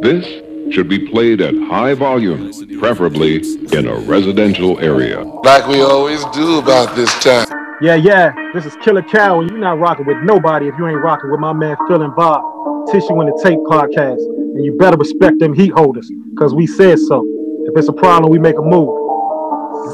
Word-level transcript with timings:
This 0.00 0.24
should 0.74 0.88
be 0.88 0.98
played 1.08 1.40
at 1.40 1.54
high 1.54 1.94
volume, 1.94 2.50
preferably 2.78 3.36
in 3.72 3.86
a 3.86 3.94
residential 3.94 4.78
area. 4.80 5.22
Like 5.22 5.66
we 5.66 5.80
always 5.80 6.24
do 6.26 6.58
about 6.58 6.96
this 6.96 7.12
time. 7.22 7.46
Yeah, 7.80 7.96
yeah, 7.96 8.32
this 8.54 8.64
is 8.64 8.76
Killer 8.76 9.02
Cow, 9.02 9.40
and 9.40 9.50
you're 9.50 9.58
not 9.58 9.78
rocking 9.78 10.06
with 10.06 10.18
nobody 10.18 10.68
if 10.68 10.74
you 10.78 10.86
ain't 10.86 11.02
rocking 11.02 11.30
with 11.30 11.40
my 11.40 11.52
man 11.52 11.76
Phil 11.88 12.02
and 12.02 12.14
Bob, 12.14 12.42
Tissue 12.92 13.20
in 13.20 13.26
the 13.26 13.40
Tape 13.42 13.58
podcast. 13.60 14.18
And 14.18 14.64
you 14.64 14.76
better 14.78 14.96
respect 14.96 15.38
them 15.38 15.52
heat 15.54 15.72
holders, 15.72 16.10
because 16.30 16.54
we 16.54 16.66
said 16.66 16.98
so. 16.98 17.26
If 17.66 17.76
it's 17.76 17.88
a 17.88 17.92
problem, 17.92 18.30
we 18.30 18.38
make 18.38 18.58
a 18.58 18.62
move. 18.62 18.88
We 18.88 19.92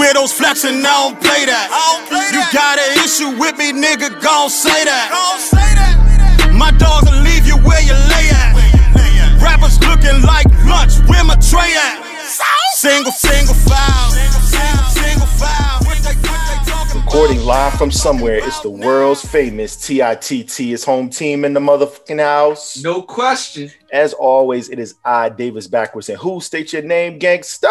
weirdos 0.00 0.32
flexing, 0.32 0.80
I 0.80 1.12
don't 1.12 1.20
play 1.20 1.44
that. 1.44 1.68
You 2.32 2.40
got 2.56 2.80
an 2.80 3.04
issue 3.04 3.36
with 3.36 3.58
me, 3.60 3.76
nigga, 3.76 4.08
gon' 4.22 4.48
say 4.48 4.84
that. 4.88 5.12
My 6.56 6.72
dog 6.72 7.04
will 7.04 7.20
leave 7.20 7.46
you 7.46 7.56
where 7.60 7.82
you 7.84 7.92
lay 8.08 8.32
at. 8.32 8.56
Rappers 9.44 9.78
looking 9.84 10.22
like 10.24 10.48
lunch, 10.64 10.96
where 11.04 11.24
my 11.24 11.36
tray 11.36 11.76
at? 11.76 12.00
Single, 12.76 13.12
single 13.12 13.54
file. 13.54 14.10
Single 14.96 15.26
file. 15.36 15.36
What 15.36 15.44
they 15.44 15.60
talking 15.60 15.69
Recording 17.12 17.44
live 17.44 17.72
from 17.72 17.90
somewhere, 17.90 18.36
it's 18.36 18.60
the 18.60 18.70
world's 18.70 19.26
famous 19.26 19.74
TITT, 19.74 20.60
It's 20.60 20.84
home 20.84 21.10
team 21.10 21.44
in 21.44 21.52
the 21.52 21.58
motherfucking 21.58 22.22
house. 22.22 22.80
No 22.84 23.02
question. 23.02 23.68
As 23.92 24.12
always, 24.12 24.68
it 24.68 24.78
is 24.78 24.94
I, 25.04 25.28
Davis 25.28 25.66
backwards, 25.66 26.08
and 26.08 26.16
who 26.16 26.40
state 26.40 26.72
your 26.72 26.82
name, 26.82 27.18
gangsta? 27.18 27.66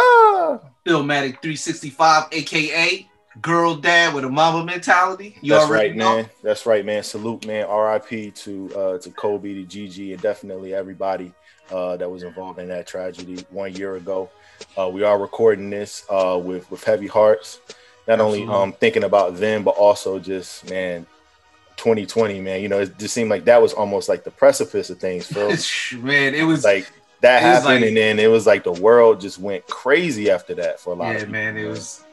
Philmatic 0.85 1.41
365, 1.41 2.25
aka 2.33 3.09
girl 3.39 3.75
dad 3.77 4.13
with 4.13 4.25
a 4.25 4.29
mama 4.29 4.65
mentality. 4.65 5.37
You 5.39 5.53
That's 5.53 5.71
right, 5.71 5.95
know. 5.95 6.17
man. 6.17 6.29
That's 6.43 6.65
right, 6.65 6.85
man. 6.85 7.01
Salute, 7.01 7.47
man. 7.47 7.65
RIP 7.69 8.35
to 8.35 8.75
uh, 8.75 8.97
to 8.97 9.09
Kobe, 9.11 9.53
to 9.53 9.63
Gigi, 9.63 10.11
and 10.11 10.21
definitely 10.21 10.73
everybody 10.73 11.31
uh, 11.71 11.95
that 11.95 12.11
was 12.11 12.23
involved 12.23 12.59
in 12.59 12.67
that 12.67 12.87
tragedy 12.87 13.45
one 13.51 13.73
year 13.73 13.95
ago. 13.95 14.29
Uh, 14.77 14.89
we 14.89 15.03
are 15.03 15.17
recording 15.17 15.69
this 15.69 16.05
uh, 16.09 16.37
with 16.43 16.69
with 16.69 16.83
heavy 16.83 17.07
hearts, 17.07 17.61
not 18.09 18.19
only 18.19 18.39
Absolutely. 18.41 18.63
um, 18.63 18.73
thinking 18.73 19.03
about 19.03 19.35
them, 19.37 19.63
but 19.63 19.75
also 19.75 20.17
just 20.17 20.67
man, 20.69 21.05
2020, 21.77 22.41
man. 22.41 22.61
You 22.61 22.67
know, 22.67 22.79
it 22.79 22.97
just 22.97 23.13
seemed 23.13 23.29
like 23.29 23.45
that 23.45 23.61
was 23.61 23.71
almost 23.73 24.09
like 24.09 24.23
the 24.23 24.31
precipice 24.31 24.89
of 24.89 24.99
things. 24.99 25.31
It's- 25.37 25.93
man, 25.93 26.33
it 26.33 26.43
was 26.43 26.63
like 26.63 26.91
that 27.21 27.41
happened, 27.41 27.81
like- 27.81 27.83
and 27.85 27.95
then 27.95 28.17
it 28.17 28.27
was 28.27 28.47
like 28.47 28.63
the 28.63 28.73
world 28.73 29.21
just 29.21 29.37
went 29.39 29.65
crazy 29.67 30.31
after 30.31 30.55
that 30.55 30.79
for 30.79 30.93
a 30.93 30.95
lot 30.95 31.09
yeah, 31.09 31.11
of 31.11 31.19
people. 31.19 31.31
man. 31.33 31.55
It 31.57 31.67
was 31.67 32.03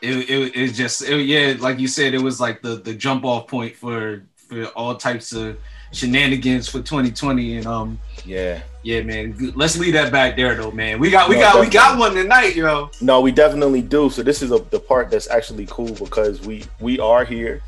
it 0.00 0.30
it, 0.30 0.56
it 0.56 0.72
just 0.72 1.02
it, 1.02 1.20
yeah, 1.26 1.54
like 1.58 1.78
you 1.78 1.86
said, 1.86 2.14
it 2.14 2.22
was 2.22 2.40
like 2.40 2.62
the 2.62 2.76
the 2.76 2.94
jump 2.94 3.24
off 3.24 3.46
point 3.46 3.76
for 3.76 4.24
for 4.48 4.64
all 4.68 4.96
types 4.96 5.32
of 5.32 5.58
shenanigans 5.92 6.66
for 6.68 6.78
2020 6.78 7.58
and 7.58 7.66
um 7.66 7.98
yeah. 8.24 8.62
Yeah 8.82 9.00
man 9.02 9.52
let's 9.54 9.78
leave 9.78 9.92
that 9.92 10.10
back 10.12 10.36
there 10.36 10.54
though 10.54 10.70
man 10.72 10.98
we 10.98 11.10
got 11.10 11.28
we 11.28 11.36
No, 11.36 11.40
got 11.40 11.60
we 11.60 11.68
got 11.68 11.98
one 11.98 12.14
tonight 12.14 12.56
yo 12.56 12.90
No, 13.00 13.20
we 13.20 13.30
definitely 13.32 13.82
do. 13.82 14.10
So 14.10 14.22
this 14.22 14.42
is 14.42 14.50
a, 14.50 14.58
the 14.58 14.80
part 14.80 15.10
that's 15.10 15.28
actually 15.30 15.66
cool 15.70 15.92
because 15.94 16.40
we 16.42 16.64
we 16.80 16.98
are 16.98 17.24
here, 17.24 17.62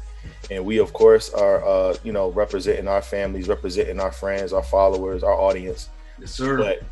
and 0.50 0.64
we 0.64 0.78
of 0.78 0.92
course 0.92 1.30
are 1.32 1.64
uh, 1.64 1.97
you 2.03 2.12
know 2.12 2.30
representing 2.30 2.88
our 2.88 3.03
families, 3.03 3.47
representing 3.48 4.00
our 4.00 4.12
friends, 4.12 4.53
our 4.53 4.62
followers, 4.62 5.22
our 5.22 5.34
audience. 5.34 5.88
yes, 6.20 6.32
sir 6.32 6.56
But 6.56 6.82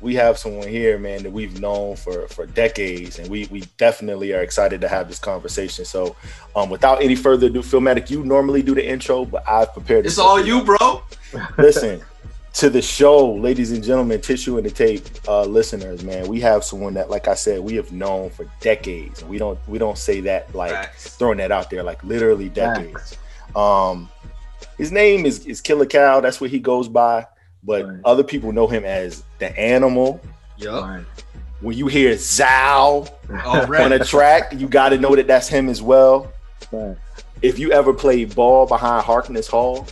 we 0.00 0.16
have 0.16 0.36
someone 0.36 0.66
here, 0.66 0.98
man, 0.98 1.22
that 1.22 1.30
we've 1.30 1.60
known 1.60 1.94
for 1.96 2.26
for 2.28 2.46
decades, 2.46 3.18
and 3.18 3.28
we 3.28 3.46
we 3.50 3.60
definitely 3.78 4.32
are 4.32 4.42
excited 4.42 4.80
to 4.80 4.88
have 4.88 5.08
this 5.08 5.18
conversation. 5.18 5.84
So, 5.84 6.16
um, 6.56 6.70
without 6.70 7.02
any 7.02 7.14
further 7.16 7.46
ado, 7.48 7.62
Philmatic, 7.62 8.10
you 8.10 8.24
normally 8.24 8.62
do 8.62 8.74
the 8.74 8.84
intro, 8.86 9.24
but 9.24 9.42
I've 9.48 9.72
prepared. 9.72 10.06
it's 10.06 10.18
all 10.18 10.40
you 10.44 10.62
bro 10.62 11.02
Listen 11.58 12.00
to 12.54 12.68
the 12.68 12.82
show, 12.82 13.32
ladies 13.34 13.72
and 13.72 13.82
gentlemen, 13.82 14.20
tissue 14.20 14.58
and 14.58 14.66
the 14.66 14.70
tape 14.70 15.06
uh, 15.26 15.44
listeners, 15.44 16.04
man. 16.04 16.28
We 16.28 16.38
have 16.40 16.62
someone 16.64 16.94
that, 16.94 17.08
like 17.08 17.26
I 17.26 17.34
said, 17.34 17.60
we 17.60 17.74
have 17.76 17.92
known 17.92 18.28
for 18.30 18.46
decades, 18.60 19.24
we 19.24 19.38
don't 19.38 19.58
we 19.66 19.78
don't 19.78 19.96
say 19.98 20.20
that 20.22 20.54
like 20.54 20.72
Facts. 20.72 21.16
throwing 21.16 21.38
that 21.38 21.50
out 21.50 21.70
there, 21.70 21.82
like 21.82 22.02
literally 22.04 22.48
decades. 22.50 23.16
Um, 23.56 24.10
his 24.78 24.92
name 24.92 25.24
is 25.26 25.46
is 25.46 25.60
Killer 25.60 25.86
Cow. 25.86 26.20
That's 26.20 26.40
what 26.40 26.50
he 26.50 26.58
goes 26.58 26.88
by, 26.88 27.26
but 27.62 27.86
Right. 27.86 27.98
other 28.04 28.22
people 28.24 28.52
know 28.52 28.66
him 28.66 28.84
as 28.84 29.22
the 29.38 29.56
Animal. 29.58 30.20
yup 30.58 30.84
Right. 30.84 31.04
When 31.60 31.76
you 31.76 31.86
hear 31.86 32.16
Zow 32.18 33.06
on 33.44 33.92
a 33.92 34.04
track, 34.04 34.52
you 34.56 34.66
got 34.68 34.88
to 34.90 34.98
know 34.98 35.14
that 35.14 35.26
that's 35.28 35.46
him 35.48 35.68
as 35.68 35.80
well. 35.80 36.32
Right. 36.72 36.96
If 37.42 37.58
you 37.58 37.72
ever 37.72 37.92
played 37.92 38.34
ball 38.34 38.66
behind 38.66 39.04
Harkness 39.04 39.48
Hall 39.48 39.86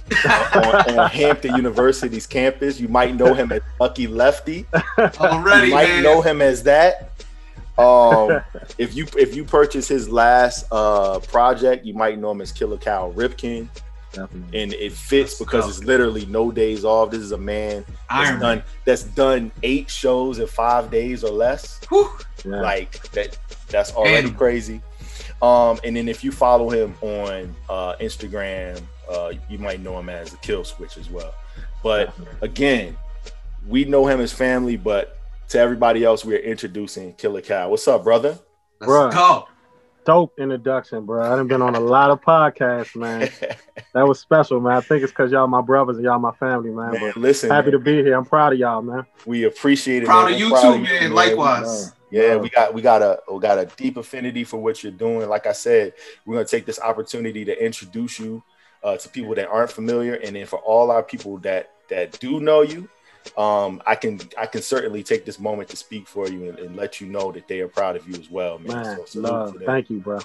on, 0.54 0.98
on 0.98 1.10
Hampton 1.10 1.56
University's 1.56 2.26
campus, 2.26 2.78
you 2.78 2.88
might 2.88 3.16
know 3.16 3.34
him 3.34 3.50
as 3.52 3.60
Lucky 3.80 4.06
Lefty. 4.06 4.66
already 4.98 5.68
you 5.68 5.74
might 5.74 5.88
man 5.88 6.02
know 6.02 6.20
him 6.22 6.40
as 6.42 6.62
that. 6.64 7.10
Um, 7.78 8.40
if 8.78 8.94
you 8.94 9.06
if 9.18 9.34
you 9.34 9.44
purchase 9.44 9.88
his 9.88 10.08
last 10.08 10.66
uh, 10.70 11.18
project, 11.20 11.84
you 11.84 11.94
might 11.94 12.18
know 12.18 12.30
him 12.30 12.40
as 12.40 12.52
Killer 12.52 12.76
Cow 12.76 13.12
Ripken, 13.16 13.68
Definitely. 14.12 14.62
and 14.62 14.72
it 14.74 14.92
fits 14.92 15.38
That's 15.38 15.38
because 15.38 15.64
dope. 15.64 15.70
it's 15.76 15.84
literally 15.84 16.26
no 16.26 16.52
days 16.52 16.84
off. 16.84 17.10
This 17.10 17.20
is 17.22 17.32
a 17.32 17.38
man 17.38 17.84
that's 17.88 17.98
Iron 18.10 18.32
Man. 18.34 18.40
done 18.58 18.62
that's 18.84 19.02
done 19.04 19.50
eight 19.62 19.88
shows 19.90 20.38
in 20.40 20.46
five 20.46 20.90
days 20.90 21.24
or 21.24 21.30
less. 21.32 21.80
Whew. 21.88 22.10
Yeah. 22.44 22.60
Like 22.60 23.10
that 23.12 23.38
that's 23.68 23.92
already 23.94 24.16
Animal. 24.16 24.36
crazy. 24.38 24.82
Um, 25.42 25.78
and 25.84 25.96
then 25.96 26.08
if 26.08 26.22
you 26.22 26.32
follow 26.32 26.68
him 26.68 26.94
on 27.00 27.54
uh, 27.68 27.96
Instagram, 28.00 28.80
uh, 29.10 29.32
you 29.48 29.58
might 29.58 29.80
know 29.80 29.98
him 29.98 30.08
as 30.08 30.30
the 30.30 30.36
Kill 30.38 30.64
Switch 30.64 30.96
as 30.96 31.08
well. 31.08 31.34
But 31.82 32.12
again, 32.42 32.96
we 33.66 33.84
know 33.84 34.06
him 34.06 34.20
as 34.20 34.32
family, 34.32 34.76
but 34.76 35.18
to 35.48 35.58
everybody 35.58 36.04
else, 36.04 36.24
we're 36.24 36.38
introducing 36.38 37.14
Killer 37.14 37.40
Cow. 37.40 37.70
What's 37.70 37.88
up, 37.88 38.04
brother? 38.04 38.38
let's 38.80 39.14
go 39.14 39.48
Dope 40.06 40.32
introduction, 40.38 41.04
bro. 41.04 41.22
I 41.22 41.36
done 41.36 41.46
been 41.46 41.60
on 41.60 41.74
a 41.74 41.80
lot 41.80 42.10
of 42.10 42.20
podcasts, 42.22 42.96
man. 42.96 43.28
That 43.92 44.06
was 44.06 44.20
special, 44.20 44.60
man. 44.60 44.74
I 44.76 44.80
think 44.82 45.02
it's 45.02 45.10
because 45.10 45.32
y'all 45.32 45.48
my 45.48 45.62
brothers 45.62 45.96
and 45.96 46.04
y'all 46.04 46.20
my 46.20 46.30
family, 46.36 46.70
man. 46.70 46.92
Man, 46.92 47.00
But 47.00 47.16
listen, 47.16 47.50
happy 47.50 47.72
man, 47.72 47.72
to 47.72 47.78
be 47.80 47.94
here. 48.04 48.14
I'm 48.14 48.24
proud 48.24 48.52
of 48.52 48.58
y'all, 48.60 48.82
man. 48.82 49.04
we 49.26 49.42
appreciate 49.42 50.04
it. 50.04 50.06
proud 50.06 50.26
man. 50.26 50.34
of 50.34 50.38
you 50.38 50.52
We're 50.52 50.62
too 50.62 50.68
of 50.74 50.82
man 50.82 51.12
likewise 51.12 51.92
Yeah, 52.10 52.36
we 52.36 52.48
got 52.50 52.74
we 52.74 52.82
got 52.82 53.02
a 53.02 53.20
we 53.30 53.40
got 53.40 53.58
a 53.58 53.66
deep 53.76 53.96
affinity 53.96 54.44
for 54.44 54.58
what 54.58 54.82
you're 54.82 54.92
doing. 54.92 55.28
Like 55.28 55.46
I 55.46 55.52
said, 55.52 55.94
we're 56.24 56.34
gonna 56.34 56.46
take 56.46 56.66
this 56.66 56.80
opportunity 56.80 57.44
to 57.44 57.64
introduce 57.64 58.18
you 58.18 58.42
uh, 58.82 58.96
to 58.96 59.08
people 59.08 59.34
that 59.34 59.48
aren't 59.48 59.70
familiar, 59.70 60.14
and 60.14 60.36
then 60.36 60.46
for 60.46 60.58
all 60.60 60.90
our 60.90 61.02
people 61.02 61.38
that 61.38 61.70
that 61.88 62.18
do 62.20 62.40
know 62.40 62.62
you, 62.62 62.88
um, 63.36 63.82
I 63.86 63.94
can 63.94 64.20
I 64.38 64.46
can 64.46 64.62
certainly 64.62 65.02
take 65.02 65.24
this 65.24 65.38
moment 65.38 65.68
to 65.70 65.76
speak 65.76 66.06
for 66.06 66.28
you 66.28 66.48
and, 66.48 66.58
and 66.58 66.76
let 66.76 67.00
you 67.00 67.06
know 67.06 67.30
that 67.32 67.48
they 67.48 67.60
are 67.60 67.68
proud 67.68 67.96
of 67.96 68.08
you 68.08 68.14
as 68.14 68.30
well, 68.30 68.58
man. 68.58 68.76
Man, 68.76 69.06
So 69.06 69.20
love. 69.20 69.56
Thank 69.64 69.90
you, 69.90 70.00
bro. 70.00 70.18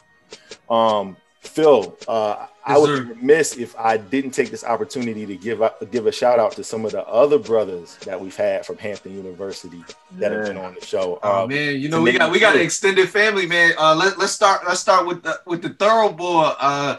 Um, 0.69 1.17
Phil, 1.47 1.95
uh, 2.07 2.47
I 2.65 2.77
would 2.77 2.87
sir. 2.87 3.03
be 3.03 3.09
remiss 3.13 3.57
if 3.57 3.77
I 3.77 3.97
didn't 3.97 4.31
take 4.31 4.49
this 4.51 4.63
opportunity 4.63 5.25
to 5.25 5.35
give 5.35 5.61
up, 5.61 5.79
give 5.91 6.07
a 6.07 6.11
shout 6.11 6.39
out 6.39 6.53
to 6.53 6.63
some 6.63 6.83
of 6.85 6.91
the 6.93 7.05
other 7.07 7.37
brothers 7.37 7.95
that 8.05 8.19
we've 8.19 8.35
had 8.35 8.65
from 8.65 8.77
Hampton 8.77 9.15
University 9.15 9.83
that 10.13 10.31
have 10.31 10.45
been 10.45 10.57
on 10.57 10.73
the 10.73 10.85
show. 10.85 11.19
Oh 11.23 11.43
Um, 11.43 11.49
man, 11.49 11.79
you 11.79 11.89
know 11.89 12.01
we 12.01 12.11
got 12.17 12.31
we 12.31 12.39
got 12.39 12.55
an 12.55 12.61
extended 12.61 13.09
family, 13.09 13.45
man. 13.45 13.73
Uh, 13.77 13.95
let 13.95 14.17
let's 14.17 14.31
start 14.33 14.61
let's 14.67 14.79
start 14.79 15.05
with 15.05 15.21
the 15.23 15.39
with 15.45 15.61
the 15.61 15.69
thorough 15.69 16.11
boy, 16.11 16.51
uh, 16.59 16.97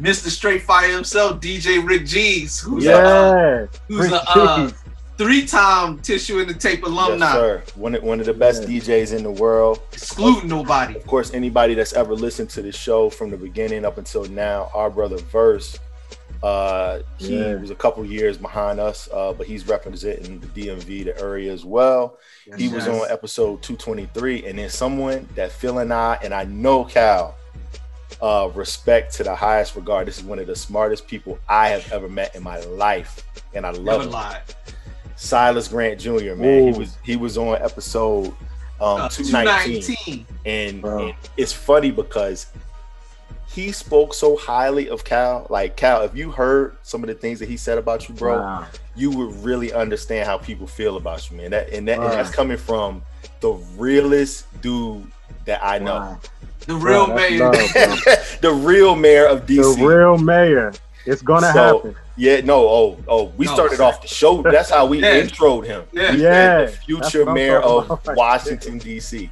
Mr. 0.00 0.28
Straight 0.28 0.62
Fire 0.62 0.90
himself, 0.90 1.40
DJ 1.40 1.86
Rick 1.86 2.06
G's, 2.06 2.60
who's 2.60 2.86
a 2.86 2.88
Yeah. 2.88 3.78
who's 3.88 4.10
Rick 4.10 4.12
a 4.12 4.30
uh, 4.30 4.68
G's. 4.68 4.74
Three-time 5.18 5.98
tissue 5.98 6.38
in 6.38 6.46
the 6.48 6.54
tape 6.54 6.80
yes, 6.80 6.88
alumni, 6.88 7.32
sir. 7.32 7.62
One 7.74 7.94
of, 7.94 8.02
one 8.02 8.20
of 8.20 8.26
the 8.26 8.32
best 8.34 8.62
Yeah. 8.68 8.80
DJs 8.80 9.16
in 9.16 9.22
the 9.24 9.30
world. 9.32 9.80
excluding 9.92 10.48
nobody. 10.48 10.94
Of 10.96 11.06
course, 11.06 11.34
anybody 11.34 11.74
that's 11.74 11.92
ever 11.92 12.14
listened 12.14 12.50
to 12.50 12.62
the 12.62 12.72
show 12.72 13.10
from 13.10 13.30
the 13.30 13.36
beginning 13.36 13.84
up 13.84 13.98
until 13.98 14.24
now, 14.26 14.70
our 14.74 14.88
brother 14.90 15.16
Verse, 15.18 15.76
uh, 16.42 17.00
he 17.16 17.36
Yeah. 17.36 17.56
was 17.56 17.70
a 17.70 17.74
couple 17.74 18.04
years 18.04 18.38
behind 18.38 18.78
us, 18.78 19.08
uh, 19.12 19.32
but 19.32 19.46
he's 19.48 19.66
representing 19.66 20.38
the 20.38 20.46
DMV, 20.46 21.02
the 21.02 21.20
area 21.20 21.52
as 21.52 21.64
well. 21.64 22.16
He 22.56 22.68
was 22.68 22.86
Yes. 22.86 23.02
on 23.02 23.10
episode 23.10 23.60
223, 23.60 24.46
and 24.46 24.56
then 24.58 24.70
someone 24.70 25.28
that 25.34 25.50
Phil 25.50 25.78
and 25.80 25.92
I, 25.92 26.16
and 26.22 26.32
I 26.32 26.44
know 26.44 26.84
Cal 26.84 27.34
uh, 28.22 28.50
respect 28.54 29.14
to 29.14 29.22
the 29.24 29.34
highest 29.34 29.76
regard. 29.76 30.06
This 30.08 30.18
is 30.18 30.24
one 30.24 30.38
of 30.38 30.46
the 30.46 30.56
smartest 30.56 31.06
people 31.06 31.38
I 31.48 31.68
have 31.68 31.92
ever 31.92 32.08
met 32.08 32.34
in 32.34 32.42
my 32.42 32.58
life, 32.60 33.22
and 33.54 33.64
I 33.66 33.70
love 33.70 33.84
Never 33.84 34.02
him. 34.04 34.10
lied. 34.10 34.42
Silas 35.18 35.66
Grant 35.68 35.98
Jr. 36.00 36.34
Man, 36.36 36.72
he 36.72 36.78
was 36.78 36.96
he 37.02 37.16
was 37.16 37.36
on 37.36 37.56
episode 37.60 38.26
um, 38.80 39.02
Uh, 39.02 39.08
219, 39.08 39.82
219. 39.82 40.26
and, 40.46 40.84
and 40.84 41.14
it's 41.36 41.52
funny 41.52 41.90
because 41.90 42.46
he 43.48 43.72
spoke 43.72 44.14
so 44.14 44.36
highly 44.36 44.88
of 44.88 45.02
Cal. 45.04 45.46
Like 45.50 45.76
Cal, 45.76 46.02
if 46.02 46.14
you 46.16 46.30
heard 46.30 46.76
some 46.82 47.02
of 47.02 47.08
the 47.08 47.14
things 47.14 47.40
that 47.40 47.48
he 47.48 47.56
said 47.56 47.78
about 47.78 48.08
you, 48.08 48.14
bro, 48.14 48.38
Wow. 48.38 48.66
you 48.94 49.10
would 49.10 49.34
really 49.44 49.72
understand 49.72 50.26
how 50.28 50.38
people 50.38 50.66
feel 50.68 50.96
about 50.96 51.28
you, 51.30 51.36
man. 51.36 51.50
That 51.50 51.70
and 51.70 51.88
that 51.88 51.98
and 51.98 52.12
that's 52.12 52.30
coming 52.30 52.56
from 52.58 53.02
the 53.40 53.50
realest 53.76 54.46
dude 54.62 55.04
that 55.46 55.60
I 55.64 55.78
know. 55.78 55.94
Wow. 55.96 56.20
The 56.60 56.74
real 56.74 57.08
Wow, 57.08 57.16
that's 57.16 57.74
man. 57.74 57.90
love, 57.90 58.38
the 58.42 58.52
real 58.52 58.94
mayor 58.94 59.26
of 59.26 59.46
DC. 59.46 59.76
The 59.78 59.84
real 59.86 60.18
mayor. 60.18 60.72
It's 61.06 61.22
gonna 61.22 61.52
So, 61.52 61.76
happen. 61.78 61.96
Yeah, 62.18 62.40
no, 62.40 62.68
oh, 62.68 62.98
oh, 63.06 63.24
we 63.36 63.46
No. 63.46 63.54
started 63.54 63.80
off 63.80 64.02
the 64.02 64.08
show. 64.08 64.42
That's 64.42 64.68
how 64.70 64.86
we 64.86 64.98
Yeah. 65.02 65.22
introed 65.22 65.64
him. 65.66 65.84
Yeah. 65.92 66.12
Yeah, 66.16 66.64
the 66.64 66.72
future 66.72 67.24
mayor 67.24 67.60
talking 67.60 67.90
of. 67.92 68.00
Washington 68.16 68.78
D.C. 68.78 69.30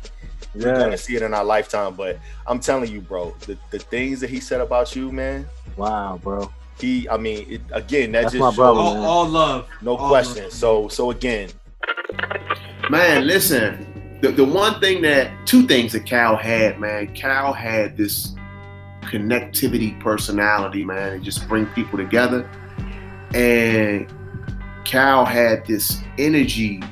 We're 0.54 0.68
Yeah. 0.68 0.78
gonna 0.84 0.96
see 0.96 1.16
it 1.16 1.22
in 1.22 1.34
our 1.34 1.44
lifetime. 1.44 1.94
But 1.96 2.18
I'm 2.46 2.60
telling 2.60 2.90
you, 2.90 3.00
bro, 3.00 3.34
the, 3.46 3.58
the 3.70 3.80
things 3.80 4.20
that 4.20 4.30
he 4.30 4.38
said 4.38 4.60
about 4.60 4.94
you, 4.94 5.10
man. 5.10 5.48
Wow, 5.76 6.20
bro. 6.22 6.50
He, 6.80 7.08
I 7.08 7.16
mean, 7.16 7.44
it, 7.50 7.60
again, 7.72 8.12
that 8.12 8.22
That's 8.22 8.32
just 8.34 8.40
my 8.40 8.54
brother, 8.54 8.78
All, 8.80 9.04
all 9.04 9.26
love. 9.28 9.68
no 9.82 9.96
All 9.96 10.08
question. 10.08 10.44
love. 10.44 10.52
So, 10.52 10.88
so 10.88 11.10
again, 11.10 11.50
Man, 12.88 13.26
listen, 13.26 14.18
the, 14.20 14.30
the 14.30 14.44
one 14.44 14.78
thing 14.80 15.02
that, 15.02 15.32
two 15.44 15.66
things 15.66 15.92
that 15.92 16.06
Cal 16.06 16.36
had, 16.36 16.78
man, 16.78 17.12
Cal 17.14 17.52
had 17.52 17.96
this 17.96 18.32
connectivity 19.02 19.98
personality, 20.00 20.84
man, 20.84 21.14
and 21.14 21.24
just 21.24 21.48
bring 21.48 21.66
people 21.66 21.98
together. 21.98 22.48
And 23.36 24.10
Cal 24.84 25.26
had 25.26 25.66
this 25.66 26.00
energy 26.18 26.82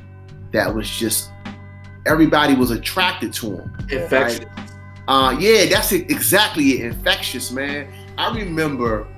that 0.52 0.72
was 0.72 0.88
just, 0.88 1.30
everybody 2.06 2.54
was 2.54 2.70
attracted 2.70 3.32
to 3.34 3.56
him. 3.56 3.76
Infectious. 3.90 4.44
Uh, 5.08 5.36
yeah, 5.38 5.64
that's 5.66 5.92
it, 5.92 6.10
exactly 6.10 6.80
it. 6.82 6.86
Infectious, 6.86 7.50
man. 7.50 7.92
I 8.18 8.34
remember 8.36 9.08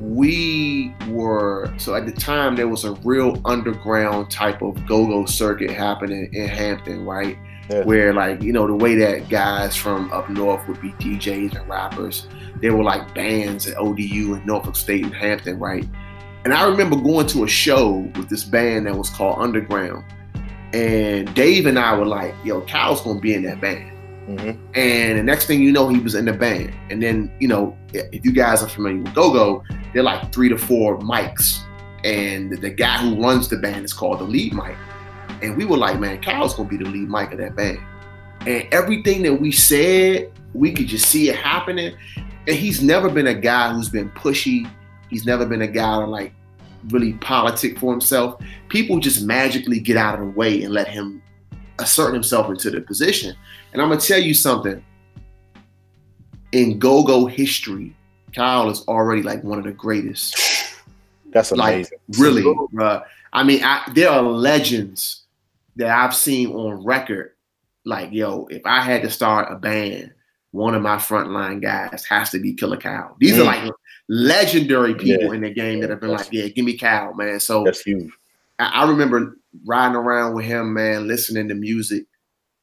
we 0.00 0.94
were 1.08 1.72
so 1.78 1.94
at 1.94 2.04
the 2.04 2.12
time 2.12 2.56
there 2.56 2.68
was 2.68 2.84
a 2.84 2.92
real 3.04 3.40
underground 3.44 4.30
type 4.30 4.60
of 4.60 4.86
go-go 4.86 5.24
circuit 5.24 5.70
happening 5.70 6.32
in 6.32 6.48
Hampton, 6.48 7.04
right? 7.04 7.38
Yeah. 7.70 7.84
Where 7.84 8.12
like 8.12 8.42
you 8.42 8.52
know 8.52 8.66
the 8.66 8.74
way 8.74 8.94
that 8.96 9.28
guys 9.28 9.76
from 9.76 10.12
up 10.12 10.28
north 10.28 10.66
would 10.68 10.80
be 10.80 10.90
DJs 10.92 11.58
and 11.58 11.68
rappers, 11.68 12.26
they 12.60 12.70
were 12.70 12.82
like 12.82 13.14
bands 13.14 13.66
at 13.66 13.78
ODU 13.78 14.34
and 14.34 14.44
Norfolk 14.44 14.76
State 14.76 15.04
and 15.04 15.14
Hampton, 15.14 15.58
right? 15.58 15.86
And 16.44 16.52
I 16.52 16.66
remember 16.68 16.96
going 16.96 17.26
to 17.28 17.44
a 17.44 17.48
show 17.48 18.10
with 18.16 18.28
this 18.28 18.44
band 18.44 18.86
that 18.86 18.94
was 18.94 19.08
called 19.10 19.38
Underground, 19.38 20.04
and 20.74 21.32
Dave 21.34 21.66
and 21.66 21.78
I 21.78 21.96
were 21.98 22.04
like, 22.04 22.34
"Yo, 22.44 22.60
Cal's 22.62 23.00
gonna 23.00 23.20
be 23.20 23.34
in 23.34 23.42
that 23.44 23.60
band." 23.60 23.90
mhm. 24.28 24.56
And 24.74 25.18
the 25.18 25.22
next 25.22 25.46
thing 25.46 25.62
you 25.62 25.72
know, 25.72 25.88
he 25.88 25.98
was 25.98 26.14
in 26.14 26.24
the 26.24 26.32
band. 26.32 26.72
And 26.90 27.02
then, 27.02 27.30
you 27.40 27.48
know, 27.48 27.76
if 27.92 28.24
you 28.24 28.32
guys 28.32 28.62
are 28.62 28.68
familiar 28.68 29.02
with 29.02 29.14
Go 29.14 29.32
Go, 29.32 29.62
they're 29.92 30.02
like 30.02 30.32
three 30.32 30.48
to 30.48 30.58
four 30.58 30.98
mics. 30.98 31.60
And 32.04 32.52
the 32.58 32.70
guy 32.70 32.98
who 32.98 33.20
runs 33.22 33.48
the 33.48 33.56
band 33.56 33.84
is 33.84 33.92
called 33.92 34.20
the 34.20 34.24
lead 34.24 34.54
mic. 34.54 34.76
And 35.42 35.56
we 35.56 35.64
were 35.64 35.76
like, 35.76 35.98
man, 36.00 36.20
Kyle's 36.22 36.54
gonna 36.54 36.68
be 36.68 36.76
the 36.76 36.84
lead 36.84 37.08
mic 37.08 37.32
of 37.32 37.38
that 37.38 37.56
band. 37.56 37.78
And 38.46 38.66
everything 38.72 39.22
that 39.22 39.34
we 39.34 39.52
said, 39.52 40.30
we 40.52 40.72
could 40.72 40.86
just 40.86 41.06
see 41.06 41.28
it 41.30 41.36
happening. 41.36 41.94
And 42.46 42.56
he's 42.56 42.82
never 42.82 43.08
been 43.08 43.26
a 43.26 43.34
guy 43.34 43.72
who's 43.72 43.88
been 43.88 44.10
pushy. 44.10 44.70
He's 45.10 45.24
never 45.26 45.46
been 45.46 45.62
a 45.62 45.66
guy 45.68 46.00
to 46.00 46.06
like 46.06 46.32
really 46.88 47.14
politic 47.14 47.78
for 47.78 47.92
himself. 47.92 48.40
People 48.68 48.98
just 49.00 49.22
magically 49.24 49.80
get 49.80 49.96
out 49.96 50.14
of 50.14 50.20
the 50.20 50.30
way 50.32 50.62
and 50.62 50.72
let 50.74 50.88
him 50.88 51.22
assert 51.78 52.12
himself 52.14 52.48
into 52.50 52.70
the 52.70 52.80
position. 52.80 53.34
And 53.72 53.80
I'm 53.82 53.88
gonna 53.88 54.00
tell 54.00 54.20
you 54.20 54.34
something. 54.34 54.82
In 56.52 56.78
go-go 56.78 57.26
history, 57.26 57.96
Kyle 58.34 58.70
is 58.70 58.82
already 58.86 59.22
like 59.22 59.42
one 59.42 59.58
of 59.58 59.64
the 59.64 59.72
greatest. 59.72 60.36
that's 61.32 61.50
Like 61.50 61.74
amazing. 61.74 61.98
really, 62.18 62.42
bruh. 62.42 63.02
I 63.32 63.42
mean, 63.42 63.62
I, 63.64 63.82
there 63.94 64.10
are 64.10 64.22
legends 64.22 65.24
that 65.76 65.88
I've 65.90 66.14
seen 66.14 66.52
on 66.52 66.84
record. 66.84 67.32
Like, 67.84 68.12
yo, 68.12 68.46
if 68.50 68.62
I 68.64 68.80
had 68.80 69.02
to 69.02 69.10
start 69.10 69.50
a 69.52 69.56
band, 69.56 70.12
one 70.52 70.74
of 70.76 70.82
my 70.82 70.96
frontline 70.96 71.60
guys 71.60 72.04
has 72.06 72.30
to 72.30 72.38
be 72.38 72.54
Killer 72.54 72.76
Kyle. 72.76 73.16
These 73.18 73.36
are 73.38 73.42
Mm. 73.42 73.46
like 73.46 73.72
legendary 74.08 74.94
people 74.94 75.26
Yeah. 75.28 75.32
in 75.34 75.40
the 75.42 75.50
game 75.50 75.80
that 75.80 75.90
have 75.90 76.00
been 76.00 76.10
like, 76.10 76.28
yeah, 76.30 76.48
give 76.48 76.64
me 76.64 76.76
Cow, 76.76 77.12
man. 77.12 77.40
So 77.40 77.64
That's 77.64 77.82
huge. 77.82 78.10
I, 78.58 78.82
I 78.84 78.88
remember 78.88 79.36
riding 79.64 79.96
around 79.96 80.34
with 80.34 80.44
him, 80.44 80.74
man, 80.74 81.08
listening 81.08 81.48
to 81.48 81.54
music 81.54 82.06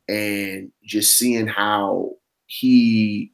and 0.07 0.71
just 0.83 1.17
seeing 1.17 1.47
how 1.47 2.11
he 2.47 3.31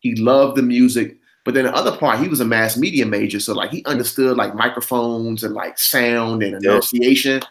he 0.00 0.14
loved 0.16 0.56
the 0.56 0.62
music. 0.62 1.16
But 1.44 1.54
then 1.54 1.64
the 1.64 1.74
other 1.74 1.96
part, 1.96 2.18
he 2.20 2.28
was 2.28 2.40
a 2.40 2.44
mass 2.44 2.76
media 2.76 3.06
major, 3.06 3.38
so 3.40 3.54
like 3.54 3.70
he 3.70 3.84
understood 3.84 4.36
like 4.36 4.54
microphones 4.54 5.44
and 5.44 5.54
like 5.54 5.78
sound 5.78 6.42
and 6.42 6.62
Yeah. 6.62 6.70
enunciation. 6.70 7.42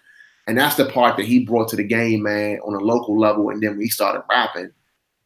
And 0.47 0.57
that's 0.57 0.75
the 0.75 0.85
part 0.85 1.15
that 1.17 1.25
he 1.25 1.39
brought 1.45 1.69
to 1.69 1.75
the 1.77 1.83
game, 1.83 2.23
man, 2.23 2.59
on 2.65 2.75
a 2.75 2.79
local 2.79 3.17
level. 3.17 3.49
And 3.49 3.61
then 3.63 3.71
when 3.71 3.81
he 3.81 3.87
started 3.87 4.23
rapping, 4.29 4.71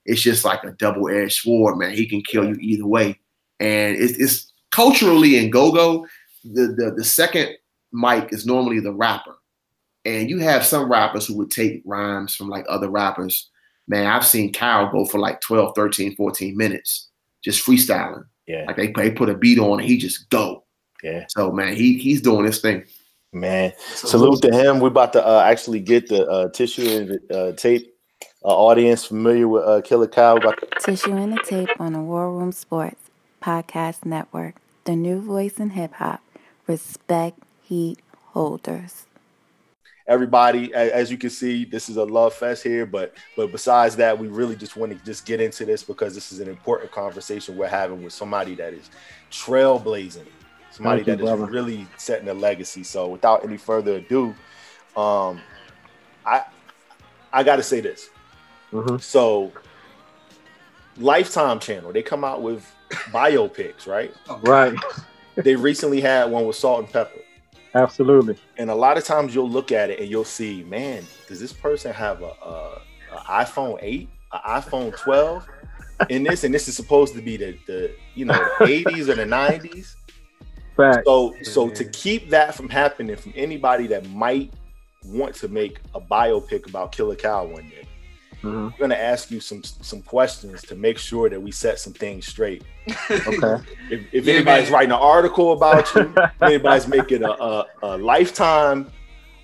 it's 0.06 0.21
just 0.21 0.45
like 0.45 0.63
a 0.63 0.71
double-edged 0.71 1.33
sword, 1.42 1.77
man. 1.77 1.94
He 1.94 2.06
can 2.06 2.21
kill 2.21 2.45
you 2.45 2.56
either 2.62 2.86
way. 2.86 3.19
And 3.59 3.95
it's, 3.98 4.18
it's 4.18 4.54
culturally 4.71 5.38
in 5.38 5.50
go-go, 5.50 6.06
the, 6.44 6.68
the 6.77 6.94
the 6.98 7.04
second 7.04 7.50
mic 7.92 8.31
is 8.31 8.45
normally 8.45 8.80
the 8.80 8.94
rapper. 8.94 9.36
And 10.06 10.30
you 10.30 10.39
have 10.39 10.65
some 10.65 10.89
rappers 10.89 11.27
who 11.27 11.36
would 11.38 11.51
take 11.51 11.81
rhymes 11.86 12.36
from 12.36 12.48
like 12.50 12.65
other 12.69 12.89
rappers. 12.89 13.50
Man, 13.88 14.06
I've 14.07 14.25
seen 14.25 14.54
Kyle 14.54 14.89
go 14.92 15.06
for 15.06 15.18
like 15.19 15.42
12, 15.42 15.74
13, 15.75 16.15
14 16.15 16.56
minutes 16.56 17.09
just 17.44 17.65
freestyling. 17.65 18.25
Yeah, 18.45 18.63
Like 18.68 18.77
they, 18.77 18.92
they 18.92 19.12
put 19.12 19.30
a 19.30 19.33
beat 19.36 19.60
on 19.60 19.80
and 19.80 19.88
he 19.89 19.98
just 19.98 20.30
go. 20.30 20.63
yeah, 21.03 21.25
So 21.30 21.51
man, 21.51 21.75
he 21.75 21.98
he's 21.98 22.21
doing 22.21 22.45
his 22.45 22.60
thing. 22.62 22.86
man. 23.33 23.74
Salute 23.94 24.42
to 24.44 24.51
him. 24.51 24.80
We're 24.80 24.88
about 24.88 25.12
to 25.13 25.25
uh, 25.25 25.42
actually 25.45 25.80
get 25.81 26.07
the 26.07 26.25
uh, 26.27 26.50
tissue 26.50 26.88
and 26.88 27.31
uh, 27.31 27.51
tape. 27.53 27.94
Uh, 28.45 28.50
audience 28.50 29.03
familiar 29.06 29.48
with 29.48 29.63
uh, 29.65 29.81
Killer 29.81 30.07
Cow. 30.07 30.38
About 30.38 30.57
to 30.62 30.68
Tissue 30.80 31.13
and 31.15 31.33
the 31.33 31.44
Tape 31.44 31.69
on 31.80 31.94
the 31.94 32.00
War 32.00 32.31
Room 32.31 32.51
Sports 32.51 33.06
Podcast 33.42 34.06
Network. 34.06 34.56
The 34.86 34.95
new 34.95 35.19
voice 35.22 35.57
in 35.60 35.72
hip 35.72 35.94
hop. 35.94 36.22
Respect 36.67 37.39
heat 37.62 38.00
holders. 38.34 39.06
everybody 40.08 40.74
as 40.74 41.12
you 41.12 41.17
can 41.17 41.29
see 41.29 41.65
this 41.65 41.89
is 41.89 41.98
a 41.98 42.03
love 42.03 42.34
fest 42.34 42.63
here 42.63 42.86
but 42.86 43.13
but 43.36 43.51
besides 43.51 43.96
that 43.98 44.17
we 44.17 44.27
really 44.29 44.56
just 44.56 44.77
want 44.77 44.89
to 44.91 44.98
just 45.06 45.25
get 45.25 45.41
into 45.41 45.65
this 45.65 45.84
because 45.84 46.13
this 46.15 46.32
is 46.32 46.39
an 46.39 46.48
important 46.48 46.89
conversation 46.91 47.58
we're 47.58 47.67
having 47.67 48.01
with 48.03 48.13
somebody 48.13 48.56
that 48.56 48.74
is 48.74 48.89
trailblazing 49.32 50.25
somebody 50.72 51.00
you, 51.01 51.06
that 51.06 51.20
is 51.20 51.22
brother. 51.22 51.46
really 51.48 51.86
setting 51.98 52.29
a 52.29 52.34
legacy 52.34 52.84
so 52.84 53.08
without 53.10 53.44
any 53.44 53.58
further 53.58 53.96
ado 53.96 54.34
um 54.96 55.41
i 56.25 56.41
i 57.34 57.44
gotta 57.44 57.63
say 57.63 57.82
this 57.82 58.10
Mhm. 58.72 59.01
so 59.01 59.51
lifetime 60.98 61.60
channel 61.60 61.91
they 61.91 62.01
come 62.03 62.24
out 62.24 62.41
with 62.41 62.65
biopics 62.89 63.88
right 63.88 64.13
Right. 64.44 64.75
they 65.36 65.56
recently 65.56 66.01
had 66.01 66.25
one 66.32 66.46
with 66.46 66.56
Salt-N-Pepa 66.56 67.22
Absolutely. 67.75 68.38
and 68.58 68.70
a 68.72 68.75
lot 68.75 68.98
of 68.98 69.03
times 69.03 69.36
you'll 69.36 69.50
look 69.50 69.72
at 69.72 69.89
it 69.89 70.00
and 70.00 70.10
you'll 70.10 70.24
see, 70.24 70.63
man, 70.63 71.03
does 71.27 71.39
this 71.39 71.53
person 71.53 71.94
have 71.94 72.22
a, 72.24 72.32
a, 72.44 72.82
a 73.13 73.17
iPhone 73.44 73.77
8, 73.82 74.10
an 74.34 74.39
iPhone 74.48 74.98
12 74.98 75.48
in 76.10 76.24
this? 76.24 76.44
And 76.44 76.53
this 76.53 76.67
is 76.67 76.75
supposed 76.75 77.13
to 77.15 77.22
be 77.22 77.38
the, 77.38 77.58
the 77.67 77.91
you 78.15 78.25
know 78.25 78.34
the 78.60 78.65
80s 78.65 79.10
or 79.10 79.15
the 79.15 79.25
90s. 79.25 79.96
Fact. 80.75 81.06
So 81.06 81.36
so 81.44 81.70
to 81.70 81.86
keep 81.86 82.29
that 82.32 82.56
from 82.56 82.70
happening 82.70 83.15
from 83.15 83.34
anybody 83.36 83.86
that 83.88 84.08
might 84.10 84.53
want 85.06 85.36
to 85.36 85.48
make 85.48 85.79
a 85.94 86.01
biopic 86.01 86.67
about 86.67 86.91
Killer 86.94 87.15
Cow 87.15 87.46
one 87.46 87.70
day, 87.70 87.88
Mhm. 88.44 88.72
we're 88.74 88.77
gonna 88.79 88.96
ask 88.96 89.32
you 89.32 89.39
some 89.39 89.63
some 89.63 90.01
questions 90.01 90.62
to 90.63 90.75
make 90.75 90.98
sure 90.98 91.29
that 91.29 91.41
we 91.41 91.51
set 91.51 91.79
some 91.79 91.94
things 91.94 92.27
straight. 92.27 92.63
Okay. 93.12 93.63
If, 93.89 94.01
if 94.12 94.25
Yeah, 94.25 94.34
anybody's 94.36 94.65
man. 94.70 94.74
writing 94.74 94.91
an 94.91 95.00
article 95.00 95.53
about 95.53 95.94
you, 95.96 96.13
if 96.17 96.41
anybody's 96.41 96.88
making 96.88 97.24
a, 97.24 97.29
a, 97.32 97.65
a 97.84 97.98
lifetime, 97.98 98.91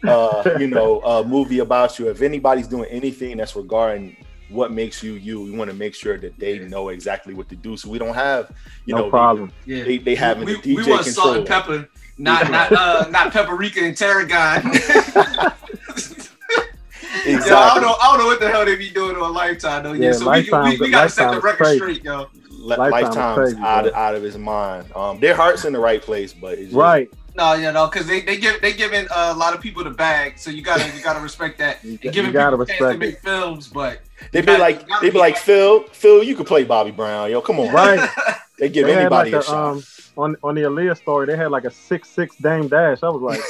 uh, 0.08 0.58
you 0.60 0.68
know, 0.68 1.02
a 1.02 1.24
movie 1.24 1.60
about 1.60 1.98
you, 2.00 2.10
if 2.10 2.22
anybody's 2.22 2.68
doing 2.68 2.90
anything 2.90 3.38
that's 3.38 3.56
regarding 3.56 4.16
what 4.50 4.72
makes 4.72 5.02
you 5.02 5.14
you, 5.14 5.42
we 5.42 5.52
want 5.52 5.70
to 5.72 5.76
make 5.76 5.96
sure 5.96 6.18
that 6.20 6.38
they 6.38 6.60
know 6.60 6.90
exactly 6.90 7.34
what 7.34 7.50
to 7.50 7.56
do, 7.56 7.76
so 7.76 7.90
we 7.90 7.98
don't 7.98 8.14
have, 8.14 8.52
you 8.86 8.94
no 8.96 9.02
know, 9.06 9.10
problem. 9.10 9.52
Yeah. 9.66 9.84
they 9.84 9.98
they 9.98 10.14
having 10.16 10.46
we, 10.46 10.54
the 10.56 10.60
DJ 10.76 10.86
we 10.86 10.92
want 10.92 11.06
salt 11.06 11.38
and 11.38 11.48
pepper, 11.48 11.90
not 12.18 12.52
not 12.52 12.72
uh, 12.72 13.08
not 13.10 13.32
paprika 13.34 13.80
and 13.82 13.98
tarragon. 13.98 14.62
Yo, 17.26 17.36
I 17.36 17.74
don't 17.74 17.82
know. 17.82 17.96
I 18.02 18.08
don't 18.10 18.20
know 18.20 18.26
what 18.26 18.40
the 18.40 18.50
hell 18.50 18.66
they 18.66 18.76
be 18.76 18.90
doing 18.90 19.16
on 19.16 19.34
Lifetime 19.34 19.84
though. 19.84 19.94
Yeah, 19.94 20.08
Yeah, 20.08 20.12
so 20.14 20.32
we, 20.32 20.42
we, 20.72 20.78
we, 20.80 20.90
gotta 20.92 21.10
set 21.10 21.32
the 21.32 21.40
record 21.42 21.58
crazy. 21.66 21.78
straight, 21.78 22.04
yo. 22.04 22.28
li- 22.50 22.76
Lifetime 22.78 22.92
lifetimes 22.92 23.38
crazy, 23.38 23.58
out 23.62 23.88
of, 23.88 23.94
out 23.94 24.16
of 24.16 24.24
his 24.24 24.38
mind. 24.38 24.86
Um, 24.96 25.20
their 25.20 25.36
heart's 25.36 25.66
in 25.66 25.74
the 25.74 25.80
right 25.80 26.02
place, 26.02 26.34
but 26.34 26.54
it's 26.54 26.64
just, 26.66 26.76
Right. 26.76 27.10
No, 27.36 27.54
you 27.54 27.72
know, 27.72 27.88
because 27.88 28.06
they 28.08 28.22
they 28.22 28.38
give 28.38 28.62
they 28.62 28.74
giving 28.74 29.08
uh, 29.10 29.32
a 29.36 29.38
lot 29.38 29.56
of 29.56 29.62
people 29.62 29.84
the 29.84 29.90
bag, 29.90 30.38
so 30.38 30.52
you 30.52 30.62
gotta 30.62 30.86
you 30.96 31.02
gotta 31.04 31.20
respect 31.20 31.58
that. 31.60 31.84
You, 31.84 31.92
And 31.94 32.04
you 32.04 32.12
giving 32.12 32.32
gotta 32.32 32.58
people 32.58 32.64
a 32.64 32.66
chance 32.68 32.80
respect 32.82 33.00
to 33.02 33.06
it. 33.08 33.10
make 33.10 33.20
films, 33.22 33.68
but 33.70 34.02
They 34.32 34.42
be 34.42 34.46
gotta- 34.48 34.60
like, 34.60 34.88
they 35.02 35.10
be 35.10 35.18
like, 35.18 35.38
Phil, 35.38 35.84
Phil, 35.94 36.24
you 36.24 36.36
could 36.36 36.46
play 36.46 36.64
Bobby 36.64 36.92
Brown, 36.92 37.32
yo. 37.32 37.42
Come 37.42 37.60
on, 37.60 37.74
Right. 37.74 38.08
They 38.60 38.70
give 38.70 38.86
They 38.86 38.96
anybody 38.96 39.32
like 39.32 39.36
a, 39.36 39.40
a, 39.40 39.44
shot. 39.50 39.72
um 39.72 39.84
on 40.16 40.38
on 40.44 40.54
the 40.54 40.62
Aaliyah 40.62 40.96
story, 40.96 41.26
they 41.26 41.36
had 41.36 41.50
like 41.50 41.66
a 41.66 41.72
six 41.72 42.08
six 42.08 42.36
Dame 42.36 42.68
Dash. 42.68 43.02
I 43.02 43.10
was 43.10 43.22
like, 43.24 43.42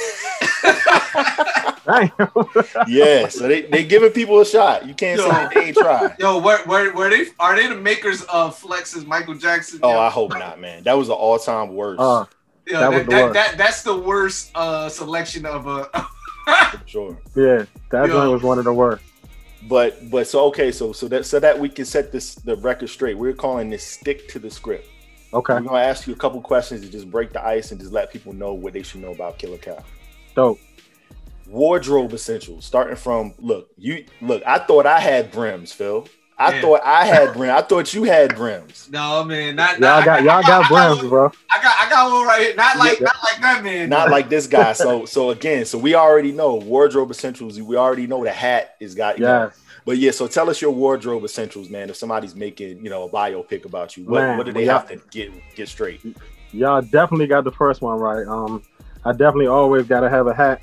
damn. 1.84 2.10
yeah, 2.88 3.28
so 3.28 3.48
they 3.48 3.62
they 3.62 3.84
giving 3.84 4.10
people 4.10 4.40
a 4.40 4.46
shot. 4.46 4.86
You 4.86 4.94
can't 4.94 5.20
Yo. 5.20 5.30
say 5.30 5.48
they 5.54 5.66
ain't 5.68 5.76
tried. 5.76 6.16
Yo, 6.18 6.38
where, 6.40 6.58
where, 6.64 6.92
where 6.92 7.10
they 7.10 7.26
are 7.38 7.54
they 7.56 7.66
the 7.68 7.74
makers 7.76 8.22
of 8.24 8.56
Flex's 8.56 9.06
Michael 9.06 9.34
Jackson? 9.34 9.80
Oh, 9.82 9.90
yo? 9.92 9.98
I 10.00 10.10
hope 10.10 10.30
not, 10.32 10.60
man. 10.60 10.82
That 10.84 10.94
was 10.96 11.08
the 11.08 11.14
all 11.14 11.38
time 11.38 11.74
worst. 11.74 12.00
Uh, 12.00 12.24
Yo, 12.66 12.80
that 12.80 12.90
that, 12.90 12.90
was 12.90 13.04
the 13.04 13.10
that, 13.10 13.22
worst. 13.24 13.34
that- 13.34 13.58
that's 13.58 13.82
the 13.82 13.96
worst 13.96 14.50
uh, 14.54 14.88
selection 14.88 15.44
of 15.46 15.66
a. 15.66 15.88
sure. 16.86 17.18
yeah, 17.36 17.64
that 17.90 18.08
Yo. 18.08 18.18
one 18.18 18.30
was 18.32 18.42
one 18.42 18.58
of 18.58 18.64
the 18.64 18.72
worst. 18.72 19.02
But 19.68 20.10
but 20.10 20.26
so 20.26 20.44
okay, 20.46 20.70
so 20.72 20.92
so 20.92 21.08
that 21.08 21.24
so 21.24 21.40
that 21.40 21.58
we 21.58 21.68
can 21.70 21.84
set 21.86 22.12
this 22.12 22.34
the 22.34 22.56
record 22.56 22.88
straight. 22.90 23.16
We're 23.16 23.32
calling 23.32 23.70
this 23.70 23.82
stick 23.84 24.28
to 24.28 24.38
the 24.38 24.50
script. 24.50 24.88
Okay, 25.32 25.54
We're 25.54 25.60
gonna 25.62 25.78
ask 25.78 26.06
you 26.06 26.12
a 26.12 26.16
couple 26.16 26.40
questions 26.42 26.82
to 26.82 26.88
just 26.88 27.10
break 27.10 27.32
the 27.32 27.44
ice 27.44 27.72
and 27.72 27.80
just 27.80 27.92
let 27.92 28.12
people 28.12 28.32
know 28.34 28.52
what 28.52 28.72
they 28.74 28.82
should 28.82 29.00
know 29.00 29.10
about 29.12 29.38
Killer 29.38 29.56
Cow. 29.58 29.82
dope. 30.34 30.60
Wardrobe 31.54 32.12
essentials, 32.12 32.64
starting 32.64 32.96
from 32.96 33.32
look, 33.38 33.68
you 33.78 34.04
look. 34.20 34.42
I 34.44 34.58
thought 34.58 34.86
I 34.86 34.98
had 34.98 35.30
brims, 35.30 35.72
Phil. 35.72 36.08
I 36.36 36.52
Yeah. 36.56 36.60
thought 36.62 36.80
I 36.84 37.04
had 37.04 37.32
brims. 37.32 37.52
I 37.56 37.62
thought 37.62 37.94
you 37.94 38.02
had 38.02 38.34
brims. 38.34 38.88
no 38.92 39.22
man, 39.22 39.54
not, 39.54 39.78
Y'all 39.78 39.80
not 39.80 40.04
got 40.04 40.22
y'all 40.24 40.42
got 40.42 40.64
I 40.64 40.68
brands, 40.68 40.98
one- 40.98 41.08
bro. 41.08 41.32
I 41.56 41.62
got 41.62 41.76
I 41.80 41.88
got 41.88 42.12
one 42.12 42.26
right 42.26 42.40
here. 42.40 42.56
Not 42.56 42.76
like 42.76 42.98
Yeah. 42.98 43.04
not 43.04 43.16
like 43.22 43.40
that 43.40 43.62
man. 43.62 43.88
Not 43.88 44.10
like 44.10 44.28
this 44.28 44.48
guy. 44.48 44.72
So 44.72 45.04
so 45.04 45.30
again, 45.30 45.64
so 45.64 45.78
we 45.78 45.94
already 45.94 46.32
know 46.32 46.56
wardrobe 46.56 47.12
essentials. 47.12 47.60
We 47.60 47.76
already 47.76 48.08
know 48.08 48.24
the 48.24 48.32
hat 48.32 48.74
is 48.80 48.96
got. 48.96 49.18
You 49.18 49.24
know, 49.24 49.50
But 49.86 49.98
yeah, 49.98 50.10
so 50.10 50.26
tell 50.26 50.50
us 50.50 50.60
your 50.60 50.72
wardrobe 50.72 51.22
essentials, 51.24 51.70
man. 51.70 51.88
If 51.88 51.94
somebody's 51.96 52.34
making, 52.34 52.82
you 52.82 52.90
know, 52.90 53.04
a 53.04 53.08
biopic 53.08 53.64
about 53.64 53.96
you, 53.96 54.04
what, 54.06 54.22
Man, 54.22 54.36
what 54.38 54.46
do 54.46 54.52
they 54.52 54.64
have 54.64 54.88
to 54.88 54.96
get 55.12 55.30
get 55.54 55.68
straight? 55.68 56.00
Y'all 56.50 56.82
definitely 56.82 57.28
got 57.28 57.44
the 57.44 57.52
first 57.52 57.80
one 57.80 57.98
right. 58.00 58.26
Um, 58.26 58.62
I 59.04 59.12
definitely 59.12 59.46
always 59.46 59.86
got 59.86 60.00
to 60.00 60.10
have 60.10 60.26
a 60.26 60.34
hat. 60.34 60.60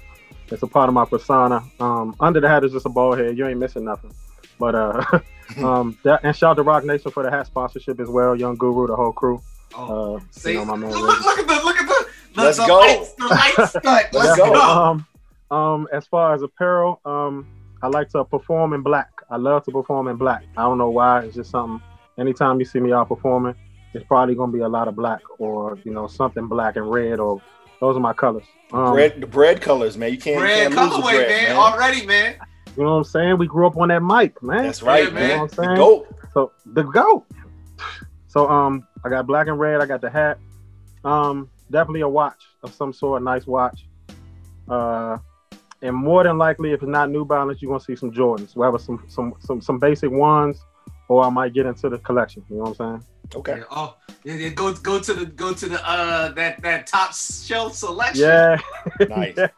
It's 0.52 0.64
a 0.64 0.68
part 0.68 0.88
of 0.90 0.94
my 0.94 1.06
persona. 1.06 1.64
Um, 1.80 2.16
under 2.20 2.40
the 2.42 2.50
hat 2.50 2.64
is 2.64 2.72
just 2.74 2.86
a 2.86 2.90
bald 2.90 3.18
head. 3.20 3.38
You 3.38 3.48
ain't 3.48 3.60
missing 3.60 3.86
nothing. 3.86 4.12
But 4.60 4.76
uh, 4.76 5.04
um, 5.58 5.98
that, 6.04 6.22
and 6.24 6.36
shout 6.36 6.52
out 6.52 6.54
to 6.56 6.64
Roc 6.64 6.84
Nation 6.84 7.12
for 7.12 7.24
the 7.24 7.32
hat 7.32 7.48
sponsorship 7.48 8.00
as 8.00 8.10
well. 8.10 8.36
Young 8.36 8.56
Guru, 8.56 8.88
the 8.88 8.96
whole 8.96 9.12
crew. 9.14 9.42
Oh, 9.76 10.18
Uh, 10.18 10.20
see, 10.32 10.52
you 10.54 10.58
know, 10.60 10.66
my 10.66 10.76
man. 10.76 10.92
look, 10.92 11.22
look 11.24 11.40
at 11.40 11.48
the 11.48 11.54
look 11.66 11.78
at 11.78 11.88
the, 11.88 12.08
the 12.36 12.42
Let's 12.44 12.58
the 12.58 12.68
go. 12.68 12.80
Lights, 12.80 13.14
the 13.14 13.28
lights 13.28 13.70
stunt. 13.70 13.86
Let's 13.86 14.14
Let's 14.14 14.38
go. 14.38 14.54
go. 14.54 14.60
Um, 14.62 15.06
um, 15.50 15.88
as 15.94 16.06
far 16.08 16.34
as 16.34 16.42
apparel, 16.42 17.00
um, 17.06 17.48
I 17.82 17.88
like 17.88 18.10
to 18.10 18.24
perform 18.26 18.74
in 18.74 18.82
black. 18.82 19.10
I 19.30 19.38
love 19.38 19.64
to 19.66 19.72
perform 19.72 20.08
in 20.10 20.18
black. 20.18 20.44
I 20.58 20.64
don't 20.64 20.78
know 20.78 20.90
why. 20.90 21.22
It's 21.22 21.36
just 21.36 21.52
something. 21.52 21.82
Anytime 22.20 22.60
you 22.60 22.66
see 22.66 22.80
me 22.80 22.92
out 22.92 23.08
performing, 23.08 23.56
it's 23.94 24.06
probably 24.06 24.36
gonna 24.36 24.52
be 24.52 24.60
a 24.60 24.68
lot 24.68 24.88
of 24.90 24.96
black 24.96 25.22
or 25.40 25.78
you 25.86 25.92
know 25.94 26.08
something 26.08 26.48
black 26.48 26.76
and 26.76 26.92
red 26.92 27.20
or 27.20 27.42
those 27.82 27.98
are 27.98 28.00
my 28.00 28.14
colors. 28.14 28.46
Um, 28.72 28.94
bread, 28.94 29.20
the 29.20 29.28
bread 29.28 29.60
colors, 29.60 29.98
man. 29.98 30.12
You 30.14 30.18
can't, 30.18 30.36
you 30.36 30.42
Bread 30.42 30.72
can't 30.72 30.76
lose 30.76 30.90
the 30.92 30.96
colorway, 31.02 31.12
bread, 31.16 31.28
man, 31.30 31.44
man. 31.50 31.56
already, 31.58 32.06
man. 32.06 32.36
You 32.78 32.84
know 32.84 32.92
what 32.92 32.98
I'm 33.00 33.04
saying? 33.04 33.38
We 33.38 33.48
grew 33.48 33.68
up 33.68 33.76
on 33.76 33.90
that 33.90 34.02
mic, 34.02 34.42
man. 34.42 34.64
That's 34.64 34.82
right, 34.82 35.06
Yeah, 35.06 35.10
man. 35.10 35.24
You 35.30 35.36
know 35.36 35.42
what 35.42 35.52
The 35.52 35.62
I'm 35.62 35.68
saying? 35.68 35.78
goat. 35.78 36.16
So 36.34 36.52
the 36.68 36.84
goat. 36.84 37.26
So 38.30 38.50
um, 38.50 38.88
I 39.04 39.10
got 39.10 39.28
black 39.28 39.48
and 39.48 39.60
red. 39.60 39.82
I 39.82 39.86
got 39.86 40.00
the 40.00 40.10
hat. 40.10 40.38
Um, 41.04 41.50
definitely 41.70 42.02
a 42.02 42.08
watch 42.08 42.42
of 42.64 42.74
some 42.74 42.94
sort, 42.94 43.22
nice 43.24 43.46
watch. 43.46 43.86
Uh, 44.70 45.18
and 45.82 45.94
more 45.96 46.24
than 46.24 46.38
likely, 46.38 46.72
if 46.72 46.82
it's 46.82 46.90
not 46.90 47.10
New 47.10 47.26
Balance, 47.26 47.62
you're 47.62 47.70
gonna 47.72 47.84
see 47.84 47.96
some 47.96 48.12
Jordans. 48.12 48.56
Whether 48.56 48.78
some 48.78 49.04
some 49.10 49.34
some 49.40 49.60
some 49.60 49.80
basic 49.80 50.12
ones, 50.12 50.64
or 51.10 51.26
I 51.26 51.30
might 51.30 51.54
get 51.54 51.66
into 51.66 51.90
the 51.90 51.98
collection. 51.98 52.46
You 52.50 52.58
know 52.58 52.62
what 52.64 52.80
I'm 52.80 53.02
saying? 53.02 53.06
Okay. 53.36 53.58
Yeah, 53.58 53.64
oh, 53.72 53.98
yeah, 54.24 54.34
yeah, 54.34 54.50
go 54.50 54.74
go 54.74 55.00
to 55.00 55.14
the 55.14 55.26
go 55.26 55.54
to 55.54 55.70
the 55.70 55.90
uh 55.90 56.30
that 56.34 56.62
that 56.62 56.88
top 56.88 57.14
shelf 57.14 57.76
selection. 57.76 58.26
Yeah. 58.26 58.62
Nice. 59.08 59.38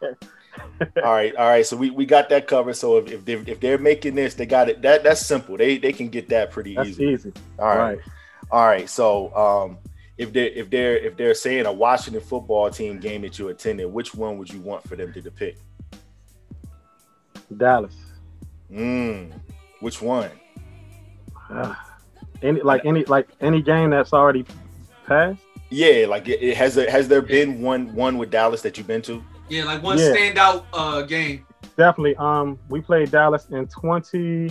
All 1.03 1.13
right, 1.13 1.35
all 1.35 1.47
right. 1.47 1.65
So 1.65 1.77
we, 1.77 1.89
we 1.89 2.05
got 2.05 2.29
that 2.29 2.47
covered. 2.47 2.75
So 2.75 2.97
if, 2.97 3.11
if 3.11 3.25
they're 3.25 3.43
if 3.47 3.59
they're 3.59 3.77
making 3.77 4.15
this, 4.15 4.33
they 4.33 4.45
got 4.45 4.69
it. 4.69 4.81
That 4.81 5.03
that's 5.03 5.25
simple. 5.25 5.57
They 5.57 5.77
they 5.77 5.93
can 5.93 6.09
get 6.09 6.29
that 6.29 6.51
pretty 6.51 6.75
That's 6.75 6.89
easy. 6.89 7.05
easy. 7.05 7.33
All 7.57 7.67
right. 7.67 7.77
Right. 7.77 7.99
All 8.51 8.65
right. 8.65 8.89
So 8.89 9.35
um 9.35 9.77
if 10.17 10.33
they're 10.33 10.49
if 10.49 10.69
they're 10.69 10.97
if 10.97 11.17
they're 11.17 11.33
saying 11.33 11.65
a 11.65 11.71
Washington 11.73 12.21
football 12.21 12.69
team 12.69 12.99
game 12.99 13.21
that 13.21 13.39
you 13.39 13.47
attended, 13.49 13.91
which 13.91 14.13
one 14.13 14.37
would 14.37 14.51
you 14.51 14.59
want 14.59 14.87
for 14.87 14.95
them 14.95 15.13
to 15.13 15.21
depict? 15.21 15.61
Dallas. 17.55 17.95
Mm, 18.71 19.31
which 19.79 20.01
one? 20.01 20.31
Any 22.43 22.61
like 22.61 22.85
any 22.85 23.03
like 23.05 23.29
any 23.41 23.61
game 23.61 23.89
that's 23.91 24.13
already 24.13 24.45
passed. 25.05 25.41
Yeah, 25.69 26.05
like 26.07 26.27
it, 26.27 26.41
it 26.43 26.57
has 26.57 26.75
there 26.75 26.89
has 26.89 27.07
there 27.07 27.21
been 27.21 27.61
one 27.61 27.93
one 27.95 28.17
with 28.17 28.29
Dallas 28.29 28.61
that 28.61 28.77
you've 28.77 28.87
been 28.87 29.01
to? 29.03 29.23
yeah, 29.49 29.63
like 29.65 29.81
one 29.81 29.97
Yeah. 29.97 30.13
standout 30.13 30.65
uh 30.73 31.01
game. 31.03 31.45
Definitely. 31.77 32.15
Um, 32.17 32.59
we 32.69 32.81
played 32.81 33.09
Dallas 33.09 33.47
in 33.49 33.65
20, 33.67 34.49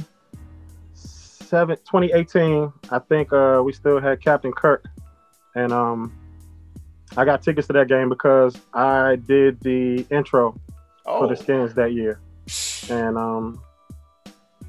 2018, 1.50 2.72
I 2.90 2.99
think 2.99 3.32
uh, 3.32 3.61
we 3.64 3.72
still 3.72 4.00
had 4.00 4.20
Captain 4.20 4.52
Kirk, 4.52 4.84
and 5.54 5.72
um, 5.72 6.12
I 7.16 7.25
got 7.25 7.42
tickets 7.42 7.66
to 7.68 7.72
that 7.75 7.88
game 7.88 8.08
because 8.08 8.56
I 8.75 9.16
did 9.16 9.61
the 9.61 10.06
intro 10.11 10.52
for 11.04 11.25
Oh, 11.25 11.26
the 11.28 11.37
Skins 11.37 11.75
that 11.75 11.92
year, 11.92 12.20
and 12.90 13.16
um, 13.18 13.61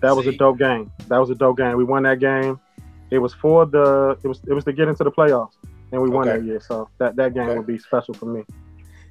that 0.01 0.15
was 0.15 0.27
a 0.27 0.31
dope 0.33 0.59
game. 0.59 0.91
That 1.07 1.17
was 1.17 1.29
a 1.29 1.35
dope 1.35 1.57
game. 1.57 1.75
We 1.77 1.83
won 1.85 2.03
that 2.03 2.19
game. 2.19 2.59
It 3.11 3.19
was 3.19 3.33
for 3.33 3.65
the 3.65 4.17
it 4.23 4.27
was 4.27 4.41
it 4.47 4.53
was 4.53 4.63
to 4.65 4.73
get 4.73 4.87
into 4.87 5.03
the 5.03 5.11
playoffs, 5.11 5.53
and 5.91 6.01
we 6.01 6.09
won 6.09 6.27
that 6.27 6.43
year. 6.43 6.59
So 6.59 6.89
that 6.97 7.15
that 7.17 7.33
game 7.33 7.43
Okay. 7.43 7.57
would 7.57 7.67
be 7.67 7.77
special 7.77 8.13
for 8.13 8.25
me. 8.25 8.43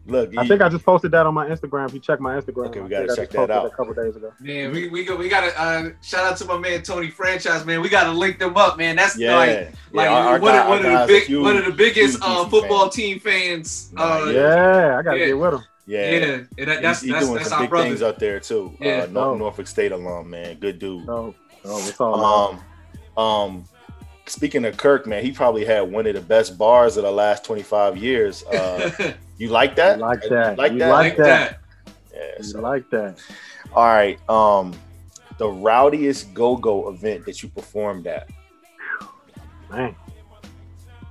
look, 0.09 0.37
I 0.37 0.43
you- 0.43 0.49
think 0.49 0.61
I 0.61 0.69
just 0.69 0.85
posted 0.85 1.13
that 1.13 1.27
on 1.27 1.35
my 1.35 1.47
Instagram. 1.47 1.87
If 1.87 1.95
you 1.95 2.01
check 2.01 2.19
my 2.19 2.35
Instagram, 2.41 2.67
Okay, 2.71 2.81
we 2.81 2.89
gotta 2.89 3.15
check 3.15 3.31
that 3.31 3.53
out. 3.53 3.67
A 3.67 3.71
couple 3.71 3.95
days 3.95 4.17
ago. 4.17 4.33
Man, 4.41 4.73
we 4.73 4.89
we 4.89 5.05
go, 5.05 5.15
we 5.15 5.29
gotta 5.29 5.57
uh 5.61 5.91
shout 6.03 6.25
out 6.25 6.37
to 6.39 6.45
my 6.47 6.59
man 6.59 6.83
Tony 6.83 7.09
Franchise, 7.09 7.65
man. 7.65 7.81
We 7.81 7.89
gotta 7.89 8.11
link 8.11 8.41
them 8.41 8.57
up, 8.57 8.77
man. 8.79 8.97
That's 8.97 9.17
yeah, 9.17 9.37
like 9.37 9.51
yeah, 9.51 9.69
like 9.93 10.09
our- 10.11 10.23
our 10.35 10.41
one, 10.41 10.53
guy- 10.53 10.63
of, 10.63 10.69
one 10.71 10.87
our 10.87 11.03
of 11.03 11.07
the 11.09 11.15
big 11.15 11.23
huge, 11.29 11.43
one 11.45 11.57
of 11.57 11.65
the 11.67 11.71
biggest 11.73 12.15
huge 12.15 12.23
uh 12.25 12.45
DC 12.45 12.51
football 12.51 12.81
fans. 12.91 12.95
team 12.97 13.21
fans. 13.21 13.93
Uh, 13.97 14.25
yeah. 14.35 14.41
Yeah, 14.41 14.99
I 14.99 15.03
gotta 15.03 15.19
Yeah. 15.21 15.27
get 15.27 15.39
with 15.39 15.55
him. 15.55 15.61
yeah. 15.87 16.11
yeah, 16.11 16.25
and 16.59 16.69
that, 16.69 16.83
that's 16.83 17.01
he's 17.03 17.13
that's, 17.13 17.27
doing 17.27 17.37
that's 17.37 17.49
some 17.51 17.59
our 17.59 17.63
big 17.65 17.71
brother. 17.71 17.87
things 17.87 18.03
up 18.03 18.19
there 18.19 18.41
too. 18.41 18.73
Yeah. 18.81 19.05
Uh, 19.05 19.07
Nor- 19.13 19.25
Oh. 19.27 19.37
Norfolk 19.37 19.69
State 19.69 19.93
alum, 19.93 20.31
man, 20.31 20.57
good 20.59 20.81
dude. 20.81 21.09
Oh, 21.09 21.33
oh, 21.65 21.79
it's 21.89 22.01
all. 22.01 22.59
Um, 23.17 23.23
um, 23.25 23.65
speaking 24.33 24.65
of 24.65 24.77
Kirk, 24.77 25.07
man, 25.07 25.23
he 25.25 25.31
probably 25.31 25.65
had 25.65 25.81
one 25.83 26.07
of 26.07 26.15
the 26.15 26.21
best 26.21 26.57
bars 26.57 26.97
of 26.97 27.05
the 27.05 27.11
last 27.11 27.45
25 27.45 27.97
years. 27.97 28.43
Uh, 28.45 29.13
you 29.39 29.49
like 29.49 29.77
that? 29.77 29.99
You 29.99 30.03
like 30.03 30.23
that. 30.29 30.59
Like 30.59 30.73
You 30.73 30.79
that? 30.79 30.89
like 30.91 31.19
like 31.19 31.27
that. 31.27 31.61
Yeah. 32.15 32.21
You 32.39 32.45
so- 32.45 32.61
like 32.61 32.89
that. 32.91 33.21
all 33.75 33.85
right. 33.87 34.19
Um, 34.31 34.73
the 35.39 35.49
rowdiest 35.49 36.33
go-go 36.35 36.89
event 36.89 37.25
that 37.27 37.43
you 37.43 37.49
performed 37.49 38.07
at. 38.07 38.29
Man. 39.71 39.95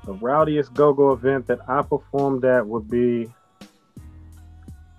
The 0.05 0.13
rowdiest 0.13 0.73
go-go 0.73 1.11
event 1.11 1.45
that 1.47 1.59
I 1.69 1.81
performed 1.83 2.43
at 2.45 2.65
would 2.65 2.89
be 2.89 3.31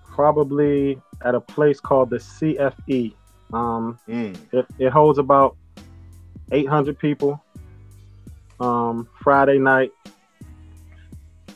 probably 0.05 1.01
at 1.23 1.35
a 1.35 1.41
place 1.41 1.79
called 1.79 2.09
the 2.09 2.17
CFE. 2.17 3.13
Um, 3.53 3.99
Mm, 4.07 4.35
it, 4.51 4.65
it 4.79 4.89
holds 4.89 5.19
about 5.19 5.55
800 6.51 6.97
people. 6.97 7.41
Um, 8.63 9.09
Friday 9.21 9.59
night, 9.59 9.91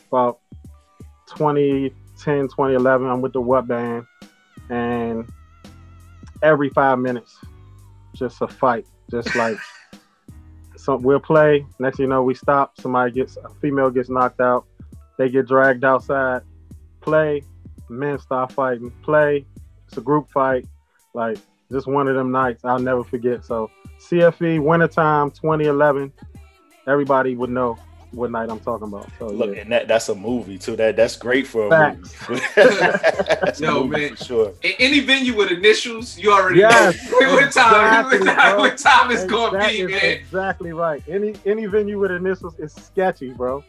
about 0.08 0.40
2010, 1.28 2.48
2011, 2.48 3.08
I'm 3.08 3.22
with 3.22 3.32
the 3.32 3.40
What 3.40 3.66
Band, 3.66 4.04
and 4.68 5.26
every 6.42 6.68
five 6.68 6.98
minutes, 6.98 7.38
just 8.14 8.42
a 8.42 8.46
fight, 8.46 8.86
just 9.10 9.34
like 9.36 9.56
some 10.76 11.00
we'll 11.00 11.18
play. 11.18 11.64
Next 11.78 11.96
thing 11.96 12.04
you 12.04 12.10
know, 12.10 12.22
we 12.22 12.34
stop. 12.34 12.78
Somebody 12.78 13.12
gets 13.12 13.38
a 13.38 13.48
female 13.58 13.88
gets 13.88 14.10
knocked 14.10 14.42
out. 14.42 14.66
They 15.16 15.30
get 15.30 15.48
dragged 15.48 15.84
outside. 15.84 16.42
Play. 17.00 17.42
Men 17.88 18.18
start 18.18 18.52
fighting. 18.52 18.92
Play. 19.02 19.46
It's 19.86 19.96
a 19.96 20.02
group 20.02 20.28
fight. 20.28 20.66
Like 21.14 21.38
just 21.72 21.86
one 21.86 22.06
of 22.06 22.16
them 22.16 22.32
nights 22.32 22.66
I'll 22.66 22.78
never 22.78 23.02
forget. 23.02 23.46
So 23.46 23.70
CFE 23.98 24.60
wintertime 24.60 25.30
2011. 25.30 26.12
Everybody 26.88 27.36
would 27.36 27.50
know 27.50 27.78
what 28.12 28.30
night 28.30 28.48
I'm 28.48 28.60
talking 28.60 28.88
about. 28.88 29.06
So 29.18 29.28
Look, 29.28 29.54
yeah. 29.54 29.60
and 29.62 29.72
that 29.72 29.86
that's 29.88 30.08
a 30.08 30.14
movie 30.14 30.56
too. 30.56 30.76
That 30.76 30.96
that's 30.96 31.16
great 31.16 31.46
for 31.46 31.66
a 31.66 31.70
Facts. 31.70 32.14
movie. 32.28 32.42
that's 32.56 33.60
a 33.62 33.70
movie 33.70 33.88
man. 33.88 34.16
for 34.16 34.24
sure. 34.24 34.52
A- 34.64 34.76
Any 34.78 35.00
venue 35.00 35.36
with 35.36 35.50
initials, 35.50 36.18
you 36.18 36.32
already 36.32 36.60
Yes, 36.60 37.10
know 37.10 37.18
what 37.34 37.52
time, 37.52 38.06
exactly, 38.14 38.18
what 38.20 38.26
time, 38.36 38.50
bro. 38.54 38.58
what 38.60 38.78
time 38.78 39.10
it's 39.10 39.24
gonna 39.26 39.68
be, 39.68 39.86
man. 39.86 40.04
exactly 40.04 40.72
right. 40.72 41.02
Any 41.06 41.34
any 41.44 41.66
venue 41.66 41.98
with 41.98 42.10
initials 42.10 42.58
is 42.58 42.72
sketchy, 42.72 43.32
bro. 43.34 43.62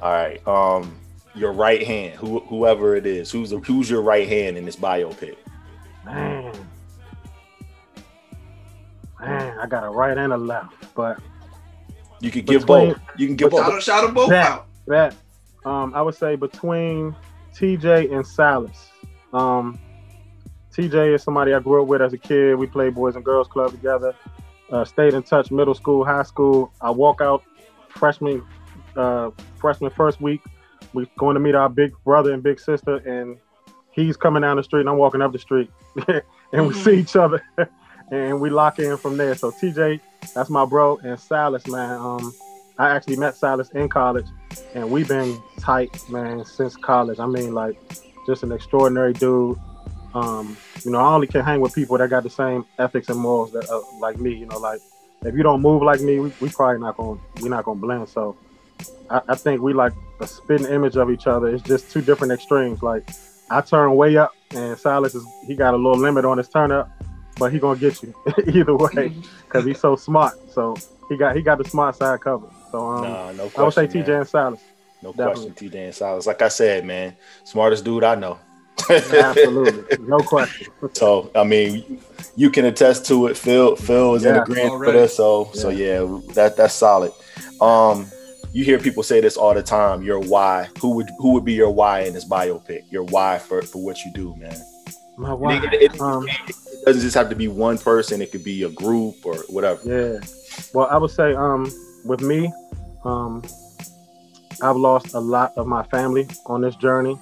All 0.00 0.12
right. 0.12 0.46
Um, 0.48 0.96
your 1.34 1.52
right 1.52 1.86
hand, 1.86 2.14
who 2.14 2.40
whoever 2.40 2.96
it 2.96 3.04
is, 3.04 3.30
who's 3.30 3.50
the, 3.50 3.58
who's 3.58 3.90
your 3.90 4.00
right 4.00 4.26
hand 4.26 4.56
in 4.56 4.64
this 4.64 4.76
biopic? 4.76 5.36
Man. 6.06 6.54
Man, 9.20 9.58
I 9.58 9.66
got 9.66 9.84
a 9.84 9.90
right 9.90 10.16
and 10.16 10.32
a 10.32 10.36
left, 10.36 10.94
but 10.94 11.18
You 12.20 12.30
can 12.30 12.42
give 12.44 12.62
Between- 12.66 12.90
both. 12.94 13.00
You 13.16 13.26
can 13.26 13.36
give 13.36 13.50
both. 13.50 13.66
them- 13.66 13.80
shout 13.80 14.04
them 14.04 14.14
both 14.14 14.30
That- 14.30 14.50
out. 14.52 14.66
that 14.86 15.14
um 15.64 15.92
I 15.94 16.02
would 16.02 16.14
say 16.14 16.36
between 16.36 17.14
TJ 17.54 18.12
and 18.12 18.26
Silas. 18.26 18.90
Um 19.32 19.78
TJ 20.72 21.14
is 21.14 21.22
somebody 21.22 21.54
I 21.54 21.60
grew 21.60 21.82
up 21.82 21.88
with 21.88 22.00
as 22.02 22.12
a 22.12 22.18
kid. 22.18 22.54
We 22.56 22.66
played 22.66 22.94
Boys 22.94 23.16
and 23.16 23.24
Girls 23.24 23.48
Club 23.48 23.70
together. 23.72 24.14
Uh, 24.70 24.84
stayed 24.84 25.14
in 25.14 25.22
touch 25.22 25.50
middle 25.50 25.74
school, 25.74 26.04
high 26.04 26.22
school. 26.22 26.72
I 26.80 26.90
walk 26.90 27.20
out 27.20 27.42
freshman 27.88 28.42
uh, 28.96 29.30
freshman 29.56 29.90
first 29.90 30.20
week. 30.20 30.40
We're 30.92 31.06
going 31.18 31.34
to 31.34 31.40
meet 31.40 31.54
our 31.54 31.68
big 31.68 31.92
brother 32.04 32.32
and 32.32 32.42
big 32.42 32.60
sister, 32.60 32.96
and 32.96 33.38
he's 33.92 34.16
coming 34.16 34.42
down 34.42 34.56
the 34.56 34.62
street, 34.62 34.80
and 34.80 34.88
I'm 34.88 34.96
walking 34.98 35.22
up 35.22 35.32
the 35.32 35.38
street, 35.38 35.70
and 36.52 36.66
we 36.66 36.74
see 36.74 36.98
each 36.98 37.16
other, 37.16 37.42
and 38.12 38.40
we 38.40 38.50
lock 38.50 38.78
in 38.78 38.96
from 38.96 39.16
there. 39.16 39.34
So 39.34 39.50
TJ, 39.50 40.00
that's 40.34 40.50
my 40.50 40.64
bro, 40.64 40.98
and 40.98 41.18
Silas, 41.18 41.66
man. 41.66 41.92
Um, 41.92 42.32
I 42.78 42.90
actually 42.90 43.16
met 43.16 43.36
Silas 43.36 43.70
in 43.70 43.88
college, 43.88 44.26
and 44.74 44.90
we've 44.90 45.08
been 45.08 45.40
tight, 45.58 46.08
man, 46.08 46.44
since 46.44 46.76
college. 46.76 47.18
I 47.18 47.26
mean, 47.26 47.52
like, 47.52 47.76
just 48.26 48.42
an 48.42 48.52
extraordinary 48.52 49.12
dude. 49.12 49.58
Um, 50.14 50.56
you 50.84 50.90
know, 50.90 50.98
I 50.98 51.12
only 51.12 51.26
can 51.26 51.44
hang 51.44 51.60
with 51.60 51.74
people 51.74 51.98
that 51.98 52.08
got 52.08 52.22
the 52.22 52.30
same 52.30 52.64
ethics 52.78 53.08
and 53.08 53.18
morals 53.18 53.52
that 53.52 53.68
uh, 53.68 53.80
like 54.00 54.18
me. 54.18 54.34
You 54.34 54.46
know, 54.46 54.58
like 54.58 54.80
if 55.24 55.34
you 55.34 55.42
don't 55.42 55.60
move 55.60 55.82
like 55.82 56.00
me, 56.00 56.20
we, 56.20 56.32
we 56.40 56.48
probably 56.48 56.80
not 56.80 56.96
gonna 56.96 57.20
we're 57.40 57.48
not 57.48 57.64
gonna 57.64 57.80
blend. 57.80 58.08
So, 58.08 58.36
I, 59.10 59.20
I 59.28 59.34
think 59.34 59.60
we 59.60 59.72
like 59.72 59.92
a 60.20 60.26
spitting 60.26 60.66
image 60.66 60.96
of 60.96 61.10
each 61.10 61.26
other. 61.26 61.48
It's 61.48 61.62
just 61.62 61.90
two 61.90 62.00
different 62.00 62.32
extremes. 62.32 62.82
Like 62.82 63.08
I 63.50 63.60
turn 63.60 63.94
way 63.96 64.16
up, 64.16 64.34
and 64.52 64.78
Silas 64.78 65.14
is 65.14 65.26
he 65.46 65.54
got 65.54 65.74
a 65.74 65.76
little 65.76 65.98
limit 65.98 66.24
on 66.24 66.38
his 66.38 66.48
turn 66.48 66.72
up, 66.72 66.90
but 67.38 67.52
he 67.52 67.58
gonna 67.58 67.78
get 67.78 68.02
you 68.02 68.14
either 68.54 68.76
way 68.76 69.12
because 69.48 69.64
he's 69.64 69.80
so 69.80 69.96
smart. 69.96 70.34
So 70.50 70.78
he 71.08 71.16
got 71.16 71.36
he 71.36 71.42
got 71.42 71.58
the 71.58 71.64
smart 71.64 71.96
side 71.96 72.20
covered. 72.20 72.50
So 72.70 72.78
um, 72.86 73.02
Nah, 73.12 73.32
no 73.32 73.48
question. 73.50 73.60
I 73.60 73.64
would 73.64 73.74
say 73.74 73.86
TJ 73.86 74.08
man. 74.08 74.16
and 74.20 74.28
Silas. 74.28 74.60
No 75.02 75.12
definitely. 75.12 75.50
question, 75.50 75.70
TJ 75.70 75.84
and 75.86 75.94
Silas. 75.94 76.26
Like 76.26 76.42
I 76.42 76.48
said, 76.48 76.84
man, 76.84 77.16
smartest 77.44 77.84
dude 77.84 78.04
I 78.04 78.14
know. 78.16 78.38
Absolutely, 78.90 79.84
no 80.06 80.22
question. 80.22 80.66
So 80.94 81.30
I 81.34 81.44
mean, 81.44 82.00
you 82.36 82.50
can 82.50 82.64
attest 82.64 83.06
to 83.06 83.26
it. 83.28 83.36
Phil, 83.36 83.76
Phil 83.76 84.14
is 84.14 84.24
in 84.24 84.34
Yeah. 84.34 84.42
agreement 84.42 84.84
for 84.84 84.92
this. 84.92 85.16
So, 85.16 85.50
so 85.54 85.68
yeah, 85.70 86.20
that 86.34 86.56
that's 86.56 86.74
solid. 86.74 87.12
Um, 87.60 88.06
you 88.52 88.64
hear 88.64 88.78
people 88.78 89.02
say 89.02 89.20
this 89.20 89.36
all 89.36 89.54
the 89.54 89.62
time. 89.62 90.02
Your 90.02 90.20
why. 90.20 90.68
Who 90.80 90.90
would 90.96 91.10
who 91.18 91.32
would 91.32 91.44
be 91.44 91.52
your 91.54 91.70
why 91.70 92.00
in 92.00 92.14
this 92.14 92.24
biopic? 92.28 92.90
Your 92.90 93.04
why 93.04 93.38
for 93.38 93.62
for 93.62 93.82
what 93.84 94.04
you 94.04 94.12
do, 94.12 94.34
man. 94.36 94.56
My 95.18 95.32
It, 95.32 95.38
wife. 95.38 95.64
it- 95.94 96.00
Um, 96.00 96.26
it 96.46 96.84
doesn't 96.86 97.02
just 97.02 97.14
have 97.16 97.28
to 97.28 97.36
be 97.36 97.48
one 97.48 97.76
person. 97.78 98.22
It 98.22 98.30
could 98.32 98.44
be 98.44 98.62
a 98.62 98.70
group 98.70 99.16
or 99.24 99.34
whatever. 99.48 99.80
Yeah. 99.84 100.20
Well, 100.72 100.86
I 100.90 100.96
would 100.96 101.10
say 101.10 101.34
um 101.34 101.70
with 102.04 102.20
me, 102.20 102.52
um 103.04 103.42
I've 104.62 104.76
lost 104.76 105.14
a 105.14 105.20
lot 105.20 105.52
of 105.56 105.66
my 105.66 105.82
family 105.84 106.26
on 106.46 106.60
this 106.62 106.74
journey. 106.76 107.18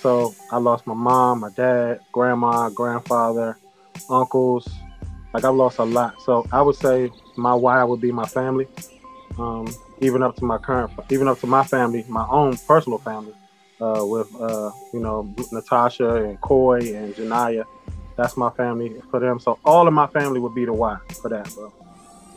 So 0.00 0.34
I 0.52 0.58
lost 0.58 0.86
my 0.86 0.94
mom, 0.94 1.40
my 1.40 1.50
dad, 1.50 2.00
grandma, 2.12 2.68
grandfather, 2.70 3.58
uncles. 4.08 4.68
Like 5.34 5.44
I've 5.44 5.54
lost 5.54 5.78
a 5.78 5.84
lot. 5.84 6.14
So 6.22 6.46
I 6.52 6.62
would 6.62 6.76
say 6.76 7.10
my 7.36 7.54
why 7.54 7.82
would 7.84 8.00
be 8.00 8.12
my 8.12 8.26
family. 8.26 8.66
Um, 9.38 9.66
even 10.00 10.22
up 10.22 10.36
to 10.36 10.44
my 10.44 10.58
current, 10.58 10.90
even 11.10 11.28
up 11.28 11.40
to 11.40 11.46
my 11.46 11.64
family, 11.64 12.04
my 12.08 12.26
own 12.28 12.56
personal 12.66 12.98
family, 12.98 13.32
uh, 13.80 14.04
with 14.04 14.34
uh, 14.40 14.70
you 14.92 15.00
know 15.00 15.32
Natasha 15.52 16.24
and 16.24 16.40
Coy 16.40 16.78
and 16.94 17.14
Janaya. 17.14 17.64
That's 18.16 18.36
my 18.36 18.50
family 18.50 19.00
for 19.10 19.20
them. 19.20 19.38
So 19.38 19.58
all 19.64 19.86
of 19.86 19.94
my 19.94 20.08
family 20.08 20.40
would 20.40 20.54
be 20.54 20.64
the 20.64 20.72
why 20.72 20.98
for 21.22 21.28
that, 21.28 21.52
bro. 21.54 21.72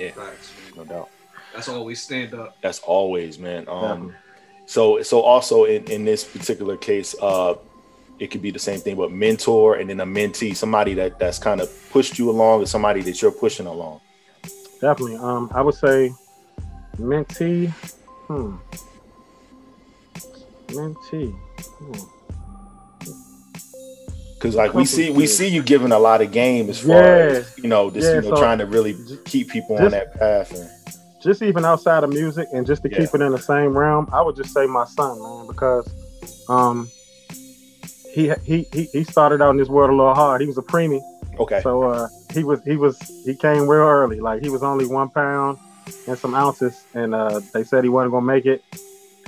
Facts, 0.09 0.53
man. 0.75 0.77
No 0.77 0.85
doubt. 0.85 1.09
That's 1.53 1.67
always 1.67 2.01
stand 2.01 2.33
up. 2.33 2.57
That's 2.61 2.79
always, 2.79 3.37
man. 3.37 3.67
Um, 3.67 3.81
Definitely. 3.81 4.13
so 4.65 5.01
so 5.01 5.21
also 5.21 5.65
in 5.65 5.83
in 5.85 6.05
this 6.05 6.23
particular 6.23 6.77
case, 6.77 7.15
uh, 7.21 7.55
it 8.19 8.31
could 8.31 8.41
be 8.41 8.51
the 8.51 8.59
same 8.59 8.79
thing, 8.79 8.95
but 8.95 9.11
mentor 9.11 9.75
and 9.75 9.89
then 9.89 9.99
a 9.99 10.05
mentee, 10.05 10.55
somebody 10.55 10.93
that 10.95 11.19
that's 11.19 11.39
kind 11.39 11.61
of 11.61 11.69
pushed 11.91 12.17
you 12.19 12.29
along, 12.29 12.61
or 12.61 12.65
somebody 12.65 13.01
that 13.01 13.21
you're 13.21 13.31
pushing 13.31 13.67
along. 13.67 13.99
Definitely. 14.79 15.17
Um, 15.17 15.51
I 15.53 15.61
would 15.61 15.75
say 15.75 16.13
mentee. 16.97 17.69
Hmm. 18.27 18.55
Hmm. 20.73 21.93
Because 24.35 24.55
like 24.55 24.73
we 24.73 24.85
see 24.85 25.11
we 25.11 25.27
see 25.27 25.47
you 25.47 25.61
giving 25.61 25.91
a 25.91 25.99
lot 25.99 26.21
of 26.21 26.31
game 26.31 26.69
as 26.69 26.79
far 26.79 26.95
Yeah. 26.95 27.39
as 27.39 27.57
you 27.57 27.67
know, 27.69 27.91
just 27.91 28.07
Yeah, 28.07 28.15
you 28.15 28.21
know, 28.21 28.35
so- 28.35 28.41
trying 28.41 28.57
to 28.57 28.65
really 28.65 28.95
keep 29.25 29.49
people 29.49 29.77
on 29.77 29.91
that 29.91 30.17
path. 30.17 30.51
And, 30.55 30.69
Just 31.21 31.43
even 31.43 31.63
outside 31.65 32.03
of 32.03 32.09
music 32.09 32.47
and 32.51 32.65
just 32.65 32.81
to 32.81 32.89
Yeah. 32.89 32.97
keep 32.97 33.13
it 33.13 33.21
in 33.21 33.31
the 33.31 33.37
same 33.37 33.77
realm, 33.77 34.07
I 34.11 34.23
would 34.23 34.35
just 34.35 34.51
say 34.51 34.65
my 34.65 34.85
son, 34.85 35.21
man, 35.21 35.45
because 35.45 35.87
um, 36.49 36.89
he 38.11 38.33
he 38.43 38.65
he 38.73 38.83
he 38.91 39.03
started 39.03 39.39
out 39.43 39.51
in 39.51 39.57
this 39.57 39.69
world 39.69 39.91
a 39.91 39.93
little 39.95 40.15
hard. 40.15 40.41
He 40.41 40.47
was 40.47 40.57
a 40.57 40.63
preemie, 40.63 41.01
okay, 41.39 41.61
so 41.61 41.83
uh, 41.83 42.07
he 42.33 42.43
was 42.43 42.59
he 42.65 42.75
was 42.75 42.97
he 43.23 43.35
came 43.35 43.67
real 43.67 43.83
early. 43.83 44.19
Like 44.19 44.41
he 44.41 44.49
was 44.49 44.63
only 44.63 44.87
one 44.87 45.09
pound 45.09 45.59
and 46.07 46.17
some 46.17 46.33
ounces, 46.33 46.83
and 46.95 47.13
uh, 47.13 47.39
they 47.53 47.63
said 47.63 47.83
he 47.83 47.89
wasn't 47.91 48.13
gonna 48.13 48.25
make 48.25 48.47
it. 48.47 48.63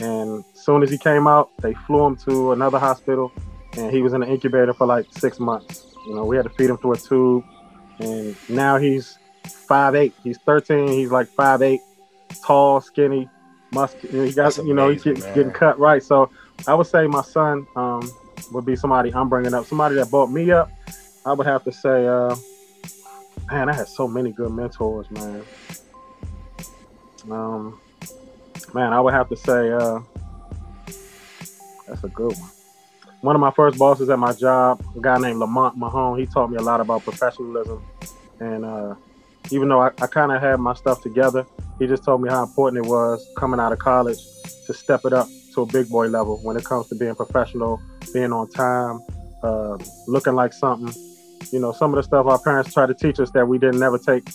And 0.03 0.43
as 0.53 0.65
soon 0.65 0.83
as 0.83 0.89
he 0.89 0.97
came 0.97 1.27
out, 1.27 1.49
they 1.61 1.73
flew 1.73 2.05
him 2.05 2.15
to 2.27 2.51
another 2.51 2.77
hospital, 2.77 3.31
and 3.77 3.89
he 3.91 4.01
was 4.01 4.11
in 4.13 4.21
the 4.21 4.27
incubator 4.27 4.73
for 4.73 4.85
like 4.85 5.05
six 5.11 5.39
months. 5.39 5.95
You 6.05 6.15
know, 6.15 6.25
we 6.25 6.35
had 6.35 6.43
to 6.43 6.49
feed 6.49 6.69
him 6.69 6.77
through 6.77 6.93
a 6.93 6.97
tube, 6.97 7.43
and 7.99 8.35
now 8.49 8.77
he's 8.77 9.17
five 9.45 9.95
eight. 9.95 10.13
He's 10.21 10.37
thirteen. 10.39 10.89
He's 10.89 11.09
like 11.09 11.27
five 11.29 11.61
eight, 11.61 11.79
tall, 12.45 12.81
skinny, 12.81 13.29
muscular. 13.71 14.25
He 14.25 14.33
got 14.33 14.55
That's 14.55 14.57
you 14.57 14.73
know 14.73 14.89
he's 14.89 15.05
amazing, 15.05 15.23
getting, 15.23 15.35
getting 15.35 15.53
cut 15.53 15.79
right. 15.79 16.03
So 16.03 16.29
I 16.67 16.73
would 16.73 16.87
say 16.87 17.07
my 17.07 17.21
son 17.21 17.65
um, 17.77 18.09
would 18.51 18.65
be 18.65 18.75
somebody 18.75 19.13
I'm 19.13 19.29
bringing 19.29 19.53
up. 19.53 19.65
Somebody 19.65 19.95
that 19.95 20.09
brought 20.09 20.31
me 20.31 20.51
up. 20.51 20.69
I 21.25 21.31
would 21.31 21.47
have 21.47 21.63
to 21.63 21.71
say, 21.71 22.05
uh, 22.05 22.35
man, 23.49 23.69
I 23.69 23.73
had 23.73 23.87
so 23.87 24.09
many 24.09 24.33
good 24.33 24.51
mentors, 24.51 25.09
man. 25.11 25.45
Um, 27.31 27.79
man, 28.73 28.93
I 28.93 28.99
would 28.99 29.13
have 29.13 29.29
to 29.29 29.35
say, 29.35 29.71
uh, 29.71 29.99
that's 31.87 32.03
a 32.03 32.09
good 32.09 32.33
one. 32.33 32.49
One 33.21 33.35
of 33.35 33.39
my 33.39 33.51
first 33.51 33.77
bosses 33.77 34.09
at 34.09 34.19
my 34.19 34.33
job, 34.33 34.83
a 34.97 34.99
guy 34.99 35.17
named 35.17 35.39
Lamont 35.39 35.77
Mahone, 35.77 36.19
he 36.19 36.25
taught 36.25 36.49
me 36.51 36.57
a 36.57 36.61
lot 36.61 36.81
about 36.81 37.03
professionalism. 37.03 37.81
And 38.39 38.65
uh, 38.65 38.95
even 39.51 39.69
though 39.69 39.81
I, 39.81 39.91
I 40.01 40.07
kind 40.07 40.31
of 40.31 40.41
had 40.41 40.59
my 40.59 40.73
stuff 40.73 41.01
together, 41.01 41.45
he 41.79 41.87
just 41.87 42.03
told 42.03 42.21
me 42.21 42.29
how 42.29 42.43
important 42.43 42.85
it 42.85 42.89
was 42.89 43.25
coming 43.37 43.59
out 43.59 43.71
of 43.71 43.79
college 43.79 44.17
to 44.67 44.73
step 44.73 45.01
it 45.05 45.13
up 45.13 45.27
to 45.53 45.61
a 45.61 45.65
big 45.65 45.89
boy 45.89 46.07
level 46.07 46.39
when 46.43 46.57
it 46.57 46.65
comes 46.65 46.87
to 46.89 46.95
being 46.95 47.15
professional, 47.15 47.81
being 48.13 48.33
on 48.33 48.49
time, 48.49 48.99
uh, 49.43 49.77
looking 50.07 50.33
like 50.33 50.51
something. 50.51 50.93
You 51.51 51.59
know, 51.59 51.71
some 51.71 51.93
of 51.93 51.97
the 51.97 52.03
stuff 52.03 52.25
our 52.25 52.39
parents 52.39 52.73
tried 52.73 52.87
to 52.87 52.93
teach 52.93 53.19
us 53.19 53.31
that 53.31 53.47
we 53.47 53.57
didn't 53.57 53.79
never 53.79 53.97
take 53.97 54.27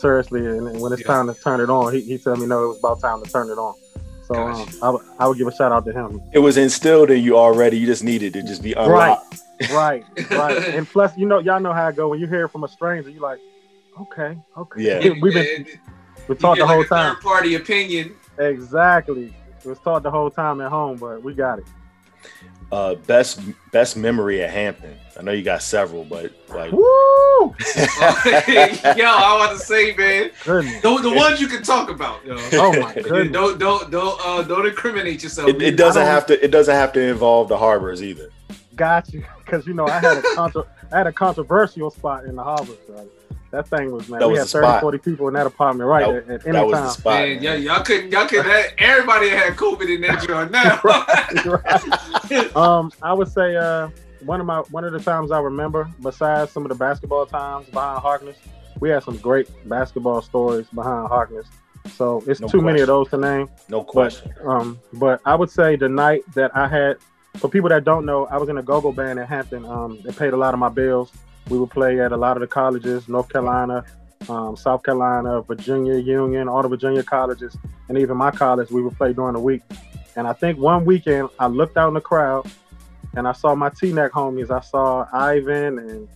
seriously. 0.00 0.40
And, 0.46 0.68
and 0.68 0.80
when 0.80 0.92
it's 0.92 1.02
Yeah. 1.02 1.08
time 1.08 1.26
to 1.26 1.34
turn 1.34 1.60
it 1.60 1.70
on, 1.70 1.92
he, 1.92 2.00
he 2.02 2.18
told 2.18 2.38
me, 2.38 2.46
no, 2.46 2.64
it 2.64 2.68
was 2.68 2.78
about 2.78 3.00
time 3.00 3.22
to 3.22 3.30
turn 3.30 3.48
it 3.50 3.58
on. 3.58 3.74
So 4.24 4.34
um, 4.34 4.52
Gotcha. 4.64 5.02
I, 5.20 5.26
would- 5.28 5.38
give 5.38 5.46
a 5.46 5.54
shout 5.54 5.70
out 5.72 5.84
to 5.86 5.92
him. 5.92 6.20
it 6.32 6.40
was 6.40 6.56
instilled 6.56 7.10
in 7.10 7.22
you 7.22 7.36
already. 7.36 7.78
You 7.78 7.86
just 7.86 8.02
needed 8.04 8.32
to 8.34 8.42
just 8.42 8.62
be 8.62 8.72
unlocked. 8.72 9.38
Right, 9.60 9.70
right. 9.72 10.30
right. 10.32 10.68
And 10.74 10.86
plus, 10.88 11.16
you 11.16 11.26
know, 11.26 11.38
y'all 11.38 11.60
know 11.60 11.72
how 11.72 11.88
it 11.88 11.96
go 11.96 12.08
when 12.08 12.18
you 12.20 12.26
hear 12.26 12.44
it 12.46 12.48
from 12.48 12.64
a 12.64 12.68
stranger. 12.68 13.08
you're 13.10 13.22
like, 13.22 13.38
okay, 14.00 14.36
okay. 14.56 14.82
Yeah. 14.82 15.12
We've 15.22 15.32
been 15.32 15.66
we 16.28 16.34
you 16.34 16.40
taught 16.40 16.58
the 16.58 16.66
whole 16.66 16.78
like 16.78 16.86
a 16.86 16.88
time. 16.88 17.14
Third 17.16 17.22
party 17.22 17.54
opinion. 17.54 18.16
Exactly. 18.38 19.32
It 19.64 19.68
was 19.68 19.78
taught 19.78 20.02
the 20.02 20.10
whole 20.10 20.30
time 20.30 20.60
at 20.60 20.70
home, 20.70 20.96
but 20.96 21.22
we 21.22 21.32
got 21.34 21.58
it. 21.60 21.64
Uh, 22.72 22.94
best 22.94 23.40
best 23.70 23.96
memory 23.96 24.42
at 24.42 24.50
Hampton. 24.50 24.96
I 25.18 25.22
know 25.22 25.32
you 25.32 25.42
got 25.42 25.62
several, 25.62 26.04
but 26.04 26.32
like 26.48 26.72
Woo! 26.72 26.82
yo, 27.40 27.54
I 29.06 29.36
want 29.38 29.58
to 29.58 29.64
say, 29.64 29.94
man, 29.94 30.30
Goodness. 30.44 30.82
the, 30.82 30.98
the 30.98 31.12
ones 31.12 31.40
you 31.40 31.46
can 31.46 31.62
talk 31.62 31.90
about. 31.90 32.24
Yo. 32.26 32.36
Oh 32.54 32.72
my 32.80 32.92
goodness. 32.92 33.32
Don't 33.32 33.58
don't 33.58 33.90
don't 33.90 34.20
uh, 34.24 34.42
don't 34.42 34.66
incriminate 34.66 35.22
yourself. 35.22 35.48
it, 35.48 35.62
it 35.62 35.76
doesn't 35.76 36.02
have 36.02 36.26
to 36.26 36.44
it 36.44 36.50
doesn't 36.50 36.74
have 36.74 36.92
to 36.94 37.00
involve 37.00 37.48
the 37.48 37.56
harbors 37.56 38.02
either. 38.02 38.30
Got 38.74 39.12
you. 39.12 39.24
Because 39.44 39.66
you 39.66 39.74
know 39.74 39.86
I 39.86 40.00
had 40.00 40.18
a 40.18 40.22
contra- 40.34 40.66
I 40.92 40.98
had 40.98 41.06
a 41.06 41.12
controversial 41.12 41.90
spot 41.90 42.24
in 42.24 42.34
the 42.34 42.42
harbor. 42.42 42.72
So 42.86 43.08
that 43.56 43.68
thing 43.68 43.90
was 43.92 44.08
man. 44.08 44.20
That 44.20 44.28
we 44.28 44.34
was 44.34 44.52
had 44.52 44.60
30, 44.60 44.66
spot. 44.66 44.80
40 44.82 44.98
people 44.98 45.28
in 45.28 45.34
that 45.34 45.46
apartment 45.46 45.88
right 45.88 46.06
That- 46.06 46.16
at, 46.16 46.30
at 46.30 46.42
that 46.44 46.54
any 46.56 46.64
was 46.64 46.72
the 46.72 46.78
time. 46.78 46.90
spot. 46.90 47.12
Man, 47.20 47.34
man. 47.34 47.42
y'all, 47.42 47.56
y'all 47.56 47.82
couldn't, 47.84 48.12
y'all 48.12 48.26
could 48.26 48.44
have, 48.44 48.64
everybody 48.78 49.28
had 49.30 49.54
COVID 49.56 49.94
in 49.94 50.00
that 50.02 50.22
joint 50.26 50.50
now. 50.50 50.80
Right. 50.84 52.56
um, 52.56 52.92
I 53.02 53.12
would 53.12 53.28
say 53.28 53.56
uh, 53.56 53.88
one 54.24 54.40
of 54.40 54.46
my 54.46 54.60
one 54.70 54.84
of 54.84 54.92
the 54.92 55.00
times 55.00 55.30
I 55.30 55.40
remember, 55.40 55.88
besides 56.02 56.52
some 56.52 56.64
of 56.64 56.68
the 56.70 56.74
basketball 56.74 57.26
times 57.26 57.66
behind 57.68 58.00
Harkness, 58.00 58.36
we 58.80 58.90
had 58.90 59.02
some 59.02 59.16
great 59.18 59.48
basketball 59.68 60.22
stories 60.22 60.66
behind 60.74 61.08
Harkness. 61.08 61.46
So 61.94 62.22
it's 62.26 62.40
No 62.40 62.48
too 62.48 62.60
many 62.62 62.80
of 62.80 62.88
those 62.88 63.08
to 63.10 63.16
name. 63.16 63.48
No 63.68 63.84
question. 63.84 64.32
Um, 64.44 64.78
but 64.94 65.20
I 65.24 65.34
would 65.36 65.50
say 65.50 65.76
the 65.76 65.88
night 65.88 66.22
that 66.34 66.50
I 66.56 66.66
had, 66.66 66.96
for 67.36 67.48
people 67.48 67.68
that 67.68 67.84
don't 67.84 68.04
know, 68.04 68.26
I 68.26 68.38
was 68.38 68.48
in 68.48 68.58
a 68.58 68.62
go-go 68.62 68.90
band 68.92 69.18
in 69.20 69.26
Hampton. 69.26 69.64
Um, 69.64 70.00
they 70.04 70.10
paid 70.12 70.32
a 70.32 70.36
lot 70.36 70.52
of 70.52 70.58
my 70.58 70.68
bills. 70.68 71.12
We 71.48 71.58
would 71.58 71.70
play 71.70 72.00
at 72.00 72.12
a 72.12 72.16
lot 72.16 72.36
of 72.36 72.40
the 72.40 72.46
colleges, 72.46 73.08
North 73.08 73.28
Carolina, 73.28 73.84
um, 74.28 74.56
South 74.56 74.82
Carolina, 74.82 75.42
Virginia 75.42 75.94
Union, 75.96 76.48
all 76.48 76.62
the 76.62 76.68
Virginia 76.68 77.02
colleges, 77.02 77.56
and 77.88 77.96
even 77.98 78.16
my 78.16 78.30
college. 78.30 78.70
We 78.70 78.82
would 78.82 78.96
play 78.96 79.12
during 79.12 79.34
the 79.34 79.40
week. 79.40 79.62
And 80.16 80.26
I 80.26 80.32
think 80.32 80.58
one 80.58 80.84
weekend 80.84 81.28
I 81.38 81.46
looked 81.46 81.76
out 81.76 81.88
in 81.88 81.94
the 81.94 82.00
crowd 82.00 82.50
and 83.14 83.28
I 83.28 83.32
saw 83.32 83.54
my 83.54 83.70
Teaneck 83.70 84.10
homies. 84.10 84.50
I 84.50 84.60
saw 84.60 85.06
Ivan 85.12 85.78
and 85.78 86.08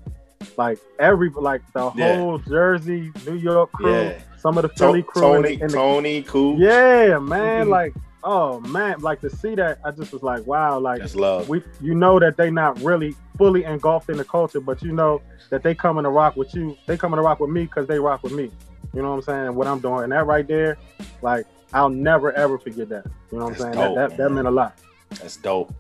like 0.57 0.79
every 0.99 1.29
like 1.31 1.61
the 1.75 1.93
Yeah. 1.95 2.17
whole 2.17 2.39
Jersey, 2.39 3.13
New 3.27 3.35
York 3.37 3.71
crew, 3.73 3.93
Yeah. 3.93 4.19
some 4.39 4.57
of 4.59 4.63
the 4.63 4.69
Philly 4.71 5.03
crew, 5.03 5.35
and 5.35 5.45
Tony, 5.45 5.57
the- 5.57 5.63
and 5.63 5.71
the 5.71 5.77
Tony, 5.77 6.23
cool. 6.23 6.59
yeah, 6.59 7.19
man. 7.19 7.67
Mhm. 7.67 7.71
Like, 7.71 7.95
oh 8.23 8.61
man, 8.61 9.01
like 9.01 9.21
to 9.23 9.31
see 9.31 9.55
that, 9.55 9.79
I 9.85 9.91
just 9.91 10.13
was 10.13 10.23
like, 10.23 10.47
wow, 10.47 10.79
like 10.79 11.01
That's 11.01 11.15
love. 11.15 11.49
we, 11.49 11.63
you 11.81 11.95
know 11.95 12.19
that 12.19 12.37
they 12.37 12.51
not 12.51 12.81
really 12.81 13.15
fully 13.39 13.65
engulfed 13.65 14.11
in 14.11 14.17
the 14.17 14.25
culture, 14.25 14.61
but 14.61 14.83
you 14.83 14.93
know 14.93 15.23
that 15.51 15.63
they 15.63 15.75
coming 15.75 16.05
to 16.05 16.11
rock 16.11 16.37
with 16.37 16.55
you. 16.55 16.77
They 16.87 16.97
coming 16.97 17.17
to 17.17 17.23
rock 17.23 17.41
with 17.41 17.51
me 17.51 17.63
because 17.65 17.87
they 17.87 17.99
rock 17.99 18.23
with 18.23 18.33
me. 18.33 18.51
You 18.95 19.03
know 19.03 19.11
what 19.11 19.17
I'm 19.17 19.23
saying? 19.23 19.55
What 19.55 19.67
I'm 19.67 19.81
doing, 19.81 20.05
and 20.05 20.13
that 20.13 20.27
right 20.27 20.47
there, 20.47 20.77
like, 21.23 21.47
I'll 21.73 21.89
never 21.89 22.33
ever 22.33 22.59
forget 22.59 22.89
that. 22.89 23.07
You 23.31 23.39
know 23.39 23.45
what 23.45 23.51
That's 23.51 23.65
I'm 23.65 23.75
saying? 23.75 23.85
dope, 23.87 23.95
that 23.97 24.11
that, 24.11 24.17
that 24.17 24.31
meant 24.31 24.49
a 24.49 24.51
lot. 24.51 24.77
That's 25.21 25.37
dope. 25.37 25.73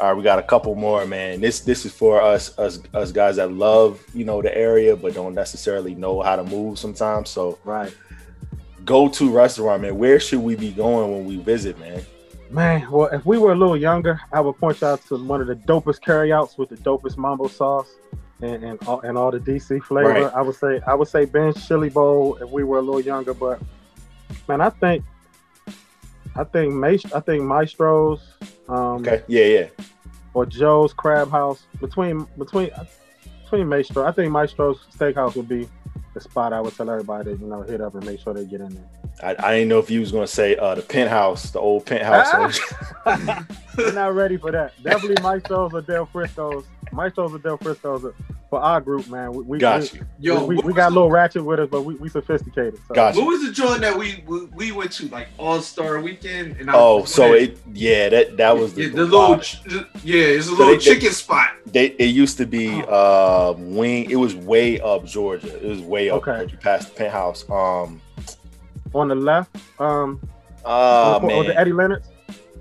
All 0.00 0.08
right, 0.08 0.16
we 0.16 0.22
got 0.24 0.38
a 0.38 0.42
couple 0.42 0.74
more, 0.74 1.06
man. 1.06 1.40
This 1.40 1.60
this 1.60 1.84
is 1.86 1.92
for 1.92 2.20
us 2.20 2.58
us 2.58 2.80
us 2.92 3.12
guys 3.12 3.36
that 3.36 3.52
love 3.52 4.04
you 4.12 4.24
know 4.24 4.42
the 4.42 4.56
area 4.56 4.96
but 4.96 5.14
don't 5.14 5.34
necessarily 5.34 5.94
know 5.94 6.20
how 6.22 6.34
to 6.36 6.44
move 6.44 6.78
sometimes. 6.78 7.30
So 7.30 7.58
Right. 7.64 7.94
Go 8.84 9.08
to 9.08 9.30
restaurant, 9.30 9.82
man. 9.82 9.96
Where 9.96 10.18
should 10.18 10.40
we 10.40 10.56
be 10.56 10.72
going 10.72 11.12
when 11.12 11.24
we 11.26 11.38
visit, 11.38 11.78
man? 11.78 12.02
Man, 12.50 12.90
well, 12.90 13.08
if 13.08 13.24
we 13.24 13.38
were 13.38 13.52
a 13.52 13.56
little 13.56 13.76
younger, 13.76 14.20
I 14.32 14.40
would 14.40 14.58
point 14.58 14.80
you 14.80 14.86
out 14.86 15.04
to 15.06 15.16
one 15.16 15.40
of 15.40 15.46
the 15.46 15.54
dopest 15.56 16.02
carryouts 16.02 16.58
with 16.58 16.68
the 16.68 16.76
dopest 16.76 17.16
mambo 17.16 17.48
sauce 17.48 17.90
and 18.42 18.62
and 18.62 18.82
all, 18.86 19.00
and 19.00 19.16
all 19.16 19.30
the 19.30 19.38
DC 19.38 19.82
flavor. 19.84 20.08
Right. 20.10 20.34
I 20.34 20.42
would 20.42 20.56
say 20.56 20.80
I 20.86 20.94
would 20.94 21.08
say 21.08 21.24
Ben's 21.24 21.66
Chili 21.66 21.88
Bowl 21.88 22.36
if 22.42 22.50
we 22.50 22.64
were 22.64 22.78
a 22.78 22.82
little 22.82 23.00
younger, 23.00 23.32
but 23.32 23.60
man, 24.48 24.60
I 24.60 24.68
think 24.70 25.04
I 26.34 26.44
think 26.44 26.74
Maest- 26.74 27.14
I 27.14 27.20
think 27.20 27.42
Mastro's 27.42 28.20
um, 28.68 29.00
Okay, 29.06 29.22
yeah, 29.28 29.44
yeah. 29.44 29.66
or 30.34 30.44
Joe's 30.44 30.92
Crab 30.92 31.30
House 31.30 31.62
between 31.80 32.26
between 32.36 32.70
between 33.44 33.68
Mastro. 33.68 34.04
I 34.04 34.12
think 34.12 34.32
Mastro's 34.32 34.80
Steakhouse 34.96 35.36
would 35.36 35.48
be 35.48 35.68
the 36.14 36.20
spot 36.20 36.52
I 36.52 36.60
would 36.60 36.74
tell 36.76 36.90
everybody 36.90 37.30
you 37.30 37.38
know 37.38 37.62
hit 37.62 37.80
up 37.80 37.94
and 37.94 38.04
make 38.04 38.20
sure 38.20 38.34
they 38.34 38.44
get 38.44 38.60
in 38.60 38.74
there. 38.74 38.84
I, 39.22 39.48
I 39.48 39.52
didn't 39.52 39.68
know 39.68 39.78
if 39.78 39.90
you 39.90 40.00
was 40.00 40.12
gonna 40.12 40.26
say 40.26 40.56
uh 40.56 40.74
the 40.74 40.82
penthouse, 40.82 41.50
the 41.50 41.60
old 41.60 41.86
penthouse. 41.86 42.58
We're 43.78 43.92
not 43.92 44.14
ready 44.14 44.36
for 44.36 44.50
that. 44.52 44.72
Definitely 44.82 45.16
Mastros 45.16 45.72
or 45.72 45.80
Del 45.80 46.06
Frisco's. 46.06 46.64
Mastros 46.92 47.32
or 47.34 47.38
Del 47.38 47.56
Frisco's 47.56 48.04
are- 48.04 48.14
for 48.50 48.60
our 48.60 48.82
group, 48.82 49.08
man. 49.08 49.32
We, 49.32 49.42
we, 49.44 49.58
got 49.58 49.80
we, 49.92 50.00
you. 50.00 50.06
Yo, 50.34 50.44
we, 50.44 50.56
we 50.58 50.74
got 50.74 50.88
a 50.92 50.94
little 50.94 51.10
ratchet 51.10 51.42
with 51.42 51.58
us, 51.58 51.68
but 51.70 51.82
we, 51.86 51.94
we 51.94 52.10
sophisticated. 52.10 52.78
So. 52.86 52.94
Got 52.94 53.16
What 53.16 53.24
was 53.26 53.46
the 53.46 53.50
joint 53.50 53.80
that 53.80 53.96
we 53.96 54.22
we, 54.26 54.44
we 54.46 54.72
went 54.72 54.92
to 54.92 55.08
like 55.08 55.28
All 55.38 55.62
Star 55.62 56.00
Weekend? 56.02 56.56
And 56.58 56.70
I 56.70 56.74
Oh, 56.76 57.00
was- 57.00 57.14
so 57.14 57.32
it 57.32 57.58
yeah, 57.72 58.10
that 58.10 58.36
that 58.36 58.54
was 58.56 58.74
the, 58.74 58.82
yeah, 58.82 58.88
the 58.90 59.04
little 59.06 59.38
ch- 59.38 59.58
yeah, 60.04 60.16
it's 60.36 60.46
a 60.46 60.50
So 60.50 60.56
little 60.56 60.66
they- 60.66 60.72
they- 60.74 60.78
chicken 60.84 61.12
spot. 61.12 61.48
they 61.64 61.86
it 61.86 62.14
used 62.14 62.36
to 62.38 62.46
be 62.46 62.82
uh 62.86 63.54
wing 63.56 64.10
it 64.10 64.16
was 64.16 64.34
way 64.36 64.78
up 64.80 65.06
Georgia. 65.06 65.56
It 65.56 65.68
was 65.68 65.80
way 65.80 66.10
up 66.10 66.26
Okay. 66.28 66.50
you 66.52 66.58
passed 66.58 66.90
the 66.90 66.94
penthouse. 66.94 67.48
Um 67.50 68.02
On 68.92 69.08
the 69.08 69.14
left, 69.14 69.56
um, 69.80 70.20
uh 70.62 71.16
on 71.22 71.26
the, 71.28 71.34
on 71.34 71.46
the. 71.46 71.58
Eddie 71.58 71.72
Leonard's. 71.72 72.06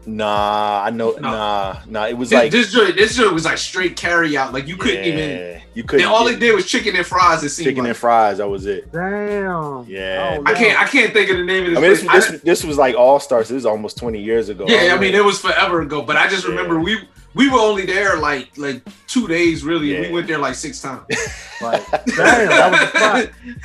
Nah, 0.06 0.84
I 0.86 0.90
know 0.90 1.12
No. 1.12 1.20
nah, 1.20 1.78
nah. 1.88 2.08
It 2.08 2.18
was 2.18 2.30
This, 2.32 2.38
like 2.38 2.52
this 2.52 2.72
joint, 2.72 2.96
this 2.96 3.16
joint 3.16 3.34
was 3.34 3.46
like 3.46 3.58
straight 3.58 3.96
carry 3.96 4.36
out. 4.36 4.52
Like 4.54 4.68
you 4.68 4.76
couldn't 4.78 5.06
even. 5.06 5.62
you 5.76 5.84
couldn't 5.84 6.08
all 6.08 6.26
get 6.28 6.40
they 6.40 6.48
did 6.48 6.56
was 6.56 6.66
chicken 6.66 6.96
and 6.96 7.06
fries. 7.06 7.44
It 7.44 7.50
seemed 7.50 7.66
chicken 7.68 7.84
like. 7.84 7.90
and 7.90 7.98
fries, 7.98 8.38
that 8.40 8.48
was 8.50 8.66
it. 8.66 8.92
Damn. 8.92 9.86
Yeah. 9.88 10.38
Oh, 10.40 10.44
I 10.46 10.54
can't. 10.54 10.80
I 10.80 10.86
can't 10.86 11.14
think 11.14 11.30
of 11.30 11.38
the 11.38 11.44
name 11.44 11.66
of 11.66 11.70
this. 11.72 11.78
I 11.78 11.82
mean 11.82 11.90
this, 11.92 12.04
place. 12.04 12.32
this, 12.32 12.42
this 12.42 12.64
was 12.64 12.78
like 12.78 12.96
all 12.96 13.20
stars. 13.20 13.48
This 13.50 13.56
was 13.56 13.66
almost 13.66 13.98
20 13.98 14.22
years 14.22 14.50
ago. 14.50 14.66
yeah, 14.68 14.78
I 14.80 14.88
don't 14.88 15.00
mean 15.02 15.14
it 15.14 15.24
was 15.24 15.40
forever 15.40 15.82
ago. 15.82 16.02
But 16.02 16.18
I 16.18 16.28
just 16.28 16.44
Yeah. 16.46 16.50
remember 16.52 16.80
we 16.80 16.98
we 17.34 17.50
were 17.50 17.60
only 17.60 17.86
there 17.86 18.18
like 18.18 18.50
like 18.58 18.82
two 19.08 19.28
days 19.28 19.64
really. 19.64 19.94
and 19.96 20.04
Yeah. 20.06 20.10
We 20.10 20.16
went 20.16 20.28
there 20.28 20.40
like 20.40 20.56
six 20.56 20.82
times. 20.82 21.06
Like, 21.62 21.88
damn, 21.92 22.48
that 22.50 22.72
was 22.72 22.80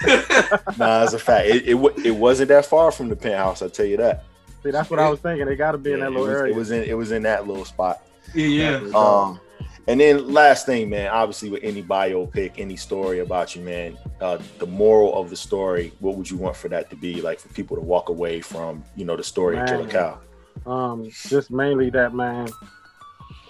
the 0.05 0.53
spot. 0.61 0.77
nah, 0.79 1.03
it's 1.05 1.15
a 1.15 1.19
fact. 1.19 1.49
It, 1.49 1.67
it 1.67 1.77
it 2.05 2.11
wasn't 2.11 2.49
that 2.49 2.67
far 2.67 2.91
from 2.93 3.09
the 3.09 3.17
penthouse. 3.17 3.63
I 3.63 3.69
tell 3.69 3.87
you 3.87 3.97
that. 3.97 4.25
See, 4.67 4.73
that's 4.73 4.91
what 4.91 4.99
I 4.99 5.09
was 5.09 5.21
thinking. 5.21 5.47
They 5.47 5.57
got 5.57 5.73
to 5.73 5.79
be 5.79 5.93
in 5.93 5.99
Yeah, 5.99 6.07
that 6.07 6.11
it, 6.11 6.15
little 6.15 6.27
was, 6.29 6.37
area. 6.37 6.53
it 6.53 6.57
was 6.57 6.71
in 6.71 6.83
it 6.83 6.95
was 6.95 7.13
in 7.13 7.23
that 7.23 7.47
little 7.47 7.65
spot. 7.65 8.03
yeah, 8.35 8.81
yeah. 8.81 8.91
Um, 8.95 9.41
and 9.89 10.01
then 10.01 10.33
last 10.33 10.67
thing, 10.67 10.91
man. 10.91 11.09
Obviously, 11.09 11.49
with 11.51 11.63
any 11.63 11.83
biopic, 11.83 12.55
any 12.59 12.75
story 12.77 13.21
about 13.21 13.55
you, 13.55 13.63
man, 13.63 13.97
uh, 14.21 14.39
the 14.59 14.67
moral 14.67 15.15
of 15.19 15.31
the 15.31 15.37
story. 15.37 15.93
What 16.01 16.17
would 16.17 16.29
you 16.29 16.37
want 16.37 16.57
for 16.57 16.69
that 16.69 16.91
to 16.91 16.97
be? 16.97 17.23
Like 17.23 17.39
for 17.39 17.49
people 17.51 17.77
to 17.77 17.83
walk 17.83 18.09
away 18.09 18.41
from, 18.41 18.83
you 18.97 19.05
know, 19.05 19.17
the 19.17 19.23
story 19.23 19.57
of 19.59 19.67
Killer 19.69 19.87
Cow. 19.89 20.19
um 20.67 21.09
just 21.29 21.51
mainly 21.51 21.91
that 21.91 22.15
man 22.15 22.49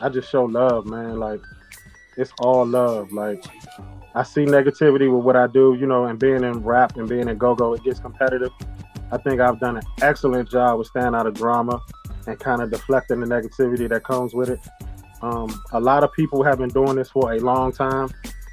i 0.02 0.09
just 0.09 0.29
show 0.29 0.44
love 0.44 0.85
man 0.87 1.18
like 1.20 1.40
it's 2.18 2.33
all 2.40 2.66
love 2.66 3.11
like 3.12 3.42
i 4.16 4.22
see 4.24 4.44
negativity 4.44 5.11
with 5.11 5.24
what 5.24 5.37
i 5.37 5.46
do 5.46 5.74
you 5.81 5.87
know 5.87 6.07
and 6.07 6.18
being 6.18 6.42
in 6.44 6.62
rap 6.64 6.96
and 6.98 7.09
being 7.09 7.29
in 7.29 7.38
go-go 7.38 7.72
it 7.74 7.83
gets 7.85 8.00
competitive 8.00 8.50
i 9.12 9.18
think 9.18 9.40
i've 9.40 9.58
done 9.60 9.76
an 9.76 9.82
excellent 10.02 10.48
job 10.50 10.78
with 10.78 10.88
staying 10.88 11.14
out 11.14 11.26
of 11.26 11.34
drama 11.34 11.80
and 12.26 12.38
kind 12.40 12.60
of 12.62 12.70
deflecting 12.70 13.20
the 13.20 13.26
negativity 13.26 13.88
that 13.88 14.04
comes 14.04 14.34
with 14.34 14.50
it 14.50 14.60
um, 15.22 15.62
a 15.72 15.80
lot 15.80 16.04
of 16.04 16.12
people 16.12 16.42
have 16.42 16.58
been 16.58 16.68
doing 16.68 16.96
this 16.96 17.10
for 17.10 17.32
a 17.32 17.38
long 17.38 17.72
time 17.72 18.08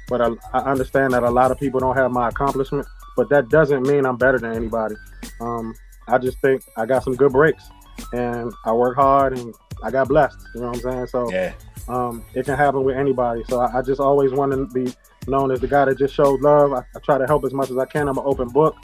but 0.08 0.20
I, 0.20 0.28
I 0.52 0.60
understand 0.60 1.12
that 1.12 1.22
a 1.22 1.30
lot 1.30 1.50
of 1.50 1.58
people 1.58 1.80
don't 1.80 1.96
have 1.96 2.10
my 2.10 2.28
accomplishment 2.28 2.86
but 3.16 3.28
that 3.30 3.48
doesn't 3.48 3.86
mean 3.86 4.06
i'm 4.06 4.16
better 4.16 4.38
than 4.38 4.54
anybody 4.54 4.94
um, 5.40 5.74
i 6.08 6.18
just 6.18 6.40
think 6.40 6.62
i 6.76 6.86
got 6.86 7.04
some 7.04 7.14
good 7.14 7.32
breaks 7.32 7.68
and 8.12 8.52
I 8.64 8.72
work 8.72 8.96
hard 8.96 9.38
and 9.38 9.54
I 9.82 9.90
got 9.90 10.08
blessed. 10.08 10.38
You 10.54 10.62
know 10.62 10.68
what 10.68 10.76
I'm 10.76 10.82
saying? 10.82 11.06
So 11.08 11.30
Yeah, 11.30 11.52
um, 11.88 12.24
it 12.34 12.44
can 12.44 12.56
happen 12.56 12.84
with 12.84 12.96
anybody. 12.96 13.42
So 13.48 13.60
I, 13.60 13.78
I 13.78 13.82
just 13.82 14.00
always 14.00 14.32
want 14.32 14.52
to 14.52 14.66
be 14.66 14.92
known 15.26 15.50
as 15.50 15.60
the 15.60 15.68
guy 15.68 15.84
that 15.86 15.98
just 15.98 16.14
showed 16.14 16.40
love. 16.40 16.72
I, 16.72 16.78
I 16.78 17.00
try 17.04 17.18
to 17.18 17.26
help 17.26 17.44
as 17.44 17.52
much 17.52 17.70
as 17.70 17.78
I 17.78 17.86
can. 17.86 18.08
I'm 18.08 18.18
an 18.18 18.24
open 18.26 18.48
book. 18.48 18.76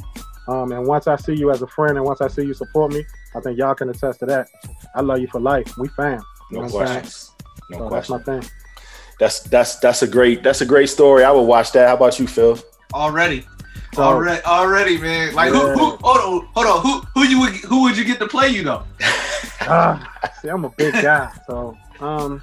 Um, 0.50 0.72
and 0.72 0.84
once 0.84 1.06
I 1.06 1.14
see 1.16 1.34
you 1.34 1.50
as 1.52 1.62
a 1.62 1.66
friend 1.68 1.96
and 1.96 2.04
once 2.04 2.20
I 2.20 2.26
see 2.28 2.42
you 2.42 2.54
support 2.54 2.92
me, 2.92 3.04
I 3.36 3.40
think 3.40 3.56
y'all 3.56 3.74
can 3.74 3.88
attest 3.88 4.18
to 4.20 4.26
that. 4.26 4.48
I 4.96 5.00
love 5.00 5.20
you 5.20 5.28
for 5.28 5.40
life. 5.40 5.76
We 5.78 5.86
fam. 5.88 6.20
You 6.50 6.58
no 6.58 6.66
know 6.66 6.72
what 6.74 6.88
I'm 6.88 7.00
question. 7.02 7.34
No 7.70 7.78
So 7.78 7.88
that's 7.90 8.08
my 8.08 8.18
thing. 8.18 8.42
That's 9.20 9.40
that's 9.40 9.76
that's 9.76 10.02
a 10.02 10.08
great 10.08 10.42
that's 10.42 10.60
a 10.60 10.66
great 10.66 10.88
story. 10.88 11.22
I 11.24 11.30
would 11.30 11.42
watch 11.42 11.70
that. 11.72 11.86
How 11.86 11.94
about 11.94 12.18
you, 12.18 12.26
Phil? 12.26 12.58
Already. 12.92 13.46
So- 13.94 14.02
already, 14.02 14.42
already, 14.44 14.98
man. 14.98 15.34
Like 15.34 15.52
who, 15.52 15.58
Yeah. 15.58 15.74
who? 15.74 15.96
Hold 16.02 16.18
on, 16.44 16.48
hold 16.54 16.66
on. 16.66 16.82
Who, 16.82 17.00
who 17.14 17.28
you 17.28 17.40
would, 17.40 17.52
who 17.56 17.82
would 17.82 17.96
you 17.96 18.04
get 18.04 18.18
to 18.18 18.26
play 18.28 18.48
you 18.48 18.62
though? 18.64 18.82
Ah, 19.62 20.32
see, 20.40 20.48
I'm 20.48 20.64
a 20.64 20.70
big 20.70 20.94
guy. 20.94 21.30
So, 21.46 21.76
um, 22.00 22.42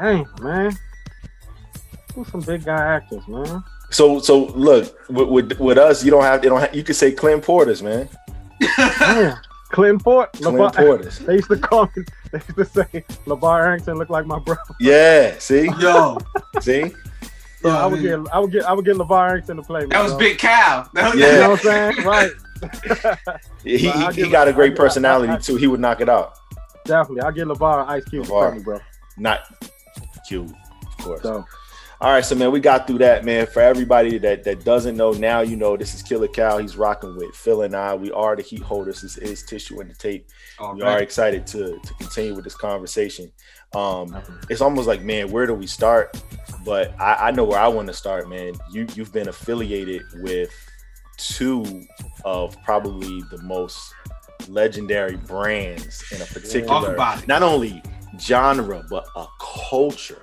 dang, 0.00 0.26
man. 0.40 0.72
Who's 2.14 2.26
some 2.28 2.40
big 2.40 2.64
guy 2.64 2.82
actors, 2.96 3.22
man? 3.28 3.62
So 3.90 4.18
so 4.20 4.46
look 4.46 4.96
with, 5.08 5.28
with 5.28 5.60
with 5.60 5.78
us, 5.78 6.04
you 6.04 6.10
don't 6.10 6.22
have 6.22 6.42
you 6.44 6.50
don't 6.50 6.60
have, 6.60 6.74
you 6.74 6.82
could 6.82 6.96
say 6.96 7.12
Clint 7.12 7.44
Portis 7.44 7.82
man. 7.82 8.08
Damn. 8.76 9.36
Clinton 9.70 9.98
Fort. 9.98 10.32
Clint 10.32 10.56
LaVar- 10.58 10.72
Portis. 10.74 11.18
They 11.26 11.34
used 11.34 11.48
to 11.48 11.56
call 11.58 11.88
me. 11.96 12.04
They 12.32 12.38
used 12.38 12.56
to 12.56 12.64
say 12.64 13.04
LaVar 13.26 13.60
Arrington 13.60 13.96
looked 13.98 14.10
like 14.10 14.26
my 14.26 14.38
brother. 14.38 14.60
Yeah, 14.80 15.36
see, 15.38 15.66
Yo, 15.80 16.18
see, 16.60 16.92
So 17.62 17.68
Yeah, 17.68 17.78
I 17.82 17.86
would 17.86 18.02
man. 18.02 18.24
get, 18.24 18.32
I 18.34 18.38
would 18.38 18.52
get, 18.52 18.64
I 18.64 18.72
would 18.72 18.84
get 18.84 18.96
LaVar 18.96 19.28
Arrington 19.30 19.56
to 19.56 19.62
play 19.62 19.80
me. 19.82 19.86
that 19.88 20.02
was 20.02 20.12
bro. 20.12 20.18
Big 20.20 20.38
Cal. 20.38 20.88
That 20.94 21.12
was, 21.14 21.20
You 21.20 21.26
Yeah. 21.26 21.38
know 21.40 21.50
what 21.50 21.66
I'm 21.66 21.94
saying? 21.94 22.06
Right. 22.06 22.30
he 23.64 23.78
he, 23.78 23.88
I'll 23.90 24.10
he 24.10 24.22
give- 24.22 24.32
got 24.32 24.48
a 24.48 24.52
great 24.52 24.72
I'll 24.72 24.76
personality 24.78 25.30
I- 25.32 25.34
I- 25.36 25.38
too. 25.38 25.56
He 25.56 25.66
would 25.66 25.80
knock 25.80 26.00
it 26.00 26.08
out. 26.08 26.34
Definitely. 26.84 27.22
I'll 27.22 27.32
get 27.32 27.46
LaVar 27.46 27.82
and 27.82 27.90
Ice 27.90 28.04
Cube 28.04 28.26
LaVar. 28.26 28.48
play 28.50 28.58
me, 28.58 28.64
bro. 28.64 28.80
Not 29.18 29.40
Cube, 30.28 30.54
of 30.98 31.04
course. 31.04 31.22
So 31.22 31.44
All 31.98 32.12
right, 32.12 32.24
so 32.24 32.34
man, 32.34 32.52
we 32.52 32.60
got 32.60 32.86
through 32.86 32.98
that, 32.98 33.24
man. 33.24 33.46
For 33.46 33.62
everybody 33.62 34.18
that 34.18 34.44
that 34.44 34.64
doesn't 34.66 34.98
know, 34.98 35.12
now 35.12 35.40
you 35.40 35.56
know 35.56 35.78
this 35.78 35.94
is 35.94 36.02
Killer 36.02 36.28
Cal. 36.28 36.58
He's 36.58 36.76
rocking 36.76 37.16
with 37.16 37.34
Phil 37.34 37.62
and 37.62 37.74
I. 37.74 37.94
We 37.94 38.12
are 38.12 38.36
the 38.36 38.42
Heat 38.42 38.60
holders. 38.60 39.00
This 39.00 39.16
is 39.16 39.42
tissue 39.42 39.80
and 39.80 39.90
the 39.90 39.94
tape. 39.94 40.28
All 40.58 40.74
we 40.74 40.82
right. 40.82 40.92
are 40.92 41.02
excited 41.02 41.46
to 41.48 41.78
to 41.78 41.94
continue 41.94 42.34
with 42.34 42.44
this 42.44 42.54
conversation. 42.54 43.32
Um, 43.74 44.14
it's 44.50 44.60
almost 44.60 44.86
like, 44.86 45.02
man, 45.02 45.30
where 45.30 45.46
do 45.46 45.54
we 45.54 45.66
start? 45.66 46.22
But 46.66 46.94
I, 47.00 47.28
I 47.28 47.30
know 47.30 47.44
where 47.44 47.58
I 47.58 47.68
want 47.68 47.88
to 47.88 47.94
start, 47.94 48.28
man. 48.28 48.52
You 48.70 48.86
you've 48.94 49.12
been 49.12 49.28
affiliated 49.28 50.02
with 50.16 50.50
two 51.16 51.82
of 52.26 52.62
probably 52.62 53.22
the 53.30 53.40
most 53.42 53.94
legendary 54.48 55.16
brands 55.16 56.04
in 56.12 56.20
a 56.20 56.26
particular, 56.26 56.94
not 57.26 57.42
only 57.42 57.82
genre 58.18 58.84
but 58.88 59.06
a 59.16 59.26
culture 59.40 60.22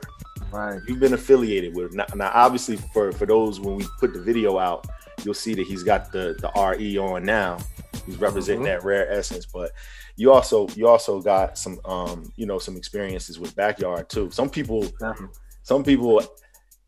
Right. 0.53 0.79
you've 0.87 0.99
been 0.99 1.13
affiliated 1.13 1.75
with. 1.75 1.93
Now, 1.93 2.05
now, 2.15 2.31
obviously, 2.33 2.77
for 2.77 3.11
for 3.11 3.25
those 3.25 3.59
when 3.59 3.75
we 3.75 3.85
put 3.99 4.13
the 4.13 4.21
video 4.21 4.59
out, 4.59 4.85
you'll 5.23 5.33
see 5.33 5.55
that 5.55 5.65
he's 5.65 5.83
got 5.83 6.11
the 6.11 6.35
the 6.39 6.51
RE 6.77 6.97
on 6.97 7.23
now. 7.23 7.57
He's 8.05 8.17
representing 8.17 8.63
that 8.65 8.83
rare 8.83 9.11
essence, 9.11 9.45
but 9.45 9.71
you 10.15 10.31
also 10.31 10.67
you 10.75 10.87
also 10.87 11.21
got 11.21 11.57
some 11.57 11.79
um 11.85 12.31
you 12.35 12.45
know 12.45 12.59
some 12.59 12.77
experiences 12.77 13.39
with 13.39 13.55
backyard 13.55 14.09
too. 14.09 14.29
Some 14.31 14.49
people 14.49 14.83
Definitely. 14.83 15.35
some 15.63 15.83
people 15.83 16.21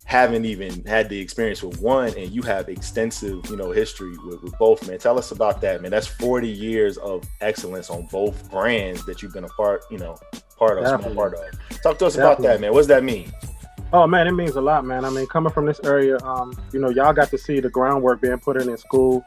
haven't 0.05 0.45
even 0.45 0.85
had 0.85 1.09
the 1.09 1.19
experience 1.19 1.63
with 1.63 1.81
one 1.81 2.15
and 2.15 2.31
you 2.31 2.43
have 2.43 2.69
extensive 2.69 3.43
you 3.49 3.57
know 3.57 3.71
history 3.71 4.15
with, 4.19 4.41
with 4.43 4.55
both 4.59 4.87
man 4.87 4.99
tell 4.99 5.17
us 5.17 5.31
about 5.31 5.59
that 5.59 5.81
man 5.81 5.89
that's 5.89 6.05
40 6.05 6.47
years 6.47 6.97
of 6.97 7.23
excellence 7.41 7.89
on 7.89 8.05
both 8.11 8.49
brands 8.51 9.03
that 9.07 9.23
you've 9.23 9.33
been 9.33 9.45
a 9.45 9.49
part 9.49 9.81
you 9.89 9.97
know 9.97 10.15
part 10.57 10.77
of 10.77 11.01
small 11.01 11.15
part 11.15 11.33
of 11.33 11.81
talk 11.81 11.97
to 11.97 12.05
us 12.05 12.17
about 12.17 12.39
that 12.43 12.61
man 12.61 12.71
what 12.71 12.81
does 12.81 12.87
that 12.87 13.03
mean 13.03 13.33
Oh 13.97 14.05
man, 14.07 14.27
it 14.27 14.33
means 14.33 14.57
a 14.57 14.61
lot, 14.61 14.83
man. 14.83 15.05
I 15.05 15.09
mean, 15.09 15.25
coming 15.25 15.53
from 15.53 15.65
this 15.65 15.79
area, 15.85 16.17
um, 16.23 16.51
you 16.73 16.81
know, 16.81 16.89
y'all 16.89 17.13
got 17.13 17.29
to 17.29 17.37
see 17.37 17.61
the 17.61 17.69
groundwork 17.69 18.19
being 18.19 18.37
put 18.39 18.61
in 18.61 18.67
in 18.67 18.75
school 18.75 19.23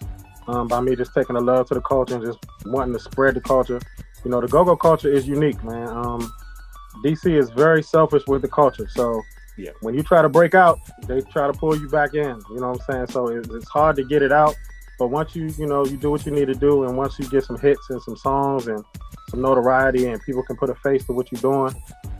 um, 0.46 0.68
by 0.68 0.78
me 0.82 0.94
just 0.94 1.14
taking 1.14 1.36
a 1.36 1.40
love 1.40 1.68
to 1.68 1.74
the 1.74 1.80
culture 1.80 2.16
and 2.16 2.22
just 2.22 2.38
wanting 2.66 2.92
to 2.92 3.00
spread 3.00 3.34
the 3.34 3.40
culture. 3.40 3.80
You 4.26 4.30
know, 4.30 4.42
the 4.42 4.46
go-go 4.46 4.76
culture 4.76 5.10
is 5.10 5.26
unique, 5.26 5.64
man. 5.64 5.88
Um, 5.88 6.30
DC 7.02 7.34
is 7.34 7.48
very 7.48 7.82
selfish 7.82 8.24
with 8.26 8.42
the 8.42 8.48
culture, 8.48 8.86
so 8.90 9.22
Yeah. 9.56 9.70
when 9.80 9.94
you 9.94 10.02
try 10.02 10.20
to 10.20 10.28
break 10.28 10.54
out, 10.54 10.78
they 11.06 11.22
try 11.22 11.46
to 11.46 11.54
pull 11.54 11.74
you 11.74 11.88
back 11.88 12.12
in. 12.12 12.38
You 12.50 12.60
know 12.60 12.68
what 12.72 12.82
I'm 12.90 12.94
saying? 12.94 13.06
So 13.06 13.28
it, 13.28 13.48
it's 13.50 13.70
hard 13.70 13.96
to 13.96 14.04
get 14.04 14.20
it 14.20 14.32
out, 14.32 14.54
but 14.98 15.06
once 15.06 15.34
you, 15.34 15.48
you 15.56 15.66
know, 15.66 15.86
you 15.86 15.96
do 15.96 16.10
what 16.10 16.26
you 16.26 16.32
need 16.32 16.48
to 16.48 16.54
do, 16.54 16.84
and 16.84 16.94
once 16.94 17.18
you 17.18 17.26
get 17.30 17.42
some 17.44 17.58
hits 17.58 17.88
and 17.88 18.02
some 18.02 18.16
songs 18.18 18.68
and 18.68 18.84
some 19.30 19.40
notoriety, 19.40 20.08
and 20.08 20.20
people 20.24 20.42
can 20.42 20.56
put 20.58 20.68
a 20.68 20.74
face 20.74 21.06
to 21.06 21.14
what 21.14 21.32
you're 21.32 21.40
doing, 21.40 21.74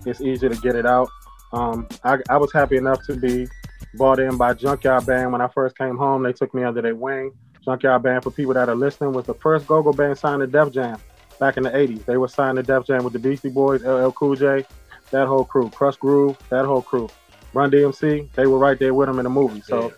it's 0.07 0.23
easier 0.23 0.49
to 0.49 0.57
get 0.63 0.75
it 0.75 0.87
out. 0.87 1.11
Um, 1.53 1.89
I, 2.05 2.19
I 2.29 2.37
was 2.37 2.53
happy 2.53 2.77
enough 2.77 3.03
to 3.07 3.17
be 3.17 3.49
bought 3.95 4.19
in 4.19 4.37
by 4.37 4.55
Junkyard 4.55 5.07
Band 5.07 5.33
when 5.33 5.41
I 5.41 5.49
first 5.49 5.77
came 5.77 5.97
home. 5.97 6.23
They 6.23 6.33
took 6.33 6.55
me 6.55 6.65
under 6.65 6.83
their 6.83 6.95
wing. 6.95 7.33
Junkyard 7.65 8.03
Band, 8.03 8.23
for 8.23 8.31
people 8.31 8.55
that 8.55 8.69
are 8.69 8.75
listening, 8.75 9.13
was 9.13 9.27
the 9.27 9.35
first 9.35 9.67
go-go 9.67 9.93
band 9.93 10.19
signed 10.19 10.41
to 10.41 10.47
Def 10.47 10.73
Jam 10.73 10.99
back 11.39 11.57
in 11.57 11.63
the 11.63 11.71
80s. 11.71 12.05
They 12.05 12.17
were 12.17 12.29
signed 12.29 12.57
to 12.57 12.63
Def 12.63 12.87
Jam 12.87 13.05
with 13.05 13.13
the 13.13 13.19
Beastie 13.19 13.51
Boys, 13.51 13.83
LL 13.83 14.11
Cool 14.11 14.37
J, 14.37 14.65
that 15.11 15.27
whole 15.27 15.45
crew, 15.45 15.69
Krush 15.71 15.99
Groove, 15.99 16.39
that 16.51 16.65
whole 16.65 16.83
crew. 16.83 17.09
Run 17.55 17.71
DMC, 17.71 18.31
they 18.33 18.47
were 18.47 18.59
right 18.59 18.79
there 18.79 18.95
with 18.95 19.09
them 19.09 19.19
in 19.19 19.25
the 19.25 19.31
movie. 19.31 19.63
So 19.63 19.93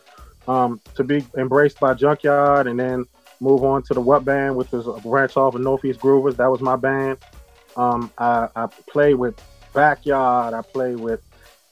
um, 0.49 0.81
to 0.95 1.05
be 1.05 1.25
embraced 1.37 1.81
by 1.81 1.95
Junkyard 1.95 2.67
and 2.67 2.79
then 2.79 3.05
move 3.41 3.65
on 3.65 3.83
to 3.85 3.95
the 3.95 4.01
What 4.01 4.25
Band, 4.25 4.57
which 4.57 4.71
was 4.71 4.87
a 4.87 4.93
branch 4.93 5.37
off 5.37 5.55
of 5.55 5.61
Northeast 5.61 6.01
Groovers, 6.01 6.37
that 6.37 6.51
was 6.51 6.61
my 6.61 6.77
band. 6.77 7.19
Um, 7.77 8.13
I, 8.19 8.49
I 8.55 8.67
played 8.67 9.15
with 9.15 9.41
Backyard, 9.73 10.55
I 10.55 10.63
played 10.63 10.99
with 10.99 11.23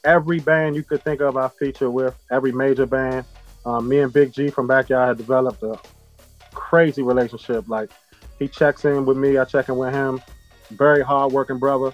every 0.05 0.41
band 0.41 0.77
you 0.77 0.83
could 0.83 1.03
think 1.03 1.21
of 1.21 1.37
I 1.37 1.49
feature 1.49 1.91
with, 1.91 2.17
every 2.31 2.53
major 2.53 2.87
band. 2.87 3.25
Um, 3.65 3.89
me 3.89 4.01
and 4.01 4.13
Big 4.13 4.33
G 4.33 4.49
from 4.51 4.67
Backyard 4.67 5.09
had 5.09 5.17
developed 5.19 5.63
a 5.63 5.79
crazy 6.53 7.03
relationship. 7.03 7.69
Like 7.69 7.91
he 8.39 8.49
checks 8.49 8.85
in 8.85 9.05
with 9.05 9.17
me, 9.17 9.39
I 9.39 9.45
check 9.45 9.69
in 9.69 9.77
with 9.77 9.93
him. 9.93 10.21
Very 10.71 11.03
hardworking 11.03 11.59
brother, 11.59 11.93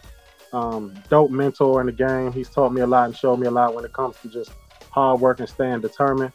um, 0.53 0.95
dope 1.09 1.31
mentor 1.31 1.81
in 1.81 1.87
the 1.87 1.93
game. 1.93 2.33
He's 2.33 2.49
taught 2.49 2.73
me 2.73 2.81
a 2.81 2.87
lot 2.87 3.07
and 3.07 3.17
showed 3.17 3.39
me 3.39 3.47
a 3.47 3.51
lot 3.51 3.75
when 3.75 3.85
it 3.85 3.93
comes 3.93 4.17
to 4.23 4.29
just 4.29 4.51
hard 4.91 5.21
work 5.21 5.41
and 5.41 5.49
staying 5.49 5.81
determined. 5.81 6.33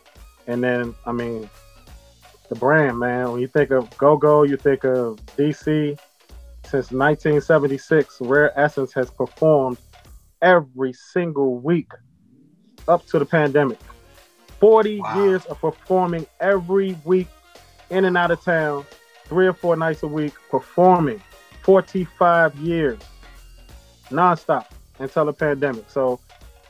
And 0.47 0.63
then, 0.63 0.95
I 1.05 1.11
mean, 1.11 1.49
the 2.49 2.55
brand, 2.55 2.97
man. 2.97 3.31
When 3.31 3.41
you 3.41 3.47
think 3.47 3.71
of 3.71 3.95
Go 3.97 4.17
Go, 4.17 4.43
you 4.43 4.57
think 4.57 4.83
of 4.83 5.19
DC. 5.37 5.97
Since 6.63 6.91
1976, 6.91 8.21
Rare 8.21 8.57
Essence 8.59 8.93
has 8.93 9.09
performed 9.09 9.77
every 10.41 10.93
single 10.93 11.55
week 11.57 11.91
up 12.87 13.05
to 13.07 13.19
the 13.19 13.25
pandemic. 13.25 13.79
40 14.59 14.99
Wow. 14.99 15.23
years 15.23 15.45
of 15.45 15.59
performing 15.61 16.25
every 16.39 16.97
week 17.05 17.27
in 17.89 18.05
and 18.05 18.17
out 18.17 18.31
of 18.31 18.43
town, 18.43 18.85
three 19.25 19.47
or 19.47 19.53
four 19.53 19.75
nights 19.75 20.03
a 20.03 20.07
week, 20.07 20.33
performing 20.49 21.21
45 21.63 22.55
years 22.55 22.99
nonstop 24.09 24.65
until 24.99 25.25
the 25.25 25.33
pandemic. 25.33 25.89
So, 25.89 26.19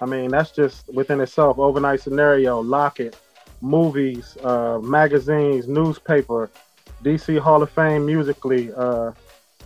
I 0.01 0.05
mean, 0.05 0.29
that's 0.32 0.51
just 0.51 0.88
within 0.93 1.19
itself. 1.21 1.58
Overnight 1.58 2.01
scenario, 2.01 2.62
Locket, 2.62 3.17
movies, 3.62 4.38
uh, 4.43 4.79
magazines, 4.82 5.67
newspaper, 5.67 6.49
DC 7.03 7.39
Hall 7.39 7.63
of 7.63 7.69
Fame 7.71 8.05
musically, 8.05 8.71
uh, 8.73 9.12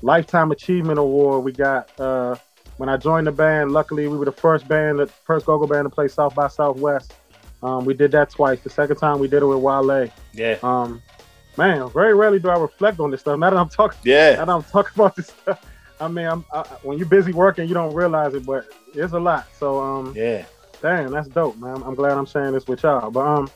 Lifetime 0.02 0.52
Achievement 0.52 1.00
Award. 1.00 1.44
We 1.44 1.52
got 1.52 1.90
uh, 2.00 2.36
when 2.84 2.90
I 2.90 2.98
joined 2.98 3.28
the 3.28 3.32
band. 3.32 3.72
Luckily, 3.72 4.10
we 4.10 4.18
were 4.18 4.26
the 4.26 4.32
first 4.34 4.68
band, 4.68 5.00
the 5.00 5.08
first 5.08 5.46
go-go 5.46 5.66
band 5.66 5.86
to 5.86 5.90
play 5.90 6.10
South 6.10 6.36
by 6.36 6.50
Southwest. 6.50 7.14
Um, 7.62 7.86
we 7.86 7.94
did 7.94 8.12
that 8.12 8.30
twice. 8.30 8.60
The 8.60 8.70
second 8.70 8.98
time 8.98 9.20
we 9.20 9.30
did 9.30 9.42
it 9.42 9.46
with 9.46 9.60
Wale. 9.60 10.10
yeah 10.34 10.58
Um, 10.62 11.02
man, 11.58 11.90
very 11.92 12.14
rarely 12.14 12.40
do 12.40 12.50
I 12.50 12.60
reflect 12.60 13.00
on 13.00 13.10
this 13.10 13.22
stuff. 13.22 13.40
Now 13.40 13.52
that 13.52 13.58
I'm 13.58 13.70
talking, 13.70 13.98
yeah 14.04 14.36
now 14.36 14.44
that 14.44 14.52
I'm 14.52 14.64
talking 14.64 14.92
about 14.96 15.16
this 15.16 15.28
stuff, 15.28 15.66
I 16.02 16.10
mean, 16.10 16.26
I'm, 16.26 16.44
I, 16.52 16.64
when 16.82 16.98
you're 16.98 17.08
busy 17.08 17.32
working, 17.32 17.70
you 17.70 17.74
don't 17.74 17.94
realize 17.96 18.34
it, 18.34 18.46
but 18.46 18.66
it's 18.94 19.14
a 19.14 19.20
lot. 19.20 19.48
So, 19.58 19.80
um, 19.80 20.14
yeah 20.14 20.44
Damn, 20.82 21.10
that's 21.12 21.30
dope, 21.30 21.58
man. 21.60 21.82
I'm 21.84 21.96
glad 21.96 22.18
I'm 22.18 22.26
sharing 22.26 22.52
this 22.52 22.68
with 22.68 22.84
y'all. 22.84 23.10
But 23.10 23.26
um, 23.26 23.50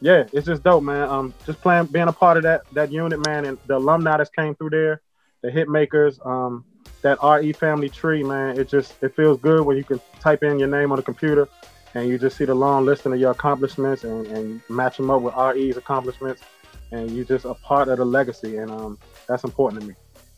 yeah, 0.00 0.24
it's 0.32 0.46
just 0.46 0.62
dope, 0.62 0.82
man. 0.82 1.06
Um, 1.10 1.34
just 1.44 1.60
playing, 1.60 1.84
being 1.88 2.08
a 2.08 2.12
part 2.12 2.38
of 2.38 2.44
that 2.44 2.62
that 2.72 2.90
unit, 2.90 3.26
man, 3.26 3.44
and 3.44 3.58
the 3.66 3.76
alumni 3.76 4.16
that 4.16 4.34
came 4.34 4.54
through 4.54 4.70
there, 4.70 5.02
the 5.42 5.50
hit 5.50 5.68
makers, 5.68 6.18
um, 6.24 6.64
that 7.02 7.18
RE 7.22 7.52
family 7.52 7.88
tree, 7.88 8.22
man. 8.22 8.58
It 8.58 8.68
just 8.68 8.94
it 9.02 9.14
feels 9.14 9.38
good 9.40 9.64
when 9.66 9.76
you 9.76 9.84
can 9.84 10.00
type 10.20 10.42
in 10.42 10.58
your 10.58 10.68
name 10.68 10.92
on 10.92 10.96
the 10.96 11.02
computer, 11.02 11.48
and 11.94 12.08
you 12.08 12.18
just 12.18 12.36
see 12.36 12.44
the 12.44 12.54
long 12.54 12.84
list 12.84 13.06
of 13.06 13.16
your 13.16 13.32
accomplishments 13.32 14.04
and, 14.04 14.26
and 14.28 14.60
match 14.68 14.96
them 14.96 15.10
up 15.10 15.22
with 15.22 15.34
RE's 15.34 15.76
accomplishments, 15.76 16.42
and 16.90 17.10
you 17.10 17.24
just 17.24 17.44
a 17.44 17.54
part 17.54 17.88
of 17.88 17.98
the 17.98 18.04
legacy, 18.04 18.56
and 18.56 18.70
um, 18.70 18.98
that's 19.28 19.44
important 19.44 19.82
to 19.82 19.88
me. 19.88 19.94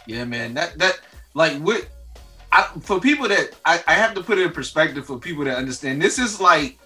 Yeah, 0.06 0.24
man. 0.24 0.54
That 0.54 0.78
that 0.78 1.00
like 1.34 1.58
what 1.58 1.86
I, 2.54 2.68
for 2.80 3.00
people 3.00 3.28
that 3.28 3.50
I, 3.64 3.82
I 3.86 3.94
have 3.94 4.14
to 4.14 4.22
put 4.22 4.38
it 4.38 4.46
in 4.46 4.52
perspective 4.52 5.06
for 5.06 5.18
people 5.18 5.44
that 5.44 5.56
understand. 5.56 6.00
This 6.00 6.18
is 6.18 6.40
like, 6.40 6.78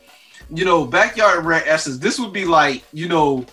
you 0.50 0.64
know, 0.64 0.86
backyard 0.86 1.44
rare 1.44 1.62
essence. 1.66 1.98
This 1.98 2.18
would 2.18 2.32
be 2.32 2.46
like, 2.46 2.84
you 2.92 3.06
know, 3.06 3.44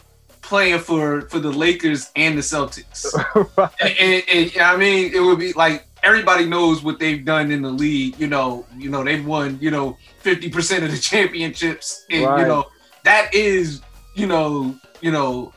playing 0.42 0.80
for 0.80 1.22
for 1.24 1.40
the 1.40 1.52
Lakers 1.52 2.12
and 2.16 2.38
the 2.38 2.42
Celtics. 2.42 3.06
and, 3.82 3.96
and, 4.00 4.24
and, 4.54 4.62
I 4.62 4.78
mean, 4.78 5.14
it 5.14 5.20
would 5.20 5.40
be 5.40 5.54
like 5.54 5.86
everybody 6.06 6.46
knows 6.46 6.84
what 6.84 7.00
they've 7.00 7.26
done 7.26 7.52
in 7.52 7.62
the 7.62 7.70
league. 7.72 8.18
You 8.20 8.28
know, 8.28 8.66
you 8.78 8.90
know 8.90 9.04
they've 9.04 9.26
won. 9.26 9.58
You 9.62 9.72
know, 9.72 9.98
fifty 10.20 10.50
percent 10.50 10.84
of 10.86 10.92
the 10.92 10.98
championships, 10.98 12.06
and 12.10 12.22
you 12.22 12.48
know 12.48 12.66
that 13.04 13.34
is, 13.34 13.82
you 14.16 14.28
know, 14.28 14.76
you 15.02 15.12
know, 15.12 15.52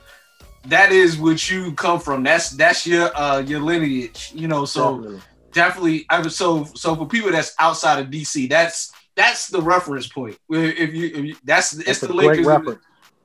that 0.67 0.91
is 0.91 1.17
what 1.17 1.49
you 1.51 1.73
come 1.73 2.01
from. 2.01 2.23
That's 2.25 2.51
that's 2.51 2.87
your 2.87 3.17
uh 3.17 3.39
your 3.41 3.61
lineage. 3.61 4.33
You 4.35 4.49
know, 4.49 4.65
so 4.65 4.97
Definitely. 4.97 5.21
definitely. 5.53 6.07
I 6.11 6.21
was 6.21 6.37
so 6.37 6.65
so 6.75 6.97
for 6.97 7.07
people 7.07 7.31
that's 7.31 7.55
outside 7.61 8.01
of 8.01 8.09
DC, 8.11 8.49
that's 8.49 8.93
that's 9.15 9.49
the 9.49 9.61
reference 9.61 10.07
point. 10.09 10.39
If 10.51 10.95
you, 10.95 11.07
if 11.15 11.25
you 11.25 11.37
that's 11.45 11.75
it's 11.75 11.85
That's 11.87 12.01
the 12.01 12.13
Lakers. 12.13 12.47
the- 12.47 12.79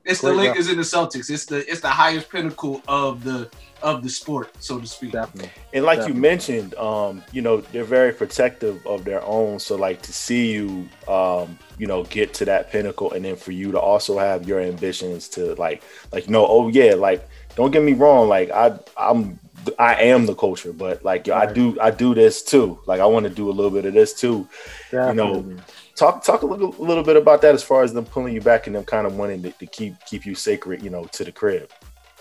It's 0.04 0.20
the 0.20 0.32
Great 0.34 0.48
Lakers 0.50 0.68
and 0.68 0.78
the 0.78 0.82
Celtics. 0.82 1.30
It's 1.30 1.46
the 1.46 1.58
it's 1.70 1.80
the 1.80 1.88
highest 1.88 2.28
pinnacle 2.28 2.82
of 2.88 3.24
the 3.24 3.48
of 3.84 4.02
the 4.02 4.08
sport, 4.08 4.50
so 4.58 4.80
to 4.80 4.86
speak. 4.86 5.12
Definitely. 5.12 5.50
And 5.74 5.84
like 5.84 6.08
you 6.08 6.14
mentioned, 6.14 6.74
um, 6.74 7.22
you 7.32 7.42
know, 7.42 7.60
they're 7.60 7.84
very 7.84 8.12
protective 8.12 8.84
of 8.86 9.04
their 9.04 9.22
own. 9.22 9.60
So 9.60 9.76
like 9.76 10.02
to 10.02 10.12
see 10.12 10.52
you, 10.52 10.88
um, 11.06 11.58
you 11.78 11.86
know, 11.86 12.02
get 12.04 12.32
to 12.34 12.44
that 12.46 12.70
pinnacle, 12.72 13.12
and 13.12 13.24
then 13.24 13.36
for 13.36 13.52
you 13.52 13.70
to 13.72 13.78
also 13.78 14.18
have 14.18 14.48
your 14.48 14.60
ambitions 14.60 15.28
to 15.28 15.54
like, 15.54 15.82
like, 16.12 16.28
no, 16.28 16.46
oh 16.46 16.68
yeah, 16.68 16.94
like, 16.94 17.28
don't 17.56 17.70
get 17.70 17.82
me 17.82 17.92
wrong, 17.92 18.28
like 18.28 18.50
I, 18.50 18.78
I'm, 18.96 19.38
I 19.78 19.94
am 19.96 20.26
the 20.26 20.34
culture, 20.34 20.72
but 20.72 21.04
like, 21.04 21.26
yo, 21.26 21.34
I 21.36 21.52
do, 21.52 21.78
I 21.80 21.90
do 21.90 22.14
this 22.14 22.42
too. 22.42 22.78
Like, 22.86 23.00
I 23.00 23.06
want 23.06 23.24
to 23.24 23.30
do 23.30 23.48
a 23.48 23.52
little 23.52 23.70
bit 23.70 23.84
of 23.84 23.94
this 23.94 24.12
too. 24.12 24.48
You 24.90 25.14
know, 25.14 25.56
Talk, 25.96 26.24
talk 26.24 26.42
a 26.42 26.46
little, 26.46 26.74
a 26.76 26.84
little 26.84 27.04
bit 27.04 27.16
about 27.16 27.40
that 27.42 27.54
as 27.54 27.62
far 27.62 27.84
as 27.84 27.92
them 27.92 28.04
pulling 28.04 28.34
you 28.34 28.40
back 28.40 28.66
and 28.66 28.74
them 28.74 28.82
kind 28.82 29.06
of 29.06 29.16
wanting 29.16 29.42
to, 29.44 29.52
to 29.52 29.66
keep, 29.66 29.94
keep 30.06 30.26
you 30.26 30.34
sacred, 30.34 30.82
you 30.82 30.90
know, 30.90 31.04
to 31.12 31.22
the 31.22 31.30
crib. 31.30 31.70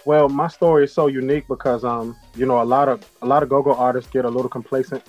Well, 0.06 0.28
my 0.28 0.48
story 0.48 0.84
is 0.84 0.94
so 0.94 1.08
unique 1.08 1.48
because 1.48 1.84
um, 1.86 2.16
you 2.36 2.46
know, 2.46 2.62
a 2.62 2.64
lot 2.64 2.90
of 2.90 3.10
a 3.22 3.26
lot 3.26 3.44
of 3.44 3.50
go-go 3.50 3.74
artists 3.74 4.10
get 4.12 4.26
a 4.26 4.30
little 4.30 4.50
complacent. 4.50 5.04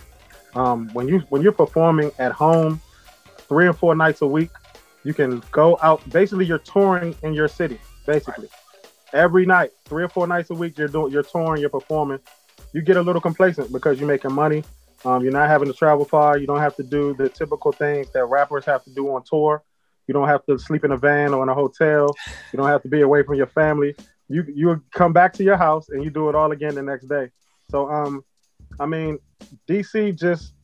Um, 0.54 0.88
when 0.92 1.08
you 1.08 1.20
when 1.30 1.42
you're 1.42 1.52
performing 1.52 2.12
at 2.18 2.32
home 2.32 2.80
three 3.48 3.66
or 3.66 3.72
four 3.72 3.94
nights 3.94 4.22
a 4.22 4.26
week, 4.26 4.50
you 5.02 5.12
can 5.12 5.42
go 5.50 5.78
out. 5.82 6.08
Basically, 6.10 6.46
you're 6.46 6.58
touring 6.58 7.14
in 7.22 7.34
your 7.34 7.48
city. 7.48 7.78
Basically, 8.06 8.48
every 9.12 9.46
night, 9.46 9.70
three 9.84 10.04
or 10.04 10.08
four 10.08 10.26
nights 10.26 10.50
a 10.50 10.54
week, 10.54 10.78
you're 10.78 10.88
doing, 10.88 11.12
you're 11.12 11.22
touring, 11.22 11.60
you're 11.60 11.70
performing. 11.70 12.20
You 12.72 12.82
get 12.82 12.96
a 12.96 13.02
little 13.02 13.20
complacent 13.20 13.72
because 13.72 13.98
you're 13.98 14.08
making 14.08 14.32
money. 14.32 14.64
Um, 15.04 15.22
you're 15.22 15.32
not 15.32 15.48
having 15.48 15.68
to 15.68 15.74
travel 15.74 16.04
far. 16.04 16.38
You 16.38 16.46
don't 16.46 16.60
have 16.60 16.76
to 16.76 16.82
do 16.82 17.14
the 17.14 17.28
typical 17.28 17.72
things 17.72 18.10
that 18.12 18.24
rappers 18.24 18.64
have 18.64 18.84
to 18.84 18.90
do 18.90 19.08
on 19.14 19.22
tour. 19.24 19.62
You 20.06 20.14
don't 20.14 20.28
have 20.28 20.44
to 20.46 20.58
sleep 20.58 20.84
in 20.84 20.92
a 20.92 20.96
van 20.96 21.34
or 21.34 21.42
in 21.42 21.48
a 21.48 21.54
hotel. 21.54 22.14
You 22.52 22.56
don't 22.56 22.68
have 22.68 22.82
to 22.82 22.88
be 22.88 23.02
away 23.02 23.22
from 23.22 23.36
your 23.36 23.46
family. 23.46 23.94
You 24.28 24.44
you 24.52 24.82
come 24.92 25.12
back 25.12 25.32
to 25.34 25.44
your 25.44 25.56
house 25.56 25.88
and 25.90 26.02
you 26.02 26.10
do 26.10 26.28
it 26.28 26.34
all 26.34 26.52
again 26.52 26.74
the 26.74 26.82
next 26.82 27.06
day. 27.06 27.30
So 27.70 27.90
um, 27.90 28.24
I 28.80 28.86
mean, 28.86 29.18
DC 29.68 30.18
just 30.18 30.54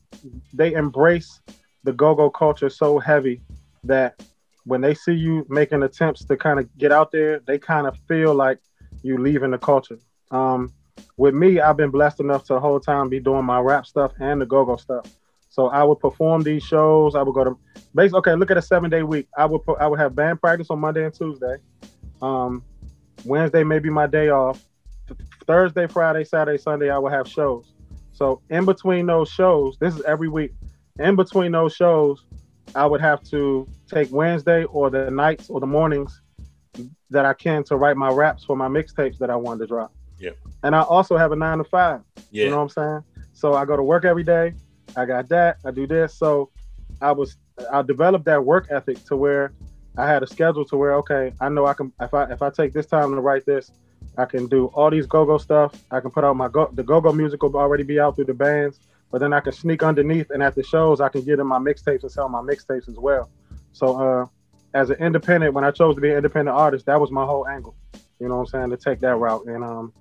they 0.53 0.75
embrace 0.75 1.40
the 1.85 1.92
go-go 1.92 2.31
culture 2.31 2.68
so 2.68 2.99
heavy 2.99 3.40
that 3.85 4.23
when 4.64 4.81
they 4.81 4.94
see 4.94 5.14
you 5.14 5.46
making 5.49 5.83
attempts 5.83 6.25
to 6.25 6.37
kind 6.37 6.59
of 6.59 6.77
get 6.79 6.92
out 6.92 7.11
there, 7.11 7.40
they 7.40 7.59
kind 7.59 7.87
of 7.87 7.96
feel 8.07 8.35
like 8.35 8.59
you 9.03 9.18
leaving 9.18 9.51
the 9.51 9.59
culture. 9.59 9.99
Um, 10.31 10.73
with 11.16 11.35
me, 11.35 11.61
I've 11.61 11.77
been 11.77 11.90
blessed 11.90 12.20
enough 12.20 12.44
to 12.44 12.55
the 12.55 12.61
whole 12.61 12.79
time 12.79 13.09
be 13.09 13.20
doing 13.20 13.44
my 13.44 13.59
rap 13.59 13.87
stuff 13.87 14.12
and 14.20 14.40
the 14.40 14.46
go-go 14.46 14.77
stuff. 14.77 15.07
So 15.49 15.68
I 15.68 15.83
would 15.83 15.99
perform 15.99 16.42
these 16.42 16.62
shows. 16.62 17.16
I 17.16 17.23
would 17.23 17.35
go 17.35 17.44
to 17.44 17.59
base. 17.94 18.14
Okay, 18.14 18.35
look 18.35 18.51
at 18.51 18.57
a 18.57 18.62
seven-day 18.62 19.03
week. 19.03 19.27
I 19.37 19.46
would 19.46 19.62
I 19.81 19.88
would 19.88 19.99
have 19.99 20.14
band 20.14 20.40
practice 20.40 20.68
on 20.70 20.79
Monday 20.79 21.05
and 21.05 21.12
Tuesday. 21.12 21.57
Um, 22.23 22.62
Wednesday 23.25 23.65
may 23.65 23.79
be 23.79 23.91
my 23.91 24.07
day 24.07 24.31
off. 24.31 24.65
Thursday, 25.47 25.87
Friday, 25.87 26.25
Saturday, 26.25 26.59
Sunday, 26.59 26.91
I 26.91 26.99
will 26.99 27.11
have 27.11 27.27
shows. 27.27 27.73
So 28.13 28.41
in 28.51 28.65
between 28.65 29.07
those 29.07 29.31
shows, 29.31 29.77
this 29.79 29.95
is 29.95 30.03
every 30.03 30.29
week. 30.29 30.53
In 30.99 31.17
between 31.17 31.53
those 31.53 31.75
shows, 31.75 32.25
I 32.75 32.87
would 32.87 33.01
have 33.01 33.23
to 33.31 33.67
take 33.89 34.13
Wednesday 34.13 34.65
or 34.65 34.91
the 34.91 35.11
nights 35.11 35.51
or 35.51 35.61
the 35.61 35.67
mornings 35.67 36.21
that 37.11 37.25
I 37.25 37.35
can 37.35 37.65
to 37.65 37.77
write 37.77 37.97
my 37.97 38.11
raps 38.11 38.45
for 38.45 38.57
my 38.57 38.69
mixtapes 38.69 39.19
that 39.19 39.31
I 39.31 39.37
wanted 39.37 39.61
to 39.61 39.67
drop. 39.67 39.93
Yeah. 40.19 40.31
And 40.63 40.77
I 40.77 40.83
also 40.83 41.17
have 41.17 41.33
a 41.33 41.37
nine 41.37 41.59
to 41.59 41.65
five. 41.65 42.03
Yeah. 42.31 42.45
You 42.45 42.51
know 42.51 42.57
what 42.57 42.63
I'm 42.63 42.69
saying? 42.69 43.27
So 43.33 43.55
I 43.55 43.65
go 43.65 43.77
to 43.77 43.83
work 43.83 44.05
every 44.05 44.23
day. 44.23 44.55
I 44.97 45.07
got 45.07 45.29
that. 45.31 45.59
I 45.65 45.71
do 45.71 45.87
this. 45.87 46.15
So 46.15 46.51
I 47.01 47.13
was 47.13 47.37
I 47.73 47.83
developed 47.83 48.27
that 48.27 48.45
work 48.45 48.69
ethic 48.71 49.05
to 49.07 49.17
where 49.17 49.53
I 49.96 50.07
had 50.07 50.22
a 50.22 50.26
schedule 50.26 50.64
to 50.66 50.76
where 50.76 50.94
okay, 50.96 51.33
I 51.40 51.48
know 51.48 51.66
I 51.66 51.74
can 51.74 51.92
if 52.00 52.14
I 52.14 52.24
if 52.24 52.42
I 52.42 52.50
take 52.50 52.72
this 52.72 52.87
time 52.87 53.12
to 53.12 53.20
write 53.20 53.44
this, 53.44 53.70
I 54.16 54.24
can 54.24 54.46
do 54.46 54.66
all 54.66 54.90
these 54.90 55.07
go-go 55.07 55.38
stuff. 55.38 55.74
I 55.90 56.00
can 56.00 56.11
put 56.11 56.24
out 56.24 56.37
my 56.37 56.48
go 56.48 56.70
the 56.72 56.83
go-go 56.83 57.12
music 57.12 57.42
will 57.42 57.57
already 57.57 57.83
be 57.83 57.98
out 57.98 58.16
through 58.16 58.26
the 58.26 58.35
bands, 58.35 58.81
but 59.11 59.18
then 59.18 59.33
I 59.33 59.40
can 59.40 59.53
sneak 59.53 59.83
underneath 59.83 60.31
and 60.31 60.42
at 60.42 60.55
the 60.55 60.62
shows 60.62 61.00
I 61.00 61.09
can 61.09 61.22
get 61.22 61.38
in 61.38 61.46
my 61.46 61.59
mixtapes 61.59 62.03
and 62.03 62.11
sell 62.11 62.29
my 62.29 62.40
mixtapes 62.40 62.88
as 62.88 62.96
well. 62.96 63.31
So 63.72 64.00
uh 64.00 64.26
as 64.72 64.90
an 64.90 64.96
independent, 65.00 65.53
when 65.53 65.64
I 65.64 65.72
chose 65.72 65.96
to 65.96 66.00
be 66.00 66.11
an 66.11 66.16
independent 66.16 66.57
artist, 66.57 66.87
that 66.87 67.00
was 67.00 67.11
my 67.11 67.24
whole 67.24 67.48
angle. 67.48 67.74
You 68.20 68.29
know 68.29 68.37
what 68.37 68.42
I'm 68.42 68.46
saying? 68.46 68.70
To 68.70 68.76
take 68.76 69.00
that 69.00 69.16
route. 69.16 69.46
And 69.46 69.64
um 69.64 69.92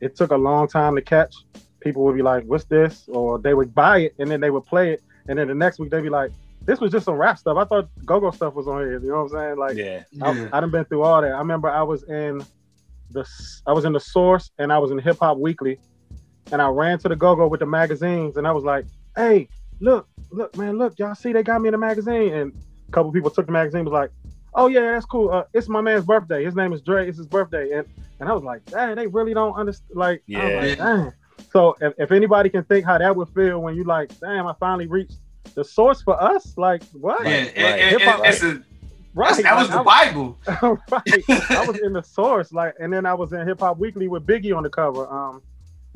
it 0.00 0.16
took 0.16 0.30
a 0.30 0.36
long 0.36 0.68
time 0.68 0.94
to 0.96 1.02
catch. 1.02 1.34
People 1.80 2.02
would 2.04 2.16
be 2.16 2.22
like, 2.22 2.44
What's 2.44 2.64
this? 2.64 3.04
Or 3.08 3.38
they 3.38 3.54
would 3.54 3.74
buy 3.74 3.98
it 3.98 4.14
and 4.18 4.30
then 4.30 4.40
they 4.40 4.50
would 4.50 4.64
play 4.64 4.92
it. 4.92 5.02
And 5.28 5.38
then 5.38 5.48
the 5.48 5.54
next 5.54 5.78
week 5.78 5.90
they'd 5.90 6.02
be 6.02 6.08
like, 6.08 6.32
This 6.66 6.80
was 6.80 6.90
just 6.92 7.04
some 7.04 7.14
rap 7.16 7.38
stuff. 7.38 7.56
I 7.58 7.64
thought 7.64 7.88
go-go 8.04 8.30
stuff 8.30 8.54
was 8.54 8.66
on 8.66 8.80
here. 8.80 8.98
You 9.00 9.08
know 9.08 9.22
what 9.24 9.32
I'm 9.32 9.38
saying? 9.38 9.56
Like 9.58 9.76
Yeah. 9.76 10.02
Yeah. 10.12 10.48
I, 10.52 10.58
I 10.58 10.60
done 10.60 10.70
been 10.70 10.84
through 10.86 11.02
all 11.02 11.20
that. 11.20 11.32
I 11.32 11.38
remember 11.38 11.68
I 11.68 11.82
was 11.82 12.04
in 12.04 12.42
the 13.10 13.28
I 13.66 13.72
was 13.72 13.84
in 13.84 13.92
the 13.92 14.00
Source 14.00 14.50
and 14.58 14.72
I 14.72 14.78
was 14.78 14.90
in 14.90 14.98
Hip 14.98 15.18
Hop 15.20 15.38
Weekly, 15.38 15.78
and 16.52 16.60
I 16.62 16.68
ran 16.68 16.98
to 17.00 17.08
the 17.08 17.16
Go 17.16 17.34
Go 17.36 17.46
with 17.48 17.60
the 17.60 17.66
magazines 17.66 18.36
and 18.36 18.46
I 18.46 18.52
was 18.52 18.64
like, 18.64 18.86
"Hey, 19.16 19.48
look, 19.80 20.08
look, 20.30 20.56
man, 20.56 20.78
look, 20.78 20.98
y'all 20.98 21.14
see 21.14 21.32
they 21.32 21.42
got 21.42 21.60
me 21.60 21.68
in 21.68 21.72
the 21.72 21.78
magazine." 21.78 22.32
And 22.32 22.52
a 22.88 22.92
couple 22.92 23.12
people 23.12 23.30
took 23.30 23.46
the 23.46 23.52
magazine, 23.52 23.84
was 23.84 23.92
like, 23.92 24.10
"Oh 24.54 24.68
yeah, 24.68 24.92
that's 24.92 25.06
cool. 25.06 25.30
Uh, 25.30 25.44
it's 25.52 25.68
my 25.68 25.80
man's 25.82 26.04
birthday. 26.06 26.44
His 26.44 26.54
name 26.54 26.72
is 26.72 26.80
Dre. 26.80 27.06
It's 27.08 27.18
his 27.18 27.26
birthday." 27.26 27.72
And 27.72 27.86
and 28.20 28.28
I 28.28 28.32
was 28.32 28.42
like, 28.42 28.64
"Dang, 28.66 28.94
they 28.96 29.06
really 29.06 29.34
don't 29.34 29.54
understand." 29.54 29.90
Like, 29.94 30.22
I 30.34 30.44
was 30.44 30.52
Yeah. 30.52 30.60
like, 30.60 30.78
"Dang." 30.78 31.12
So 31.52 31.76
if, 31.80 31.92
if 31.98 32.10
anybody 32.10 32.48
can 32.48 32.64
think 32.64 32.84
how 32.84 32.96
that 32.98 33.14
would 33.14 33.28
feel 33.28 33.60
when 33.60 33.76
you 33.76 33.84
like, 33.84 34.18
"Damn, 34.20 34.46
I 34.46 34.54
finally 34.58 34.86
reached." 34.86 35.18
The 35.54 35.64
source 35.64 36.02
for 36.02 36.20
us, 36.22 36.56
like 36.56 36.82
what? 36.92 37.24
Yeah, 37.24 37.30
Right, 37.38 37.52
and- 37.56 37.80
and- 37.80 38.00
Hip-hop, 38.00 38.24
and 38.24 38.42
a- 38.60 38.64
Right, 39.16 39.42
that 39.44 39.54
was 39.56 39.68
like, 39.70 39.84
the 39.84 39.90
I 39.90 40.04
Bible. 40.12 40.38
right. 40.90 41.50
I 41.50 41.64
was 41.68 41.78
in 41.84 41.92
the 41.92 42.02
source, 42.02 42.52
like, 42.52 42.74
and 42.80 42.92
then 42.92 43.06
I 43.06 43.14
was 43.14 43.32
in 43.32 43.46
Hip 43.46 43.60
Hop 43.60 43.78
Weekly 43.78 44.08
with 44.08 44.26
Biggie 44.26 44.56
on 44.56 44.64
the 44.64 44.68
cover. 44.68 45.06
Um, 45.06 45.40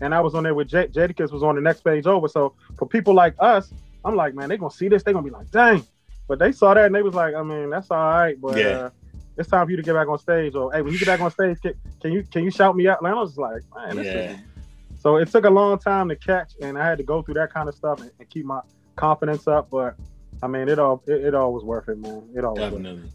and 0.00 0.14
I 0.14 0.20
was 0.20 0.36
on 0.36 0.44
there 0.44 0.54
with 0.54 0.68
J- 0.68 0.86
Jadakiss 0.86 1.32
was 1.32 1.42
on 1.42 1.56
the 1.56 1.60
next 1.60 1.80
page 1.80 2.06
over. 2.06 2.28
So 2.28 2.54
for 2.78 2.86
people 2.86 3.14
like 3.14 3.34
us, 3.40 3.72
I'm 4.04 4.14
like, 4.14 4.34
man, 4.34 4.48
they're 4.48 4.56
gonna 4.58 4.70
see 4.70 4.86
this, 4.88 5.02
they're 5.02 5.12
gonna 5.14 5.24
be 5.24 5.30
like, 5.32 5.50
dang. 5.50 5.84
But 6.28 6.38
they 6.38 6.52
saw 6.52 6.74
that 6.74 6.84
and 6.86 6.94
they 6.94 7.02
was 7.02 7.14
like, 7.14 7.34
I 7.34 7.42
mean, 7.42 7.70
that's 7.70 7.90
all 7.90 7.98
right, 7.98 8.40
but 8.40 8.56
Yeah. 8.56 8.66
uh, 8.66 8.90
it's 9.36 9.48
time 9.48 9.66
for 9.66 9.70
you 9.72 9.76
to 9.78 9.82
get 9.82 9.94
back 9.94 10.06
on 10.06 10.18
stage. 10.20 10.54
Or 10.54 10.72
hey, 10.72 10.82
when 10.82 10.92
you 10.92 11.00
get 11.00 11.06
back 11.08 11.20
on 11.20 11.32
stage, 11.32 11.60
can, 11.60 11.74
can 12.00 12.12
you 12.12 12.22
can 12.22 12.44
you 12.44 12.52
shout 12.52 12.76
me 12.76 12.86
out? 12.86 13.02
Like, 13.02 13.12
I 13.14 13.16
was 13.16 13.36
like, 13.36 13.62
man, 13.74 13.96
this 13.96 14.06
Yeah. 14.06 14.12
is 14.34 14.38
so 15.00 15.16
it 15.16 15.28
took 15.28 15.44
a 15.44 15.50
long 15.50 15.78
time 15.80 16.08
to 16.08 16.14
catch, 16.16 16.52
and 16.62 16.78
I 16.78 16.84
had 16.84 16.98
to 16.98 17.04
go 17.04 17.20
through 17.22 17.34
that 17.34 17.52
kind 17.52 17.68
of 17.68 17.74
stuff 17.74 18.00
and, 18.00 18.12
and 18.20 18.28
keep 18.30 18.44
my 18.46 18.60
confidence 18.98 19.46
up. 19.46 19.70
But 19.70 19.96
I 20.42 20.46
mean, 20.46 20.68
it 20.68 20.78
all 20.78 21.02
it, 21.06 21.24
it 21.24 21.34
all 21.34 21.52
was 21.52 21.64
worth 21.64 21.88
it, 21.88 21.98
man. 21.98 22.28
It 22.34 22.44
all 22.44 22.54
was 22.54 22.72
worth 22.72 22.80
it. 22.80 22.82
Definitely. 22.82 23.10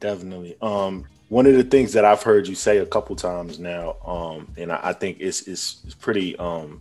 Definitely. 0.00 0.56
Um, 0.62 1.04
one 1.28 1.46
of 1.46 1.54
the 1.54 1.64
things 1.64 1.92
that 1.92 2.04
I've 2.04 2.22
heard 2.22 2.48
you 2.48 2.54
say 2.54 2.78
a 2.78 2.86
couple 2.86 3.14
times 3.14 3.58
now, 3.58 3.96
um, 4.04 4.52
and 4.56 4.72
I, 4.72 4.80
I 4.82 4.92
think 4.92 5.18
it's, 5.20 5.42
it's 5.46 5.82
it's 5.84 5.94
pretty 5.94 6.36
um 6.38 6.80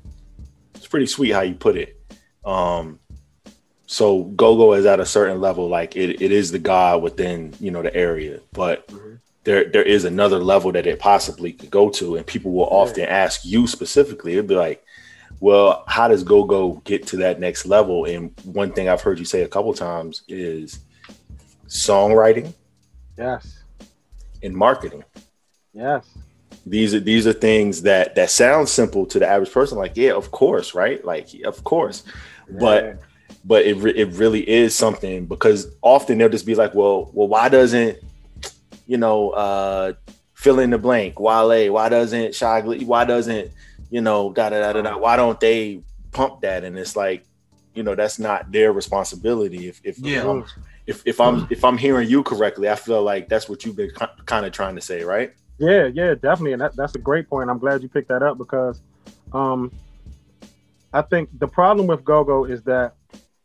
it's 0.75 0.87
pretty 0.87 1.05
sweet 1.05 1.31
how 1.31 1.41
you 1.41 1.55
put 1.55 1.77
it. 1.77 2.01
Um 2.45 2.99
so 3.85 4.23
go-go 4.23 4.73
is 4.73 4.85
at 4.85 4.99
a 4.99 5.05
certain 5.05 5.41
level, 5.41 5.67
like 5.67 5.95
it, 5.95 6.21
it 6.21 6.31
is 6.31 6.51
the 6.51 6.59
God 6.59 7.01
within, 7.01 7.55
you 7.59 7.71
know, 7.71 7.81
the 7.81 7.95
area, 7.95 8.39
but 8.53 8.91
there 9.43 9.65
there 9.65 9.83
is 9.83 10.05
another 10.05 10.39
level 10.39 10.71
that 10.71 10.85
it 10.85 10.99
possibly 10.99 11.53
could 11.53 11.71
go 11.71 11.89
to, 11.89 12.15
and 12.15 12.25
people 12.25 12.51
will 12.51 12.69
often 12.69 13.05
ask 13.05 13.45
you 13.45 13.67
specifically, 13.67 14.33
it'd 14.33 14.47
be 14.47 14.55
like, 14.55 14.83
well, 15.39 15.83
how 15.87 16.07
does 16.07 16.23
go-go 16.23 16.81
get 16.83 17.07
to 17.07 17.17
that 17.17 17.39
next 17.39 17.65
level? 17.65 18.05
And 18.05 18.33
one 18.43 18.71
thing 18.73 18.89
I've 18.89 19.01
heard 19.01 19.19
you 19.19 19.25
say 19.25 19.43
a 19.43 19.47
couple 19.47 19.73
times 19.73 20.23
is 20.27 20.79
songwriting 21.67 22.53
Yes, 23.17 23.63
and 24.41 24.55
marketing. 24.55 25.03
yes. 25.73 26.07
These 26.65 26.93
are 26.93 26.99
these 26.99 27.25
are 27.25 27.33
things 27.33 27.81
that 27.83 28.15
that 28.15 28.29
sound 28.29 28.67
simple 28.69 29.05
to 29.07 29.19
the 29.19 29.27
average 29.27 29.51
person. 29.51 29.77
Like, 29.77 29.95
yeah, 29.95 30.11
of 30.11 30.29
course, 30.31 30.75
right? 30.75 31.03
Like, 31.03 31.27
of 31.45 31.63
course, 31.63 32.03
but 32.59 32.99
but 33.45 33.65
it 33.65 33.75
re- 33.75 33.95
it 33.95 34.09
really 34.13 34.47
is 34.47 34.75
something 34.75 35.25
because 35.25 35.67
often 35.81 36.17
they'll 36.17 36.29
just 36.29 36.45
be 36.45 36.55
like, 36.55 36.75
well, 36.75 37.09
well, 37.13 37.27
why 37.27 37.49
doesn't 37.49 37.97
you 38.87 38.97
know 38.97 39.29
uh 39.31 39.93
fill 40.33 40.59
in 40.59 40.69
the 40.69 40.77
blank? 40.77 41.19
Wale, 41.19 41.71
why 41.73 41.89
doesn't 41.89 42.35
Shy 42.35 42.61
Glizzy? 42.61 42.85
Why 42.85 43.03
doesn't 43.05 43.51
you 43.89 44.01
know 44.01 44.31
da 44.31 44.49
da 44.49 44.59
da 44.59 44.73
da 44.73 44.81
da? 44.81 44.97
Why 44.97 45.15
don't 45.15 45.39
they 45.39 45.81
pump 46.11 46.41
that? 46.41 46.63
And 46.63 46.77
it's 46.77 46.95
like, 46.95 47.25
you 47.73 47.83
know, 47.83 47.95
that's 47.95 48.19
not 48.19 48.51
their 48.51 48.71
responsibility. 48.73 49.67
If 49.67 49.81
if 49.83 49.99
Yeah. 49.99 50.23
um, 50.23 50.45
if, 50.87 51.03
if 51.05 51.21
I'm 51.21 51.47
if 51.49 51.63
I'm 51.63 51.77
hearing 51.77 52.09
you 52.09 52.23
correctly, 52.23 52.69
I 52.69 52.75
feel 52.75 53.03
like 53.03 53.29
that's 53.29 53.47
what 53.47 53.63
you've 53.63 53.75
been 53.75 53.91
kind 54.25 54.45
of 54.45 54.51
trying 54.51 54.75
to 54.75 54.81
say, 54.81 55.03
right? 55.03 55.33
Yeah, 55.59 55.87
yeah, 55.93 56.15
definitely, 56.15 56.53
and 56.53 56.61
that, 56.61 56.75
that's 56.75 56.95
a 56.95 56.99
great 56.99 57.29
point. 57.29 57.49
I'm 57.49 57.59
glad 57.59 57.83
you 57.83 57.89
picked 57.89 58.07
that 58.07 58.23
up 58.23 58.37
because 58.37 58.81
um, 59.33 59.71
I 60.93 61.01
think 61.01 61.29
the 61.37 61.47
problem 61.47 61.85
with 61.85 62.03
GoGo 62.03 62.45
is 62.45 62.63
that 62.63 62.93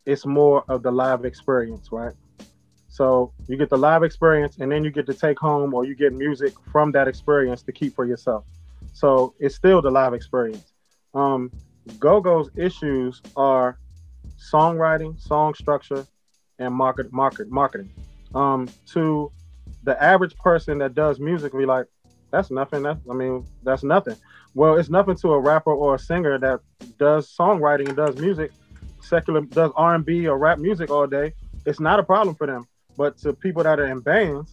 it's 0.06 0.24
more 0.24 0.64
of 0.68 0.82
the 0.82 0.92
live 0.92 1.24
experience, 1.24 1.88
right? 1.90 2.14
So 2.88 3.32
you 3.48 3.56
get 3.56 3.68
the 3.68 3.76
live 3.76 4.04
experience, 4.04 4.58
and 4.60 4.70
then 4.70 4.84
you 4.84 4.90
get 4.90 5.06
to 5.06 5.14
take 5.14 5.38
home 5.38 5.74
or 5.74 5.84
you 5.84 5.96
get 5.96 6.12
music 6.12 6.54
from 6.70 6.92
that 6.92 7.08
experience 7.08 7.62
to 7.64 7.72
keep 7.72 7.94
for 7.96 8.04
yourself. 8.04 8.44
So 8.94 9.34
it's 9.38 9.54
still 9.54 9.82
the 9.82 9.90
live 9.90 10.14
experience. 10.14 10.72
Um, 11.12 11.50
GoGo's 11.98 12.50
issues 12.56 13.20
are 13.36 13.78
songwriting, 14.38 15.20
song 15.20 15.52
structure, 15.54 16.06
and 16.58 16.72
market, 16.72 17.12
market, 17.12 17.50
marketing. 17.50 17.90
Um, 18.34 18.68
to 18.92 19.30
the 19.82 20.02
average 20.02 20.36
person 20.36 20.78
that 20.78 20.94
does 20.94 21.18
music, 21.18 21.52
be 21.52 21.66
like, 21.66 21.86
that's 22.30 22.50
nothing. 22.50 22.86
I 22.86 22.96
mean, 23.12 23.46
that's 23.62 23.82
nothing. 23.82 24.16
Well, 24.54 24.76
it's 24.76 24.88
nothing 24.88 25.16
to 25.16 25.32
a 25.32 25.40
rapper 25.40 25.72
or 25.72 25.96
a 25.96 25.98
singer 25.98 26.38
that 26.38 26.60
does 26.98 27.34
songwriting 27.36 27.88
and 27.88 27.96
does 27.96 28.16
music, 28.16 28.52
secular 29.00 29.40
does 29.42 29.72
R 29.76 29.94
and 29.94 30.04
B 30.04 30.26
or 30.26 30.38
rap 30.38 30.58
music 30.58 30.90
all 30.90 31.06
day. 31.06 31.34
It's 31.66 31.80
not 31.80 31.98
a 31.98 32.02
problem 32.02 32.34
for 32.36 32.46
them. 32.46 32.66
But 32.96 33.18
to 33.18 33.32
people 33.32 33.64
that 33.64 33.80
are 33.80 33.86
in 33.86 34.00
bands, 34.00 34.52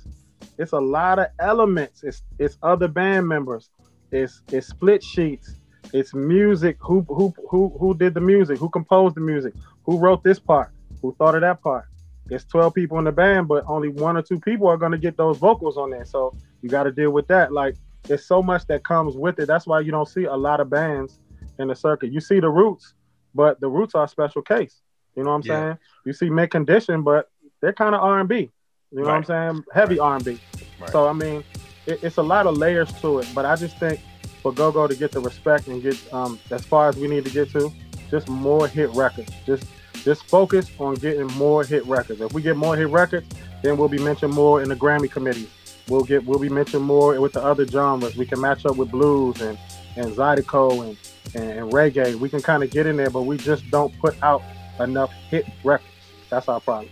it's 0.57 0.71
a 0.71 0.79
lot 0.79 1.19
of 1.19 1.27
elements. 1.39 2.03
It's 2.03 2.23
it's 2.39 2.57
other 2.63 2.87
band 2.87 3.27
members. 3.27 3.69
It's 4.11 4.41
it's 4.51 4.67
split 4.67 5.03
sheets. 5.03 5.55
It's 5.93 6.13
music. 6.13 6.77
Who 6.81 7.05
who 7.07 7.33
who 7.49 7.75
who 7.79 7.93
did 7.93 8.13
the 8.13 8.21
music? 8.21 8.59
Who 8.59 8.69
composed 8.69 9.15
the 9.15 9.21
music? 9.21 9.53
Who 9.85 9.97
wrote 9.97 10.23
this 10.23 10.39
part? 10.39 10.71
Who 11.01 11.15
thought 11.17 11.35
of 11.35 11.41
that 11.41 11.61
part? 11.61 11.85
It's 12.29 12.45
12 12.45 12.73
people 12.73 12.97
in 12.99 13.03
the 13.05 13.11
band, 13.11 13.47
but 13.49 13.65
only 13.67 13.89
one 13.89 14.15
or 14.15 14.21
two 14.21 14.39
people 14.39 14.67
are 14.67 14.77
going 14.77 14.93
to 14.93 14.97
get 14.97 15.17
those 15.17 15.37
vocals 15.37 15.77
on 15.77 15.89
there. 15.89 16.05
So 16.05 16.33
you 16.61 16.69
got 16.69 16.83
to 16.83 16.91
deal 16.91 17.11
with 17.11 17.27
that. 17.27 17.51
Like, 17.51 17.75
there's 18.07 18.25
so 18.25 18.41
much 18.41 18.65
that 18.67 18.85
comes 18.85 19.17
with 19.17 19.37
it. 19.39 19.47
That's 19.47 19.67
why 19.67 19.81
you 19.81 19.91
don't 19.91 20.07
see 20.07 20.25
a 20.25 20.35
lot 20.35 20.61
of 20.61 20.69
bands 20.69 21.19
in 21.59 21.67
the 21.67 21.75
circuit. 21.75 22.11
You 22.13 22.21
see 22.21 22.39
the 22.39 22.49
Roots, 22.49 22.93
but 23.35 23.59
the 23.59 23.67
Roots 23.67 23.95
are 23.95 24.05
a 24.05 24.07
special 24.07 24.41
case. 24.41 24.81
You 25.17 25.23
know 25.23 25.31
what 25.31 25.35
I'm 25.37 25.41
Yeah. 25.43 25.63
saying? 25.63 25.77
You 26.05 26.13
see 26.13 26.29
Mint 26.29 26.51
Condition, 26.51 27.01
but 27.01 27.29
they're 27.59 27.73
kind 27.73 27.95
of 27.95 28.01
R&B. 28.01 28.49
You 28.91 28.99
know 28.99 29.07
what 29.07 29.13
I'm 29.13 29.23
saying? 29.25 29.63
Heavy 29.73 29.99
R&B. 29.99 30.39
Right. 30.79 30.91
So 30.91 31.07
I 31.07 31.13
mean, 31.13 31.43
it, 31.85 32.03
it's 32.03 32.17
a 32.17 32.23
lot 32.23 32.47
of 32.47 32.57
layers 32.57 32.91
to 33.01 33.19
it. 33.19 33.27
But 33.33 33.45
I 33.45 33.55
just 33.55 33.77
think 33.77 33.99
for 34.41 34.53
Go 34.53 34.71
Go 34.71 34.87
to 34.87 34.95
get 34.95 35.11
the 35.11 35.19
respect 35.19 35.67
and 35.67 35.81
get 35.81 35.97
um, 36.13 36.39
as 36.49 36.65
far 36.65 36.89
as 36.89 36.97
we 36.97 37.07
need 37.07 37.25
to 37.25 37.31
get 37.31 37.51
to, 37.51 37.71
just 38.09 38.27
more 38.29 38.67
hit 38.67 38.89
records. 38.91 39.31
Just 39.45 39.65
just 40.03 40.23
focus 40.23 40.69
on 40.79 40.95
getting 40.95 41.27
more 41.37 41.63
hit 41.63 41.85
records. 41.85 42.21
If 42.21 42.33
we 42.33 42.41
get 42.41 42.57
more 42.57 42.75
hit 42.75 42.89
records, 42.89 43.27
then 43.61 43.77
we'll 43.77 43.89
be 43.89 43.99
mentioned 43.99 44.33
more 44.33 44.61
in 44.61 44.69
the 44.69 44.75
Grammy 44.75 45.09
committee. 45.09 45.49
We'll 45.87 46.03
get 46.03 46.25
we'll 46.25 46.39
be 46.39 46.49
mentioned 46.49 46.83
more 46.83 47.19
with 47.19 47.33
the 47.33 47.43
other 47.43 47.67
genres. 47.67 48.15
We 48.15 48.25
can 48.25 48.41
match 48.41 48.65
up 48.65 48.77
with 48.77 48.91
blues 48.91 49.41
and 49.41 49.57
and 49.95 50.13
zydeco 50.13 50.87
and, 50.87 50.97
and, 51.35 51.59
and 51.59 51.71
reggae. 51.71 52.15
We 52.15 52.29
can 52.29 52.41
kind 52.41 52.63
of 52.63 52.71
get 52.71 52.87
in 52.87 52.97
there, 52.97 53.09
but 53.09 53.23
we 53.23 53.37
just 53.37 53.69
don't 53.69 53.97
put 53.99 54.21
out 54.23 54.41
enough 54.79 55.11
hit 55.29 55.45
records. 55.63 55.89
That's 56.29 56.47
our 56.47 56.61
problem. 56.61 56.89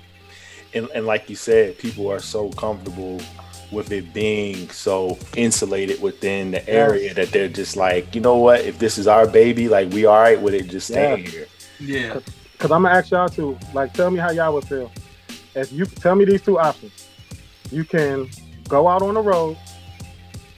and, 0.74 0.90
and 0.94 1.06
like 1.06 1.30
you 1.30 1.36
said, 1.36 1.78
people 1.78 2.12
are 2.12 2.20
so 2.20 2.50
comfortable 2.50 3.22
with 3.72 3.92
it 3.92 4.14
being 4.14 4.70
so 4.70 5.18
insulated 5.36 6.02
within 6.02 6.52
the 6.52 6.68
area 6.70 7.14
that 7.14 7.32
they're 7.32 7.48
just 7.50 7.76
like, 7.76 8.16
you 8.16 8.22
know 8.22 8.38
what? 8.38 8.62
If 8.62 8.80
this 8.80 8.98
is 8.98 9.08
our 9.08 9.28
baby, 9.28 9.68
like 9.70 9.92
we 9.92 10.06
all 10.06 10.20
right 10.20 10.42
with 10.42 10.54
it, 10.54 10.68
just 10.68 10.88
staying 10.88 11.26
Yeah. 11.26 11.30
here. 11.32 11.48
Yeah. 11.80 12.20
Cause 12.58 12.72
I'm 12.72 12.84
gonna 12.84 12.96
ask 12.96 13.12
y'all 13.12 13.30
to 13.30 13.58
like 13.74 13.94
tell 13.94 14.12
me 14.12 14.20
how 14.20 14.32
y'all 14.32 14.54
would 14.54 14.66
feel. 14.66 14.92
If 15.56 15.72
you 15.72 15.86
tell 15.86 16.16
me 16.16 16.26
these 16.26 16.42
two 16.42 16.60
options, 16.60 16.94
you 17.72 17.86
can 17.86 18.30
go 18.68 18.88
out 18.88 19.02
on 19.02 19.14
the 19.14 19.22
road, 19.22 19.58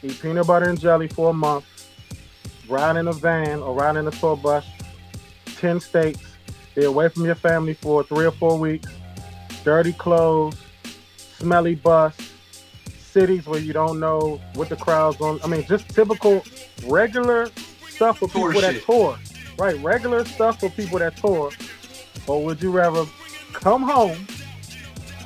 eat 0.01 0.19
peanut 0.21 0.47
butter 0.47 0.67
and 0.69 0.79
jelly 0.79 1.07
for 1.07 1.29
a 1.29 1.33
month, 1.33 1.65
ride 2.67 2.97
in 2.97 3.07
a 3.07 3.13
van 3.13 3.59
or 3.61 3.75
ride 3.75 3.97
in 3.97 4.07
a 4.07 4.11
tour 4.11 4.35
bus, 4.35 4.65
ten 5.57 5.79
states, 5.79 6.37
be 6.75 6.85
away 6.85 7.09
from 7.09 7.25
your 7.25 7.35
family 7.35 7.73
for 7.75 8.03
three 8.03 8.25
or 8.25 8.31
four 8.31 8.57
weeks, 8.57 8.89
dirty 9.63 9.93
clothes, 9.93 10.57
smelly 11.37 11.75
bus, 11.75 12.15
cities 13.11 13.45
where 13.45 13.59
you 13.59 13.73
don't 13.73 13.99
know 13.99 14.39
what 14.53 14.69
the 14.69 14.75
crowd's 14.75 15.17
going. 15.17 15.39
I 15.43 15.47
mean, 15.47 15.65
just 15.67 15.89
typical 15.89 16.43
regular 16.85 17.47
stuff 17.89 18.19
for 18.19 18.27
Tour 18.29 18.47
people 18.49 18.61
that 18.61 18.75
shit. 18.75 18.85
tour. 18.85 19.17
Right, 19.57 19.77
regular 19.83 20.25
stuff 20.25 20.59
for 20.59 20.69
people 20.69 20.99
that 20.99 21.17
tour. 21.17 21.51
Or 22.27 22.43
would 22.43 22.61
you 22.61 22.71
rather 22.71 23.05
come 23.53 23.83
home, 23.83 24.25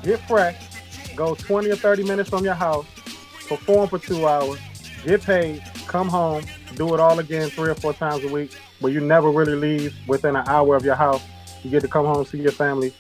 get 0.03 0.19
fresh, 0.27 0.55
go 1.15 1.35
20 1.35 1.69
or 1.69 1.75
30 1.75 2.03
minutes 2.03 2.29
from 2.29 2.43
your 2.43 2.53
house, 2.53 2.85
perform 3.47 3.87
for 3.89 3.99
two 3.99 4.27
hours, 4.27 4.59
get 5.05 5.21
paid, 5.21 5.63
come 5.87 6.07
home, 6.07 6.43
do 6.75 6.93
it 6.93 6.99
all 6.99 7.19
again 7.19 7.49
three 7.49 7.69
or 7.69 7.75
four 7.75 7.93
times 7.93 8.23
a 8.23 8.27
week, 8.27 8.57
but 8.81 8.87
you 8.87 8.99
never 8.99 9.29
really 9.29 9.55
leave 9.55 9.95
within 10.07 10.35
an 10.35 10.43
hour 10.47 10.75
of 10.75 10.83
your 10.83 10.95
house. 10.95 11.21
You 11.63 11.69
get 11.69 11.81
to 11.81 11.87
come 11.87 12.05
home, 12.05 12.25
see 12.25 12.39
your 12.39 12.51
family, 12.51 12.93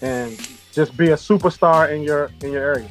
and 0.00 0.36
just 0.72 0.96
be 0.96 1.10
a 1.10 1.16
superstar 1.16 1.90
in 1.90 2.02
your 2.02 2.30
in 2.42 2.52
your 2.52 2.62
area. 2.62 2.88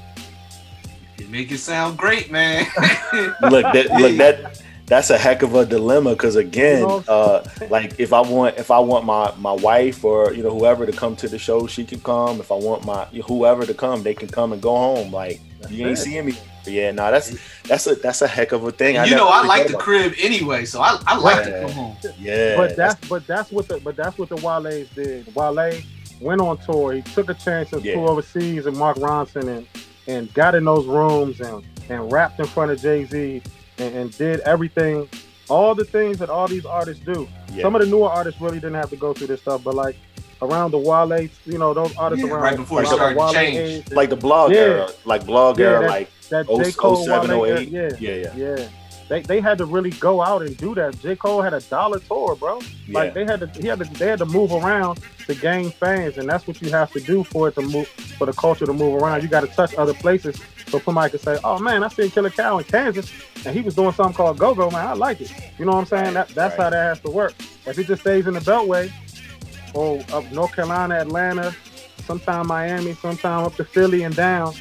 You 1.21 1.27
make 1.29 1.51
it 1.51 1.59
sound 1.59 1.99
great, 1.99 2.31
man. 2.31 2.65
look 3.39 3.71
that 3.73 3.93
look 3.93 4.17
that 4.17 4.57
that's 4.87 5.11
a 5.11 5.17
heck 5.19 5.43
of 5.43 5.53
a 5.55 5.65
dilemma 5.67 6.11
because 6.11 6.35
again 6.35 6.97
uh 7.07 7.41
like 7.69 7.95
if 7.99 8.13
i 8.13 8.21
want 8.21 8.57
if 8.57 8.71
i 8.71 8.79
want 8.79 9.05
my 9.05 9.31
my 9.37 9.53
wife 9.53 10.03
or 10.03 10.33
you 10.33 10.43
know 10.43 10.51
whoever 10.51 10.87
to 10.87 10.93
come 10.93 11.15
to 11.15 11.29
the 11.29 11.37
show 11.37 11.67
she 11.67 11.85
can 11.85 12.01
come 12.01 12.39
if 12.41 12.51
i 12.51 12.55
want 12.55 12.83
my 12.85 13.05
whoever 13.27 13.67
to 13.67 13.73
come 13.75 14.03
they 14.03 14.15
can 14.15 14.29
come 14.29 14.51
and 14.53 14.61
go 14.63 14.75
home 14.75 15.11
like 15.11 15.43
you 15.69 15.85
ain't 15.85 15.99
it. 15.99 15.99
seeing 15.99 16.25
me 16.25 16.33
yeah 16.65 16.91
no 16.91 17.11
that's 17.11 17.31
that's 17.67 17.87
a 17.87 17.95
that's 17.95 18.21
a 18.23 18.27
heck 18.27 18.51
of 18.51 18.63
a 18.65 18.71
thing 18.71 18.95
you 18.95 19.15
know, 19.15 19.29
I 19.29 19.43
like 19.45 19.67
the 19.67 19.73
about 19.73 19.81
crib 19.81 20.13
anyway, 20.19 20.65
so 20.65 20.81
I, 20.81 20.97
I 21.07 21.17
like 21.17 21.37
Yeah. 21.37 21.45
to 21.45 21.53
come 21.53 21.71
home. 21.71 21.97
yeah 22.19 22.55
But 22.55 22.75
that's 22.75 23.01
but 23.09 23.27
that's 23.27 23.51
what 23.51 23.67
the 23.67 23.79
but 23.79 23.97
that's 23.97 24.17
what 24.17 24.29
the 24.29 24.37
Wale's 24.37 24.89
did. 24.95 25.27
Wale 25.35 25.83
went 26.19 26.41
on 26.41 26.57
tour. 26.59 26.93
He 26.93 27.03
took 27.03 27.29
a 27.29 27.35
chance 27.35 27.73
and 27.73 27.83
Yeah. 27.83 27.93
flew 27.93 28.07
overseas 28.07 28.65
and 28.67 28.77
Mark 28.77 28.97
Ronson 28.97 29.57
and 29.57 29.67
and 30.11 30.33
got 30.33 30.55
in 30.55 30.65
those 30.65 30.85
rooms 30.85 31.39
and 31.41 31.63
and 31.89 32.11
rapped 32.11 32.39
in 32.39 32.45
front 32.45 32.71
of 32.71 32.81
Jay 32.81 33.05
Z 33.05 33.41
and, 33.77 33.95
and 33.95 34.17
did 34.17 34.39
everything, 34.41 35.09
all 35.49 35.73
the 35.75 35.83
things 35.85 36.17
that 36.19 36.29
all 36.29 36.47
these 36.47 36.65
artists 36.65 37.03
do. 37.03 37.27
yeah. 37.53 37.63
Some 37.63 37.75
of 37.75 37.81
the 37.81 37.87
newer 37.87 38.07
artists 38.09 38.39
really 38.39 38.59
didn't 38.59 38.75
have 38.75 38.89
to 38.91 38.95
go 38.95 39.13
through 39.13 39.27
this 39.27 39.41
stuff, 39.41 39.63
but 39.63 39.75
like 39.75 39.95
around 40.41 40.71
the 40.71 40.77
Wale, 40.77 41.27
you 41.45 41.57
know, 41.57 41.73
those 41.73 41.95
artists 41.97 42.23
Yeah, 42.25 42.31
around 42.31 42.41
right 42.43 42.57
before 42.57 42.81
it 42.81 42.87
around 42.87 42.93
started 42.95 43.15
the 43.17 43.19
to 43.19 43.25
Wale 43.25 43.33
change. 43.33 43.57
age, 43.87 43.91
like 43.91 44.09
the 44.09 44.15
blog 44.15 44.51
Yeah. 44.51 44.59
era 44.59 44.89
like 45.05 45.25
blog 45.25 45.59
Yeah, 45.59 45.65
era 45.67 45.79
that- 45.81 45.89
like 45.89 46.09
that 46.29 46.45
oh- 46.49 46.63
J. 46.63 46.71
Cole, 46.71 46.95
07, 47.05 47.37
Wale, 47.37 47.57
08. 47.57 47.67
yeah, 47.69 47.89
yeah 47.99 48.15
yeah 48.15 48.33
yeah. 48.57 48.67
They, 49.11 49.19
they 49.19 49.41
had 49.41 49.57
to 49.57 49.65
really 49.65 49.89
go 49.89 50.21
out 50.21 50.41
and 50.41 50.55
do 50.55 50.73
that. 50.75 50.97
J. 51.01 51.17
Cole 51.17 51.41
had 51.41 51.53
a 51.53 51.59
dollar 51.59 51.99
tour, 51.99 52.33
bro. 52.33 52.61
Like 52.87 53.13
they 53.13 53.25
had 53.25 53.41
to, 53.41 53.47
he 53.61 53.67
had 53.67 53.79
to, 53.79 53.83
they 53.99 54.07
had 54.07 54.19
to 54.19 54.25
move 54.25 54.53
around 54.53 55.01
to 55.27 55.35
gain 55.35 55.69
fans, 55.69 56.17
and 56.17 56.29
that's 56.29 56.47
what 56.47 56.61
you 56.61 56.69
have 56.71 56.93
to 56.93 57.01
do 57.01 57.25
for 57.25 57.49
it 57.49 57.55
to 57.55 57.61
move, 57.61 57.89
for 57.89 58.25
the 58.25 58.31
culture 58.31 58.65
to 58.65 58.71
move 58.71 58.95
around. 59.03 59.21
You 59.21 59.27
got 59.27 59.41
to 59.41 59.47
touch 59.47 59.75
other 59.75 59.93
places 59.93 60.41
so 60.69 60.79
somebody 60.79 61.09
can 61.09 61.19
say, 61.19 61.37
"Oh 61.43 61.59
man, 61.59 61.83
I 61.83 61.89
seen 61.89 62.09
Killer 62.09 62.29
Cal 62.29 62.59
in 62.59 62.63
Kansas, 62.63 63.11
and 63.45 63.53
he 63.53 63.61
was 63.61 63.75
doing 63.75 63.91
something 63.91 64.15
called 64.15 64.37
Go 64.37 64.55
Go, 64.55 64.71
man. 64.71 64.87
I 64.87 64.93
like 64.93 65.19
it." 65.19 65.33
You 65.59 65.65
know 65.65 65.73
what 65.73 65.79
I'm 65.79 65.85
saying? 65.87 66.13
That, 66.13 66.29
that's 66.29 66.57
Right. 66.57 66.63
how 66.63 66.69
that 66.69 66.83
has 66.85 66.99
to 67.01 67.09
work. 67.11 67.33
If 67.65 67.77
it 67.77 67.87
just 67.87 68.03
stays 68.03 68.27
in 68.27 68.33
the 68.33 68.39
Beltway, 68.39 68.89
or 69.73 70.01
up 70.13 70.31
North 70.31 70.53
Carolina, 70.55 70.95
Atlanta, 70.95 71.53
sometime 72.05 72.47
Miami, 72.47 72.93
sometime 72.93 73.43
up 73.43 73.55
to 73.55 73.65
Philly 73.65 74.03
and 74.03 74.15
down, 74.15 74.53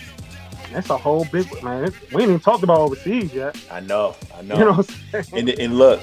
that's 0.73 0.91
a 0.91 0.97
whole 0.97 1.25
big 1.27 1.47
man. 1.63 1.93
We 2.13 2.23
ain't 2.23 2.31
even 2.31 2.41
talked 2.41 2.63
about 2.63 2.81
overseas 2.81 3.33
yet. 3.33 3.57
i 3.71 3.81
know 3.81 4.15
i 4.35 4.43
know 4.43 4.59
You 4.59 4.65
know 4.65 4.73
what 4.73 4.91
I'm 5.15 5.23
saying? 5.25 5.49
and, 5.49 5.61
and 5.61 5.79
look, 5.79 6.01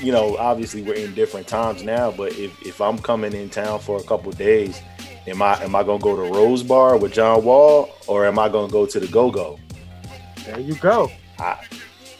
you 0.00 0.12
know, 0.12 0.36
obviously 0.36 0.82
we're 0.82 0.94
in 0.94 1.14
different 1.14 1.46
times 1.46 1.82
now, 1.82 2.10
but 2.10 2.32
if, 2.32 2.50
if 2.66 2.80
I'm 2.80 2.98
coming 2.98 3.32
in 3.32 3.48
town 3.50 3.80
for 3.80 3.98
a 3.98 4.02
couple 4.02 4.32
days, 4.32 4.80
am 5.26 5.42
I 5.42 5.62
am 5.62 5.74
I 5.76 5.82
gonna 5.82 5.98
go 6.02 6.16
to 6.16 6.22
Rose 6.22 6.62
Bar 6.62 6.96
with 6.96 7.12
John 7.12 7.44
Wall 7.44 7.90
or 8.06 8.26
am 8.26 8.38
I 8.38 8.48
gonna 8.48 8.72
go 8.72 8.86
to 8.86 9.00
the 9.00 9.06
Go 9.08 9.30
Go? 9.30 9.58
There 10.44 10.58
you 10.60 10.74
go. 10.76 11.10
I 11.38 11.58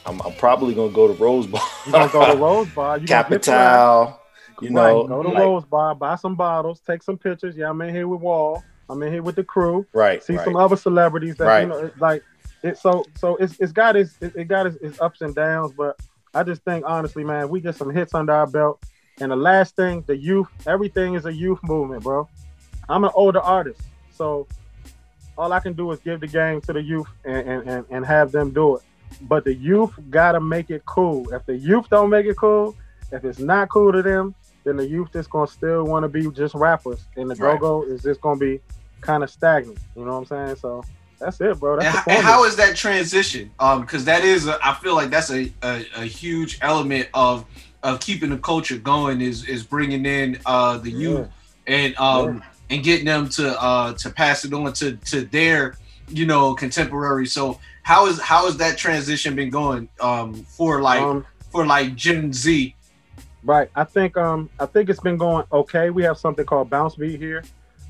I'm, 0.06 0.20
I'm 0.22 0.32
probably 0.34 0.74
gonna 0.74 0.92
go 0.92 1.06
to 1.08 1.14
Rose 1.14 1.46
Bar. 1.46 1.62
You 1.86 1.92
gonna 1.92 2.12
go 2.12 2.26
to 2.26 2.36
Rose 2.42 2.68
Bar? 2.68 2.98
You. 2.98 3.06
Capital, 3.06 4.20
you 4.62 4.70
know, 4.70 5.00
right, 5.00 5.08
go 5.08 5.22
to 5.22 5.28
like- 5.28 5.38
Rose 5.38 5.64
Bar, 5.64 5.94
buy 5.94 6.14
some 6.16 6.34
bottles, 6.34 6.80
take 6.80 7.02
some 7.02 7.18
pictures. 7.18 7.56
Yeah, 7.56 7.70
I'm 7.70 7.80
in 7.82 7.94
here 7.94 8.08
with 8.08 8.20
Wall. 8.20 8.62
I'm 8.90 9.02
in 9.02 9.12
here 9.12 9.22
with 9.22 9.36
the 9.36 9.44
crew. 9.44 9.86
right, 9.92 10.22
See 10.22 10.34
right. 10.36 10.44
some 10.44 10.56
other 10.56 10.76
celebrities 10.76 11.36
that 11.36 11.44
Right. 11.46 11.60
you 11.62 11.68
know, 11.68 11.78
it's 11.78 12.00
like 12.00 12.22
it. 12.62 12.78
So 12.78 13.04
so 13.16 13.36
it's 13.36 13.58
it's 13.60 13.72
got 13.72 13.96
its 13.96 14.16
it, 14.20 14.34
it 14.34 14.44
got 14.44 14.66
its, 14.66 14.76
its 14.76 15.00
ups 15.00 15.20
and 15.20 15.34
downs, 15.34 15.72
but 15.76 15.96
I 16.34 16.42
just 16.42 16.62
think 16.64 16.84
honestly, 16.86 17.22
man, 17.24 17.48
we 17.50 17.60
get 17.60 17.74
some 17.76 17.90
hits 17.90 18.14
under 18.14 18.32
our 18.32 18.46
belt. 18.46 18.82
And 19.20 19.30
the 19.32 19.36
last 19.36 19.74
thing, 19.76 20.04
the 20.06 20.16
youth, 20.16 20.48
everything 20.66 21.14
is 21.14 21.26
a 21.26 21.32
youth 21.32 21.58
movement, 21.64 22.02
bro. 22.04 22.28
I'm 22.88 23.04
an 23.04 23.10
older 23.14 23.40
artist, 23.40 23.80
so 24.12 24.46
all 25.36 25.52
I 25.52 25.60
can 25.60 25.74
do 25.74 25.90
is 25.92 25.98
give 26.00 26.20
the 26.20 26.26
game 26.26 26.60
to 26.62 26.72
the 26.72 26.82
youth 26.82 27.08
and 27.24 27.46
and, 27.48 27.68
and, 27.68 27.84
and 27.90 28.06
have 28.06 28.32
them 28.32 28.50
do 28.52 28.76
it. 28.76 28.82
But 29.22 29.44
the 29.44 29.54
youth 29.54 29.92
gotta 30.10 30.40
make 30.40 30.70
it 30.70 30.84
cool. 30.86 31.28
If 31.34 31.44
the 31.46 31.56
youth 31.56 31.88
don't 31.90 32.10
make 32.10 32.26
it 32.26 32.36
cool, 32.36 32.74
if 33.12 33.24
it's 33.24 33.38
not 33.38 33.68
cool 33.68 33.92
to 33.92 34.02
them, 34.02 34.34
then 34.68 34.76
the 34.76 34.86
youth 34.86 35.14
is 35.16 35.26
gonna 35.26 35.46
still 35.46 35.84
want 35.84 36.04
to 36.04 36.08
be 36.08 36.30
just 36.30 36.54
rappers, 36.54 37.06
and 37.16 37.30
the 37.30 37.36
Right. 37.36 37.58
go 37.58 37.82
go 37.84 37.92
is 37.92 38.02
just 38.02 38.20
gonna 38.20 38.38
be 38.38 38.60
kind 39.00 39.22
of 39.22 39.30
stagnant. 39.30 39.78
You 39.96 40.04
know 40.04 40.12
what 40.12 40.18
I'm 40.18 40.26
saying? 40.26 40.56
So 40.56 40.84
that's 41.20 41.40
it, 41.40 41.58
bro. 41.58 41.76
That's 41.76 41.96
And, 41.96 42.18
and 42.18 42.24
how 42.26 42.44
is 42.44 42.56
that 42.56 42.76
transition? 42.76 43.52
Um, 43.58 43.80
because 43.82 44.04
that 44.04 44.24
is, 44.24 44.46
a, 44.46 44.58
I 44.64 44.74
feel 44.74 44.94
like 44.94 45.10
that's 45.10 45.30
a, 45.30 45.52
a, 45.62 45.84
a 45.96 46.04
huge 46.04 46.58
element 46.60 47.08
of 47.14 47.44
of 47.84 48.00
keeping 48.00 48.30
the 48.30 48.38
culture 48.38 48.76
going 48.76 49.20
is 49.20 49.44
is 49.48 49.62
bringing 49.62 50.04
in 50.04 50.36
uh 50.46 50.78
the 50.78 50.90
youth 50.90 51.28
and 51.68 51.96
um 51.98 52.42
and 52.70 52.82
getting 52.82 53.06
them 53.06 53.28
to 53.28 53.60
uh 53.62 53.92
to 53.94 54.10
pass 54.10 54.44
it 54.44 54.52
on 54.52 54.72
to 54.72 54.96
to 54.96 55.22
their 55.22 55.76
you 56.08 56.26
know 56.26 56.54
contemporary. 56.54 57.26
So 57.26 57.60
how 57.84 58.06
is 58.06 58.20
how 58.20 58.46
has 58.46 58.56
that 58.58 58.76
transition 58.78 59.36
been 59.36 59.50
going 59.50 59.88
um 60.00 60.34
for 60.34 60.82
like 60.82 61.00
Um, 61.02 61.26
for 61.52 61.64
like 61.66 61.94
Gen 61.94 62.32
Z? 62.32 62.74
Right. 63.44 63.70
I 63.74 63.84
think 63.84 64.16
um 64.16 64.50
I 64.58 64.66
think 64.66 64.88
it's 64.90 65.00
been 65.00 65.16
going 65.16 65.44
okay. 65.52 65.90
We 65.90 66.02
have 66.02 66.18
something 66.18 66.44
called 66.44 66.70
bounce 66.70 66.96
beat 66.96 67.20
here. 67.20 67.44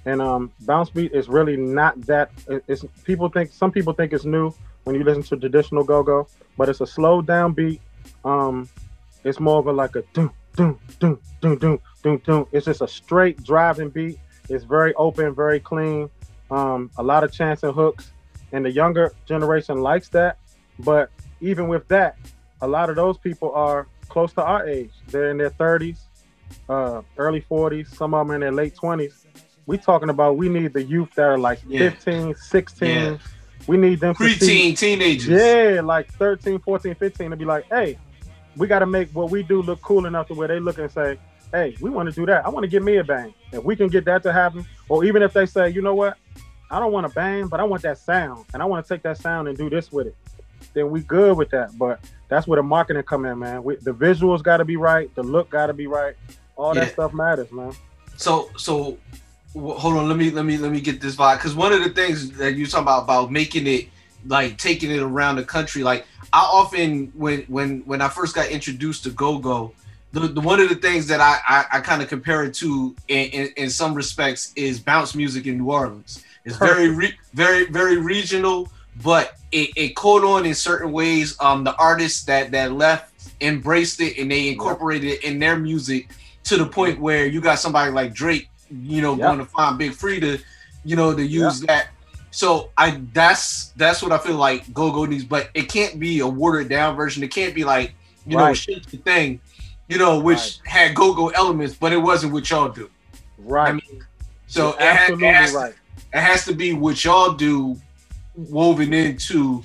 And 0.04 0.20
um 0.20 0.52
bounce 0.60 0.90
beat 0.90 1.12
is 1.12 1.28
really 1.28 1.56
not 1.56 2.00
that 2.02 2.30
it's 2.68 2.84
people 3.04 3.28
think 3.28 3.52
some 3.52 3.72
people 3.72 3.92
think 3.92 4.12
it's 4.12 4.24
new 4.24 4.52
when 4.84 4.94
you 4.94 5.04
listen 5.04 5.22
to 5.24 5.36
traditional 5.36 5.84
go-go, 5.84 6.28
but 6.56 6.68
it's 6.68 6.80
a 6.80 6.86
slow 6.86 7.22
down 7.22 7.52
beat. 7.52 7.80
Um 8.24 8.68
it's 9.24 9.40
more 9.40 9.58
of 9.58 9.66
a 9.66 9.72
like 9.72 9.96
a 9.96 10.02
doom 10.12 10.30
doom 10.54 10.78
doom 11.00 11.20
doom 11.40 11.58
doom 11.58 11.80
doom 12.02 12.18
doom. 12.18 12.46
It's 12.52 12.66
just 12.66 12.82
a 12.82 12.88
straight 12.88 13.42
driving 13.42 13.88
beat. 13.88 14.18
It's 14.50 14.64
very 14.64 14.94
open, 14.94 15.34
very 15.34 15.60
clean. 15.60 16.10
Um 16.50 16.90
a 16.98 17.02
lot 17.02 17.24
of 17.24 17.32
chants 17.32 17.62
and 17.62 17.74
hooks 17.74 18.12
and 18.52 18.64
the 18.64 18.70
younger 18.70 19.12
generation 19.26 19.80
likes 19.80 20.08
that, 20.10 20.38
but 20.78 21.10
even 21.40 21.68
with 21.68 21.86
that, 21.88 22.16
a 22.60 22.68
lot 22.68 22.90
of 22.90 22.96
those 22.96 23.16
people 23.18 23.52
are 23.52 23.86
close 24.08 24.32
to 24.34 24.42
our 24.42 24.66
age. 24.66 24.90
They're 25.08 25.30
in 25.30 25.38
their 25.38 25.50
30s, 25.50 26.00
uh, 26.68 27.02
early 27.16 27.40
40s, 27.42 27.94
some 27.94 28.14
of 28.14 28.26
them 28.26 28.34
in 28.34 28.40
their 28.40 28.52
late 28.52 28.74
20s. 28.74 29.24
We 29.66 29.76
talking 29.78 30.08
about 30.08 30.36
we 30.36 30.48
need 30.48 30.72
the 30.72 30.82
youth 30.82 31.10
that 31.16 31.22
are 31.26 31.38
like 31.38 31.60
Yeah. 31.66 31.90
15, 31.90 32.34
16. 32.34 32.88
Yeah. 32.88 33.18
We 33.66 33.76
need 33.76 34.00
them 34.00 34.14
to 34.14 34.28
see, 34.30 34.70
Preteen 34.72 34.78
teenagers. 34.78 35.28
yeah, 35.28 35.80
like 35.82 36.10
13, 36.14 36.58
14, 36.60 36.94
15 36.94 37.30
to 37.30 37.36
be 37.36 37.44
like, 37.44 37.66
hey, 37.70 37.98
we 38.56 38.66
got 38.66 38.78
to 38.78 38.86
make 38.86 39.10
what 39.10 39.30
we 39.30 39.42
do 39.42 39.60
look 39.60 39.80
cool 39.82 40.06
enough 40.06 40.28
to 40.28 40.34
where 40.34 40.48
they 40.48 40.58
look 40.58 40.78
and 40.78 40.90
say, 40.90 41.18
hey, 41.52 41.76
we 41.80 41.90
want 41.90 42.08
to 42.08 42.14
do 42.14 42.24
that. 42.26 42.46
I 42.46 42.48
want 42.48 42.64
to 42.64 42.68
get 42.68 42.82
me 42.82 42.96
a 42.96 43.04
bang. 43.04 43.34
If 43.52 43.62
we 43.64 43.76
can 43.76 43.88
get 43.88 44.04
that 44.06 44.22
to 44.22 44.32
happen, 44.32 44.64
or 44.88 45.04
even 45.04 45.22
if 45.22 45.34
they 45.34 45.44
say, 45.44 45.68
you 45.68 45.82
know 45.82 45.94
what, 45.94 46.16
I 46.70 46.80
don't 46.80 46.92
want 46.92 47.06
a 47.06 47.10
bang, 47.10 47.46
but 47.48 47.60
I 47.60 47.64
want 47.64 47.82
that 47.82 47.98
sound, 47.98 48.46
and 48.54 48.62
I 48.62 48.66
want 48.66 48.84
to 48.86 48.94
take 48.94 49.02
that 49.02 49.18
sound 49.18 49.48
and 49.48 49.56
do 49.58 49.68
this 49.68 49.92
with 49.92 50.06
it. 50.06 50.16
Then 50.74 50.90
we 50.90 51.00
good 51.00 51.36
with 51.36 51.50
that. 51.50 51.76
But 51.78 52.00
that's 52.28 52.46
where 52.46 52.56
the 52.56 52.62
marketing 52.62 53.02
come 53.04 53.24
in, 53.24 53.38
man. 53.38 53.62
We, 53.64 53.76
the 53.76 53.92
visuals 53.92 54.42
got 54.42 54.58
to 54.58 54.64
be 54.64 54.76
right, 54.76 55.12
the 55.14 55.22
look 55.22 55.50
got 55.50 55.66
to 55.66 55.72
be 55.72 55.86
right. 55.86 56.14
All 56.56 56.74
Yeah. 56.74 56.84
that 56.84 56.92
stuff 56.92 57.12
matters, 57.12 57.50
man. 57.52 57.72
So 58.16 58.50
so 58.56 58.98
hold 59.54 59.96
on, 59.96 60.08
let 60.08 60.16
me 60.16 60.30
let 60.30 60.44
me 60.44 60.56
let 60.58 60.72
me 60.72 60.80
get 60.80 61.00
this 61.00 61.16
vibe 61.16 61.36
because 61.36 61.54
one 61.54 61.72
of 61.72 61.82
the 61.82 61.90
things 61.90 62.30
that 62.32 62.54
you 62.54 62.66
talking 62.66 62.82
about 62.82 63.04
about 63.04 63.30
making 63.30 63.66
it 63.66 63.88
like 64.26 64.58
taking 64.58 64.90
it 64.90 65.00
around 65.00 65.36
the 65.36 65.44
country, 65.44 65.82
like 65.82 66.04
I 66.32 66.40
often 66.40 67.12
when 67.14 67.42
when 67.42 67.80
when 67.86 68.02
I 68.02 68.08
first 68.08 68.34
got 68.34 68.48
introduced 68.50 69.04
to 69.04 69.10
go 69.10 69.38
go. 69.38 69.72
The, 70.10 70.20
the 70.20 70.40
one 70.40 70.58
of 70.58 70.70
the 70.70 70.74
things 70.74 71.06
that 71.08 71.20
I 71.20 71.38
I, 71.46 71.78
I 71.78 71.80
kind 71.80 72.02
of 72.02 72.08
compare 72.08 72.42
it 72.42 72.54
to 72.54 72.96
in, 73.08 73.26
in, 73.30 73.48
in 73.56 73.70
some 73.70 73.94
respects 73.94 74.52
is 74.56 74.80
bounce 74.80 75.14
music 75.14 75.46
in 75.46 75.58
New 75.58 75.70
Orleans. 75.70 76.24
It's 76.44 76.56
very 76.56 76.88
re, 76.88 77.12
very 77.34 77.66
very 77.66 77.98
regional, 77.98 78.68
but 79.02 79.34
it, 79.52 79.70
it 79.76 79.96
caught 79.96 80.24
on 80.24 80.44
in 80.46 80.54
certain 80.54 80.92
ways. 80.92 81.36
Um, 81.40 81.64
the 81.64 81.74
artists 81.76 82.24
that 82.24 82.50
that 82.52 82.72
left 82.72 83.12
embraced 83.40 84.00
it 84.00 84.18
and 84.18 84.30
they 84.30 84.48
incorporated 84.48 85.10
it 85.10 85.24
in 85.24 85.38
their 85.38 85.56
music 85.58 86.08
to 86.44 86.56
the 86.56 86.66
point 86.66 86.98
where 87.00 87.26
you 87.26 87.40
got 87.40 87.58
somebody 87.58 87.90
like 87.92 88.12
Drake, 88.14 88.48
you 88.70 89.00
know, 89.02 89.14
Yeah. 89.16 89.26
going 89.26 89.38
to 89.38 89.44
find 89.44 89.78
Big 89.78 89.92
Freedia, 89.92 90.42
you 90.84 90.96
know, 90.96 91.14
to 91.14 91.24
use 91.24 91.60
that. 91.62 91.88
So 92.30 92.70
I 92.76 93.00
that's 93.12 93.68
that's 93.76 94.02
what 94.02 94.12
I 94.12 94.18
feel 94.18 94.36
like 94.36 94.72
Go 94.74 94.90
Go 94.92 95.04
needs, 95.06 95.24
but 95.24 95.50
it 95.54 95.68
can't 95.68 95.98
be 95.98 96.20
a 96.20 96.26
watered 96.26 96.68
down 96.68 96.96
version. 96.96 97.22
It 97.22 97.28
can't 97.30 97.54
be 97.54 97.64
like 97.64 97.94
you 98.26 98.36
know 98.36 98.44
Right. 98.44 98.56
shake 98.56 98.84
the 98.86 98.98
thing, 98.98 99.40
you 99.88 99.96
know, 99.98 100.18
which 100.20 100.38
Right. 100.38 100.60
had 100.64 100.94
Go 100.94 101.14
Go 101.14 101.28
elements, 101.28 101.74
but 101.74 101.92
it 101.92 101.96
wasn't 101.98 102.32
what 102.32 102.48
y'all 102.50 102.68
do. 102.68 102.90
Right. 103.38 103.68
I 103.70 103.72
mean, 103.72 104.04
so 104.46 104.70
it, 104.70 104.80
ha- 104.80 104.86
absolutely 104.86 105.28
it 105.28 105.34
has 105.34 105.52
right. 105.52 105.74
it 106.12 106.20
has 106.20 106.44
to 106.46 106.54
be 106.54 106.74
what 106.74 107.02
y'all 107.04 107.32
do 107.32 107.80
woven 108.48 108.92
into 108.94 109.62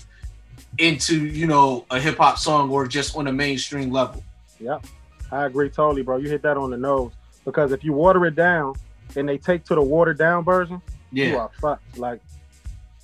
into 0.80 1.26
you 1.28 1.46
know 1.46 1.86
a 1.92 2.00
hip 2.00 2.18
hop 2.18 2.38
song 2.40 2.70
or 2.72 2.88
just 2.88 3.16
on 3.16 3.28
a 3.28 3.32
mainstream 3.32 3.92
level. 3.92 4.24
Yeah, 4.60 4.80
I 5.32 5.46
agree 5.46 5.70
totally, 5.70 6.02
bro. 6.02 6.18
You 6.18 6.30
hit 6.30 6.42
that 6.44 6.58
on 6.58 6.72
the 6.72 6.78
nose. 6.78 7.12
Because 7.46 7.72
if 7.74 7.84
you 7.84 7.92
water 7.94 8.26
it 8.26 8.36
down 8.36 8.74
and 9.16 9.28
they 9.28 9.38
take 9.38 9.66
to 9.66 9.76
the 9.76 9.82
watered 9.82 10.18
down 10.18 10.44
version, 10.46 10.82
you 11.12 11.26
Yeah. 11.26 11.36
are 11.36 11.52
fucked. 11.60 11.98
Like 11.98 12.22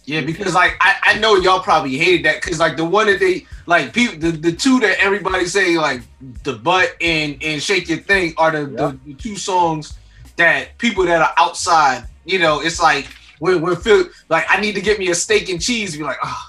Yeah, 0.06 0.22
because 0.22 0.56
like 0.56 0.76
I, 0.80 0.96
I 1.04 1.20
know 1.20 1.36
y'all 1.36 1.60
probably 1.60 1.98
hated 1.98 2.26
that 2.26 2.42
because 2.42 2.58
like 2.60 2.78
the 2.78 2.86
one 2.86 3.08
that 3.08 3.20
they 3.20 3.46
like 3.68 3.94
people 3.94 4.18
the, 4.18 4.32
the 4.32 4.52
two 4.54 4.80
that 4.80 4.98
everybody 5.00 5.46
say 5.46 5.78
like 5.78 6.02
the 6.44 6.54
butt 6.54 6.96
and 7.02 7.38
and 7.44 7.62
shake 7.62 7.90
your 7.90 8.00
thing 8.00 8.34
are 8.38 8.52
the, 8.52 8.66
the, 8.66 9.00
the 9.06 9.14
two 9.16 9.36
songs 9.36 9.98
that 10.38 10.78
people 10.78 11.04
that 11.06 11.22
are 11.22 11.34
outside 11.38 12.06
you 12.26 12.40
know 12.40 12.62
it's 12.62 12.82
like 12.82 13.08
when 13.40 13.62
when 13.62 13.76
Phil 13.76 14.06
like 14.30 14.46
I 14.50 14.60
need 14.62 14.76
to 14.76 14.82
get 14.82 15.00
me 15.00 15.10
a 15.10 15.16
steak 15.16 15.50
and 15.50 15.62
cheese 15.62 15.98
be 15.98 16.04
like 16.04 16.18
oh 16.24 16.46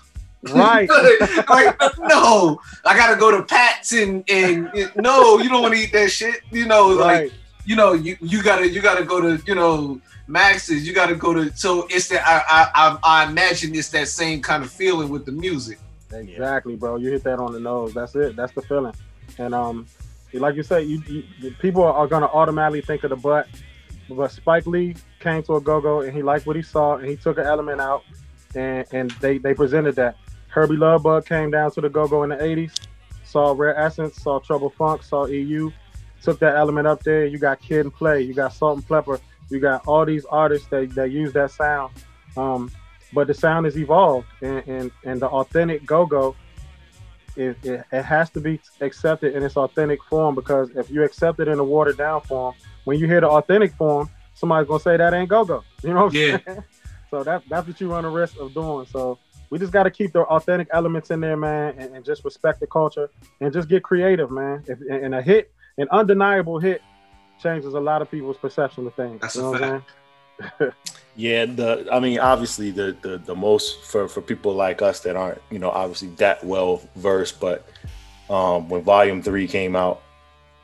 Right. 0.55 0.88
like 1.51 1.78
no 1.99 2.61
I 2.84 2.97
gotta 2.97 3.16
go 3.16 3.30
to 3.30 3.43
Pat's 3.43 3.93
and 3.93 4.24
and 4.28 4.70
no 4.97 5.38
you 5.38 5.49
don't 5.49 5.62
want 5.62 5.74
to 5.74 5.80
eat 5.80 5.93
that 5.93 6.11
shit 6.11 6.41
you 6.51 6.66
know 6.66 6.88
like 6.88 7.30
you 7.70 7.76
know, 7.76 7.93
you, 7.93 8.16
you 8.20 8.43
gotta 8.43 8.68
you 8.68 8.80
gotta 8.80 9.05
go 9.05 9.20
to 9.20 9.43
you 9.47 9.55
know 9.55 10.01
Max's. 10.26 10.86
You 10.86 10.93
gotta 10.93 11.14
go 11.14 11.32
to 11.32 11.57
so 11.57 11.86
it's 11.91 12.09
that 12.09 12.26
I, 12.26 12.43
I 12.49 12.70
I 12.74 12.99
I 13.03 13.30
imagine 13.30 13.74
it's 13.74 13.91
that 13.91 14.09
same 14.09 14.43
kind 14.43 14.64
of 14.64 14.70
feeling 14.70 15.09
with 15.09 15.24
the 15.24 15.32
music. 15.32 15.78
Exactly, 16.12 16.74
bro. 16.74 16.97
You 16.97 17.11
hit 17.11 17.22
that 17.24 17.38
on 17.38 17.53
the 17.53 17.61
nose. 17.61 17.95
That's 17.95 18.14
it. 18.16 18.34
That's 18.34 18.53
the 18.55 18.62
feeling. 18.62 18.95
And 19.38 19.55
um, 19.55 19.86
like 20.32 20.57
you 20.57 20.64
said, 20.64 20.86
you, 20.86 21.01
you 21.07 21.55
people 21.61 21.84
are 21.84 22.09
gonna 22.09 22.26
automatically 22.26 22.80
think 22.80 23.05
of 23.05 23.11
the 23.11 23.16
butt. 23.16 23.47
But 24.16 24.30
Spike 24.32 24.66
Lee 24.66 24.96
came 25.20 25.42
to 25.44 25.56
a 25.56 25.61
go-go 25.61 26.00
and 26.00 26.14
he 26.14 26.22
liked 26.22 26.46
what 26.46 26.56
he 26.56 26.62
saw 26.62 26.96
and 26.96 27.08
he 27.08 27.16
took 27.16 27.38
an 27.38 27.46
element 27.46 27.80
out 27.80 28.02
and 28.54 28.86
and 28.92 29.11
they 29.22 29.38
they 29.38 29.54
presented 29.54 29.96
that. 29.96 30.16
Hurby 30.48 30.76
Luv 30.76 31.02
Bug 31.02 31.26
came 31.26 31.50
down 31.50 31.70
to 31.72 31.80
the 31.80 31.88
go-go 31.88 32.24
in 32.24 32.30
the 32.30 32.36
'80s, 32.36 32.72
saw 33.24 33.54
Rare 33.56 33.78
Essence, 33.78 34.16
saw 34.16 34.40
Trouble 34.40 34.70
Funk, 34.70 35.02
saw 35.04 35.26
EU, 35.26 35.70
took 36.22 36.40
that 36.40 36.56
element 36.56 36.86
up 36.86 37.02
there. 37.04 37.24
You 37.24 37.38
got 37.38 37.61
Kid 37.61 37.86
'n 37.86 37.90
Play, 37.90 38.22
you 38.22 38.34
got 38.34 38.52
Salt-N-Pepa, 38.52 39.20
you 39.48 39.61
got 39.61 39.86
all 39.86 40.04
these 40.04 40.24
artists 40.24 40.66
that, 40.68 40.94
that 40.94 41.11
use 41.11 41.32
that 41.34 41.52
sound. 41.52 41.92
Um, 42.36 42.70
but 43.12 43.26
the 43.26 43.34
sound 43.34 43.66
has 43.66 43.76
evolved 43.76 44.26
and, 44.40 44.62
and, 44.66 44.90
and 45.04 45.20
the 45.20 45.28
authentic 45.28 45.84
go-go 45.84 46.36
it, 47.37 47.57
it, 47.62 47.85
it 47.93 48.03
has 48.05 48.31
to 48.31 48.41
be 48.41 48.61
accepted 48.81 49.35
in 49.35 49.43
its 49.43 49.57
authentic 49.57 50.03
form 50.05 50.35
because 50.35 50.70
if 50.76 50.91
you 50.91 51.03
accept 51.05 51.41
it 51.41 51.49
in 51.49 51.59
a 51.59 51.64
watered 51.64 51.99
down 51.99 52.20
form 52.22 52.55
when 52.85 52.99
you 52.99 53.07
hear 53.07 53.20
the 53.20 53.28
authentic 53.28 53.74
form 53.74 54.11
somebody's 54.35 54.68
gonna 54.68 54.81
say 54.81 54.97
that 54.97 55.14
ain't 55.14 55.28
go-go 55.28 55.62
you 55.83 55.91
know 55.95 56.07
what 56.07 56.14
I'm 56.14 56.14
Yeah. 56.14 56.39
saying? 56.47 56.64
so 57.11 57.24
that, 57.24 57.43
that's 57.49 57.66
what 57.66 57.81
you 57.81 57.89
run 57.89 58.05
the 58.05 58.11
risk 58.11 58.35
of 58.41 58.55
doing 58.55 58.87
so 58.87 59.18
we 59.51 59.59
just 59.59 59.72
got 59.72 59.83
to 59.83 59.91
keep 59.91 60.12
the 60.12 60.20
authentic 60.22 60.68
elements 60.72 61.11
in 61.11 61.20
there 61.20 61.37
man 61.37 61.74
and, 61.78 61.95
and 61.97 62.05
just 62.05 62.24
respect 62.24 62.61
the 62.61 62.66
culture 62.66 63.11
and 63.41 63.53
just 63.53 63.68
get 63.68 63.83
creative 63.83 64.31
man 64.31 64.64
if, 64.68 64.78
and 64.91 65.14
a 65.14 65.22
hit 65.22 65.51
an 65.78 65.89
undeniable 65.91 66.59
hit 66.59 66.83
changes 67.41 67.74
a 67.74 67.81
lot 67.81 68.03
of 68.03 68.11
people's 68.11 68.37
perception 68.39 68.87
of 68.87 68.95
things 68.95 69.20
That's 69.20 69.35
you 69.37 69.41
a 69.41 69.45
know 69.45 69.51
what 69.53 69.62
I'm 69.62 69.81
fact. 69.81 70.76
Yeah, 71.20 71.44
the 71.44 71.86
I 71.92 72.00
mean, 72.00 72.18
obviously 72.18 72.70
the 72.70 72.96
the 73.02 73.18
the 73.18 73.34
most 73.34 73.84
for 73.84 74.08
for 74.08 74.22
people 74.22 74.54
like 74.54 74.80
us 74.80 75.00
that 75.00 75.16
aren't 75.16 75.42
you 75.50 75.58
know 75.58 75.70
obviously 75.70 76.08
that 76.16 76.42
well 76.42 76.80
versed, 76.96 77.38
but 77.40 77.68
um 78.30 78.68
when 78.70 78.80
Volume 78.82 79.20
Three 79.22 79.46
came 79.46 79.76
out, 79.76 80.00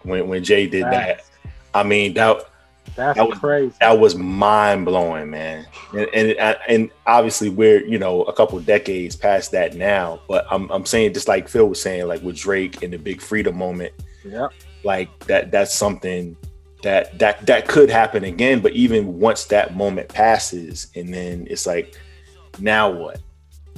when 0.05 0.29
when 0.29 0.43
Jay 0.43 0.67
did 0.67 0.85
that, 0.85 1.25
I 1.75 1.83
mean 1.83 2.15
that 2.15 2.37
that's 2.95 3.19
That 3.19 3.29
was- 3.29 3.39
crazy. 3.39 3.75
that 3.81 3.99
was 3.99 4.15
mind 4.15 4.87
blowing, 4.87 5.29
man. 5.29 5.67
And, 5.93 6.09
and 6.15 6.57
and 6.69 6.91
obviously 7.07 7.51
we're 7.51 7.85
you 7.85 7.99
know 7.99 8.23
a 8.23 8.33
couple 8.33 8.59
decades 8.61 9.15
past 9.15 9.51
that 9.53 9.75
now, 9.75 10.21
but 10.27 10.47
I'm 10.51 10.71
I'm 10.71 10.87
saying 10.87 11.13
just 11.13 11.29
like 11.29 11.49
Phil 11.49 11.69
was 11.69 11.83
saying, 11.83 12.07
like 12.09 12.23
with 12.23 12.37
Drake 12.37 12.83
and 12.83 12.93
the 12.95 12.99
Big 12.99 13.21
Freedia 13.21 13.53
moment, 13.53 13.93
yeah, 14.25 14.49
like 14.85 15.09
that 15.27 15.51
that's 15.51 15.75
something 15.75 16.35
that 16.87 17.19
that 17.19 17.45
that 17.47 17.67
could 17.67 17.91
happen 17.91 18.23
again. 18.23 18.61
But 18.61 18.73
even 18.73 19.19
once 19.19 19.47
that 19.47 19.75
moment 19.75 20.09
passes, 20.09 20.87
and 20.95 21.13
then 21.13 21.47
it's 21.51 21.67
like, 21.67 21.99
now 22.61 22.91
what? 22.91 23.21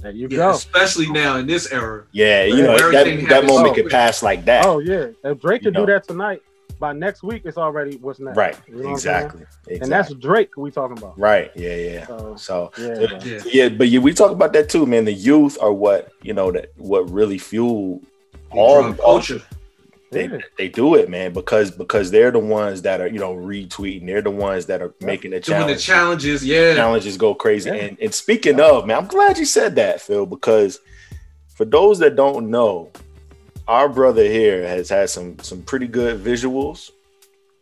there 0.03 0.13
you 0.13 0.29
Yeah, 0.31 0.37
go 0.37 0.51
especially 0.51 1.11
now 1.11 1.39
in 1.39 1.47
this 1.47 1.73
era. 1.73 2.05
Yeah, 2.13 2.45
you 2.45 2.63
know 2.63 2.77
that, 2.93 3.05
that 3.31 3.47
moment 3.47 3.75
so 3.77 3.83
could 3.83 3.91
pass 3.91 4.23
like 4.23 4.45
that. 4.45 4.67
Oh 4.67 4.79
yeah, 4.79 5.07
if 5.25 5.41
Drake 5.41 5.63
You 5.63 5.69
could 5.69 5.75
do 5.75 5.81
know. 5.81 5.87
that 5.87 6.07
tonight, 6.07 6.43
by 6.79 6.93
next 6.93 7.23
week 7.23 7.43
it's 7.47 7.57
already 7.57 7.97
what's 7.97 8.21
next. 8.21 8.37
right, 8.37 8.57
You 8.69 8.75
know 8.77 8.91
what 8.91 8.93
exactly, 8.93 9.41
exactly. 9.41 9.79
And 9.81 9.91
that's 9.91 10.13
Drake 10.15 10.51
we 10.59 10.71
talking 10.71 10.99
about. 10.99 11.19
right. 11.19 11.51
Yeah, 11.57 11.75
yeah. 11.77 12.07
So 12.07 12.37
So 12.37 12.73
yeah, 12.79 13.01
Yeah. 13.01 13.25
Yeah. 13.25 13.41
yeah, 13.47 13.69
but 13.71 13.89
yeah, 13.89 14.01
we 14.01 14.13
talk 14.13 14.33
about 14.33 14.53
that 14.53 14.69
too, 14.69 14.85
man. 14.85 15.07
The 15.07 15.13
youth 15.15 15.57
are 15.63 15.73
what 15.73 16.13
you 16.23 16.35
know 16.35 16.53
that 16.53 16.73
what 16.77 17.11
really 17.11 17.39
fuel 17.39 18.03
all 18.51 18.93
culture. 18.95 19.41
They, 20.11 20.31
they 20.57 20.69
do 20.69 20.95
it, 20.95 21.11
man, 21.11 21.35
because 21.35 21.71
because 21.71 22.11
they're 22.11 22.31
the 22.31 22.39
ones 22.39 22.83
that 22.83 23.01
are 23.01 23.09
you 23.09 23.19
know 23.19 23.35
retweeting. 23.35 24.07
They're 24.07 24.23
the 24.23 24.31
ones 24.31 24.67
that 24.67 24.81
are 24.81 24.95
making 25.01 25.33
the 25.33 25.41
Doing 25.41 25.67
the 25.67 25.77
challenges, 25.77 26.45
yeah. 26.45 26.75
challenges 26.75 27.19
go 27.19 27.35
crazy. 27.35 27.69
Yeah. 27.69 27.77
And 27.77 27.99
and 28.01 28.15
speaking 28.15 28.59
of, 28.59 28.87
man, 28.87 28.97
I'm 28.99 29.07
glad 29.07 29.37
you 29.37 29.45
said 29.45 29.77
that, 29.77 30.01
Phil, 30.01 30.25
because 30.25 30.81
for 31.55 31.67
those 31.67 31.99
that 31.99 32.17
don't 32.17 32.51
know, 32.51 32.91
our 33.67 33.89
brother 33.89 34.25
here 34.25 34.67
has 34.67 34.89
had 34.89 35.11
some 35.11 35.39
some 35.41 35.63
pretty 35.63 35.87
good 35.87 36.25
visuals. 36.25 36.91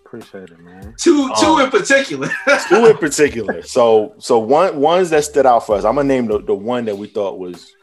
Appreciate 0.05 0.51
it, 0.51 0.61
man. 0.61 0.95
Two 0.97 1.29
two 1.41 1.47
Um, 1.47 1.63
in 1.63 1.71
particular. 1.71 2.29
Two 2.69 2.87
in 2.87 2.97
particular. 2.97 3.63
So 3.63 4.15
so 4.19 4.39
one 4.39 4.81
ones 4.81 5.11
that 5.11 5.25
stood 5.25 5.47
out 5.47 5.67
for 5.67 5.75
us. 5.75 5.85
I'm 5.85 5.97
gonna 5.97 6.07
name 6.07 6.27
the, 6.27 6.39
the 6.41 6.55
one 6.55 6.85
that 6.85 6.97
we 6.97 7.09
thought 7.09 7.41
was 7.41 7.75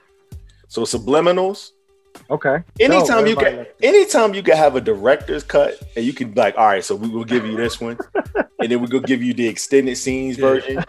so 0.70 0.84
subliminals. 0.84 1.72
Okay. 2.30 2.64
Anytime 2.80 3.26
Dope. 3.26 3.28
you 3.28 3.36
can, 3.36 3.66
anytime 3.82 4.34
you 4.34 4.44
can 4.44 4.56
have 4.58 4.76
a 4.76 4.82
director's 4.82 5.44
cut, 5.44 5.76
and 5.96 6.06
you 6.06 6.14
can 6.14 6.32
be 6.32 6.40
like, 6.40 6.58
all 6.58 6.66
right, 6.68 6.84
so 6.84 6.96
we 6.96 7.08
will 7.10 7.26
give 7.26 7.46
you 7.46 7.56
this 7.56 7.80
one, 7.82 7.98
and 8.60 8.72
then 8.72 8.80
we 8.82 8.88
will 8.88 9.00
give 9.02 9.22
you 9.22 9.34
the 9.34 9.48
extended 9.48 9.98
scenes 9.98 10.38
version. 10.38 10.84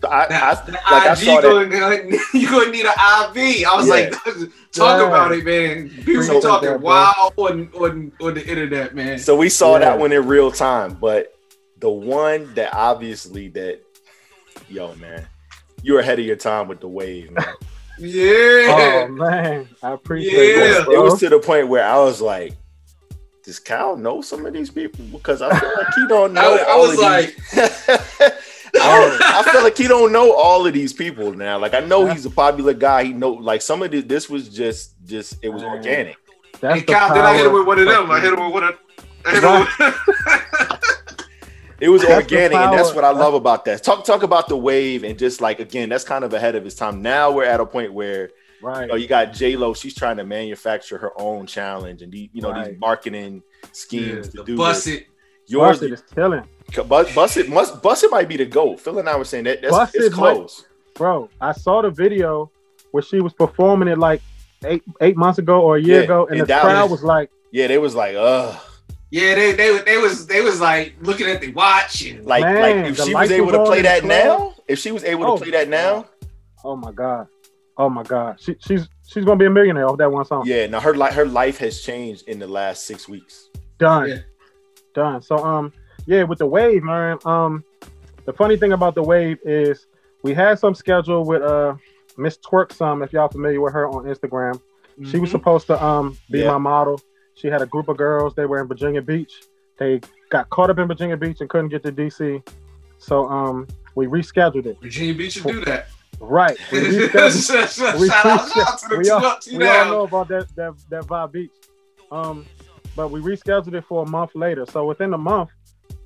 So 0.00 0.08
I, 0.08 0.24
I, 0.24 0.54
the 0.66 0.72
like 0.72 1.06
I 1.06 1.12
IG 1.12 1.18
saw 1.18 1.40
going, 1.40 1.70
you're 2.34 2.50
gonna 2.50 2.70
need 2.70 2.84
an 2.86 2.92
IV. 2.92 3.66
I 3.66 3.76
was 3.76 3.86
Yeah. 3.88 3.94
like, 3.94 4.10
talk 4.72 5.00
Yeah. 5.00 5.06
about 5.06 5.32
it, 5.32 5.44
man. 5.44 5.88
People 5.88 6.00
Appreciate 6.14 6.42
talking 6.42 6.68
that, 6.70 6.80
bro. 6.80 6.88
wild 6.88 7.32
on, 7.36 7.68
on 7.74 8.12
on 8.20 8.34
the 8.34 8.46
internet, 8.46 8.94
man. 8.94 9.18
So 9.18 9.36
we 9.36 9.48
saw 9.48 9.74
Yeah. 9.74 9.80
that 9.80 9.98
one 9.98 10.12
in 10.12 10.26
real 10.26 10.50
time, 10.50 10.94
but 11.00 11.34
the 11.78 11.90
one 11.90 12.52
that 12.54 12.74
obviously 12.74 13.48
that, 13.48 13.80
yo, 14.68 14.94
man, 14.96 15.26
you're 15.82 16.00
ahead 16.00 16.18
of 16.18 16.24
your 16.24 16.36
time 16.36 16.68
with 16.68 16.80
the 16.80 16.88
wave. 16.88 17.30
Man. 17.32 17.44
Yeah. 18.06 19.06
Oh 19.06 19.08
man, 19.12 19.68
I 19.82 19.92
appreciate 19.92 20.56
Yeah. 20.56 20.80
that. 20.80 20.88
it 20.88 20.98
was 21.02 21.18
to 21.20 21.28
the 21.28 21.38
point 21.38 21.68
where 21.68 21.84
I 21.84 21.98
was 21.98 22.20
like, 22.20 22.54
does 23.44 23.58
Cal 23.58 23.96
know 23.96 24.20
some 24.22 24.44
of 24.46 24.52
these 24.52 24.70
people? 24.70 25.04
Because 25.06 25.42
I 25.42 25.58
feel 25.58 25.70
like 25.76 25.94
he 25.94 26.06
don't 26.08 26.32
know. 26.34 26.56
I, 26.56 26.62
I 26.72 26.76
was 26.76 26.98
like, 26.98 27.36
these. 27.36 28.32
I 28.74 29.48
feel 29.52 29.62
like 29.62 29.76
he 29.76 29.86
don't 29.88 30.12
know 30.12 30.32
all 30.34 30.66
of 30.66 30.72
these 30.72 30.92
people 30.92 31.32
now. 31.32 31.58
Like 31.58 31.74
I 31.74 31.80
know 31.80 32.06
he's 32.06 32.24
a 32.26 32.30
popular 32.30 32.72
guy. 32.74 33.04
He 33.04 33.12
know 33.12 33.30
like 33.32 33.62
some 33.62 33.82
of 33.82 33.90
this. 33.90 34.04
This 34.04 34.30
was 34.30 34.48
just 34.48 34.94
just 35.04 35.36
it 35.42 35.48
was 35.50 35.62
Man. 35.62 35.72
organic. 35.76 36.16
That's 36.60 36.80
hey, 36.80 36.84
Cal, 36.86 37.08
the 37.08 37.14
then 37.14 37.24
I 37.24 37.36
hit 37.36 37.46
him 37.46 37.52
with 37.52 37.66
one 37.66 37.78
of 37.78 37.86
them. 37.86 38.10
I 38.10 38.20
hit 38.20 38.32
him 38.32 38.44
with 38.44 38.52
one 38.52 38.64
of. 38.64 38.78
I 39.24 39.30
hit 39.32 39.42
him 39.44 39.60
with, 39.60 40.88
It 41.82 41.88
was 41.88 42.02
That's 42.02 42.14
organic, 42.24 42.56
and 42.56 42.72
that's 42.78 42.94
what 42.94 43.02
I 43.04 43.10
love 43.10 43.34
about 43.34 43.64
that. 43.64 43.82
Talk 43.82 44.04
talk 44.04 44.22
about 44.22 44.46
the 44.46 44.56
wave, 44.56 45.02
and 45.02 45.18
just 45.18 45.40
like 45.40 45.58
again, 45.58 45.88
that's 45.88 46.04
kind 46.04 46.22
of 46.24 46.32
ahead 46.32 46.54
of 46.54 46.64
its 46.64 46.76
time. 46.76 47.02
Now 47.02 47.32
we're 47.32 47.42
at 47.44 47.58
a 47.58 47.66
point 47.66 47.92
where 47.92 48.30
Right. 48.62 48.82
you 48.82 48.86
know 48.86 48.94
you 48.94 49.08
got 49.08 49.32
J 49.32 49.56
Lo. 49.56 49.74
She's 49.74 49.92
trying 49.92 50.18
to 50.18 50.24
manufacture 50.24 50.96
her 50.98 51.10
own 51.20 51.46
challenge, 51.46 52.00
and 52.02 52.12
the, 52.12 52.30
you 52.32 52.40
know 52.40 52.52
these 52.64 52.78
marketing 52.78 53.42
schemes 53.72 54.28
the 54.28 54.38
to 54.38 54.44
do 54.44 54.56
bust 54.56 54.84
this. 54.84 55.00
it. 55.00 55.06
Yours, 55.48 55.80
Busted 55.80 55.92
is 55.94 56.02
killing. 56.14 56.44
Bust, 56.88 57.14
bust 57.16 57.36
it, 57.36 57.48
must 57.48 57.82
bust 57.82 58.04
it 58.04 58.10
might 58.12 58.28
be 58.28 58.36
the 58.36 58.46
goat. 58.46 58.78
Phil 58.78 59.00
and 59.00 59.08
I 59.08 59.16
were 59.16 59.24
saying 59.24 59.44
that 59.44 59.60
that's 59.62 59.92
it's 59.96 60.06
It 60.06 60.12
might- 60.12 60.34
close. 60.36 60.64
Bro, 60.94 61.30
I 61.40 61.50
saw 61.52 61.82
the 61.82 61.90
video 61.90 62.50
where 62.92 63.02
she 63.02 63.20
was 63.20 63.32
performing 63.32 63.88
it 63.88 63.98
like 63.98 64.22
eight 64.64 64.84
eight 65.00 65.16
months 65.16 65.40
ago 65.40 65.60
or 65.60 65.76
a 65.78 65.82
year 65.82 65.98
Yeah, 65.98 66.04
ago, 66.04 66.26
and 66.26 66.38
in 66.38 66.46
the 66.46 66.54
crowd 66.60 66.90
was 66.92 67.02
like, 67.02 67.28
Yeah, 67.50 67.66
they 67.66 67.78
was 67.78 67.96
like, 67.96 68.14
ugh, 68.16 68.56
Yeah, 69.12 69.34
they 69.34 69.52
they 69.52 69.78
they 69.82 69.98
was 69.98 70.26
they 70.26 70.40
was 70.40 70.58
like 70.58 70.94
looking 71.02 71.26
at 71.28 71.42
the 71.42 71.52
watch 71.52 72.02
and 72.06 72.24
like 72.24 72.40
Man, 72.42 72.62
like 72.62 72.90
if 72.92 72.96
she 72.98 73.14
was 73.14 73.30
able 73.30 73.52
to 73.52 73.62
play 73.64 73.82
that 73.82 74.04
now, 74.04 74.54
if 74.66 74.78
she 74.78 74.90
was 74.90 75.04
able 75.04 75.26
Oh, 75.26 75.36
to 75.36 75.42
play 75.42 75.50
that 75.50 75.68
now, 75.68 76.06
"Oh 76.64 76.76
my 76.76 76.92
god, 76.92 77.26
oh 77.76 77.90
my 77.90 78.04
god, 78.04 78.40
she, 78.40 78.56
she's 78.66 78.88
she's 79.06 79.26
gonna 79.26 79.36
be 79.36 79.44
a 79.44 79.50
millionaire 79.50 79.86
off 79.86 79.98
that 79.98 80.10
one 80.10 80.24
song." 80.24 80.44
yeah. 80.46 80.66
Now 80.66 80.80
her 80.80 80.94
like 80.94 81.12
her 81.12 81.26
life 81.26 81.58
has 81.58 81.82
changed 81.82 82.26
in 82.26 82.38
the 82.38 82.46
last 82.46 82.86
six 82.86 83.06
weeks. 83.06 83.50
done, 83.78 84.08
Yeah. 84.08 84.16
done. 84.94 85.20
So 85.20 85.36
um, 85.36 85.74
yeah, 86.06 86.22
with 86.22 86.38
the 86.38 86.46
wave, 86.46 86.82
man. 86.82 87.18
Um, 87.26 87.64
the 88.24 88.32
funny 88.32 88.56
thing 88.56 88.72
about 88.72 88.94
the 88.94 89.02
wave 89.02 89.36
is 89.44 89.86
we 90.22 90.32
had 90.32 90.58
some 90.58 90.74
schedule 90.74 91.26
with 91.26 91.42
uh 91.42 91.74
Miss 92.16 92.38
Twerk 92.38 92.72
some 92.72 93.02
if 93.02 93.12
y'all 93.12 93.28
familiar 93.28 93.60
with 93.60 93.74
her 93.74 93.86
on 93.88 94.04
Instagram. 94.04 94.58
She 95.04 95.18
was 95.18 95.30
supposed 95.30 95.66
to 95.66 95.84
um 95.84 96.16
be 96.30 96.38
Yeah. 96.38 96.52
my 96.52 96.56
model. 96.58 96.98
She 97.34 97.48
had 97.48 97.62
a 97.62 97.66
group 97.66 97.88
of 97.88 97.96
girls. 97.96 98.34
They 98.34 98.46
were 98.46 98.60
in 98.60 98.68
Virginia 98.68 99.02
Beach. 99.02 99.32
They 99.78 100.00
got 100.30 100.48
caught 100.50 100.70
up 100.70 100.78
in 100.78 100.86
Virginia 100.88 101.16
Beach 101.16 101.40
and 101.40 101.48
couldn't 101.48 101.68
get 101.70 101.82
to 101.84 101.92
DC. 101.92 102.46
So 102.98 103.28
um 103.28 103.66
we 103.94 104.06
rescheduled 104.06 104.66
it. 104.66 104.78
Virginia 104.80 105.14
Beach 105.14 105.32
should 105.34 105.44
do 105.44 105.64
that. 105.64 105.88
Right. 106.20 106.56
We 106.70 106.78
rescheduled. 106.80 107.76
shout 107.76 107.98
we, 108.00 108.10
out, 108.10 108.48
shout 108.52 108.52
rescheduled- 108.52 108.80
to 108.80 108.88
the 108.88 108.98
we 108.98 109.04
two 109.04 109.12
all, 109.12 109.58
we 109.58 109.66
all 109.68 109.84
know 109.86 110.02
about 110.02 110.28
that 110.28 110.54
that 110.56 110.74
that 110.90 111.04
vibe 111.04 111.32
beach. 111.32 111.50
Um, 112.10 112.46
but 112.94 113.10
we 113.10 113.20
rescheduled 113.20 113.74
it 113.74 113.84
for 113.86 114.04
a 114.04 114.08
month 114.08 114.34
later. 114.34 114.66
So 114.66 114.84
within 114.84 115.14
a 115.14 115.18
month, 115.18 115.50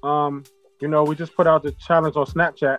um, 0.05 0.45
you 0.81 0.89
know, 0.89 1.03
we 1.05 1.17
just 1.17 1.35
put 1.35 1.47
out 1.47 1.63
the 1.65 1.73
challenge 1.73 2.17
on 2.17 2.27
Snapchat, 2.27 2.79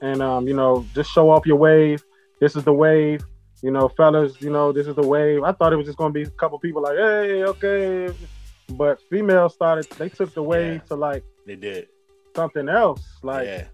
and 0.00 0.22
um, 0.22 0.46
you 0.46 0.54
know, 0.54 0.86
just 0.94 1.10
show 1.10 1.30
off 1.30 1.46
your 1.46 1.56
wave. 1.56 2.04
This 2.40 2.54
is 2.54 2.64
the 2.64 2.72
wave. 2.72 3.24
You 3.62 3.70
know, 3.70 3.88
fellas, 3.88 4.40
you 4.40 4.50
know, 4.50 4.72
this 4.72 4.86
is 4.86 4.94
the 4.94 5.06
wave. 5.06 5.42
I 5.42 5.52
thought 5.52 5.72
it 5.72 5.76
was 5.76 5.86
just 5.86 5.98
gonna 5.98 6.12
be 6.12 6.22
a 6.22 6.30
couple 6.30 6.58
people 6.58 6.82
like, 6.82 6.96
hey, 6.96 7.44
okay. 7.44 8.14
But 8.70 9.00
females 9.10 9.52
started, 9.54 9.86
they 9.98 10.08
took 10.08 10.32
the 10.32 10.42
wave 10.42 10.74
Yeah. 10.74 10.86
to 10.88 10.94
like 10.96 11.24
They 11.46 11.56
did. 11.56 11.88
something 12.34 12.68
else, 12.68 13.02
like 13.22 13.46
yeah. 13.46 13.64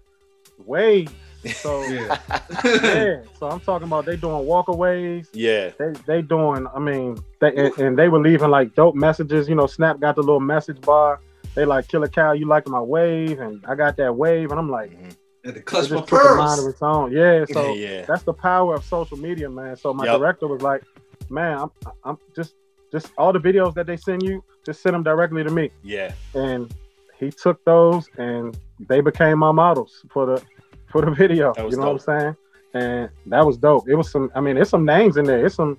waves. 0.65 1.13
So 1.61 1.81
Yeah. 1.83 2.17
yeah, 2.65 3.21
so 3.39 3.47
I'm 3.49 3.59
talking 3.61 3.87
about 3.87 4.05
they 4.05 4.17
doing 4.17 4.45
walkaways. 4.45 5.27
Yeah. 5.31 5.69
They 5.77 5.93
they 6.07 6.21
doing. 6.21 6.67
I 6.75 6.79
mean, 6.79 7.17
they 7.39 7.55
and, 7.55 7.77
and 7.77 7.97
they 7.97 8.09
were 8.09 8.19
leaving 8.19 8.49
like 8.49 8.75
dope 8.75 8.95
messages. 8.95 9.47
You 9.47 9.55
know, 9.55 9.67
Snap 9.67 9.99
got 10.01 10.15
the 10.15 10.21
little 10.21 10.39
message 10.41 10.81
bar. 10.81 11.21
They 11.55 11.63
like 11.63 11.87
Killer 11.87 12.07
Cal, 12.07 12.35
you 12.35 12.47
like 12.47 12.67
my 12.67 12.81
wave, 12.81 13.39
and 13.39 13.63
I 13.67 13.75
got 13.75 13.95
that 13.97 14.15
wave, 14.15 14.49
and 14.51 14.59
I'm 14.59 14.69
like, 14.69 14.91
Mhm. 14.91 15.15
Had 15.45 15.53
to 15.55 15.59
it 15.59 15.65
clutch 15.65 15.89
just 15.89 15.93
my 15.93 16.01
took 16.01 16.31
a 16.31 16.35
mind 16.35 16.59
of 16.59 16.65
its 16.67 16.81
own. 16.81 17.11
Yeah, 17.11 17.45
so 17.51 17.73
yeah. 17.73 18.05
that's 18.05 18.23
the 18.23 18.33
power 18.33 18.75
of 18.75 18.83
social 18.83 19.17
media, 19.17 19.49
man. 19.49 19.75
So 19.75 19.93
my 19.93 20.05
Yep. 20.05 20.17
director 20.19 20.47
was 20.47 20.61
like, 20.61 20.83
man, 21.29 21.57
I'm 21.59 21.71
I'm 22.03 22.17
just 22.35 22.55
just 22.91 23.11
all 23.17 23.31
the 23.33 23.39
videos 23.39 23.73
that 23.75 23.85
they 23.85 23.97
send 23.97 24.23
you, 24.23 24.43
just 24.65 24.81
send 24.81 24.93
them 24.95 25.03
directly 25.03 25.43
to 25.43 25.49
me, 25.51 25.69
Yeah. 25.83 26.11
and 26.33 26.73
he 27.19 27.31
took 27.31 27.63
those 27.65 28.07
and 28.17 28.57
they 28.87 29.01
became 29.01 29.39
my 29.39 29.51
models 29.51 30.05
for 30.11 30.25
the 30.25 30.41
for 30.87 31.01
the 31.01 31.11
video. 31.21 31.53
You 31.57 31.63
was 31.65 31.77
know 31.77 31.91
what 31.93 32.07
I'm 32.07 32.19
saying? 32.19 32.35
And 32.73 33.09
that 33.27 33.45
was 33.45 33.57
dope. 33.57 33.87
It 33.89 33.95
was 33.95 34.11
some. 34.11 34.29
I 34.35 34.39
mean, 34.41 34.55
there's 34.55 34.69
some 34.69 34.85
names 34.85 35.17
in 35.17 35.25
there. 35.25 35.45
It's 35.45 35.55
some. 35.55 35.77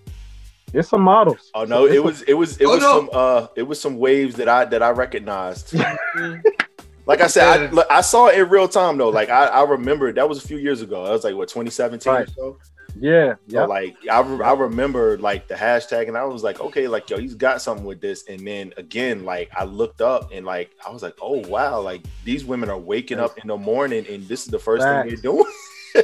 It's 0.75 0.89
some 0.89 1.01
models. 1.03 1.51
Oh 1.55 1.65
no, 1.65 1.85
It's 1.87 1.95
it 1.95 1.97
some- 1.97 2.05
was 2.05 2.23
it 2.23 2.35
was 2.35 2.57
it 2.59 2.65
Oh, 2.67 2.71
was 2.73 2.81
no. 2.81 2.93
some 2.99 3.11
uh 3.13 3.47
it 3.57 3.63
was 3.63 3.81
some 3.81 3.97
waves 3.99 4.35
that 4.37 4.49
I 4.49 4.65
that 4.67 4.83
I 4.83 4.91
recognized. 4.91 5.75
like 7.09 7.21
I 7.21 7.27
said, 7.27 7.75
I, 7.75 7.85
I 7.99 8.01
saw 8.03 8.27
it 8.29 8.39
in 8.39 8.49
real 8.49 8.69
time 8.69 8.97
though. 8.99 9.09
Like 9.09 9.31
I, 9.31 9.47
I 9.47 9.63
remember 9.65 10.13
that 10.13 10.29
was 10.29 10.43
a 10.45 10.47
few 10.47 10.59
years 10.59 10.83
ago. 10.83 11.05
I 11.05 11.11
was 11.11 11.25
like 11.25 11.35
what 11.35 11.49
2017 11.49 12.13
Right. 12.13 12.29
or 12.29 12.33
so. 12.33 12.59
Yeah. 13.01 13.35
So 13.49 13.61
Yeah. 13.61 13.65
like 13.65 13.97
I, 14.11 14.21
re- 14.21 14.45
I 14.45 14.53
remember 14.53 15.19
like 15.19 15.49
the 15.49 15.55
hashtag 15.55 16.09
and 16.09 16.17
I 16.17 16.25
was 16.25 16.43
like, 16.43 16.61
okay, 16.61 16.87
like 16.89 17.09
yo, 17.11 17.17
he's 17.19 17.35
got 17.35 17.61
something 17.63 17.85
with 17.87 18.01
this. 18.01 18.25
And 18.29 18.47
then 18.47 18.73
again, 18.77 19.25
like 19.25 19.51
I 19.57 19.65
looked 19.65 20.01
up 20.01 20.31
and 20.33 20.45
like 20.47 20.71
I 20.87 20.91
was 20.91 21.03
like, 21.03 21.15
oh 21.23 21.39
wow, 21.49 21.81
like 21.81 22.03
these 22.25 22.45
women 22.45 22.69
are 22.71 22.79
waking 22.79 23.19
up 23.21 23.39
in 23.39 23.49
the 23.49 23.57
morning 23.57 24.05
and 24.09 24.23
this 24.29 24.45
is 24.45 24.49
the 24.49 24.59
first 24.59 24.85
thing 24.85 25.07
they're 25.09 25.17
doing. 25.17 25.45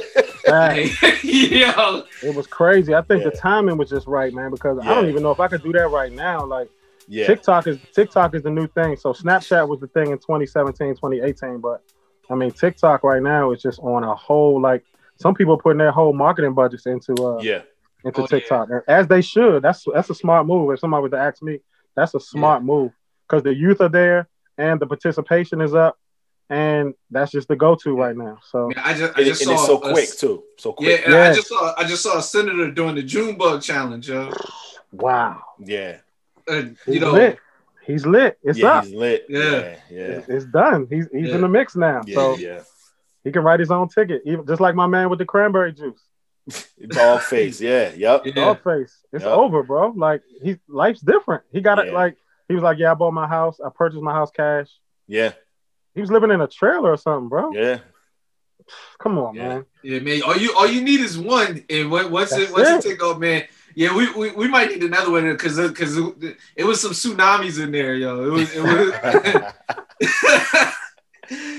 Yo, 1.23 2.03
It 2.23 2.35
was 2.35 2.47
crazy. 2.47 2.93
I 2.95 3.01
think 3.01 3.23
the 3.23 3.31
timing 3.31 3.77
was 3.77 3.89
just 3.89 4.07
right, 4.07 4.33
man. 4.33 4.51
Because 4.51 4.79
I 4.79 4.93
don't 4.93 5.09
even 5.09 5.23
know 5.23 5.31
if 5.31 5.39
I 5.39 5.47
could 5.47 5.63
do 5.63 5.71
that 5.73 5.87
right 5.89 6.11
now. 6.11 6.45
Like 6.45 6.69
yeah. 7.07 7.27
TikTok 7.27 7.67
is 7.67 7.77
TikTok 7.93 8.35
is 8.35 8.43
the 8.43 8.49
new 8.49 8.67
thing. 8.67 8.95
So 8.97 9.13
Snapchat 9.13 9.67
was 9.67 9.79
the 9.79 9.87
thing 9.87 10.11
in 10.11 10.17
2017, 10.17 10.95
2018. 10.95 11.59
But 11.59 11.81
I 12.29 12.35
mean, 12.35 12.51
TikTok 12.51 13.03
right 13.03 13.21
now 13.21 13.51
is 13.51 13.61
just 13.61 13.79
on 13.79 14.03
a 14.03 14.15
whole 14.15 14.59
like 14.61 14.83
some 15.17 15.33
people 15.33 15.57
putting 15.57 15.77
their 15.77 15.91
whole 15.91 16.13
marketing 16.13 16.53
budgets 16.53 16.85
into 16.85 17.13
uh 17.25 17.39
Yeah. 17.41 17.61
into 18.03 18.23
Oh. 18.23 18.27
TikTok 18.27 18.69
and 18.69 18.81
as 18.87 19.07
they 19.07 19.21
should. 19.21 19.61
That's 19.63 19.85
that's 19.93 20.09
a 20.09 20.15
smart 20.15 20.45
move. 20.47 20.71
If 20.71 20.79
somebody 20.79 21.03
was 21.03 21.11
to 21.11 21.17
ask 21.19 21.41
me, 21.41 21.59
that's 21.95 22.13
a 22.15 22.19
smart 22.19 22.63
move 22.63 22.91
because 23.27 23.43
the 23.43 23.53
youth 23.53 23.81
are 23.81 23.89
there 23.89 24.27
and 24.57 24.79
the 24.79 24.85
participation 24.87 25.59
is 25.61 25.73
up, 25.75 25.97
and 26.49 26.93
that's 27.11 27.31
just 27.31 27.47
the 27.49 27.55
go-to 27.55 27.93
right 27.95 28.15
now. 28.15 28.37
So 28.51 28.67
man, 28.69 28.81
I 28.83 28.93
just 28.93 29.17
I 29.17 29.23
just 29.23 29.41
and 29.41 29.49
saw 29.49 29.53
it's 29.55 29.65
so 29.65 29.77
a- 29.77 29.91
quick 29.91 30.09
too. 30.17 30.43
So 30.57 30.69
Yeah, 30.79 30.97
quick. 30.97 31.01
and 31.07 31.15
I 31.15 31.33
just 31.33 31.47
saw 31.49 31.73
I 31.77 31.83
just 31.83 32.03
saw 32.03 32.17
a 32.17 32.21
senator 32.23 32.71
doing 32.71 32.95
the 32.95 33.03
June 33.03 33.35
bug 33.37 33.61
challenge, 33.61 34.09
yo. 34.09 34.31
wow, 34.91 35.41
Yeah. 35.59 35.97
Uh, 36.47 36.61
he's 36.85 36.95
you 36.95 36.99
know, 36.99 37.11
lit. 37.11 37.37
He's 37.85 38.05
lit. 38.05 38.37
It's 38.43 38.57
yeah, 38.57 38.67
up. 38.79 38.85
he's 38.85 38.93
lit. 38.95 39.25
Yeah. 39.29 39.41
Yeah. 39.41 39.77
Yeah. 39.89 39.97
It's, 40.17 40.29
it's 40.29 40.45
done. 40.45 40.87
He's 40.89 41.07
he's 41.11 41.29
Yeah. 41.29 41.35
in 41.35 41.41
the 41.41 41.47
mix 41.49 41.75
now. 41.75 42.01
Yeah. 42.05 42.15
so 42.15 42.35
yeah. 42.37 42.61
he 43.23 43.31
can 43.31 43.43
write 43.43 43.59
his 43.59 43.71
own 43.71 43.89
ticket, 43.89 44.21
even 44.25 44.45
just 44.47 44.59
like 44.61 44.75
my 44.75 44.87
man 44.87 45.09
with 45.09 45.19
the 45.19 45.25
cranberry 45.25 45.71
juice. 45.73 46.01
Dog 46.89 47.21
face. 47.21 47.59
Yeah. 47.61 47.91
Yep. 47.95 48.25
Yeah. 48.25 48.33
Dog 48.33 48.63
face. 48.63 48.95
It's 49.13 49.23
Yep. 49.23 49.31
over, 49.33 49.63
bro. 49.63 49.89
Like 49.95 50.21
he's 50.43 50.57
life's 50.67 51.01
different. 51.01 51.43
He 51.51 51.61
got 51.61 51.79
it 51.79 51.93
like 51.93 52.17
he 52.47 52.53
was 52.53 52.63
like, 52.63 52.77
Yeah, 52.79 52.91
I 52.91 52.93
bought 52.95 53.13
my 53.13 53.27
house, 53.27 53.59
I 53.63 53.69
purchased 53.73 54.01
my 54.01 54.13
house 54.13 54.31
cash. 54.31 54.69
Yeah. 55.07 55.33
He 55.93 56.01
was 56.01 56.11
living 56.11 56.31
in 56.31 56.41
a 56.41 56.47
trailer 56.47 56.91
or 56.91 56.97
something, 56.97 57.29
bro. 57.29 57.51
Yeah. 57.53 57.79
Come 58.99 59.17
on, 59.19 59.35
Yeah. 59.35 59.47
man. 59.47 59.65
Yeah, 59.83 59.99
man. 59.99 60.21
All 60.23 60.35
you 60.37 60.55
all 60.57 60.67
you 60.67 60.81
need 60.81 60.99
is 60.99 61.17
one, 61.17 61.63
and 61.69 61.91
when- 61.91 62.09
once 62.11 62.31
it 62.33 62.39
That's 62.39 62.51
once 62.51 62.67
it. 62.69 62.85
it 62.85 62.89
take 62.91 63.03
off, 63.03 63.19
man. 63.19 63.43
Yeah, 63.75 63.95
we, 63.95 64.11
we, 64.13 64.31
we 64.31 64.47
might 64.47 64.69
need 64.69 64.83
another 64.83 65.11
one 65.11 65.29
because 65.29 65.57
because 65.57 65.97
it, 65.97 66.37
it 66.55 66.63
was 66.63 66.81
some 66.81 66.91
tsunamis 66.91 67.61
in 67.61 67.71
there, 67.71 67.95
yo. 67.95 68.23
It 68.25 68.31
was 68.31 68.55
it 68.55 68.63
was. 68.63 68.93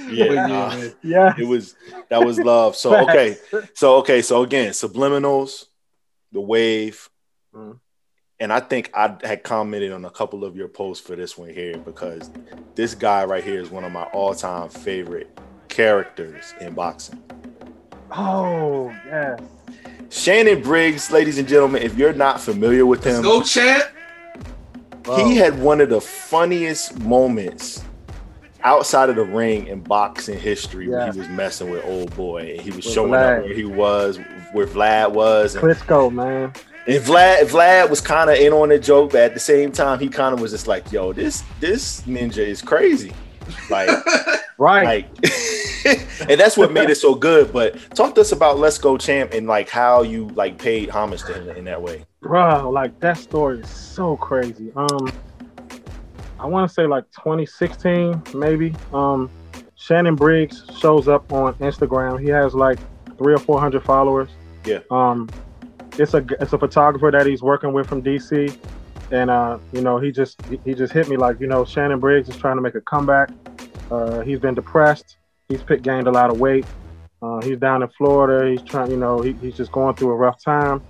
Yeah, 0.09 0.29
But 0.29 0.95
Yeah. 1.03 1.35
it 1.37 1.45
was 1.47 1.75
that 2.09 2.25
was 2.25 2.39
love. 2.39 2.77
So 2.77 2.95
okay. 3.09 3.37
So 3.75 3.97
okay, 3.97 4.23
so 4.23 4.43
again, 4.45 4.71
subliminals, 4.71 5.65
the 6.33 6.41
wave, 6.41 7.11
Mhm. 7.55 7.81
and 8.39 8.53
I 8.53 8.61
think 8.61 8.91
I 8.95 9.17
had 9.25 9.43
commented 9.43 9.91
on 9.93 10.05
a 10.05 10.11
couple 10.11 10.45
of 10.45 10.55
your 10.57 10.69
posts 10.69 11.05
for 11.05 11.17
this 11.17 11.37
one 11.37 11.51
here 11.51 11.77
because 11.79 12.31
this 12.77 12.95
guy 12.95 13.25
right 13.25 13.43
here 13.43 13.61
is 13.61 13.69
one 13.71 13.83
of 13.85 13.91
my 13.91 14.05
all-time 14.05 14.69
favorite 14.69 15.37
characters 15.69 16.55
in 16.61 16.75
boxing. 16.75 17.21
Oh, 18.13 18.95
yes. 19.07 19.41
Shannon 20.11 20.63
Briggs, 20.63 21.11
ladies 21.11 21.39
and 21.39 21.49
gentlemen, 21.49 21.83
if 21.83 21.97
you're 21.97 22.13
not 22.13 22.41
familiar 22.41 22.87
with 22.87 23.05
Let's 23.05 23.19
him, 23.19 23.23
go, 23.25 23.43
champ. 23.43 23.85
he 25.17 25.37
had 25.37 25.59
one 25.61 25.81
of 25.81 25.89
the 25.89 26.01
funniest 26.01 26.99
moments 27.01 27.83
outside 28.63 29.09
of 29.11 29.17
the 29.17 29.25
ring 29.25 29.67
in 29.69 29.81
boxing 29.81 30.39
history 30.39 30.89
when 30.89 31.13
he 31.13 31.19
was 31.19 31.29
messing 31.29 31.71
with 31.71 31.85
old 31.85 32.15
boy 32.17 32.53
and 32.53 32.61
he 32.61 32.71
was 32.71 32.85
With 32.85 32.95
showing 32.95 33.13
Vlad. 33.13 33.39
up 33.39 33.45
where 33.45 33.55
he 33.55 33.65
was, 33.65 34.19
where 34.53 34.67
Vlad 34.67 35.13
was, 35.13 35.55
and 35.55 35.65
Klitschko, 35.65 36.13
man. 36.13 36.53
And 36.89 37.03
Vlad, 37.05 37.41
Vlad 37.49 37.91
was 37.91 38.01
kind 38.01 38.31
of 38.31 38.37
in 38.37 38.53
on 38.53 38.69
the 38.69 38.79
joke, 38.79 39.13
but 39.13 39.21
at 39.23 39.35
the 39.35 39.41
same 39.41 39.73
time, 39.73 39.99
he 39.99 40.09
kind 40.09 40.33
of 40.33 40.41
was 40.41 40.53
just 40.53 40.69
like, 40.69 40.91
"Yo, 40.93 41.13
this 41.13 41.43
this 41.61 42.03
ninja 42.03 42.39
is 42.39 42.63
crazy," 42.63 43.13
like, 43.71 43.89
Right. 44.59 44.85
like, 44.85 45.07
and 46.31 46.41
that's 46.41 46.57
what 46.57 46.73
made 46.73 46.89
it 46.89 46.95
so 46.97 47.15
good. 47.15 47.53
But 47.53 47.79
talk 47.95 48.15
to 48.15 48.23
us 48.23 48.33
about 48.33 48.59
Let's 48.59 48.79
Go 48.79 48.97
Champ 48.97 49.35
and 49.35 49.47
like 49.47 49.69
how 49.69 50.03
you 50.03 50.29
like 50.29 50.59
paid 50.59 50.89
homage 50.89 51.23
to 51.25 51.35
him 51.35 51.51
in 51.57 51.65
that 51.67 51.81
way. 51.83 52.07
Bro, 52.23 52.71
like 52.71 52.99
that 53.01 53.19
story 53.19 53.61
is 53.61 53.69
so 53.69 54.17
crazy. 54.17 54.73
Um 54.75 55.13
I 56.41 56.47
want 56.47 56.69
to 56.69 56.75
say 56.75 56.87
like 56.87 57.05
2016 57.13 58.23
maybe. 58.35 58.75
Um 58.95 59.31
Shannon 59.75 60.15
Briggs 60.15 60.65
shows 60.79 61.07
up 61.07 61.31
on 61.33 61.55
Instagram. 61.57 62.21
He 62.21 62.29
has 62.31 62.55
like 62.55 62.79
3 63.19 63.35
or 63.35 63.39
400 63.39 63.83
followers. 63.85 64.31
Yeah. 64.65 64.81
Um 64.91 65.29
it's 65.99 66.15
a 66.15 66.25
it's 66.41 66.55
a 66.55 66.59
photographer 66.59 67.11
that 67.11 67.27
he's 67.27 67.43
working 67.43 67.75
with 67.75 67.87
from 67.89 68.03
DC 68.03 68.57
and 69.11 69.31
uh 69.31 69.59
you 69.73 69.81
know, 69.81 69.99
he 69.99 70.11
just 70.11 70.39
he- 70.65 70.75
just 70.75 70.93
hit 70.93 71.09
me 71.09 71.17
like, 71.17 71.41
you 71.41 71.47
know, 71.47 71.65
Shannon 71.65 72.01
Briggs 72.01 72.29
is 72.29 72.37
trying 72.37 72.57
to 72.57 72.63
make 72.63 72.75
a 72.75 72.81
comeback 72.81 73.31
Uh, 73.91 74.21
he's 74.23 74.41
been 74.41 74.55
depressed. 74.55 75.17
He's 75.49 75.63
gained 75.63 76.09
a 76.09 76.11
lot 76.11 76.31
of 76.31 76.41
weight. 76.41 76.67
Uh, 77.23 77.41
he's 77.43 77.57
down 77.59 77.83
in 77.83 77.89
Florida. 77.91 78.51
He's 78.51 78.63
trying, 78.63 78.91
you 78.91 78.97
know, 78.97 79.21
he, 79.23 79.33
he's 79.35 79.57
just 79.57 79.71
going 79.71 79.95
through 79.95 80.11
a 80.11 80.17
rough 80.17 80.43
time. 80.43 80.83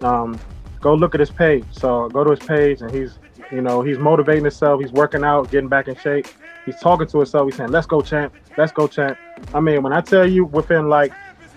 Um, 0.00 0.38
go 0.80 0.94
look 0.94 1.14
at 1.14 1.20
his 1.20 1.30
page. 1.30 1.64
So 1.72 2.08
go 2.08 2.22
to 2.22 2.30
his 2.30 2.38
page, 2.38 2.82
and 2.82 2.90
he's, 2.90 3.18
you 3.50 3.60
know, 3.60 3.82
he's 3.82 3.98
motivating 3.98 4.44
himself. 4.44 4.80
He's 4.80 4.92
working 4.92 5.24
out, 5.24 5.50
getting 5.50 5.68
back 5.68 5.88
in 5.88 5.96
shape. 5.96 6.26
He's 6.64 6.78
talking 6.80 7.08
to 7.08 7.18
himself. 7.18 7.46
He's 7.48 7.56
saying, 7.56 7.70
"Let's 7.70 7.86
go, 7.86 8.00
champ. 8.00 8.32
Let's 8.56 8.72
go, 8.72 8.86
champ." 8.86 9.18
I 9.54 9.60
mean, 9.60 9.82
when 9.82 9.92
I 9.92 10.00
tell 10.00 10.26
you, 10.26 10.44
within 10.44 10.88
like 10.88 11.12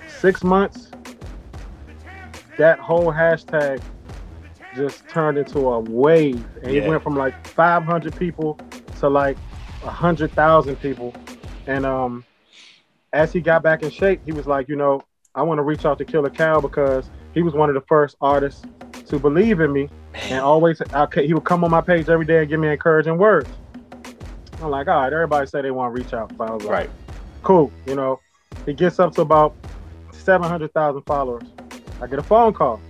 six 0.08 0.44
months, 0.44 0.90
that 2.58 2.80
whole 2.80 3.12
hashtag 3.12 3.82
just 4.80 5.08
turned 5.10 5.38
into 5.38 5.60
a 5.60 5.80
wave, 5.80 6.46
and 6.64 6.74
Yeah. 6.74 6.82
he 6.82 6.88
went 6.88 7.04
from 7.04 7.16
like 7.16 7.36
500 7.56 8.16
people 8.16 8.58
to 9.00 9.10
like 9.10 9.38
100,000 9.82 10.76
people. 10.78 11.14
And 11.68 11.86
um, 11.86 12.26
as 13.14 13.32
he 13.32 13.42
got 13.42 13.62
back 13.62 13.84
in 13.84 13.90
shape, 13.90 14.22
he 14.26 14.32
was 14.32 14.48
like, 14.48 14.68
you 14.70 14.76
know, 14.76 15.04
I 15.36 15.44
want 15.44 15.60
to 15.60 15.64
reach 15.64 15.86
out 15.86 15.98
to 16.00 16.06
Killer 16.06 16.30
Cal 16.30 16.62
because 16.62 17.10
he 17.34 17.42
was 17.44 17.54
one 17.54 17.70
of 17.70 17.76
the 17.76 17.84
first 17.88 18.16
artists 18.22 18.66
to 19.08 19.20
believe 19.20 19.60
in 19.60 19.72
me, 19.72 19.90
and 20.24 20.40
always 20.40 20.82
I, 20.94 21.08
he 21.14 21.34
would 21.34 21.46
come 21.46 21.64
on 21.64 21.72
my 21.72 21.82
page 21.82 22.10
every 22.10 22.26
day 22.26 22.40
and 22.40 22.50
give 22.50 22.60
me 22.60 22.70
encouraging 22.70 23.18
words. 23.18 23.50
I'm 24.62 24.70
like, 24.72 24.88
all 24.88 25.02
right, 25.02 25.14
everybody 25.14 25.46
say 25.48 25.62
they 25.62 25.72
want 25.72 25.94
to 25.96 26.00
reach 26.02 26.14
out. 26.14 26.32
So 26.38 26.44
I 26.44 26.50
was 26.54 26.64
like, 26.64 26.72
Right. 26.72 26.90
cool. 27.44 27.72
You 27.86 27.96
know, 27.96 28.20
he 28.66 28.74
gets 28.74 29.00
up 29.00 29.14
to 29.16 29.22
about 29.22 29.56
700,000 30.12 31.02
followers. 31.04 31.48
I 32.02 32.08
get 32.08 32.20
a 32.20 32.24
phone 32.24 32.54
call. 32.54 32.82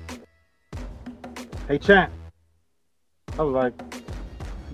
Hey, 1.70 1.78
Champ. 1.78 2.12
I 3.38 3.44
was 3.44 3.54
like, 3.54 3.74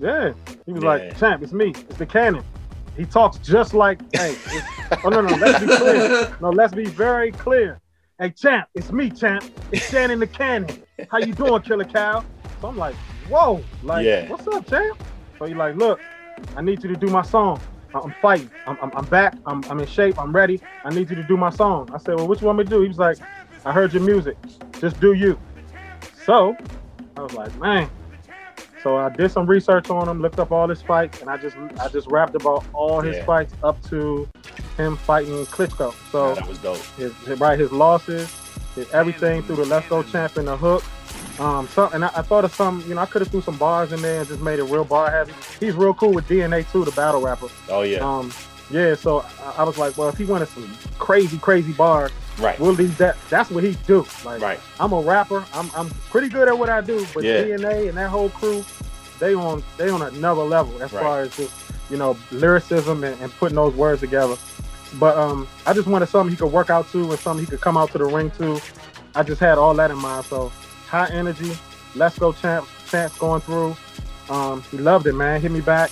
yeah. 0.00 0.32
He 0.64 0.72
was 0.72 0.82
Yeah. 0.82 0.88
like, 0.88 1.18
Champ, 1.18 1.42
it's 1.42 1.52
me. 1.52 1.74
It's 1.90 1.98
the 1.98 2.06
cannon. 2.06 2.42
He 2.96 3.04
talks 3.04 3.36
just 3.36 3.74
like, 3.74 4.00
hey, 4.16 4.34
oh, 5.04 5.10
no, 5.10 5.20
no, 5.20 5.36
let's 5.36 5.60
be 5.60 5.66
clear. 5.66 6.34
No, 6.40 6.48
let's 6.48 6.72
be 6.72 6.86
very 6.86 7.32
clear. 7.32 7.78
Hey, 8.18 8.30
Champ, 8.30 8.68
it's 8.74 8.90
me, 8.92 9.10
Champ. 9.10 9.44
It's 9.70 9.90
Shannon 9.90 10.20
the 10.20 10.26
Cannon. 10.26 10.82
How 11.10 11.18
you 11.18 11.34
doing, 11.34 11.60
Killer 11.60 11.84
Cal? 11.84 12.24
So 12.62 12.68
I'm 12.68 12.78
like, 12.78 12.94
whoa, 13.28 13.62
like, 13.82 14.06
Yeah. 14.06 14.26
what's 14.28 14.48
up, 14.48 14.66
Champ? 14.66 15.02
So 15.38 15.44
he's 15.44 15.54
like, 15.54 15.76
look, 15.76 16.00
I 16.56 16.62
need 16.62 16.82
you 16.82 16.88
to 16.88 16.96
do 16.96 17.08
my 17.08 17.20
song. 17.20 17.60
I'm 17.92 18.14
fighting. 18.22 18.50
I'm, 18.66 18.78
I'm, 18.80 18.90
I'm 18.96 19.04
back. 19.04 19.36
I'm, 19.44 19.62
I'm 19.68 19.80
in 19.80 19.86
shape. 19.86 20.18
I'm 20.18 20.34
ready. 20.34 20.62
I 20.82 20.94
need 20.94 21.10
you 21.10 21.16
to 21.16 21.22
do 21.24 21.36
my 21.36 21.50
song. 21.50 21.90
I 21.92 21.98
said, 21.98 22.14
well, 22.14 22.26
what 22.26 22.40
you 22.40 22.46
want 22.46 22.56
me 22.56 22.64
to 22.64 22.70
do? 22.70 22.80
He 22.80 22.88
was 22.88 22.96
like, 22.98 23.18
I 23.66 23.72
heard 23.72 23.92
your 23.92 24.02
music. 24.02 24.38
Just 24.80 24.98
do 24.98 25.12
you. 25.12 25.38
So 26.24 26.56
I 27.16 27.22
was 27.22 27.32
like, 27.32 27.54
man. 27.56 27.88
So 28.82 28.96
I 28.96 29.08
did 29.08 29.30
some 29.32 29.46
research 29.46 29.90
on 29.90 30.08
him, 30.08 30.20
looked 30.22 30.38
up 30.38 30.52
all 30.52 30.68
his 30.68 30.80
fights, 30.82 31.20
and 31.20 31.28
I 31.30 31.36
just 31.38 31.56
I 31.80 31.88
just 31.88 32.06
rapped 32.08 32.34
about 32.36 32.64
all 32.72 33.00
his 33.00 33.16
Yeah. 33.16 33.24
fights 33.24 33.54
up 33.64 33.82
to 33.88 34.28
him 34.76 34.96
fighting 34.98 35.44
Klitschko. 35.46 35.92
So 36.12 36.28
Yeah, 36.28 36.34
that 36.34 36.48
was 36.48 36.58
dope. 36.58 36.76
his, 36.96 37.12
right 37.40 37.58
his 37.58 37.72
losses, 37.72 38.30
his 38.74 38.88
everything 38.92 39.42
through 39.42 39.56
the 39.56 39.64
Let's 39.64 39.88
Go 39.88 40.02
champ 40.02 40.36
and 40.36 40.46
the 40.46 40.56
hook. 40.56 40.84
Um, 41.40 41.66
so 41.68 41.88
and 41.92 42.04
I, 42.04 42.08
I 42.14 42.22
thought 42.22 42.44
of 42.44 42.54
some, 42.54 42.82
you 42.86 42.94
know, 42.94 43.00
I 43.00 43.06
could 43.06 43.22
have 43.22 43.30
threw 43.30 43.40
some 43.40 43.56
bars 43.56 43.92
in 43.92 44.00
there 44.02 44.20
and 44.20 44.28
just 44.28 44.40
made 44.40 44.58
it 44.58 44.64
real 44.64 44.84
bar 44.84 45.10
heavy. 45.10 45.32
He's 45.58 45.74
real 45.74 45.94
cool 45.94 46.12
with 46.12 46.28
DNA 46.28 46.70
too, 46.70 46.84
the 46.84 46.92
battle 46.92 47.20
rapper. 47.20 47.48
Oh 47.68 47.82
yeah. 47.82 47.98
Um, 47.98 48.30
yeah. 48.70 48.94
So 48.94 49.24
I, 49.44 49.54
I 49.58 49.62
was 49.64 49.78
like, 49.78 49.96
well, 49.98 50.08
if 50.08 50.16
he 50.16 50.24
wanted 50.24 50.48
some 50.48 50.70
crazy, 50.98 51.38
crazy 51.38 51.72
bars, 51.72 52.12
right. 52.38 52.58
we'll 52.60 52.72
leave 52.72 52.96
that. 52.98 53.16
That's 53.30 53.50
what 53.50 53.64
he 53.64 53.74
do. 53.86 54.06
Like, 54.24 54.40
Right. 54.40 54.60
I'm 54.80 54.92
a 54.92 55.00
rapper. 55.00 55.44
I'm 55.54 55.70
I'm 55.76 55.88
pretty 56.10 56.28
good 56.28 56.48
at 56.48 56.58
what 56.58 56.68
I 56.68 56.80
do, 56.80 57.06
but 57.14 57.24
Yeah. 57.24 57.42
DNA 57.42 57.88
and 57.88 57.96
that 57.98 58.08
whole 58.10 58.30
crew, 58.30 58.64
they 59.18 59.34
on 59.34 59.62
they 59.76 59.88
on 59.90 60.02
another 60.02 60.42
level 60.42 60.74
as 60.82 60.92
Right. 60.92 61.02
far 61.02 61.20
as 61.22 61.36
just 61.36 61.52
you 61.90 61.96
know 61.96 62.16
lyricism 62.30 63.04
and, 63.04 63.20
and 63.20 63.32
putting 63.38 63.56
those 63.56 63.74
words 63.74 64.00
together. 64.00 64.36
But 64.94 65.16
um, 65.18 65.46
I 65.66 65.72
just 65.72 65.88
wanted 65.88 66.06
something 66.08 66.30
he 66.30 66.36
could 66.36 66.52
work 66.52 66.70
out 66.70 66.90
to 66.92 67.10
and 67.10 67.18
something 67.18 67.44
he 67.44 67.50
could 67.50 67.60
come 67.60 67.76
out 67.76 67.90
to 67.92 67.98
the 67.98 68.04
ring 68.04 68.30
to. 68.32 68.60
I 69.14 69.22
just 69.22 69.40
had 69.40 69.58
all 69.58 69.74
that 69.74 69.90
in 69.90 69.98
mind. 69.98 70.24
So 70.26 70.52
high 70.88 71.08
energy, 71.10 71.56
let's 71.94 72.18
go 72.18 72.32
champ, 72.32 72.66
champs 72.88 73.16
going 73.18 73.40
through. 73.40 73.76
Um, 74.30 74.62
he 74.70 74.78
loved 74.78 75.06
it, 75.06 75.12
man. 75.14 75.40
Hit 75.40 75.50
me 75.50 75.60
back. 75.60 75.90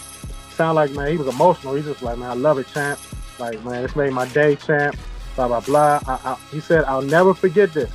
Sound 0.54 0.76
like 0.76 0.90
man, 0.92 1.08
he 1.10 1.16
was 1.16 1.26
emotional. 1.26 1.74
He's 1.74 1.84
just 1.86 2.02
like, 2.02 2.16
man, 2.18 2.30
I 2.30 2.34
love 2.34 2.58
it, 2.58 2.66
champ. 2.68 2.98
Like 3.38 3.62
man, 3.64 3.82
this 3.82 3.96
made 3.96 4.12
my 4.12 4.26
day, 4.28 4.54
champ. 4.56 4.96
Blah 5.36 5.48
blah 5.48 5.60
blah. 5.60 6.00
I, 6.06 6.12
I, 6.32 6.36
he 6.50 6.60
said, 6.60 6.84
I'll 6.84 7.02
never 7.02 7.34
forget 7.34 7.72
this. 7.72 7.90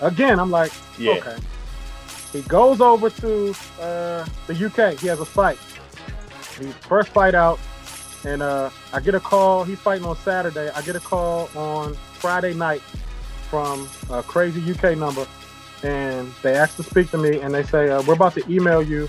Again, 0.00 0.38
I'm 0.40 0.50
like, 0.50 0.72
Yeah. 0.98 1.12
okay. 1.14 1.36
He 2.32 2.42
goes 2.42 2.80
over 2.80 3.10
to 3.10 3.50
uh, 3.80 4.24
the 4.46 4.54
UK. 4.66 4.98
He 4.98 5.08
has 5.08 5.20
a 5.20 5.24
fight. 5.24 5.58
He 6.58 6.66
first 6.88 7.08
fight 7.08 7.34
out, 7.34 7.58
and 8.24 8.40
uh, 8.40 8.70
I 8.92 9.00
get 9.00 9.14
a 9.14 9.20
call. 9.20 9.64
He's 9.64 9.80
fighting 9.80 10.06
on 10.06 10.16
Saturday. 10.16 10.70
I 10.70 10.80
get 10.82 10.94
a 10.94 11.00
call 11.00 11.50
on 11.56 11.94
Friday 12.14 12.54
night 12.54 12.82
from 13.50 13.88
a 14.10 14.22
crazy 14.22 14.60
UK 14.72 14.96
number, 14.96 15.26
and 15.82 16.32
they 16.42 16.54
ask 16.54 16.76
to 16.76 16.82
speak 16.84 17.10
to 17.10 17.18
me, 17.18 17.40
and 17.40 17.52
they 17.52 17.64
say 17.64 17.90
uh, 17.90 18.00
we're 18.02 18.14
about 18.14 18.34
to 18.34 18.48
email 18.48 18.80
you 18.80 19.08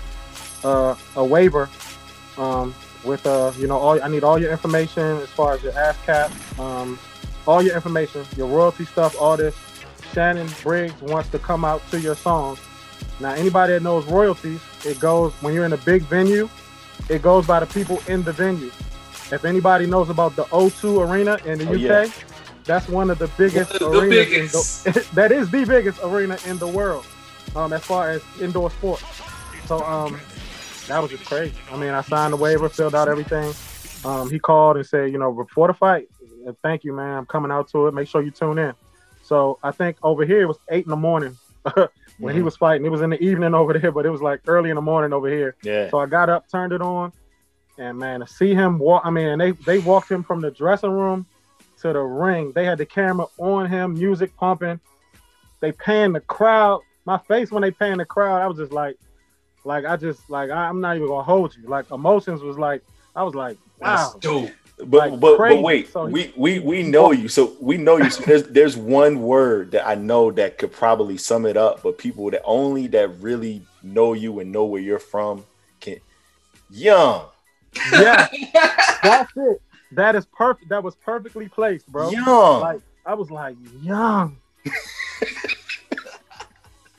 uh, 0.64 0.96
a 1.16 1.24
waiver 1.24 1.70
um, 2.38 2.74
with 3.04 3.26
uh, 3.26 3.52
you 3.58 3.66
know 3.66 3.78
all 3.78 4.02
I 4.02 4.08
need 4.08 4.24
all 4.24 4.38
your 4.38 4.50
information 4.52 5.02
as 5.18 5.28
far 5.28 5.54
as 5.54 5.62
your 5.62 5.72
ASCAP, 5.72 6.58
um, 6.58 6.98
all 7.46 7.62
your 7.62 7.74
information, 7.74 8.24
your 8.36 8.46
royalty 8.48 8.84
stuff, 8.84 9.20
all 9.20 9.36
this. 9.36 9.54
Shannon 10.12 10.48
Briggs 10.62 11.00
wants 11.00 11.30
to 11.30 11.38
come 11.38 11.64
out 11.64 11.80
to 11.90 11.98
your 11.98 12.14
song. 12.14 12.58
Now, 13.18 13.32
anybody 13.32 13.72
that 13.72 13.82
knows 13.82 14.04
royalties, 14.06 14.60
it 14.84 15.00
goes 15.00 15.32
when 15.40 15.54
you're 15.54 15.64
in 15.64 15.72
a 15.72 15.78
big 15.78 16.02
venue, 16.02 16.48
it 17.08 17.22
goes 17.22 17.46
by 17.46 17.60
the 17.60 17.66
people 17.66 18.00
in 18.08 18.22
the 18.22 18.32
venue. 18.32 18.70
If 19.32 19.44
anybody 19.46 19.86
knows 19.86 20.10
about 20.10 20.36
the 20.36 20.44
O2 20.46 21.08
Arena 21.10 21.38
in 21.46 21.58
the 21.58 21.66
Oh, 21.68 21.72
UK, 21.72 22.08
yeah. 22.08 22.12
that's 22.64 22.88
one 22.88 23.08
of 23.10 23.18
the 23.18 23.28
biggest 23.38 23.78
The 23.78 23.88
arenas. 23.88 24.10
biggest. 24.10 24.86
In 24.86 24.92
the, 24.92 25.08
that 25.14 25.32
is 25.32 25.50
the 25.50 25.64
biggest 25.64 25.98
arena 26.02 26.36
in 26.46 26.58
the 26.58 26.66
world, 26.68 27.06
um, 27.56 27.72
as 27.72 27.82
far 27.82 28.10
as 28.10 28.22
indoor 28.40 28.70
sports. 28.70 29.04
So 29.66 29.82
um, 29.84 30.20
that 30.88 31.00
was 31.00 31.10
just 31.10 31.24
crazy. 31.24 31.54
I 31.70 31.76
mean, 31.76 31.90
I 31.90 32.02
signed 32.02 32.32
the 32.32 32.36
waiver, 32.36 32.68
filled 32.70 32.94
out 32.94 33.08
everything. 33.08 33.54
Um, 34.04 34.30
he 34.30 34.38
called 34.38 34.76
and 34.76 34.86
said, 34.86 35.12
you 35.12 35.18
know, 35.18 35.32
before 35.32 35.68
the 35.68 35.74
fight, 35.74 36.06
thank 36.62 36.82
you, 36.84 36.92
man. 36.92 37.18
I'm 37.18 37.26
coming 37.26 37.52
out 37.52 37.70
to 37.70 37.86
it. 37.86 37.94
Make 37.94 38.08
sure 38.08 38.22
you 38.22 38.30
tune 38.32 38.58
in. 38.58 38.74
So 39.22 39.58
I 39.62 39.70
think 39.70 39.96
over 40.02 40.24
here 40.24 40.42
it 40.42 40.46
was 40.46 40.58
eight 40.70 40.84
in 40.84 40.90
the 40.90 40.96
morning 40.96 41.38
when 42.18 42.34
he 42.34 42.40
Mhm. 42.40 42.44
was 42.44 42.56
fighting. 42.56 42.84
It 42.84 42.90
was 42.90 43.02
in 43.02 43.10
the 43.10 43.22
evening 43.22 43.54
over 43.54 43.72
there, 43.78 43.92
but 43.92 44.04
it 44.06 44.10
was 44.10 44.20
like 44.22 44.40
early 44.46 44.70
in 44.70 44.76
the 44.76 44.82
morning 44.82 45.12
over 45.12 45.28
here. 45.28 45.56
Yeah. 45.62 45.88
So 45.90 45.98
I 45.98 46.06
got 46.06 46.28
up, 46.28 46.46
turned 46.50 46.72
it 46.72 46.82
on, 46.82 47.12
and 47.78 47.96
man, 47.98 48.20
to 48.20 48.26
see 48.26 48.54
him 48.54 48.78
walk. 48.78 49.02
I 49.04 49.10
mean, 49.10 49.38
they 49.38 49.52
they 49.64 49.78
walked 49.78 50.10
him 50.10 50.24
from 50.24 50.40
the 50.40 50.50
dressing 50.50 50.90
room 50.90 51.26
to 51.82 51.92
the 51.92 52.00
ring. 52.00 52.52
They 52.54 52.64
had 52.64 52.78
the 52.78 52.86
camera 52.86 53.26
on 53.38 53.66
him, 53.66 53.94
music 53.98 54.36
pumping. 54.36 54.80
They 55.60 55.70
panned 55.72 56.16
the 56.16 56.20
crowd. 56.20 56.80
My 57.04 57.18
face 57.28 57.50
when 57.52 57.62
they 57.62 57.70
panned 57.70 58.00
the 58.00 58.04
crowd, 58.04 58.42
I 58.42 58.46
was 58.48 58.58
just 58.58 58.72
like, 58.72 58.96
like 59.64 59.84
I 59.84 59.96
just 59.96 60.28
like 60.30 60.50
I, 60.50 60.68
I'm 60.68 60.80
not 60.80 60.96
even 60.96 61.08
gonna 61.08 61.22
hold 61.22 61.56
you. 61.56 61.68
Like 61.68 61.90
emotions 61.90 62.42
was 62.42 62.58
like 62.58 62.82
I 63.14 63.22
was 63.22 63.34
like, 63.34 63.58
That's 63.80 64.14
wow. 64.14 64.18
dope. 64.20 64.50
But 64.78 65.10
Like 65.10 65.20
but, 65.20 65.36
crazy. 65.36 65.56
but 65.56 65.62
wait, 65.62 65.92
So 65.92 66.06
we 66.06 66.32
we 66.36 66.58
we 66.58 66.82
know 66.82 67.12
you, 67.12 67.28
so 67.28 67.54
we 67.60 67.76
know 67.76 67.98
you. 67.98 68.10
So 68.10 68.22
there's 68.26 68.42
there's 68.44 68.76
one 68.76 69.22
word 69.22 69.72
that 69.72 69.86
I 69.86 69.94
know 69.94 70.30
that 70.32 70.58
could 70.58 70.72
probably 70.72 71.18
sum 71.18 71.46
it 71.46 71.56
up, 71.56 71.82
but 71.82 71.98
people 71.98 72.30
that 72.30 72.42
only 72.44 72.86
that 72.88 73.08
really 73.20 73.62
know 73.82 74.14
you 74.14 74.40
and 74.40 74.50
know 74.50 74.64
where 74.64 74.80
you're 74.80 74.98
from 74.98 75.44
can. 75.80 75.98
Young, 76.70 77.26
Yeah, 77.92 78.28
that's 79.02 79.32
it. 79.36 79.60
That 79.92 80.16
is 80.16 80.24
perfect. 80.26 80.70
That 80.70 80.82
was 80.82 80.94
perfectly 80.96 81.48
placed, 81.48 81.86
bro. 81.86 82.10
young, 82.10 82.60
Like 82.60 82.80
I 83.04 83.14
was 83.14 83.30
like, 83.30 83.56
young. 83.82 84.38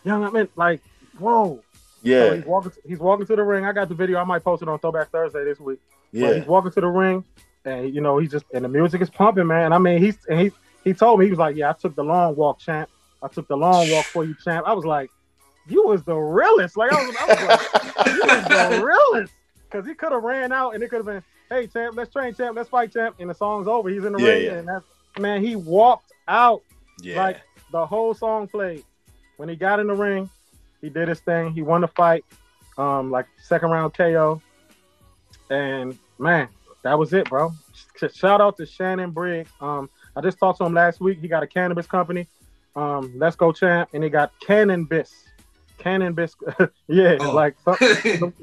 young, 0.04 0.24
I 0.24 0.30
mean, 0.30 0.48
like, 0.56 0.82
whoa. 1.18 1.63
So 2.04 2.10
yeah, 2.10 2.36
he's 2.36 2.46
walking. 2.46 2.72
He's 2.86 3.00
walking 3.00 3.26
to 3.28 3.36
the 3.36 3.44
ring. 3.44 3.66
I 3.66 3.72
got 3.72 3.88
the 3.90 3.96
video. 3.96 4.20
I 4.20 4.24
might 4.24 4.44
post 4.44 4.62
it 4.62 4.68
on 4.68 4.78
Throwback 4.80 5.10
Thursday 5.10 5.44
this 5.46 5.60
week. 5.60 5.80
But 6.12 6.20
yeah, 6.20 6.34
he's 6.34 6.46
walking 6.46 6.72
to 6.72 6.82
the 6.82 6.88
ring, 6.88 7.24
and 7.66 7.94
you 7.94 8.02
know 8.02 8.18
he's 8.18 8.32
just 8.32 8.46
and 8.54 8.66
the 8.66 8.70
music 8.70 9.02
is 9.02 9.10
pumping, 9.10 9.48
man. 9.48 9.72
I 9.74 9.78
mean, 9.78 10.02
he's 10.04 10.18
and 10.30 10.40
he 10.40 10.52
he 10.84 10.94
told 10.94 11.20
me 11.20 11.26
he 11.26 11.32
was 11.32 11.40
like, 11.40 11.56
yeah, 11.56 11.70
I 11.70 11.74
took 11.74 11.96
the 11.96 12.04
long 12.04 12.36
walk, 12.36 12.60
champ. 12.60 12.90
I 13.22 13.30
took 13.30 13.48
the 13.48 13.56
long 13.56 13.90
walk 13.90 14.06
for 14.06 14.26
you, 14.26 14.36
champ. 14.44 14.68
I 14.68 14.74
was 14.74 14.86
like, 14.86 15.10
you 15.68 15.88
was 15.88 16.04
the 16.04 16.16
realest. 16.16 16.76
Like 16.76 16.92
I 16.92 17.06
was, 17.06 17.16
I 17.20 17.26
was 17.26 18.06
like, 18.06 18.06
you 18.16 18.22
was 18.22 18.44
the 18.80 18.86
realest, 19.14 19.34
because 19.72 19.88
he 19.88 19.94
could 19.94 20.12
have 20.12 20.24
ran 20.24 20.52
out 20.52 20.76
and 20.76 20.84
it 20.84 20.90
could 20.90 20.98
have 20.98 21.06
been, 21.06 21.24
hey, 21.50 21.68
champ, 21.68 21.96
let's 21.96 22.12
train, 22.12 22.34
champ, 22.34 22.58
let's 22.58 22.68
fight, 22.68 22.92
champ, 22.92 23.16
and 23.20 23.30
the 23.30 23.34
song's 23.34 23.68
over. 23.68 23.88
He's 23.88 24.04
in 24.04 24.12
the 24.12 24.20
Yeah, 24.20 24.30
ring, 24.30 24.44
yeah. 24.44 24.54
and 24.56 24.68
that's 24.68 24.86
man. 25.18 25.42
He 25.42 25.56
walked 25.56 26.12
out 26.28 26.62
yeah. 27.02 27.24
like 27.24 27.38
the 27.72 27.86
whole 27.86 28.14
song 28.14 28.48
played. 28.48 28.84
When 29.38 29.48
he 29.50 29.56
got 29.56 29.80
in 29.80 29.88
the 29.88 29.96
ring, 29.96 30.30
he 30.84 30.90
did 30.90 31.08
his 31.08 31.22
thing. 31.22 31.54
He 31.54 31.62
won 31.64 31.82
the 31.82 31.88
fight, 31.88 32.24
um, 32.78 33.10
like 33.10 33.26
second 33.42 33.72
round 33.72 33.94
KO. 33.96 34.42
And 35.50 35.98
man, 36.20 36.50
that 36.84 37.00
was 37.00 37.14
it, 37.14 37.30
bro. 37.30 37.52
Shout 38.14 38.42
out 38.42 38.58
to 38.58 38.66
Shannon 38.66 39.12
Briggs. 39.12 39.50
Um, 39.62 39.90
I 40.16 40.22
just 40.22 40.38
talked 40.38 40.58
to 40.60 40.66
him 40.66 40.74
last 40.74 41.00
week. 41.00 41.20
He 41.20 41.28
got 41.28 41.42
a 41.42 41.48
cannabis 41.48 41.88
company. 41.88 42.28
Um, 42.76 43.14
Let's 43.18 43.36
Go 43.36 43.52
Champ, 43.54 43.90
and 43.94 44.04
he 44.04 44.10
got 44.10 44.32
Cannabis. 44.42 45.24
Cannabis, 45.78 46.36
yeah, 46.88 47.18
Oh. 47.20 47.34
like 47.34 47.56
some, 47.64 47.76
some, 48.20 48.34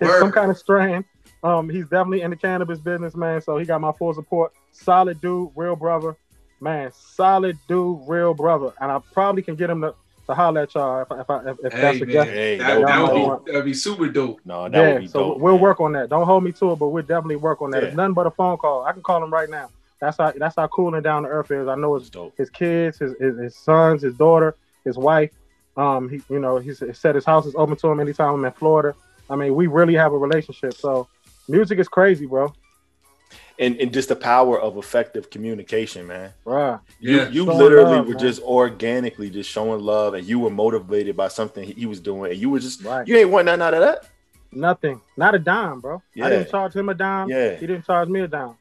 some 0.00 0.32
kind 0.32 0.50
of 0.50 0.58
strain. 0.58 1.04
Um, 1.42 1.68
he's 1.68 1.84
definitely 1.84 2.22
in 2.22 2.30
the 2.30 2.36
cannabis 2.36 2.78
business, 2.78 3.14
man. 3.14 3.40
So 3.40 3.56
he 3.58 3.64
got 3.66 3.80
my 3.80 3.92
full 3.92 4.14
support. 4.14 4.52
Solid 4.72 5.20
dude, 5.20 5.50
real 5.54 5.76
brother, 5.76 6.16
man. 6.60 6.90
Solid 6.94 7.58
dude, 7.68 8.00
real 8.08 8.32
brother. 8.32 8.72
And 8.80 8.90
I 8.90 9.00
probably 9.12 9.42
can 9.42 9.54
get 9.54 9.68
him 9.70 9.82
to, 9.82 9.94
to 10.26 10.34
holler 10.34 10.62
at 10.62 10.74
y'all 10.74 11.02
if, 11.02 11.08
if, 11.10 11.30
I- 11.30 11.50
if, 11.50 11.56
if 11.64 11.72
Hey, 11.72 11.80
that's 11.80 11.98
the 12.00 12.06
man, 12.06 12.12
guess. 12.14 12.26
Hey, 12.28 12.56
that, 12.58 12.66
that 12.86 13.00
would 13.02 13.12
be 13.14 13.20
would 13.20 13.26
dope. 13.28 13.46
be 13.46 13.52
that'd 13.52 13.64
be 13.64 13.74
super 13.74 14.08
dope. 14.08 14.40
No, 14.44 14.68
that 14.68 14.72
yeah, 14.78 14.92
would 14.94 15.00
be 15.02 15.06
so 15.08 15.18
dope. 15.20 15.38
we'll 15.38 15.54
man. 15.54 15.62
work 15.62 15.80
on 15.80 15.92
that. 15.92 16.08
Don't 16.08 16.24
hold 16.26 16.44
me 16.44 16.52
to 16.52 16.72
it, 16.72 16.76
but 16.76 16.88
we'll 16.88 17.02
definitely 17.02 17.36
work 17.36 17.60
on 17.62 17.70
that. 17.72 17.82
Yeah. 17.82 17.88
It's 17.88 17.96
nothing 17.96 18.14
but 18.14 18.26
a 18.26 18.30
phone 18.30 18.56
call. 18.56 18.84
I 18.84 18.92
can 18.92 19.02
call 19.02 19.22
him 19.22 19.32
right 19.32 19.48
now. 19.50 19.68
That's 20.00 20.16
how 20.18 20.32
that's 20.36 20.56
how 20.56 20.66
cool 20.68 20.94
and 20.94 21.02
down 21.04 21.22
to 21.22 21.28
earth 21.28 21.50
is. 21.50 21.68
I 21.68 21.74
know 21.76 21.94
It's 21.96 22.04
his 22.04 22.10
dope. 22.10 22.34
his 22.36 22.50
kids, 22.50 22.98
his, 22.98 23.14
his 23.20 23.38
his 23.38 23.56
sons, 23.56 24.02
his 24.02 24.14
daughter, 24.14 24.54
his 24.84 24.96
wife. 24.98 25.30
Um, 25.76 26.08
he 26.08 26.20
you 26.30 26.38
know 26.38 26.58
he's 26.58 26.80
he 26.80 26.92
said 26.92 27.14
his 27.14 27.24
house 27.24 27.46
is 27.46 27.54
open 27.56 27.76
to 27.76 27.88
him 27.88 28.00
anytime 28.00 28.34
I'm 28.34 28.44
in 28.44 28.52
Florida. 28.52 28.94
I 29.30 29.36
mean, 29.36 29.54
we 29.54 29.66
really 29.66 29.94
have 29.94 30.12
a 30.12 30.18
relationship. 30.18 30.74
So 30.74 31.08
music 31.48 31.78
is 31.78 31.88
crazy, 31.88 32.26
bro. 32.26 32.52
And 33.58 33.76
and 33.80 33.92
just 33.92 34.08
the 34.08 34.16
power 34.16 34.60
of 34.60 34.76
effective 34.76 35.30
communication, 35.30 36.06
man. 36.08 36.32
Right. 36.44 36.80
You 36.98 37.16
Yeah. 37.18 37.28
you 37.28 37.44
Showing 37.44 37.58
literally 37.58 37.96
love, 37.98 38.06
were 38.08 38.14
man. 38.14 38.20
just 38.20 38.42
organically 38.42 39.30
just 39.30 39.48
showing 39.48 39.80
love, 39.80 40.14
and 40.14 40.26
you 40.26 40.40
were 40.40 40.50
motivated 40.50 41.16
by 41.16 41.28
something 41.28 41.62
he 41.64 41.72
he 41.72 41.86
was 41.86 42.00
doing, 42.00 42.32
and 42.32 42.40
you 42.40 42.50
were 42.50 42.58
just 42.58 42.82
Right. 42.82 43.06
you 43.06 43.16
ain't 43.16 43.30
want 43.30 43.46
nothing 43.46 43.62
out 43.62 43.74
of 43.74 43.80
that. 43.80 44.06
Nothing. 44.50 45.00
Not 45.16 45.34
a 45.34 45.38
dime, 45.38 45.80
bro. 45.80 46.02
Yeah. 46.14 46.26
I 46.26 46.30
didn't 46.30 46.50
charge 46.50 46.74
him 46.74 46.88
a 46.88 46.94
dime. 46.94 47.28
Yeah. 47.28 47.54
He 47.56 47.66
didn't 47.66 47.86
charge 47.86 48.08
me 48.08 48.20
a 48.20 48.28
dime. 48.28 48.56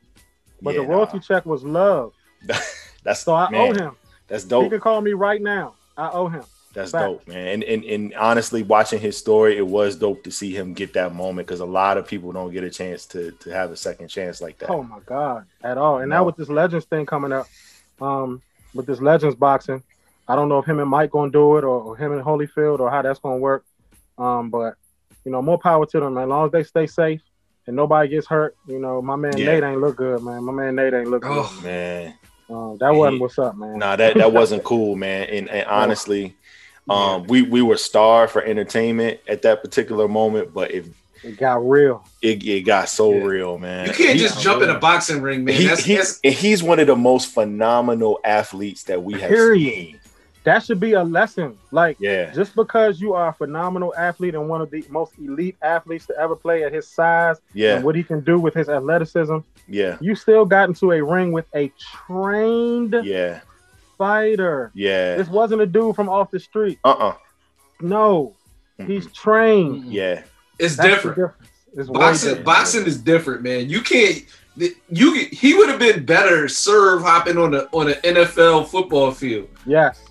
But 0.61 0.75
Yeah, 0.75 0.81
the 0.81 0.87
royalty 0.87 1.17
nah. 1.17 1.23
check 1.23 1.45
was 1.45 1.63
love. 1.63 2.13
That's 3.03 3.21
So 3.21 3.33
I 3.33 3.49
man, 3.49 3.61
owe 3.61 3.73
him. 3.73 3.95
That's 4.27 4.43
dope. 4.43 4.63
He 4.65 4.69
can 4.69 4.79
call 4.79 5.01
me 5.01 5.13
right 5.13 5.41
now. 5.41 5.73
I 5.97 6.09
owe 6.11 6.27
him. 6.27 6.43
That's 6.73 6.91
Facts. 6.91 7.03
dope, 7.05 7.27
man. 7.27 7.47
And, 7.47 7.63
and 7.63 7.83
and 7.85 8.13
honestly, 8.15 8.63
watching 8.63 8.99
his 8.99 9.15
story, 9.17 9.57
it 9.57 9.65
was 9.67 9.95
dope 9.95 10.23
to 10.23 10.31
see 10.31 10.55
him 10.55 10.73
get 10.73 10.93
that 10.93 11.13
moment 11.13 11.47
because 11.47 11.59
a 11.59 11.65
lot 11.65 11.97
of 11.97 12.07
people 12.07 12.31
don't 12.31 12.51
get 12.51 12.63
a 12.63 12.69
chance 12.69 13.05
to 13.07 13.31
to 13.41 13.49
have 13.51 13.71
a 13.71 13.75
second 13.75 14.07
chance 14.07 14.41
like 14.41 14.57
that. 14.59 14.69
Oh 14.71 14.81
my 14.83 14.99
god, 15.05 15.45
at 15.63 15.77
all. 15.77 15.99
And 15.99 16.09
No. 16.09 16.17
now 16.17 16.23
with 16.23 16.35
this 16.35 16.49
Legends 16.49 16.85
thing 16.85 17.05
coming 17.05 17.31
up, 17.31 17.45
um, 18.01 18.41
with 18.73 18.87
this 18.87 18.99
Legends 19.01 19.35
boxing, 19.35 19.83
I 20.27 20.35
don't 20.35 20.49
know 20.49 20.57
if 20.57 20.65
him 20.65 20.79
and 20.79 20.89
Mike 20.89 21.11
gonna 21.11 21.31
do 21.31 21.57
it 21.57 21.63
or, 21.63 21.79
or 21.79 21.95
him 21.97 22.11
and 22.11 22.23
Holyfield 22.23 22.79
or 22.79 22.89
how 22.89 23.03
that's 23.03 23.19
gonna 23.19 23.37
work. 23.37 23.63
Um, 24.17 24.49
but 24.49 24.73
you 25.25 25.31
know, 25.31 25.41
more 25.43 25.59
power 25.59 25.85
to 25.85 25.99
them, 25.99 26.15
man. 26.15 26.23
As 26.23 26.29
long 26.29 26.45
as 26.47 26.51
they 26.51 26.63
stay 26.63 26.87
safe 26.87 27.21
and 27.67 27.75
nobody 27.75 28.09
gets 28.09 28.25
hurt, 28.27 28.55
you 28.67 28.79
know, 28.79 28.99
my 28.99 29.15
man 29.15 29.37
Yeah. 29.37 29.45
Nate 29.45 29.63
ain't 29.63 29.79
look 29.79 29.95
good, 29.97 30.23
man. 30.23 30.43
My 30.43 30.51
man 30.51 30.75
Nate 30.75 30.93
ain't 30.95 31.07
look 31.09 31.21
good. 31.21 31.31
Oh, 31.31 31.61
Man, 31.63 32.15
Um, 32.49 32.77
that 32.79 32.93
wasn't 32.95 33.15
He- 33.17 33.21
what's 33.21 33.37
up, 33.39 33.55
man. 33.55 33.77
nah, 33.77 33.95
that 33.95 34.15
that 34.17 34.33
wasn't 34.33 34.63
cool, 34.63 34.95
man. 34.95 35.29
And, 35.29 35.49
and 35.49 35.67
honestly, 35.69 36.35
um, 36.89 37.23
we 37.27 37.41
we 37.43 37.61
were 37.61 37.77
starved 37.77 38.31
for 38.33 38.43
entertainment 38.43 39.19
at 39.27 39.41
that 39.43 39.61
particular 39.63 40.07
moment, 40.07 40.53
but 40.53 40.71
if 40.71 40.87
It 41.23 41.37
got 41.37 41.65
real. 41.67 42.03
it, 42.21 42.43
it 42.45 42.61
got 42.61 42.89
so 42.89 43.13
Yeah. 43.13 43.23
real, 43.23 43.57
man. 43.57 43.87
you 43.87 43.93
can't 43.93 44.13
He- 44.13 44.19
just 44.19 44.41
jump 44.41 44.61
in 44.61 44.69
a 44.69 44.77
boxing 44.79 45.21
ring, 45.21 45.45
man. 45.45 45.55
he, 45.55 45.65
that's, 45.67 45.83
he- 45.85 45.95
that's 45.95 46.19
he's 46.23 46.61
one 46.61 46.79
of 46.79 46.87
the 46.87 46.95
most 46.95 47.33
phenomenal 47.33 48.19
athletes 48.25 48.83
that 48.83 49.01
we 49.01 49.13
have 49.19 49.29
Period. 49.29 49.73
seen. 49.73 49.99
That 50.43 50.61
should 50.61 50.81
be 50.81 50.91
a 50.91 51.03
lesson. 51.05 51.57
Like 51.71 51.95
Yeah, 52.01 52.31
just 52.33 52.53
because 52.53 52.99
you 52.99 53.13
are 53.13 53.29
a 53.29 53.33
phenomenal 53.33 53.93
athlete 53.97 54.35
and 54.35 54.49
one 54.49 54.59
of 54.59 54.69
the 54.69 54.83
most 54.89 55.13
elite 55.17 55.55
athletes 55.61 56.05
to 56.07 56.19
ever 56.19 56.35
play 56.35 56.63
at 56.65 56.73
his 56.73 56.85
size 56.89 57.37
yeah, 57.53 57.75
and 57.75 57.85
what 57.85 57.95
he 57.95 58.03
can 58.03 58.19
do 58.19 58.37
with 58.37 58.53
his 58.53 58.67
athleticism, 58.67 59.37
yeah, 59.69 59.97
you 60.01 60.15
still 60.15 60.43
got 60.43 60.67
into 60.67 60.91
a 60.91 61.01
ring 61.01 61.31
with 61.31 61.45
a 61.55 61.71
trained 61.79 62.93
yeah, 63.03 63.39
fighter. 64.03 64.71
yeah. 64.73 65.15
This 65.15 65.29
wasn't 65.29 65.61
a 65.61 65.65
dude 65.65 65.95
from 65.95 66.09
off 66.09 66.29
the 66.31 66.39
street. 66.39 66.79
Uh 66.83 66.91
uh 66.91 67.15
No, 67.81 68.35
he's 68.85 69.11
trained. 69.13 69.85
Yeah, 69.91 70.23
it's 70.59 70.75
That's 70.75 70.89
different. 70.89 71.17
difference. 71.17 71.49
It's 71.75 71.89
Boxing, 71.89 72.29
different. 72.29 72.45
boxing 72.45 72.85
is 72.85 72.97
different, 73.01 73.41
man. 73.43 73.69
You 73.69 73.81
can't. 73.81 74.23
You 74.89 75.13
he 75.31 75.55
would 75.55 75.69
have 75.69 75.79
been 75.79 76.05
better 76.05 76.47
serve 76.47 77.01
hopping 77.01 77.37
on 77.37 77.53
a 77.55 77.61
on 77.71 77.87
an 77.89 77.95
NFL 78.03 78.67
football 78.67 79.11
field. 79.11 79.47
Yes, 79.65 80.03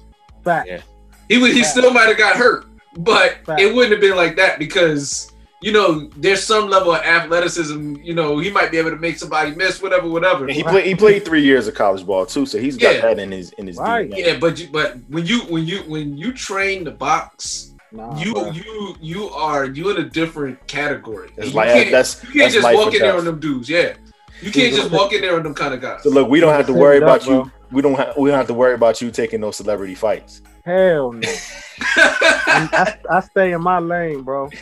fact. 0.43 0.69
Yeah. 0.69 0.81
He 1.29 1.39
would. 1.39 1.53
He 1.53 1.61
Fact. 1.63 1.71
still 1.73 1.93
might 1.93 2.09
have 2.09 2.19
got 2.19 2.37
hurt, 2.37 2.65
but 2.99 3.39
Fact. 3.47 3.61
it 3.61 3.73
wouldn't 3.73 3.93
have 3.93 4.01
been 4.01 4.17
like 4.17 4.35
that 4.37 4.59
because 4.59 5.32
you 5.63 5.73
know 5.73 6.09
there's 6.17 6.43
some 6.45 6.69
level 6.69 6.95
of 6.95 7.03
athleticism. 7.03 7.97
You 8.03 8.15
know 8.15 8.39
he 8.39 8.51
might 8.51 8.71
be 8.71 8.79
able 8.79 8.91
to 8.91 8.97
make 8.97 9.17
somebody 9.19 9.55
miss, 9.55 9.81
whatever, 9.83 10.09
whatever. 10.09 10.45
and 10.47 10.53
he 10.55 10.63
played 10.63 10.87
he 10.87 10.95
played 10.95 11.25
three 11.25 11.43
years 11.43 11.69
of 11.69 11.75
college 11.75 12.05
ball 12.07 12.27
too, 12.27 12.47
so 12.47 12.59
he's 12.59 12.77
got 12.77 12.97
Yeah. 12.97 13.01
that 13.03 13.19
in 13.19 13.31
his 13.33 13.53
in 13.53 13.67
his 13.67 13.77
Right. 13.79 14.11
DNA. 14.11 14.27
Yeah, 14.27 14.39
but 14.39 14.59
you, 14.59 14.69
but 14.73 14.97
when 15.09 15.25
you 15.27 15.41
when 15.43 15.65
you 15.65 15.79
when 15.89 16.17
you 16.17 16.33
train 16.33 16.85
the 16.85 16.91
box, 16.91 17.69
Nah, 17.93 18.19
you 18.19 18.33
bro. 18.33 18.51
you 18.51 18.97
you 19.01 19.29
are 19.31 19.67
you 19.67 19.91
in 19.91 19.99
a 19.99 20.09
different 20.09 20.67
category. 20.67 21.31
It's 21.37 21.49
you 21.49 21.53
like 21.55 21.69
can't, 21.69 21.91
that's 21.91 22.23
you 22.25 22.41
can't 22.41 22.53
just 22.53 22.65
walk 22.75 22.95
in 22.95 23.01
there 23.01 23.11
death. 23.13 23.19
on 23.21 23.25
them 23.27 23.39
dudes. 23.39 23.69
Yeah, 23.69 23.95
you 24.41 24.51
can't 24.51 24.75
just 24.75 24.91
walk 24.91 25.13
in 25.13 25.21
there 25.21 25.37
on 25.37 25.43
them 25.43 25.55
kind 25.55 25.75
of 25.75 25.81
guys. 25.81 26.03
So 26.03 26.11
look, 26.11 26.29
we 26.29 26.41
don't 26.41 26.55
have 26.55 26.67
to 26.67 26.73
worry 26.73 26.97
it 26.97 27.03
about 27.03 27.23
up, 27.23 27.27
you. 27.29 27.51
We 27.71 27.83
don't 27.83 27.95
have 27.95 28.17
we 28.17 28.31
don't 28.31 28.39
have 28.39 28.47
to 28.49 28.55
worry 28.55 28.75
about 28.75 29.01
you 29.03 29.11
taking 29.11 29.41
those 29.43 29.57
celebrity 29.57 29.95
fights. 29.95 30.41
Hell 30.65 31.13
no. 31.13 31.29
I, 31.97 32.97
I 33.11 33.21
stay 33.21 33.53
in 33.53 33.63
my 33.63 33.79
lane, 33.79 34.23
bro. 34.23 34.49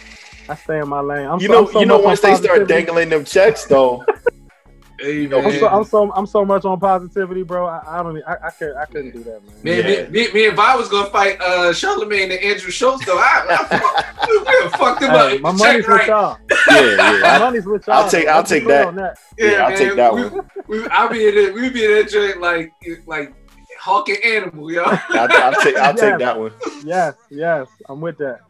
I 0.50 0.56
stay 0.56 0.80
in 0.80 0.88
my 0.88 1.00
lane. 1.00 1.26
I'm 1.28 1.38
You 1.40 1.46
so, 1.46 1.52
know, 1.52 1.60
I'm 1.66 1.72
so 1.72 1.80
you 1.80 1.86
know 1.86 1.94
much 1.98 2.00
on 2.02 2.04
once 2.06 2.20
they 2.20 2.34
start 2.34 2.66
dangling 2.68 3.08
them 3.08 3.24
checks 3.24 3.66
though. 3.66 4.04
hey, 5.00 5.24
I'm 5.32 5.52
so, 5.52 5.68
I'm 5.68 5.84
so 5.84 6.12
I'm 6.12 6.26
so 6.26 6.44
much 6.44 6.64
on 6.64 6.80
positivity, 6.80 7.44
bro. 7.44 7.66
I, 7.66 8.00
I 8.00 8.02
don't. 8.02 8.20
I, 8.26 8.36
I 8.46 8.50
could 8.50 8.74
I 8.76 8.84
couldn't 8.86 9.12
do 9.12 9.22
that, 9.24 9.42
man. 9.44 9.54
Man, 9.62 9.76
Yeah. 9.76 10.08
me, 10.08 10.26
me, 10.26 10.32
me 10.32 10.46
and 10.48 10.56
Vi 10.56 10.76
was 10.76 10.88
gonna 10.88 11.08
fight 11.10 11.40
uh 11.40 11.72
Charlemagne 11.72 12.32
and 12.32 12.40
Andrew 12.42 12.72
Schulz 12.72 13.04
though. 13.06 13.16
I, 13.16 13.46
I, 13.48 13.64
fuck- 13.78 14.28
we 14.28 14.38
would've 14.38 14.72
fucked 14.72 15.02
him 15.02 15.10
Hey, 15.10 15.36
up. 15.36 15.40
my 15.42 15.50
Check 15.52 15.58
money's 15.58 15.86
with 15.86 15.88
right. 15.88 16.08
y'all. 16.08 16.38
Yeah, 16.70 17.20
My 17.22 17.38
money's 17.38 17.66
with 17.66 17.86
y'all. 17.86 17.96
I'll 17.96 18.10
take- 18.10 18.26
I'll 18.26 18.42
take 18.42 18.66
that. 18.66 18.88
on 18.88 18.96
that. 18.96 19.18
Yeah, 19.38 19.66
I'll 19.66 19.76
take 19.76 19.94
that 19.94 20.12
we, 20.14 20.22
one. 20.26 20.50
We, 20.66 20.86
I'll 20.88 21.08
be 21.08 21.28
in 21.28 21.34
it. 21.36 21.54
We 21.54 21.70
be 21.70 21.84
in 21.84 21.92
that 21.92 22.10
joint 22.10 22.40
like 22.40 22.72
like 23.06 23.32
hawking 23.78 24.16
animal, 24.24 24.70
yo. 24.72 24.82
I'll, 24.84 24.98
I'll 25.30 25.62
take 25.62 25.76
I'll 25.76 25.94
Yeah. 25.94 26.00
take 26.10 26.18
that 26.18 26.38
one. 26.38 26.52
Yes, 26.84 27.14
yes, 27.30 27.68
I'm 27.88 28.00
with 28.00 28.18
that. 28.18 28.40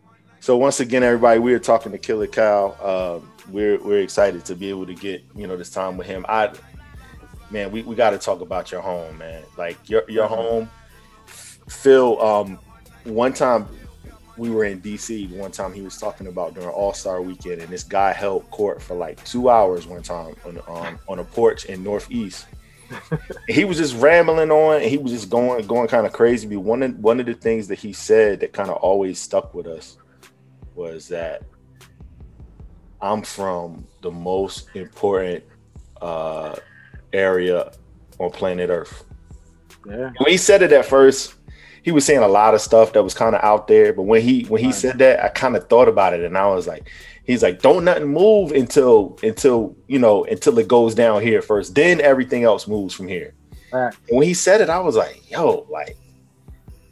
So 0.43 0.57
once 0.57 0.81
again, 0.81 1.03
everybody, 1.03 1.39
we 1.39 1.53
are 1.53 1.59
talking 1.59 1.93
to 1.93 1.99
Killer 1.99 2.27
Cal. 2.27 2.75
Um, 2.83 3.31
we're 3.51 3.79
we're 3.83 4.01
excited 4.01 4.43
to 4.47 4.55
be 4.55 4.71
able 4.71 4.87
to 4.87 4.95
get 4.95 5.23
you 5.37 5.47
know 5.47 5.55
this 5.55 5.69
time 5.69 5.99
with 5.99 6.07
him. 6.07 6.25
I 6.31 6.51
man, 7.51 7.71
we, 7.71 7.83
we 7.83 7.95
got 7.95 8.11
to 8.11 8.19
talk 8.19 8.41
about 8.41 8.73
your 8.73 8.81
home, 8.81 9.19
man. 9.19 9.43
Like 9.59 9.77
your 9.91 10.03
your 10.09 10.27
home. 10.27 10.71
Phil, 11.27 12.21
um, 12.23 12.59
one 13.05 13.35
time 13.35 13.69
we 14.39 14.49
were 14.49 14.65
in 14.65 14.81
DC. 14.81 15.31
One 15.37 15.51
time 15.51 15.75
he 15.75 15.83
was 15.83 15.99
talking 15.99 16.27
about 16.27 16.55
during 16.55 16.71
All 16.71 16.95
Star 16.95 17.21
Weekend, 17.21 17.61
and 17.61 17.69
this 17.69 17.85
guy 17.85 18.15
held 18.15 18.51
court 18.51 18.81
for 18.81 18.95
like 18.95 19.23
two 19.27 19.51
hours 19.51 19.87
one 19.87 20.03
time 20.03 20.35
on 20.47 20.59
on, 20.61 20.99
on 21.07 21.19
a 21.19 21.25
porch 21.25 21.67
in 21.67 21.85
Northeast. 21.85 22.47
He 23.47 23.65
was 23.65 23.77
just 23.77 23.95
rambling 23.97 24.51
on, 24.51 24.81
and 24.81 24.91
he 24.91 24.97
was 24.97 25.13
just 25.13 25.29
going 25.29 25.67
going 25.67 25.87
kind 25.87 26.07
of 26.07 26.13
crazy. 26.13 26.49
But 26.49 26.61
one 26.61 26.83
of 26.83 26.99
one 26.99 27.21
of 27.21 27.27
the 27.27 27.35
things 27.35 27.69
that 27.69 27.79
he 27.79 27.93
said 27.93 28.41
that 28.41 28.55
kind 28.55 28.71
of 28.71 28.77
always 28.77 29.21
stuck 29.21 29.55
with 29.55 29.67
us 29.67 29.97
was 30.75 31.09
that 31.09 31.43
I'm 33.03 33.23
from 33.23 33.87
the 34.03 34.11
most 34.11 34.69
important 34.75 35.45
uh, 36.01 36.57
area 37.13 37.73
on 38.19 38.31
planet 38.31 38.71
Earth. 38.71 39.05
Yeah, 39.87 40.11
When 40.19 40.31
he 40.31 40.37
said 40.37 40.61
it 40.63 40.73
at 40.73 40.85
first, 40.85 41.35
he 41.83 41.91
was 41.91 42.05
saying 42.05 42.21
a 42.21 42.29
lot 42.29 42.53
of 42.55 42.61
stuff 42.61 42.93
that 42.93 43.03
was 43.03 43.15
kind 43.15 43.35
of 43.35 43.43
out 43.43 43.67
there. 43.67 43.93
But 43.95 44.03
when 44.03 44.21
he 44.21 44.43
when 44.45 44.61
he 44.61 44.67
Right. 44.67 44.75
said 44.75 44.99
that, 44.99 45.25
I 45.25 45.29
kind 45.29 45.57
of 45.57 45.67
thought 45.69 45.89
about 45.89 46.13
it, 46.13 46.23
and 46.23 46.37
I 46.37 46.47
was 46.49 46.67
like, 46.67 46.91
he's 47.25 47.43
like, 47.43 47.63
don't 47.63 47.85
nothing 47.85 48.09
move 48.09 48.53
until 48.53 49.19
until 49.23 49.75
you 49.89 49.99
know 49.99 50.25
until 50.27 50.59
it 50.59 50.69
goes 50.69 50.95
down 50.95 51.23
here 51.23 51.41
first. 51.41 51.75
Then 51.75 52.01
everything 52.03 52.45
else 52.45 52.69
moves 52.69 52.93
from 52.95 53.09
here. 53.09 53.33
And 53.73 53.95
when 54.11 54.27
he 54.27 54.35
said 54.35 54.61
it, 54.61 54.69
I 54.69 54.81
was 54.81 54.97
like, 54.97 55.31
yo, 55.31 55.67
like, 55.71 55.97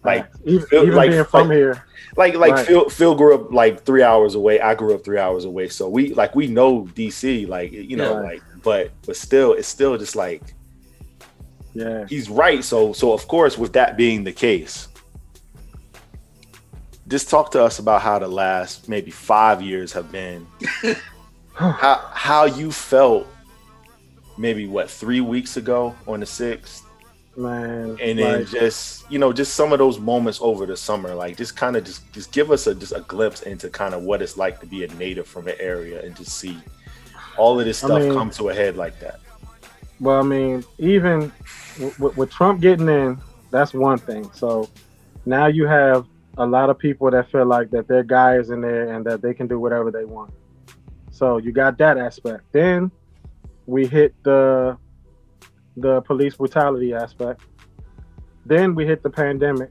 like 0.05 0.31
Fact. 0.33 0.37
even, 0.47 0.67
feel- 0.69 0.83
even 0.85 0.95
like- 0.95 1.11
being 1.11 1.25
from 1.25 1.49
like- 1.49 1.57
here. 1.57 1.85
Like 2.19 2.35
like 2.35 2.53
Right. 2.53 2.67
Phil 2.67 2.89
Phil 2.91 3.15
grew 3.15 3.35
up 3.35 3.53
like 3.53 3.85
three 3.85 4.03
hours 4.03 4.35
away. 4.35 4.61
I 4.61 4.75
grew 4.75 4.95
up 4.95 5.05
three 5.05 5.19
hours 5.19 5.45
away. 5.47 5.69
So 5.69 5.89
we 5.89 6.13
like 6.15 6.35
we 6.35 6.49
know 6.49 6.83
DC, 6.95 7.49
like 7.49 7.73
you 7.73 7.97
know, 7.97 8.15
Yeah. 8.21 8.29
like 8.29 8.43
but 8.63 8.91
but 9.07 9.17
still, 9.17 9.53
it's 9.55 9.69
still 9.69 9.97
just 9.97 10.17
like 10.17 10.43
Yeah, 11.75 12.07
he's 12.09 12.29
right. 12.29 12.63
So 12.65 12.93
so 12.93 13.13
of 13.13 13.27
course, 13.29 13.57
with 13.57 13.73
that 13.75 13.97
being 13.97 14.25
the 14.25 14.33
case, 14.33 14.89
just 17.07 17.31
talk 17.31 17.51
to 17.53 17.63
us 17.63 17.79
about 17.79 18.03
how 18.03 18.19
the 18.19 18.29
last 18.29 18.89
maybe 18.89 19.11
five 19.11 19.63
years 19.63 19.93
have 19.93 20.11
been. 20.13 20.47
how 21.55 22.11
how 22.13 22.45
you 22.45 22.71
felt 22.73 23.27
maybe 24.37 24.67
what 24.67 24.91
three 24.91 25.21
weeks 25.21 25.57
ago 25.57 25.95
on 26.07 26.21
the 26.21 26.27
sixth 26.27 26.85
man. 27.39 27.97
and 28.01 28.19
then 28.19 28.41
like, 28.41 28.49
just 28.49 29.11
you 29.11 29.19
know 29.19 29.33
just 29.33 29.55
some 29.55 29.73
of 29.73 29.79
those 29.79 29.99
moments 29.99 30.39
over 30.43 30.67
the 30.67 30.77
summer 30.77 31.15
like 31.15 31.37
just 31.37 31.57
kind 31.57 31.77
of 31.77 31.85
just 31.85 32.11
just 32.13 32.33
give 32.33 32.51
us 32.51 32.67
a 32.67 32.75
just 32.75 32.93
a 32.93 33.01
glimpse 33.09 33.43
into 33.43 33.71
kind 33.71 33.95
of 33.95 34.03
what 34.03 34.21
it's 34.21 34.37
like 34.37 34.61
to 34.61 34.67
be 34.67 34.85
a 34.85 34.89
native 34.95 35.27
from 35.27 35.47
an 35.49 35.55
area 35.61 36.03
and 36.05 36.15
to 36.17 36.25
see 36.25 36.59
all 37.37 37.59
of 37.59 37.65
this 37.65 37.83
I 37.85 37.87
stuff 37.87 38.03
mean- 38.03 38.13
come 38.15 38.31
to 38.31 38.49
a 38.51 38.55
head 38.55 38.77
like 38.77 38.99
that 39.01 39.21
Well, 40.01 40.19
I 40.21 40.23
mean, 40.23 40.65
even 40.79 41.33
w- 41.77 41.93
w- 41.99 42.15
with 42.17 42.31
Trump 42.31 42.61
getting 42.61 42.89
in, 42.89 43.19
that's 43.51 43.73
one 43.75 43.99
thing. 43.99 44.31
So 44.33 44.69
now 45.27 45.47
you 45.47 45.67
have 45.67 46.07
a 46.37 46.47
lot 46.47 46.71
of 46.71 46.79
people 46.79 47.11
that 47.11 47.31
feel 47.33 47.47
like 47.47 47.71
that 47.71 47.89
their 47.89 48.05
guy 48.05 48.37
is 48.37 48.51
in 48.51 48.61
there 48.61 48.95
and 48.95 49.05
that 49.07 49.23
they 49.23 49.35
can 49.35 49.47
do 49.49 49.59
whatever 49.59 49.91
they 49.91 50.05
want. 50.05 50.33
So 51.11 51.39
you 51.39 51.51
got 51.51 51.79
that 51.79 51.99
aspect. 51.99 52.45
Then 52.53 52.93
we 53.67 53.87
hit 53.89 54.15
the 54.23 54.77
the 55.81 56.01
police 56.03 56.37
brutality 56.37 56.95
aspect. 56.95 57.43
Then 58.47 58.75
we 58.75 58.87
hit 58.87 59.03
the 59.03 59.11
pandemic. 59.11 59.71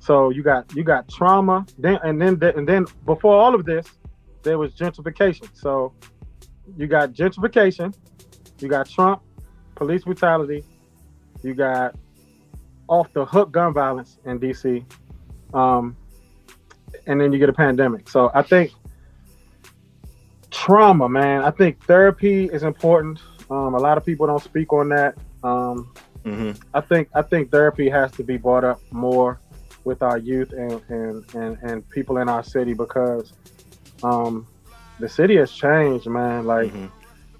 So 0.00 0.30
you 0.30 0.42
got 0.42 0.74
you 0.74 0.84
got 0.84 1.08
trauma. 1.08 1.66
Then 1.78 1.98
and 2.04 2.20
then 2.20 2.42
and 2.42 2.68
then 2.68 2.86
before 3.06 3.34
all 3.34 3.54
of 3.54 3.64
this, 3.64 3.86
there 4.42 4.58
was 4.58 4.74
gentrification. 4.74 5.48
So 5.54 5.92
you 6.76 6.86
got 6.86 7.12
gentrification, 7.12 7.94
you 8.60 8.68
got 8.68 8.88
Trump, 8.88 9.22
police 9.74 10.04
brutality, 10.04 10.64
you 11.42 11.54
got 11.54 11.94
off 12.88 13.12
the 13.12 13.24
hook 13.24 13.50
gun 13.52 13.72
violence 13.72 14.18
in 14.24 14.38
DC, 14.38 14.84
um, 15.54 15.96
and 17.06 17.20
then 17.20 17.32
you 17.32 17.38
get 17.38 17.48
a 17.48 17.54
pandemic. 17.54 18.08
So 18.08 18.30
I 18.34 18.42
think 18.42 18.72
trauma, 20.50 21.08
man. 21.08 21.42
I 21.42 21.50
think 21.50 21.84
therapy 21.84 22.46
is 22.46 22.62
important. 22.62 23.20
Um, 23.50 23.74
a 23.74 23.78
lot 23.78 23.98
of 23.98 24.04
people 24.04 24.26
don't 24.26 24.42
speak 24.42 24.72
on 24.72 24.88
that. 24.90 25.16
Um, 25.42 25.92
hmm 26.24 26.52
I 26.72 26.80
think 26.80 27.08
I 27.14 27.22
think 27.22 27.50
therapy 27.50 27.88
has 27.88 28.10
to 28.12 28.24
be 28.24 28.36
brought 28.36 28.64
up 28.64 28.80
more 28.90 29.38
with 29.84 30.02
our 30.02 30.18
youth 30.18 30.52
and 30.52 30.80
and 30.88 31.34
and, 31.34 31.58
and 31.62 31.90
people 31.90 32.16
in 32.18 32.28
our 32.28 32.42
city 32.42 32.74
because 32.74 33.32
um, 34.02 34.46
the 34.98 35.08
city 35.08 35.36
has 35.36 35.50
changed, 35.52 36.06
man. 36.06 36.46
Like 36.46 36.72
Mhm. 36.72 36.90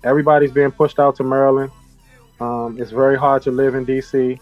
everybody's 0.05 0.52
being 0.52 0.70
pushed 0.70 0.98
out 0.98 1.16
to 1.16 1.24
Maryland. 1.24 1.72
Um, 2.40 2.76
it's 2.78 2.90
very 2.90 3.16
hard 3.16 3.42
to 3.42 3.50
live 3.50 3.74
in 3.74 3.86
DC. 3.86 4.38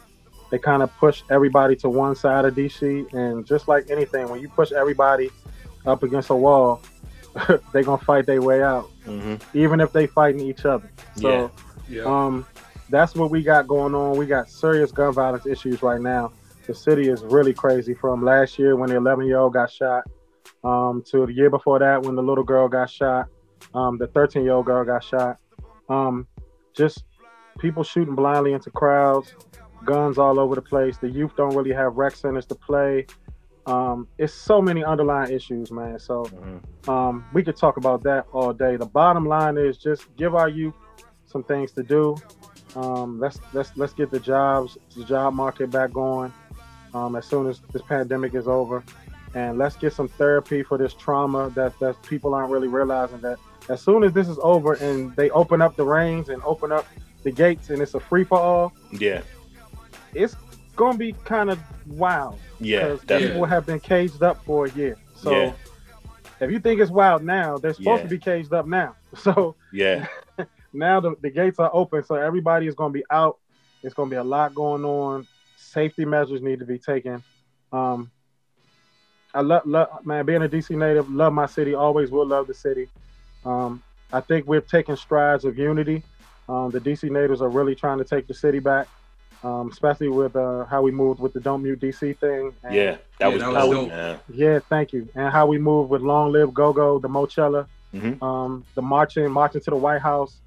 They 0.51 0.59
kind 0.59 0.83
of 0.83 0.95
push 0.99 1.23
everybody 1.31 1.77
to 1.77 1.89
one 1.89 2.15
side 2.15 2.45
of 2.45 2.55
DC, 2.55 3.07
and 3.15 3.47
just 3.47 3.69
like 3.69 3.89
anything, 3.91 4.29
when 4.29 4.41
you 4.41 4.49
push 4.49 4.73
everybody 4.73 5.31
up 5.87 6.03
against 6.03 6.31
a 6.31 6.35
wall, 6.35 6.83
they're 7.73 7.83
gonna 7.83 7.99
fight 7.99 8.27
their 8.27 8.43
way 8.43 8.63
out, 8.63 8.91
hmm 9.05 9.37
even 9.55 9.81
if 9.81 9.93
they 9.93 10.07
fighting 10.07 10.41
each 10.41 10.65
other. 10.65 10.91
So. 11.17 11.29
Yeah. 11.29 11.49
Yeah. 11.89 12.05
Um, 12.05 12.47
that's 12.89 13.15
what 13.15 13.31
we 13.31 13.43
got 13.43 13.67
going 13.67 13.95
on. 13.95 14.17
We 14.17 14.27
got 14.27 14.49
serious 14.51 14.93
gun 14.93 15.13
violence 15.13 15.47
issues 15.47 15.83
right 15.83 16.01
now. 16.01 16.33
The 16.67 16.75
city 16.75 17.09
is 17.09 17.23
really 17.23 17.53
crazy. 17.55 17.95
From 17.95 18.25
last 18.25 18.59
year 18.59 18.77
when 18.77 18.91
the 18.91 18.97
11 18.97 19.27
year 19.27 19.39
old 19.39 19.55
got 19.55 19.71
shot, 19.71 20.05
um, 20.65 21.03
to 21.11 21.27
the 21.27 21.33
year 21.33 21.51
before 21.51 21.79
that 21.79 22.03
when 22.03 22.15
the 22.15 22.23
little 22.23 22.45
girl 22.45 22.69
got 22.69 22.89
shot, 22.91 23.29
um, 23.75 23.99
the 23.99 24.07
13 24.09 24.45
year 24.45 24.53
old 24.53 24.67
girl 24.67 24.85
got 24.85 25.03
shot. 25.03 25.39
Um, 25.89 26.27
just 26.75 27.05
people 27.59 27.83
shooting 27.83 28.15
blindly 28.15 28.53
into 28.53 28.71
crowds, 28.71 29.35
guns 29.85 30.19
all 30.19 30.39
over 30.39 30.55
the 30.55 30.63
place. 30.63 30.99
The 30.99 31.11
youth 31.11 31.33
don't 31.37 31.55
really 31.55 31.73
have 31.73 31.97
rec 31.97 32.15
centers 32.15 32.47
to 32.47 32.55
play. 32.55 33.07
Um, 33.67 34.09
it's 34.19 34.35
so 34.35 34.61
many 34.61 34.83
underlying 34.85 35.33
issues, 35.33 35.71
man. 35.71 35.99
So 35.99 36.25
Mhm. 36.25 36.89
um, 36.89 37.25
we 37.33 37.43
could 37.45 37.57
talk 37.57 37.77
about 37.77 38.03
that 38.03 38.27
all 38.33 38.53
day. 38.53 38.77
The 38.77 38.87
bottom 38.87 39.25
line 39.27 39.57
is 39.57 39.79
just 39.79 40.15
give 40.17 40.35
our 40.35 40.49
youth 40.49 40.75
some 41.27 41.43
things 41.45 41.71
to 41.73 41.83
do. 41.83 42.17
Um, 42.75 43.21
let's 43.21 43.39
let's 43.53 43.71
let's 43.77 43.93
get 43.93 44.11
the 44.11 44.19
jobs, 44.19 44.79
the 44.97 45.05
job 45.05 45.35
market 45.35 45.71
back 45.71 45.93
going 45.93 46.33
um, 46.95 47.15
as 47.17 47.25
soon 47.27 47.47
as 47.49 47.61
this 47.73 47.83
pandemic 47.83 48.35
is 48.35 48.49
over, 48.49 48.83
and 49.35 49.59
let's 49.59 49.77
get 49.77 49.93
some 49.93 50.09
therapy 50.09 50.63
for 50.63 50.77
this 50.79 50.95
trauma 50.95 51.51
that 51.51 51.79
that 51.79 52.03
people 52.03 52.35
aren't 52.35 52.51
really 52.51 52.69
realizing 52.69 53.19
that 53.21 53.39
as 53.69 53.81
soon 53.81 54.03
as 54.03 54.13
this 54.13 54.29
is 54.29 54.39
over 54.43 54.73
and 54.75 55.15
they 55.17 55.31
open 55.31 55.63
up 55.63 55.77
the 55.77 55.85
reins 55.85 56.31
and 56.31 56.43
open 56.45 56.73
up 56.73 56.85
the 57.23 57.31
gates 57.31 57.71
and 57.71 57.81
it's 57.81 57.95
a 57.95 58.01
free 58.01 58.25
for 58.25 58.39
all, 58.39 58.73
Yeah. 58.91 59.21
it's 60.15 60.35
gonna 60.77 60.99
be 60.99 61.13
kind 61.25 61.51
of 61.51 61.59
wild 61.87 62.39
Yeah. 62.61 62.83
because 62.83 63.01
Definitely. 63.01 63.27
people 63.29 63.45
have 63.47 63.67
been 63.67 63.81
caged 63.81 64.23
up 64.23 64.43
for 64.45 64.67
a 64.67 64.71
year. 64.71 64.97
So 65.15 65.31
Yeah. 65.31 65.53
if 66.41 66.51
you 66.51 66.59
think 66.61 66.81
it's 66.81 66.91
wild 66.91 67.23
now, 67.23 67.59
they're 67.59 67.75
supposed 67.75 68.01
Yeah. 68.01 68.09
to 68.09 68.09
be 68.09 68.19
caged 68.19 68.53
up 68.53 68.67
now. 68.67 68.97
So 69.17 69.57
Yeah. 69.73 70.07
now 70.73 71.01
the, 71.01 71.15
the 71.21 71.31
gates 71.31 71.59
are 71.59 71.71
open, 71.73 72.03
so 72.03 72.15
everybody 72.15 72.67
is 72.67 72.75
to 72.75 72.89
be 72.89 73.05
out. 73.11 73.37
It's 73.83 73.95
to 73.95 74.07
be 74.07 74.17
a 74.17 74.25
lot 74.25 74.55
going 74.55 74.85
on. 74.85 75.27
Safety 75.57 76.05
measures 76.05 76.41
need 76.41 76.61
to 76.61 76.65
be 76.67 76.79
taken. 76.79 77.23
Um, 77.73 78.11
I 79.35 79.41
love, 79.41 79.63
love, 79.67 79.89
man, 80.05 80.27
being 80.27 80.43
a 80.43 80.49
DC 80.49 80.77
native, 80.77 81.11
love 81.11 81.33
my 81.33 81.47
city. 81.47 81.75
Always 81.75 82.11
will 82.11 82.27
love 82.27 82.47
the 82.47 82.55
city. 82.55 82.89
Um, 83.45 83.83
I 84.13 84.21
think 84.21 84.47
we've 84.47 84.67
taken 84.67 84.97
strides 84.97 85.45
of 85.45 85.59
unity. 85.59 86.03
Um, 86.49 86.71
the 86.71 86.81
DC 86.81 87.11
natives 87.11 87.41
are 87.41 87.49
really 87.49 87.75
trying 87.75 87.99
to 87.99 88.05
take 88.05 88.27
the 88.27 88.35
city 88.35 88.59
back, 88.59 88.89
um, 89.45 89.69
especially 89.71 90.09
with 90.09 90.37
uh, 90.37 90.65
how 90.67 90.83
we 90.83 90.91
moved 90.91 91.21
with 91.21 91.33
the 91.33 91.41
Don't 91.41 91.63
Mute 91.63 91.81
DC 91.81 92.19
thing. 92.19 92.53
And- 92.65 92.75
Yeah. 92.75 92.97
That 93.19 93.29
Yeah, 93.29 93.29
was 93.29 93.41
that 93.43 93.49
was 93.53 93.63
dope, 93.63 93.75
dope. 93.75 93.89
man. 93.89 94.19
yeah, 94.33 94.59
thank 94.69 94.93
you. 94.93 95.09
And 95.15 95.31
how 95.33 95.47
we 95.47 95.59
moved 95.59 95.91
with 95.91 96.03
Long 96.03 96.33
Live 96.33 96.53
Go 96.55 96.73
Go, 96.73 96.99
the 96.99 97.09
Moechella, 97.09 97.67
Mhm. 97.95 98.23
um, 98.23 98.65
the 98.75 98.83
marching, 98.83 99.31
marching 99.31 99.61
to 99.63 99.71
the 99.71 99.77
White 99.77 100.01
House. 100.01 100.41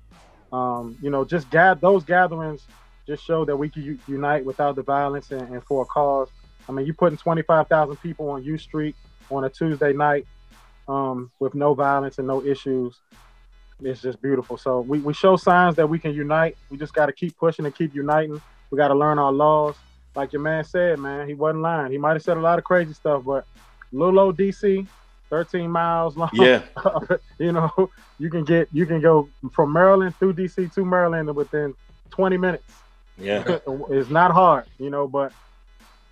Um, 0.51 0.95
you 1.01 1.09
know, 1.09 1.25
just 1.25 1.49
gad 1.49 1.81
those 1.81 2.03
gatherings 2.03 2.65
just 3.07 3.23
show 3.23 3.45
that 3.45 3.55
we 3.55 3.69
can 3.69 3.83
u- 3.83 3.99
unite 4.07 4.43
without 4.45 4.75
the 4.75 4.81
violence 4.81 5.29
and, 5.31 5.41
and 5.53 5.63
for 5.63 5.83
a 5.83 5.85
cause. 5.85 6.27
I 6.67 6.71
mean, 6.71 6.85
you're 6.87 6.95
putting 6.95 7.17
25,000 7.17 7.97
people 8.01 8.29
on 8.29 8.43
U 8.43 8.57
Street 8.57 8.95
on 9.29 9.43
a 9.43 9.49
Tuesday 9.49 9.93
night 9.93 10.25
um, 10.87 11.29
with 11.39 11.53
no 11.53 11.73
violence 11.75 12.17
and 12.17 12.27
no 12.27 12.43
issues. 12.43 12.99
It's 13.81 14.01
just 14.01 14.21
beautiful. 14.21 14.57
So 14.57 14.81
we, 14.81 14.99
we 14.99 15.13
show 15.13 15.35
signs 15.35 15.75
that 15.75 15.87
we 15.87 15.99
can 15.99 16.13
unite. 16.13 16.57
We 16.71 16.77
just 16.77 16.93
got 16.93 17.05
to 17.07 17.11
keep 17.11 17.37
pushing 17.37 17.65
and 17.65 17.75
keep 17.75 17.93
uniting. 17.93 18.41
We 18.71 18.77
got 18.77 18.89
to 18.89 18.95
learn 18.95 19.19
our 19.19 19.31
laws. 19.31 19.75
Like 20.15 20.33
your 20.33 20.41
man 20.41 20.63
said, 20.63 20.99
man, 20.99 21.27
he 21.27 21.33
wasn't 21.33 21.61
lying. 21.61 21.91
He 21.91 21.97
might 21.97 22.13
have 22.13 22.23
said 22.23 22.37
a 22.37 22.41
lot 22.41 22.57
of 22.57 22.63
crazy 22.63 22.93
stuff, 22.93 23.23
but 23.25 23.45
little 23.91 24.19
old 24.19 24.37
DC, 24.37 24.87
13 25.29 25.69
miles 25.69 26.15
long. 26.15 26.29
Yeah. 26.33 26.61
you 27.37 27.51
know, 27.51 27.89
you 28.17 28.29
can 28.29 28.43
get 28.43 28.69
you 28.71 28.85
can 28.85 29.01
go 29.01 29.27
from 29.51 29.73
Maryland 29.73 30.15
through 30.15 30.33
DC 30.33 30.73
to 30.73 30.85
Maryland 30.85 31.33
within 31.35 31.73
20 32.11 32.37
minutes. 32.37 32.63
Yeah. 33.17 33.43
it's 33.89 34.09
not 34.09 34.31
hard, 34.31 34.65
you 34.79 34.89
know, 34.89 35.07
but 35.07 35.33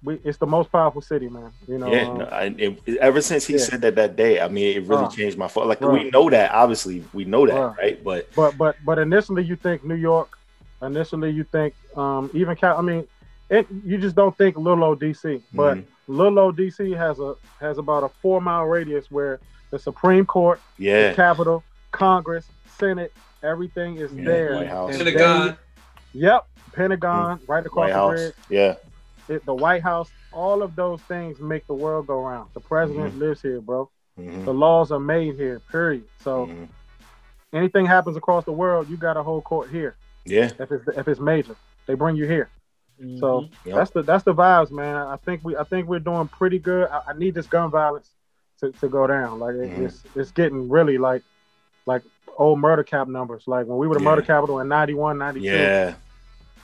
we, 0.03 0.19
it's 0.23 0.37
the 0.37 0.47
most 0.47 0.71
powerful 0.71 1.01
city, 1.01 1.29
man. 1.29 1.51
You 1.67 1.77
know, 1.77 1.91
Yeah, 1.91 2.09
um, 2.09 2.17
no, 2.17 2.25
I, 2.25 2.43
it, 2.57 2.97
ever 2.97 3.21
since 3.21 3.45
he 3.45 3.53
yeah. 3.53 3.59
said 3.59 3.81
that 3.81 3.95
that 3.95 4.15
day, 4.15 4.39
I 4.39 4.47
mean, 4.47 4.77
it 4.77 4.87
really 4.87 5.05
Bruh. 5.05 5.15
changed 5.15 5.37
my 5.37 5.47
thought. 5.47 5.67
Like 5.67 5.79
Bruh. 5.79 5.93
we 5.93 6.09
know 6.09 6.29
that, 6.29 6.51
obviously, 6.51 7.03
we 7.13 7.25
know 7.25 7.45
that, 7.47 7.77
right? 7.77 8.03
But 8.03 8.29
but 8.35 8.57
but 8.57 8.75
but 8.83 8.99
initially 8.99 9.43
you 9.43 9.55
think 9.55 9.83
New 9.83 9.95
York. 9.95 10.37
Initially 10.85 11.31
you 11.31 11.43
think 11.45 11.73
um, 11.95 12.29
even 12.33 12.55
Cal. 12.55 12.77
I 12.77 12.81
mean, 12.81 13.07
it, 13.49 13.67
you 13.85 13.97
just 13.97 14.15
don't 14.15 14.35
think 14.37 14.57
little 14.57 14.83
old 14.83 14.99
DC, 15.01 15.41
but 15.53 15.77
Mhm. 15.77 15.85
little 16.07 16.39
old 16.39 16.57
DC 16.57 16.95
has 16.97 17.19
a 17.19 17.35
has 17.59 17.77
about 17.77 18.03
a 18.03 18.09
four 18.21 18.41
mile 18.41 18.65
radius 18.65 19.09
where 19.09 19.39
the 19.71 19.79
Supreme 19.79 20.25
Court, 20.25 20.59
yeah, 20.77 20.95
the 20.95 21.07
yeah, 21.07 21.13
Capitol, 21.13 21.63
Congress, 21.91 22.49
Senate, 22.65 23.13
everything 23.41 23.97
is 23.97 24.13
Yeah, 24.13 24.25
there. 24.25 24.55
White 24.55 24.67
House. 24.67 24.97
Pentagon. 24.97 25.47
they- 26.13 26.19
yep, 26.19 26.45
Pentagon, 26.73 27.39
right 27.47 27.65
across 27.65 27.91
White 27.91 27.93
the 27.93 28.07
bridge. 28.07 28.33
yeah, 28.49 28.75
It, 29.29 29.45
the 29.45 29.53
White 29.53 29.81
House, 29.83 30.11
all 30.31 30.61
of 30.61 30.75
those 30.75 31.01
things 31.03 31.39
make 31.39 31.65
the 31.67 31.73
world 31.73 32.07
go 32.07 32.21
round. 32.21 32.49
The 32.53 32.59
president 32.59 33.17
lives 33.17 33.41
here, 33.41 33.61
bro. 33.61 33.89
Mhm. 34.19 34.43
The 34.45 34.53
laws 34.53 34.91
are 34.91 34.99
made 34.99 35.35
here. 35.35 35.61
Period. 35.71 36.03
So 36.17 36.47
Mhm. 36.47 36.67
anything 37.53 37.85
happens 37.85 38.17
across 38.17 38.43
the 38.45 38.51
world, 38.51 38.89
you 38.89 38.97
got 38.97 39.15
a 39.17 39.23
whole 39.23 39.41
court 39.41 39.69
here. 39.71 39.95
Yeah, 40.25 40.49
If 40.59 40.71
it's 40.71 40.87
if 40.97 41.07
it's 41.07 41.19
major, 41.19 41.55
they 41.85 41.93
bring 41.95 42.15
you 42.15 42.25
here. 42.27 42.49
So 43.19 43.49
Yep. 43.65 43.75
that's 43.75 43.91
the 43.91 44.01
that's 44.03 44.23
the 44.23 44.33
vibes, 44.33 44.71
man. 44.71 44.95
I 44.95 45.17
think 45.17 45.41
we 45.43 45.57
I 45.57 45.63
think 45.63 45.87
we're 45.87 45.99
doing 45.99 46.27
pretty 46.27 46.59
good. 46.59 46.87
I, 46.89 47.01
I 47.09 47.13
need 47.13 47.33
this 47.33 47.47
gun 47.47 47.69
violence 47.71 48.09
to, 48.59 48.71
to 48.71 48.87
go 48.87 49.07
down. 49.07 49.39
Like 49.39 49.55
it, 49.55 49.69
Mhm. 49.71 49.85
it's 49.85 50.03
it's 50.15 50.31
getting 50.31 50.69
really 50.69 50.97
like 50.97 51.23
like 51.85 52.03
old 52.37 52.59
murder 52.59 52.83
cap 52.83 53.07
numbers. 53.07 53.43
Like 53.47 53.65
when 53.67 53.77
we 53.77 53.87
were 53.87 53.95
the 53.95 54.01
Yeah. 54.01 54.09
murder 54.09 54.21
capital 54.21 54.59
in 54.59 54.67
91, 54.69 55.17
92. 55.17 55.45
yeah. 55.45 55.95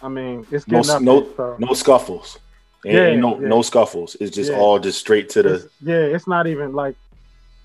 I 0.01 0.07
mean, 0.07 0.45
it's 0.49 0.65
No, 0.67 0.79
up 0.79 1.01
no, 1.01 1.19
there, 1.21 1.33
so. 1.35 1.55
no 1.59 1.73
scuffles. 1.73 2.39
Ain't, 2.85 2.95
Yeah, 2.95 3.05
ain't 3.07 3.19
no, 3.21 3.41
yeah. 3.41 3.47
no 3.49 3.61
scuffles. 3.61 4.15
It's 4.21 4.33
just 4.33 4.51
Yeah. 4.51 4.57
all 4.57 4.79
just 4.79 4.97
straight 4.99 5.27
to 5.31 5.43
the 5.43 5.53
It's- 5.55 5.69
yeah, 5.81 6.15
it's 6.15 6.27
not 6.27 6.47
even 6.47 6.73
like 6.73 6.95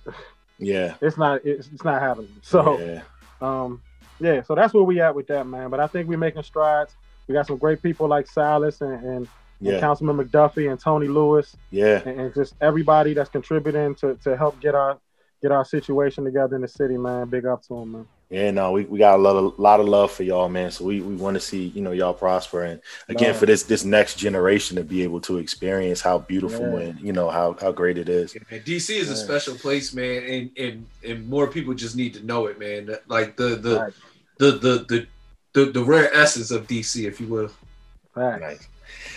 yeah. 0.59 0.95
it's 1.01 1.16
not 1.16 1.45
it's, 1.45 1.68
it's 1.72 1.84
not 1.84 2.01
happening. 2.01 2.34
So 2.42 2.78
yeah. 2.80 3.03
um 3.40 3.82
yeah, 4.25 4.43
so 4.43 4.55
that's 4.55 4.72
where 4.72 4.83
we 4.85 5.01
at 5.01 5.14
with 5.14 5.27
that, 5.29 5.47
man. 5.47 5.68
But 5.70 5.81
I 5.81 5.87
think 5.87 6.09
we're 6.09 6.18
making 6.18 6.43
strides. 6.43 6.97
We 7.29 7.35
got 7.35 7.47
some 7.47 7.59
great 7.59 7.83
people 7.83 8.09
like 8.09 8.27
Silas 8.27 8.81
and, 8.81 9.05
and, 9.05 9.29
and 9.61 9.81
Councilman 9.81 10.16
McDuffie 10.16 10.70
and 10.70 10.79
Tony 10.81 11.09
Lewis 11.09 11.57
yeah, 11.70 12.03
and, 12.07 12.20
and 12.20 12.35
just 12.35 12.55
everybody 12.61 13.14
that's 13.14 13.31
contributing 13.31 13.95
to, 13.97 14.14
to 14.25 14.37
help 14.37 14.61
get 14.61 14.75
our 14.75 14.99
get 15.43 15.53
our 15.53 15.64
situation 15.64 16.25
together 16.25 16.57
in 16.57 16.62
the 16.62 16.68
city, 16.68 16.97
man. 16.97 17.29
Big 17.29 17.45
up 17.47 17.62
to 17.64 17.75
them, 17.75 17.93
man. 17.93 18.07
yeah. 18.31 18.51
No, 18.51 18.72
we, 18.72 18.85
we 18.85 18.99
got 18.99 19.16
a 19.16 19.22
lot 19.22 19.37
of 19.37 19.59
lot 19.59 19.81
of 19.81 19.87
love 19.87 20.11
for 20.11 20.22
y'all, 20.22 20.49
man. 20.49 20.70
So 20.70 20.85
we, 20.85 21.01
we 21.01 21.16
want 21.16 21.35
to 21.35 21.41
see 21.41 21.64
you 21.68 21.83
know 21.83 21.93
y'all 21.93 22.14
prosper 22.14 22.62
and 22.64 22.81
again 23.09 23.31
Love. 23.31 23.39
for 23.39 23.47
this 23.47 23.62
this 23.62 23.85
next 23.85 24.16
generation 24.16 24.77
to 24.77 24.85
be 24.85 25.03
able 25.03 25.20
to 25.22 25.39
experience 25.39 26.01
how 26.01 26.18
beautiful 26.18 26.79
Yeah. 26.79 26.87
and 26.89 27.01
you 27.01 27.12
know 27.12 27.29
how 27.31 27.57
how 27.61 27.72
great 27.72 27.99
it 27.99 28.09
is. 28.09 28.35
And 28.51 28.64
DC 28.64 28.91
is 28.97 29.11
a 29.11 29.16
special 29.16 29.55
place, 29.55 29.95
man, 29.95 30.22
and, 30.25 30.51
and 30.59 30.87
and 31.07 31.29
more 31.29 31.47
people 31.47 31.75
just 31.75 31.97
need 31.97 32.12
to 32.14 32.25
know 32.25 32.47
it, 32.47 32.59
man. 32.59 32.91
Like 33.07 33.37
the 33.37 33.57
the 33.57 33.81
Right. 33.81 33.93
The, 34.39 34.53
the 34.53 34.85
the 34.89 35.07
the 35.53 35.72
the 35.72 35.85
rare 35.85 36.12
essence 36.14 36.51
of 36.51 36.66
DC, 36.66 37.07
if 37.07 37.20
you 37.20 37.28
will. 37.28 37.51
Facts. 38.14 38.41
Nice. 38.41 38.68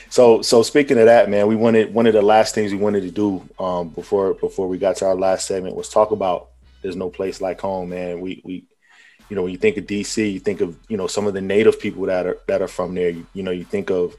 So 0.10 0.42
so 0.42 0.64
speaking 0.64 0.98
of 0.98 1.06
that, 1.06 1.30
man, 1.30 1.48
we 1.48 1.56
wanted 1.56 1.94
one 1.94 2.08
of 2.08 2.14
the 2.14 2.22
last 2.22 2.56
things 2.56 2.72
we 2.72 2.78
wanted 2.78 3.02
to 3.02 3.12
do 3.12 3.48
um, 3.64 3.90
before 3.90 4.34
before 4.34 4.68
we 4.68 4.78
got 4.78 4.96
to 4.98 5.06
our 5.06 5.16
last 5.16 5.48
segment 5.48 5.76
was 5.76 5.90
talk 5.90 6.12
about 6.12 6.50
there's 6.82 6.96
no 6.96 7.10
place 7.10 7.42
like 7.42 7.60
home, 7.60 7.90
man. 7.90 8.22
We 8.22 8.42
we 8.44 8.64
you 9.30 9.36
know 9.36 9.44
when 9.44 9.52
you 9.52 9.58
think 9.58 9.78
of 9.78 9.86
DC, 9.86 10.34
you 10.34 10.40
think 10.40 10.62
of 10.62 10.78
you 10.88 10.98
know 10.98 11.08
some 11.08 11.28
of 11.28 11.34
the 11.34 11.42
native 11.42 11.80
people 11.80 12.06
that 12.06 12.26
are 12.26 12.38
that 12.48 12.62
are 12.62 12.68
from 12.68 12.96
there. 12.96 13.10
You, 13.10 13.26
you 13.34 13.44
know 13.44 13.52
you 13.52 13.66
think 13.66 13.90
of 13.90 14.16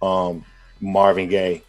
um, 0.00 0.44
Marvin 0.80 1.28
Gaye. 1.28 1.62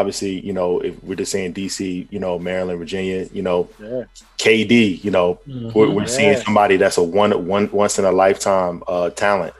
Obviously, 0.00 0.40
you 0.40 0.52
know 0.52 0.80
if 0.80 0.94
we're 1.04 1.14
just 1.22 1.32
saying 1.32 1.54
DC, 1.54 2.06
you 2.10 2.18
know 2.18 2.38
Maryland, 2.38 2.78
Virginia, 2.78 3.28
you 3.32 3.42
know 3.42 3.68
Yeah. 3.80 4.04
KD, 4.38 5.02
you 5.04 5.10
know 5.10 5.38
we're, 5.74 5.90
we're 5.90 6.06
seeing 6.06 6.36
somebody 6.38 6.76
that's 6.76 6.98
a 6.98 7.02
one 7.02 7.32
one 7.46 7.70
once 7.70 7.98
in 7.98 8.04
a 8.04 8.12
lifetime 8.12 8.82
uh, 8.88 9.10
talent. 9.10 9.54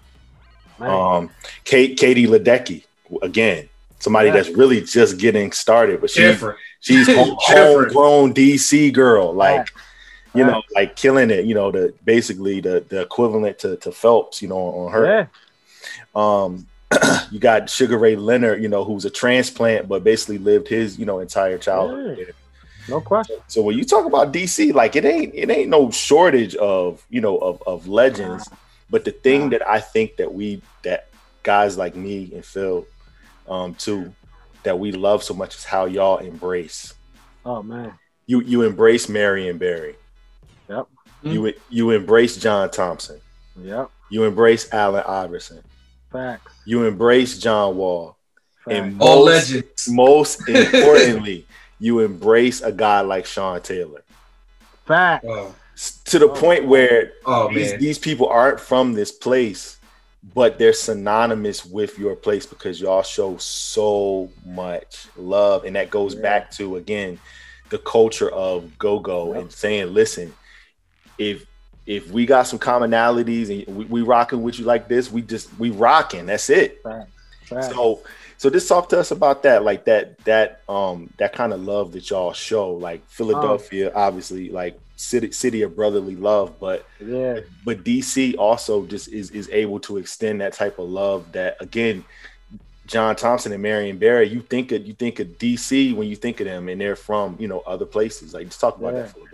Man. 0.78 0.90
Um, 0.90 1.30
Kate 1.64 1.96
Katie 1.96 2.26
Ledecky 2.26 2.84
again, 3.22 3.68
somebody 4.00 4.28
Yeah. 4.28 4.34
that's 4.34 4.48
really 4.50 4.80
just 4.82 5.18
getting 5.18 5.52
started, 5.52 6.00
but 6.00 6.10
she's 6.10 6.24
Different. 6.32 6.58
she's 6.80 7.06
home- 7.14 7.36
homegrown 7.38 8.34
DC 8.34 8.92
girl, 8.92 9.32
like 9.32 9.68
you 10.34 10.44
know, 10.44 10.62
like 10.74 10.96
killing 10.96 11.30
it. 11.30 11.44
You 11.44 11.54
know, 11.54 11.70
the 11.70 11.94
basically 12.04 12.60
the 12.60 12.84
the 12.88 13.02
equivalent 13.02 13.58
to 13.60 13.76
to 13.76 13.92
Phelps, 13.92 14.42
you 14.42 14.48
know, 14.48 14.58
on 14.58 14.92
her. 14.92 15.04
yeah. 15.06 15.26
Um, 16.16 16.66
you 17.30 17.38
got 17.38 17.68
Sugar 17.70 17.98
Ray 17.98 18.16
Leonard, 18.16 18.62
you 18.62 18.68
know, 18.68 18.84
who's 18.84 19.04
a 19.04 19.10
transplant, 19.10 19.88
but 19.88 20.04
basically 20.04 20.38
lived 20.38 20.68
his 20.68 20.98
you 20.98 21.06
know 21.06 21.18
entire 21.20 21.58
childhood. 21.58 22.18
Yeah. 22.18 22.24
there. 22.26 22.34
No 22.88 23.00
question. 23.00 23.38
So 23.46 23.62
when 23.62 23.78
you 23.78 23.84
talk 23.84 24.04
about 24.06 24.32
DC, 24.32 24.74
like 24.74 24.94
it 24.96 25.04
ain't 25.04 25.34
it 25.34 25.50
ain't 25.50 25.70
no 25.70 25.90
shortage 25.90 26.54
of 26.56 27.04
you 27.08 27.20
know 27.20 27.38
of, 27.38 27.62
of 27.66 27.88
legends, 27.88 28.48
but 28.90 29.04
the 29.04 29.10
thing 29.12 29.50
that 29.50 29.66
I 29.66 29.80
think 29.80 30.16
that 30.16 30.32
we 30.34 30.60
that 30.82 31.08
guys 31.42 31.76
like 31.78 31.96
me 31.96 32.30
and 32.34 32.44
Phil, 32.44 32.86
um, 33.48 33.74
too, 33.74 34.14
that 34.64 34.78
we 34.78 34.92
love 34.92 35.22
so 35.22 35.32
much 35.34 35.54
is 35.56 35.64
how 35.64 35.86
y'all 35.86 36.18
embrace 36.18 36.94
Oh 37.44 37.62
man. 37.62 37.92
you 38.26 38.40
you 38.42 38.62
embrace 38.62 39.08
Marion 39.08 39.56
Barry, 39.58 39.96
Yep. 40.68 40.86
you 41.22 41.54
you 41.70 41.90
embrace 41.90 42.36
John 42.36 42.70
Thompson, 42.70 43.18
Yep. 43.62 43.90
you 44.10 44.24
embrace 44.24 44.70
Allen 44.74 45.04
Iverson, 45.06 45.62
Facts. 46.14 46.54
you 46.64 46.84
embrace 46.86 47.38
John 47.38 47.76
Wall, 47.76 48.16
Facts. 48.64 48.76
and 48.76 49.02
All 49.02 49.26
most, 49.26 49.50
legends. 49.52 49.88
most 49.88 50.48
importantly, 50.48 51.46
you 51.78 52.00
embrace 52.00 52.62
a 52.62 52.72
guy 52.72 53.00
like 53.00 53.26
Sean 53.26 53.60
Taylor. 53.60 54.02
Facts. 54.86 55.26
Oh, 55.28 55.54
to 56.06 56.18
the 56.18 56.30
oh. 56.30 56.34
point 56.34 56.66
where 56.66 57.12
oh 57.26 57.52
these, 57.52 57.76
these 57.78 57.98
people 57.98 58.28
aren't 58.28 58.60
from 58.60 58.92
this 58.92 59.10
place, 59.10 59.78
but 60.34 60.58
they're 60.58 60.72
synonymous 60.72 61.64
with 61.66 61.98
your 61.98 62.14
place 62.14 62.46
because 62.46 62.80
y'all 62.80 63.02
show 63.02 63.36
so 63.38 64.30
much 64.46 65.08
love. 65.16 65.64
And 65.64 65.74
that 65.76 65.90
goes 65.90 66.14
Yeah. 66.14 66.22
back 66.22 66.50
to, 66.52 66.76
again, 66.76 67.18
the 67.70 67.78
culture 67.78 68.30
of 68.30 68.78
go 68.78 68.98
go 69.00 69.32
Yep. 69.32 69.42
and 69.42 69.52
saying, 69.52 69.92
listen, 69.92 70.32
if 71.18 71.44
if 71.86 72.10
we 72.10 72.26
got 72.26 72.44
some 72.44 72.58
commonalities 72.58 73.66
and 73.66 73.76
we, 73.76 73.84
we 73.86 74.02
rocking 74.02 74.42
with 74.42 74.58
you 74.58 74.64
like 74.64 74.88
this, 74.88 75.10
we 75.10 75.22
just 75.22 75.56
we 75.58 75.70
rocking. 75.70 76.26
That's 76.26 76.48
it. 76.50 76.82
Facts. 76.82 77.10
Facts. 77.44 77.68
So 77.68 78.00
so 78.36 78.50
just 78.50 78.68
talk 78.68 78.88
to 78.90 78.98
us 79.00 79.10
about 79.10 79.42
that, 79.44 79.64
like 79.64 79.84
that 79.84 80.18
that 80.24 80.62
um 80.68 81.12
that 81.18 81.32
kind 81.32 81.52
of 81.52 81.60
love 81.60 81.92
that 81.92 82.10
y'all 82.10 82.32
show, 82.32 82.72
like 82.72 83.06
Philadelphia, 83.08 83.92
obviously, 83.94 84.50
like 84.50 84.78
city 84.96 85.32
city 85.32 85.62
of 85.62 85.76
brotherly 85.76 86.16
love, 86.16 86.58
but 86.58 86.86
yeah. 87.04 87.40
but 87.64 87.84
DC 87.84 88.36
also 88.38 88.86
just 88.86 89.08
is 89.08 89.30
is 89.30 89.48
able 89.50 89.80
to 89.80 89.98
extend 89.98 90.40
that 90.40 90.52
type 90.52 90.78
of 90.78 90.88
love 90.88 91.30
that 91.32 91.56
again, 91.60 92.04
John 92.86 93.16
Thompson 93.16 93.52
and 93.52 93.62
Marion 93.62 93.98
Barry, 93.98 94.28
you 94.28 94.40
think 94.40 94.72
of 94.72 94.86
you 94.86 94.94
think 94.94 95.20
of 95.20 95.28
DC 95.38 95.94
when 95.94 96.08
you 96.08 96.16
think 96.16 96.40
of 96.40 96.46
them 96.46 96.68
and 96.68 96.80
they're 96.80 96.96
from, 96.96 97.36
you 97.38 97.48
know, 97.48 97.60
other 97.60 97.86
places. 97.86 98.34
Like 98.34 98.46
just 98.48 98.60
talk 98.60 98.78
about 98.78 98.94
Yeah. 98.94 99.02
that 99.02 99.10
for 99.10 99.18
a 99.18 99.22
little 99.22 99.33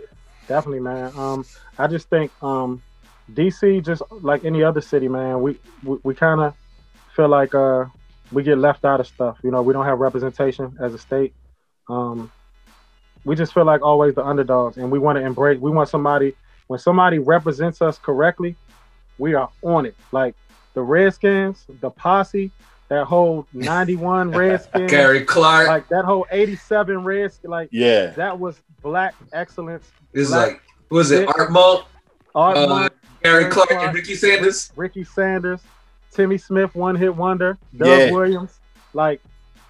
Definitely, 0.51 0.81
man. 0.81 1.13
Um, 1.15 1.45
I 1.79 1.87
just 1.87 2.09
think 2.09 2.29
um, 2.43 2.83
DC, 3.31 3.85
just 3.85 4.01
like 4.09 4.43
any 4.43 4.63
other 4.63 4.81
city, 4.81 5.07
man, 5.07 5.41
we 5.41 5.57
we, 5.81 5.97
we 6.03 6.13
kind 6.13 6.41
of 6.41 6.53
feel 7.15 7.29
like 7.29 7.55
uh, 7.55 7.85
we 8.33 8.43
get 8.43 8.57
left 8.57 8.83
out 8.83 8.99
of 8.99 9.07
stuff. 9.07 9.37
You 9.45 9.51
know, 9.51 9.61
we 9.61 9.71
don't 9.71 9.85
have 9.85 9.99
representation 9.99 10.75
as 10.81 10.93
a 10.93 10.97
state. 10.97 11.33
Um, 11.87 12.29
we 13.23 13.37
just 13.37 13.53
feel 13.53 13.63
like 13.63 13.81
always 13.81 14.13
the 14.13 14.25
underdogs, 14.25 14.75
and 14.75 14.91
we 14.91 14.99
want 14.99 15.17
to 15.19 15.23
embrace. 15.23 15.57
We 15.57 15.71
want 15.71 15.87
somebody 15.87 16.35
when 16.67 16.79
somebody 16.79 17.17
represents 17.17 17.81
us 17.81 17.97
correctly, 17.97 18.57
we 19.17 19.35
are 19.35 19.49
on 19.61 19.85
it. 19.85 19.95
Like 20.11 20.35
the 20.73 20.81
Redskins, 20.81 21.65
the 21.79 21.91
posse, 21.91 22.51
that 22.91 23.05
whole 23.05 23.47
'91 23.53 24.31
Redskins, 24.41 24.91
Gary 24.91 25.23
Clark 25.23 25.67
like 25.69 25.87
that 25.87 26.03
whole 26.03 26.25
'87 26.29 27.05
Redskins, 27.05 27.49
like 27.49 27.69
Yeah. 27.71 28.07
that 28.17 28.37
was 28.37 28.59
black 28.83 29.15
excellence. 29.31 29.89
is 30.11 30.27
Black- 30.27 30.47
like, 30.53 30.61
what 30.89 30.97
was 30.97 31.11
it? 31.11 31.25
Art 31.37 31.51
Monk, 31.53 31.85
Art 32.35 32.57
uh, 32.57 32.67
Monk, 32.67 32.93
Gary 33.23 33.43
Gary 33.43 33.51
Clark, 33.51 33.69
Clark. 33.69 33.83
and 33.85 33.95
Ricky 33.95 34.15
Sanders. 34.15 34.73
Ricky 34.75 35.05
Sanders, 35.05 35.61
Timmy 36.11 36.37
Smith, 36.37 36.75
one 36.75 36.97
hit 36.97 37.15
wonder, 37.15 37.57
Doug 37.77 37.87
Yeah. 37.87 38.11
Williams, 38.11 38.59
like, 38.93 39.21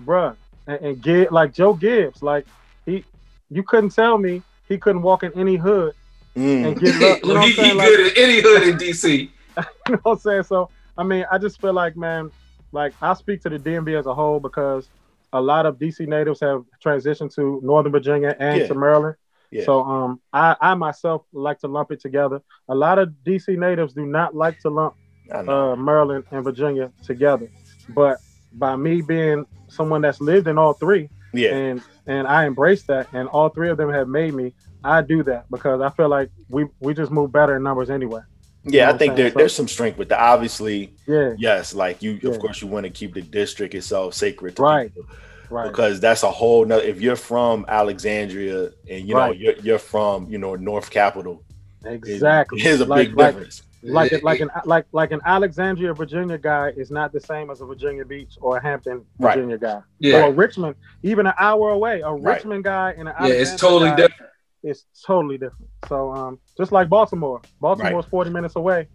bruh, 0.04 0.36
and, 0.66 0.80
and 0.82 1.02
Gib, 1.04 1.32
like 1.32 1.54
Joe 1.54 1.76
Gibbs, 1.76 2.24
like 2.24 2.48
he, 2.88 3.06
you 3.52 3.62
couldn't 3.62 3.92
tell 3.92 4.18
me 4.18 4.42
he 4.68 4.80
couldn't 4.80 5.04
walk 5.04 5.22
in 5.24 5.32
any 5.40 5.58
hood 5.58 5.94
Mm. 6.36 6.66
and 6.66 6.80
get 6.80 6.96
love. 7.00 7.20
You 7.24 7.34
know 7.36 7.42
he 7.42 7.52
he 7.52 7.74
Like, 7.74 7.88
good 7.90 8.00
in 8.18 8.24
any 8.24 8.42
hood 8.42 8.64
in 8.64 8.78
DC. 8.78 9.06
you 9.58 9.64
know 9.90 10.00
what 10.04 10.12
I'm 10.14 10.18
saying? 10.20 10.44
So, 10.44 10.70
I 10.98 11.04
mean, 11.04 11.26
I 11.30 11.38
just 11.38 11.60
feel 11.62 11.74
like, 11.74 11.96
man, 11.98 12.32
like 12.72 12.94
I 13.02 13.14
speak 13.14 13.42
to 13.42 13.50
the 13.50 13.60
DMV 13.60 13.98
as 14.00 14.06
a 14.06 14.14
whole 14.14 14.40
because 14.40 14.90
a 15.34 15.42
lot 15.42 15.66
of 15.66 15.78
DC 15.78 16.08
natives 16.08 16.40
have 16.42 16.64
transitioned 16.84 17.34
to 17.36 17.60
Northern 17.64 17.92
Virginia 17.92 18.36
and 18.40 18.62
Yeah. 18.62 18.68
to 18.68 18.76
Maryland. 18.76 19.16
Yeah. 19.50 19.66
So, 19.66 19.82
um, 19.82 20.22
I, 20.32 20.56
I 20.62 20.76
myself 20.76 21.24
like 21.34 21.60
to 21.60 21.68
lump 21.68 21.92
it 21.92 22.00
together. 22.00 22.42
A 22.70 22.76
lot 22.76 23.00
of 23.00 23.10
DC 23.26 23.58
natives 23.58 23.94
do 23.94 24.06
not 24.06 24.34
like 24.34 24.60
to 24.62 24.70
lump 24.70 24.96
uh, 25.30 25.76
Maryland 25.76 26.26
and 26.32 26.44
Virginia 26.44 26.92
together. 27.04 27.50
But 27.90 28.18
by 28.54 28.76
me 28.76 29.02
being 29.02 29.46
someone 29.68 30.02
that's 30.02 30.22
lived 30.22 30.48
in 30.48 30.58
all 30.58 30.74
three, 30.74 31.10
yeah. 31.34 31.54
and 31.54 31.82
and 32.08 32.28
I 32.28 32.46
embrace 32.46 32.84
that, 32.84 33.08
and 33.14 33.28
all 33.30 33.50
three 33.50 33.70
of 33.70 33.78
them 33.78 33.92
have 33.92 34.08
made 34.08 34.34
me. 34.34 34.54
I 34.84 35.02
do 35.02 35.24
that 35.24 35.50
because 35.52 35.80
I 35.82 35.90
feel 35.90 36.10
like 36.10 36.30
we 36.50 36.66
we 36.80 36.94
just 36.94 37.12
move 37.12 37.32
better 37.32 37.56
in 37.56 37.64
numbers 37.64 37.90
anyway. 37.90 38.22
Yeah, 38.64 38.88
know 38.88 38.94
I 38.94 38.98
think 38.98 39.12
I'm 39.12 39.18
there. 39.18 39.32
So- 39.32 39.38
there's 39.40 39.56
some 39.56 39.68
strength 39.68 39.98
with 39.98 40.10
that. 40.10 40.20
Obviously, 40.20 40.94
Yeah, 41.08 41.34
yes, 41.38 41.74
like 41.74 42.02
you, 42.04 42.20
Yeah. 42.22 42.30
of 42.32 42.40
course, 42.40 42.62
you 42.62 42.68
want 42.68 42.86
to 42.86 42.90
keep 42.92 43.14
the 43.14 43.22
district 43.22 43.74
itself 43.76 44.14
sacred, 44.14 44.56
to 44.58 44.62
Right. 44.62 44.94
people. 44.94 45.10
right. 45.50 45.68
because 45.68 46.00
that's 46.00 46.24
a 46.24 46.32
whole 46.32 46.64
nother 46.64 46.82
if 46.84 47.02
you're 47.02 47.18
from 47.18 47.66
alexandria 47.68 48.72
and 48.90 49.06
you 49.08 49.14
know 49.14 49.20
Right. 49.20 49.38
you're, 49.38 49.54
you're 49.56 49.80
from 49.80 50.28
you 50.30 50.38
know 50.38 50.56
north 50.56 50.90
capital 50.90 51.44
it- 51.84 51.96
exactly. 51.96 52.58
here's 52.62 52.80
a 52.80 52.86
like, 52.86 53.10
big 53.10 53.18
like, 53.18 53.34
difference 53.36 53.64
like 53.84 54.24
like 54.24 54.40
an 54.40 54.50
like 54.66 54.86
like 54.94 55.12
an 55.12 55.20
Alexandria, 55.26 55.92
Virginia 55.94 56.38
guy 56.38 56.70
is 56.78 56.90
not 56.92 57.12
the 57.12 57.20
same 57.20 57.50
as 57.50 57.60
a 57.62 57.66
Virginia 57.66 58.06
Beach 58.06 58.38
or 58.40 58.58
a 58.58 58.62
Hampton, 58.62 59.02
Right. 59.18 59.34
Virginia 59.36 59.58
guy. 59.58 59.82
Yeah, 59.98 60.22
Or 60.22 60.28
a 60.28 60.32
Richmond, 60.32 60.76
even 61.02 61.26
an 61.26 61.34
hour 61.40 61.72
away, 61.72 62.02
a 62.02 62.12
Right. 62.12 62.36
Richmond 62.36 62.64
guy 62.64 62.94
and 62.96 63.10
an 63.10 63.16
yeah, 63.22 63.34
it's 63.34 63.56
totally 63.56 63.90
guy 63.90 63.96
different. 63.96 64.31
It's 64.64 64.86
totally 65.06 65.38
different. 65.38 65.70
So 65.88 66.12
um, 66.12 66.40
just 66.58 66.72
like 66.72 66.90
Baltimore, 66.90 67.42
Baltimore's 67.60 68.06
40 68.06 68.30
minutes 68.30 68.56
away. 68.56 68.88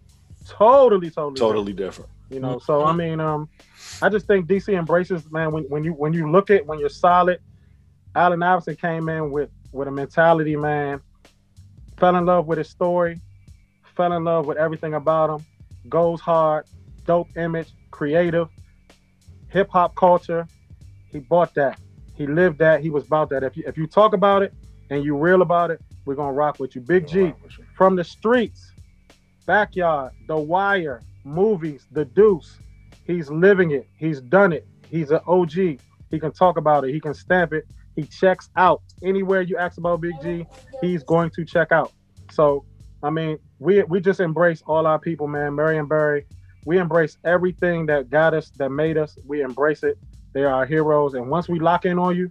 Totally, 0.47 1.09
totally, 1.09 1.33
different. 1.33 1.37
totally 1.37 1.73
different 1.73 2.09
You 2.29 2.39
know, 2.39 2.57
so 2.59 2.85
I 2.85 2.93
mean, 2.93 3.19
um, 3.19 3.49
I 4.01 4.07
just 4.09 4.27
think 4.27 4.47
DC 4.47 4.77
embraces 4.77 5.29
man 5.29 5.51
when, 5.51 5.63
when 5.65 5.83
you 5.83 5.91
when 5.91 6.13
you 6.13 6.31
look 6.31 6.49
at 6.49 6.65
when 6.65 6.79
you're 6.79 6.89
solid. 6.89 7.39
Allen 8.15 8.41
Iverson 8.41 8.75
came 8.75 9.09
in 9.09 9.29
with 9.29 9.49
with 9.73 9.87
a 9.87 9.91
mentality, 9.91 10.55
man. 10.55 11.01
Fell 11.97 12.15
in 12.15 12.25
love 12.25 12.47
with 12.47 12.59
his 12.59 12.69
story, 12.69 13.19
fell 13.95 14.13
in 14.13 14.23
love 14.23 14.45
with 14.45 14.57
everything 14.57 14.93
about 14.93 15.29
him. 15.29 15.45
Goes 15.89 16.21
hard, 16.21 16.65
dope 17.05 17.27
image, 17.35 17.69
creative, 17.91 18.47
hip 19.49 19.69
hop 19.69 19.95
culture. 19.95 20.47
He 21.11 21.19
bought 21.19 21.53
that. 21.55 21.79
He 22.15 22.25
lived 22.25 22.59
that. 22.59 22.81
He 22.81 22.89
was 22.89 23.05
about 23.05 23.29
that. 23.31 23.43
If 23.43 23.57
you 23.57 23.63
if 23.67 23.77
you 23.77 23.85
talk 23.85 24.13
about 24.13 24.43
it 24.43 24.53
and 24.89 25.03
you 25.03 25.15
real 25.17 25.41
about 25.41 25.71
it, 25.71 25.81
we're 26.05 26.15
gonna 26.15 26.33
rock 26.33 26.59
with 26.59 26.75
you. 26.75 26.81
Big 26.81 27.07
G 27.07 27.33
from 27.75 27.95
the 27.95 28.03
streets, 28.03 28.71
backyard, 29.45 30.13
The 30.27 30.37
Wire, 30.37 31.01
movies, 31.23 31.87
The 31.91 32.05
Deuce. 32.05 32.57
He's 33.05 33.29
living 33.29 33.71
it. 33.71 33.87
He's 33.97 34.21
done 34.21 34.53
it. 34.53 34.67
He's 34.89 35.11
an 35.11 35.21
OG. 35.27 35.79
He 36.09 36.19
can 36.19 36.31
talk 36.31 36.57
about 36.57 36.85
it. 36.85 36.93
He 36.93 36.99
can 36.99 37.13
stamp 37.13 37.53
it. 37.53 37.65
He 37.95 38.03
checks 38.03 38.49
out 38.55 38.81
anywhere 39.03 39.41
you 39.41 39.57
ask 39.57 39.77
about 39.77 40.01
Big 40.01 40.13
G. 40.21 40.45
He's 40.81 41.03
going 41.03 41.31
to 41.31 41.45
check 41.45 41.71
out. 41.71 41.91
So, 42.31 42.65
I 43.01 43.09
mean, 43.09 43.39
we 43.59 43.83
we 43.83 43.99
just 43.99 44.19
embrace 44.19 44.61
all 44.67 44.85
our 44.85 44.99
people, 44.99 45.27
man. 45.27 45.55
Marion 45.55 45.87
Barry. 45.87 46.25
We 46.65 46.79
embrace 46.79 47.17
everything 47.23 47.85
that 47.85 48.09
got 48.09 48.33
us, 48.33 48.49
that 48.57 48.69
made 48.69 48.97
us. 48.97 49.17
We 49.25 49.41
embrace 49.41 49.83
it. 49.83 49.97
They 50.33 50.43
are 50.43 50.53
our 50.53 50.65
heroes. 50.65 51.13
And 51.13 51.29
once 51.29 51.47
we 51.47 51.59
lock 51.59 51.85
in 51.85 51.97
on 51.97 52.15
you, 52.15 52.29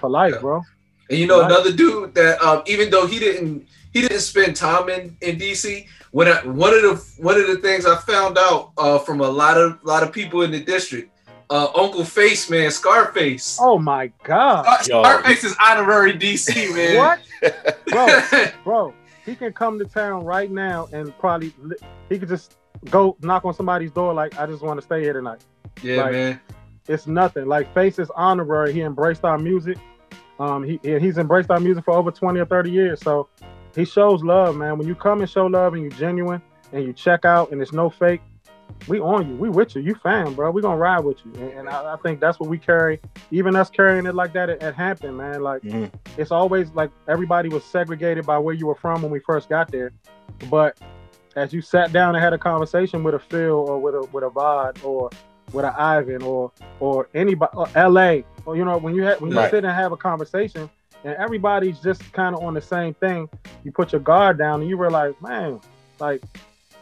for 0.00 0.10
life, 0.10 0.40
bro. 0.40 0.62
And 1.10 1.18
you 1.18 1.26
know 1.26 1.40
Right. 1.40 1.50
another 1.50 1.72
dude 1.72 2.14
that 2.14 2.40
um, 2.42 2.62
even 2.66 2.90
though 2.90 3.06
he 3.06 3.18
didn't 3.18 3.66
he 3.92 4.00
didn't 4.02 4.20
spend 4.20 4.56
time 4.56 4.88
in 4.88 5.16
in 5.20 5.36
DC. 5.36 5.86
When 6.10 6.26
I, 6.26 6.38
one 6.46 6.72
of 6.72 6.80
the 6.82 6.94
one 7.22 7.38
of 7.38 7.46
the 7.46 7.56
things 7.56 7.84
I 7.84 7.96
found 7.96 8.38
out 8.38 8.72
uh, 8.78 8.98
from 8.98 9.20
a 9.20 9.28
lot 9.28 9.58
of 9.58 9.78
lot 9.84 10.02
of 10.02 10.10
people 10.10 10.40
in 10.40 10.50
the 10.50 10.60
district, 10.60 11.12
uh, 11.50 11.68
Uncle 11.76 12.02
Face 12.04 12.48
man, 12.48 12.70
Scarface. 12.70 13.58
Oh 13.60 13.78
my 13.78 14.10
God. 14.22 14.64
Scar- 14.64 14.78
Yo. 14.88 15.02
Scarface 15.02 15.44
is 15.44 15.54
honorary 15.66 16.14
DC 16.14 16.74
man. 16.74 16.96
What? 16.96 17.20
bro, 17.86 18.20
bro, 18.64 18.94
he 19.26 19.36
can 19.36 19.52
come 19.52 19.78
to 19.78 19.84
town 19.84 20.24
right 20.24 20.50
now 20.50 20.88
and 20.92 21.16
probably 21.18 21.52
li- 21.62 21.76
he 22.08 22.18
could 22.18 22.28
just 22.30 22.56
go 22.90 23.14
knock 23.20 23.44
on 23.44 23.52
somebody's 23.52 23.90
door 23.90 24.14
like 24.14 24.38
I 24.38 24.46
just 24.46 24.62
want 24.62 24.78
to 24.80 24.82
stay 24.84 25.02
here 25.02 25.12
tonight. 25.12 25.44
yeah, 25.82 26.02
Like, 26.04 26.12
man. 26.12 26.40
It's 26.88 27.06
nothing. 27.06 27.44
Like 27.46 27.72
Face 27.74 27.98
is 27.98 28.10
honorary. 28.16 28.72
He 28.72 28.80
embraced 28.80 29.24
our 29.24 29.36
music. 29.38 29.76
Um, 30.38 30.62
he 30.62 30.78
he- 30.82 30.98
he's 30.98 31.18
embraced 31.18 31.50
our 31.50 31.60
music 31.60 31.84
for 31.84 31.94
over 31.94 32.10
20 32.10 32.38
or 32.40 32.44
30 32.46 32.70
years. 32.70 33.00
So 33.00 33.28
he 33.74 33.84
shows 33.84 34.22
love, 34.22 34.56
man. 34.56 34.78
When 34.78 34.86
you 34.86 34.94
come 34.94 35.20
and 35.20 35.28
show 35.30 35.46
love 35.46 35.74
and 35.74 35.82
you're 35.82 35.90
genuine 35.92 36.40
and 36.72 36.84
you 36.84 36.92
check 36.92 37.24
out 37.24 37.50
and 37.52 37.60
it's 37.60 37.72
no 37.72 37.90
fake, 37.90 38.20
we 38.86 39.00
on 39.00 39.28
you. 39.28 39.34
We 39.36 39.48
with 39.50 39.74
you. 39.74 39.82
You 39.82 39.94
fan, 39.96 40.34
bro. 40.34 40.50
We 40.50 40.62
gonna 40.62 40.76
ride 40.76 41.00
with 41.04 41.18
you. 41.24 41.32
And, 41.34 41.52
and 41.60 41.68
I, 41.68 41.94
I 41.94 41.96
think 41.96 42.20
that's 42.20 42.38
what 42.38 42.48
we 42.48 42.58
carry. 42.58 43.00
Even 43.30 43.56
us 43.56 43.70
carrying 43.70 44.06
it 44.06 44.14
like 44.14 44.32
that 44.34 44.48
at, 44.50 44.62
at 44.62 44.74
Hampton, 44.74 45.16
man. 45.16 45.42
Like 45.42 45.62
Mhm. 45.62 45.90
it's 46.16 46.30
always 46.30 46.70
like 46.72 46.90
everybody 47.08 47.48
was 47.48 47.64
segregated 47.64 48.24
by 48.26 48.38
where 48.38 48.54
you 48.54 48.66
were 48.66 48.74
from 48.76 49.02
when 49.02 49.10
we 49.10 49.20
first 49.20 49.48
got 49.48 49.70
there. 49.72 49.92
But 50.50 50.78
as 51.36 51.52
you 51.52 51.60
sat 51.60 51.92
down 51.92 52.14
and 52.14 52.22
had 52.22 52.32
a 52.32 52.38
conversation 52.38 53.02
with 53.02 53.14
a 53.14 53.18
Phil 53.18 53.52
or 53.68 53.78
with 53.80 53.94
a 53.94 54.06
with 54.12 54.22
a 54.24 54.28
Vod 54.30 54.84
or 54.84 55.10
with 55.52 55.64
an 55.64 55.74
Ivan 55.76 56.22
or 56.22 56.52
or 56.78 57.08
anybody 57.14 57.52
or 57.56 57.66
LA 57.74 58.20
or 58.48 58.56
you 58.56 58.64
know 58.64 58.78
when 58.78 58.94
you 58.94 59.02
had 59.02 59.20
when 59.20 59.30
you 59.30 59.36
Right. 59.36 59.50
sit 59.50 59.62
and 59.64 59.72
have 59.74 59.92
a 59.92 59.96
conversation 59.96 60.70
and 61.04 61.14
everybody's 61.16 61.78
just 61.80 62.00
kind 62.14 62.34
of 62.34 62.42
on 62.42 62.54
the 62.54 62.62
same 62.62 62.94
thing, 62.94 63.28
you 63.62 63.70
put 63.70 63.92
your 63.92 64.00
guard 64.00 64.38
down 64.38 64.62
and 64.62 64.70
you 64.70 64.76
realize, 64.78 65.12
man, 65.20 65.60
like 66.00 66.22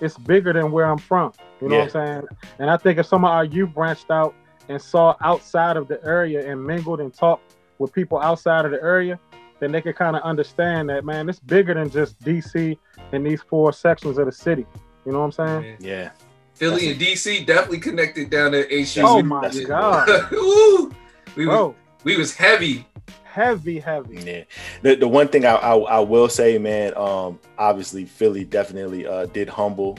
it's 0.00 0.16
bigger 0.16 0.52
than 0.52 0.70
where 0.70 0.86
I'm 0.86 0.98
from. 0.98 1.32
You 1.60 1.68
know 1.68 1.78
what 1.78 1.84
I'm 1.84 1.90
saying? 1.90 2.22
And 2.60 2.70
I 2.70 2.76
think 2.76 2.98
if 2.98 3.06
some 3.06 3.24
of 3.24 3.30
our 3.32 3.44
youth 3.44 3.70
branched 3.74 4.10
out 4.10 4.32
and 4.68 4.80
saw 4.80 5.16
outside 5.22 5.76
of 5.76 5.88
the 5.88 6.02
area 6.04 6.48
and 6.50 6.64
mingled 6.64 7.00
and 7.00 7.12
talked 7.12 7.56
with 7.78 7.92
people 7.92 8.20
outside 8.20 8.64
of 8.64 8.70
the 8.70 8.80
area, 8.82 9.18
then 9.58 9.72
they 9.72 9.80
could 9.80 9.96
kind 9.96 10.14
of 10.14 10.22
understand 10.22 10.88
that, 10.90 11.04
man, 11.04 11.28
it's 11.28 11.40
bigger 11.40 11.74
than 11.74 11.90
just 11.90 12.18
DC 12.20 12.78
and 13.12 13.26
these 13.26 13.42
four 13.42 13.72
sections 13.72 14.18
of 14.18 14.26
the 14.26 14.32
city. 14.32 14.66
You 15.04 15.12
know 15.12 15.18
what 15.20 15.38
I'm 15.38 15.62
saying? 15.62 15.76
Yeah. 15.80 16.10
Philly 16.54 16.90
and 16.90 17.00
DC 17.00 17.44
definitely 17.44 17.80
connected 17.80 18.30
down 18.30 18.52
there. 18.52 18.66
HU. 18.70 19.02
Oh 19.02 19.22
my 19.22 19.42
That's 19.42 19.56
it. 19.56 19.66
God. 19.68 20.08
Ooh, 21.36 21.40
we 21.40 21.46
was, 21.46 21.74
we 22.04 22.16
was 22.16 22.34
heavy. 22.34 22.86
heavy, 23.24 23.78
heavy. 23.78 24.18
Yeah. 24.24 24.44
The 24.82 24.94
the 24.96 25.08
one 25.08 25.28
thing 25.28 25.44
I 25.44 25.54
I, 25.54 25.76
I 25.76 25.98
will 26.00 26.28
say, 26.28 26.58
man, 26.58 26.96
um, 26.96 27.38
obviously 27.58 28.04
Philly 28.04 28.44
definitely 28.44 29.06
uh, 29.06 29.26
did 29.26 29.48
humble 29.48 29.98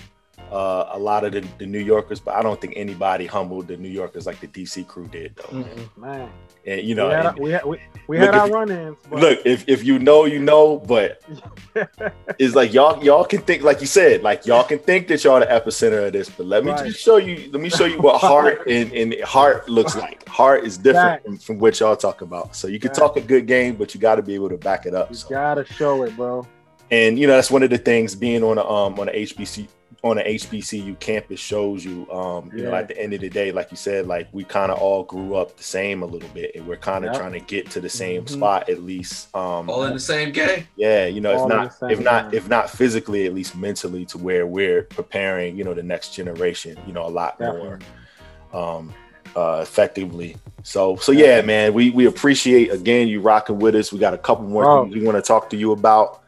uh, 0.52 0.90
a 0.92 1.00
lot 1.00 1.24
of 1.24 1.32
the, 1.34 1.46
the 1.58 1.66
New 1.66 1.80
Yorkers, 1.80 2.20
but 2.20 2.36
I 2.36 2.42
don't 2.42 2.60
think 2.60 2.74
anybody 2.76 3.26
humbled 3.26 3.68
the 3.68 3.78
New 3.78 3.90
Yorkers 3.90 4.26
like 4.26 4.40
the 4.40 4.48
DC 4.48 4.86
crew 4.88 5.08
did, 5.08 5.36
though. 5.36 5.58
man. 5.58 5.90
Man, 5.98 6.30
And 6.66 6.82
you 6.82 6.96
know, 6.96 7.08
we 7.08 7.14
had, 7.14 7.26
and- 7.26 7.28
our, 7.38 7.44
we 7.44 7.52
had, 7.52 7.66
we, 7.66 7.78
we 8.08 8.18
had 8.18 8.36
our 8.36 8.50
run-ins. 8.50 8.98
Look 9.12 9.40
if, 9.46 9.68
if 9.68 9.84
you 9.84 10.00
know 10.00 10.26
you 10.26 10.40
know 10.40 10.78
but 10.80 11.22
it's 12.40 12.56
like 12.56 12.74
y'all 12.74 13.04
y'all 13.04 13.26
can 13.26 13.42
think 13.42 13.64
like 13.64 13.82
you 13.82 13.88
said 13.88 14.24
like 14.24 14.46
y'all 14.46 14.64
can 14.64 14.80
think 14.80 15.08
that 15.10 15.24
y'all 15.24 15.40
the 15.40 15.46
epicenter 15.46 16.08
of 16.08 16.14
this 16.14 16.30
but 16.30 16.46
let 16.46 16.64
me 16.64 16.72
Right. 16.72 16.86
just 16.88 17.00
show 17.00 17.18
you 17.18 17.50
let 17.52 17.62
me 17.62 17.70
show 17.70 17.86
you 17.86 18.00
what 18.00 18.20
heart 18.22 18.66
and, 18.70 18.92
and 18.94 19.16
heart 19.24 19.68
looks 19.70 19.96
like 19.96 20.28
heart 20.28 20.64
is 20.66 20.78
different 20.78 21.24
from, 21.26 21.38
from 21.38 21.60
what 21.60 21.80
y'all 21.80 21.96
talk 21.98 22.22
about 22.22 22.56
so 22.56 22.68
you 22.68 22.80
can 22.80 22.94
talk 22.94 23.18
a 23.18 23.22
good 23.22 23.46
game 23.48 23.76
but 23.76 23.94
you 23.94 24.00
got 24.02 24.16
to 24.16 24.22
be 24.22 24.34
able 24.34 24.50
to 24.50 24.58
back 24.58 24.86
it 24.86 24.94
up 24.96 25.10
you 25.10 25.16
so. 25.18 25.30
gotta 25.30 25.66
show 25.66 26.04
it, 26.04 26.16
bro. 26.16 26.48
and 26.92 27.20
you 27.20 27.28
know 27.28 27.34
that's 27.36 27.52
one 27.52 27.64
of 27.64 27.70
the 27.70 27.78
things 27.78 28.16
being 28.16 28.44
on 28.44 28.58
a 28.58 28.64
um 28.70 28.98
on 29.00 29.10
a 29.10 29.12
HBC 29.12 29.68
on 30.10 30.18
a 30.18 30.22
HBCU 30.24 31.00
campus 31.00 31.40
shows 31.40 31.84
you 31.86 32.10
um 32.12 32.52
you 32.56 32.64
know 32.64 32.74
at 32.74 32.88
the 32.88 32.98
end 33.00 33.14
of 33.14 33.22
the 33.22 33.30
day 33.30 33.52
like 33.52 33.70
you 33.72 33.78
said 33.78 34.08
like 34.08 34.28
we 34.32 34.44
kind 34.44 34.72
of 34.72 34.78
all 34.80 35.04
grew 35.04 35.36
up 35.36 35.56
the 35.58 35.64
same 35.64 36.04
a 36.04 36.06
little 36.06 36.30
bit 36.30 36.52
and 36.56 36.66
we're 36.68 36.78
kind 36.78 37.06
of 37.06 37.12
Yep. 37.12 37.20
trying 37.22 37.34
to 37.34 37.40
get 37.40 37.70
to 37.72 37.80
the 37.82 37.90
same 37.90 38.24
Mhm. 38.24 38.30
spot 38.30 38.70
at 38.70 38.84
least 38.84 39.36
um 39.36 39.70
All 39.70 39.84
in 39.86 39.94
the 39.94 40.00
same 40.00 40.32
game. 40.32 40.66
yeah, 40.76 41.06
you 41.06 41.22
know, 41.22 41.32
if 41.32 41.40
All 41.40 41.52
in 41.52 41.58
not 41.58 41.74
if 41.92 42.00
not 42.00 42.24
time. 42.26 42.34
if 42.34 42.50
not 42.50 42.70
physically, 42.70 43.26
at 43.26 43.34
least 43.34 43.56
mentally, 43.56 44.06
to 44.06 44.18
where 44.18 44.46
we're 44.48 44.84
preparing, 44.84 45.58
you 45.58 45.64
know, 45.64 45.74
the 45.74 45.84
next 45.84 46.14
generation, 46.14 46.78
you 46.88 46.94
know, 46.94 47.06
a 47.06 47.10
lot 47.10 47.40
more 47.40 47.80
um 48.54 48.94
uh 49.36 49.60
effectively. 49.62 50.36
So 50.64 50.96
so 50.98 51.12
yeah, 51.12 51.42
man, 51.42 51.74
we 51.74 51.92
we 51.92 52.06
appreciate 52.08 52.72
again 52.72 53.08
you 53.08 53.22
rocking 53.22 53.60
with 53.60 53.76
us. 53.76 53.92
We 53.94 54.00
got 54.00 54.14
a 54.14 54.18
couple 54.18 54.46
more 54.46 54.64
Bro. 54.64 54.84
things 54.86 54.96
we 54.96 55.04
want 55.06 55.18
to 55.18 55.22
talk 55.22 55.50
to 55.52 55.58
you 55.58 55.72
about. 55.74 56.22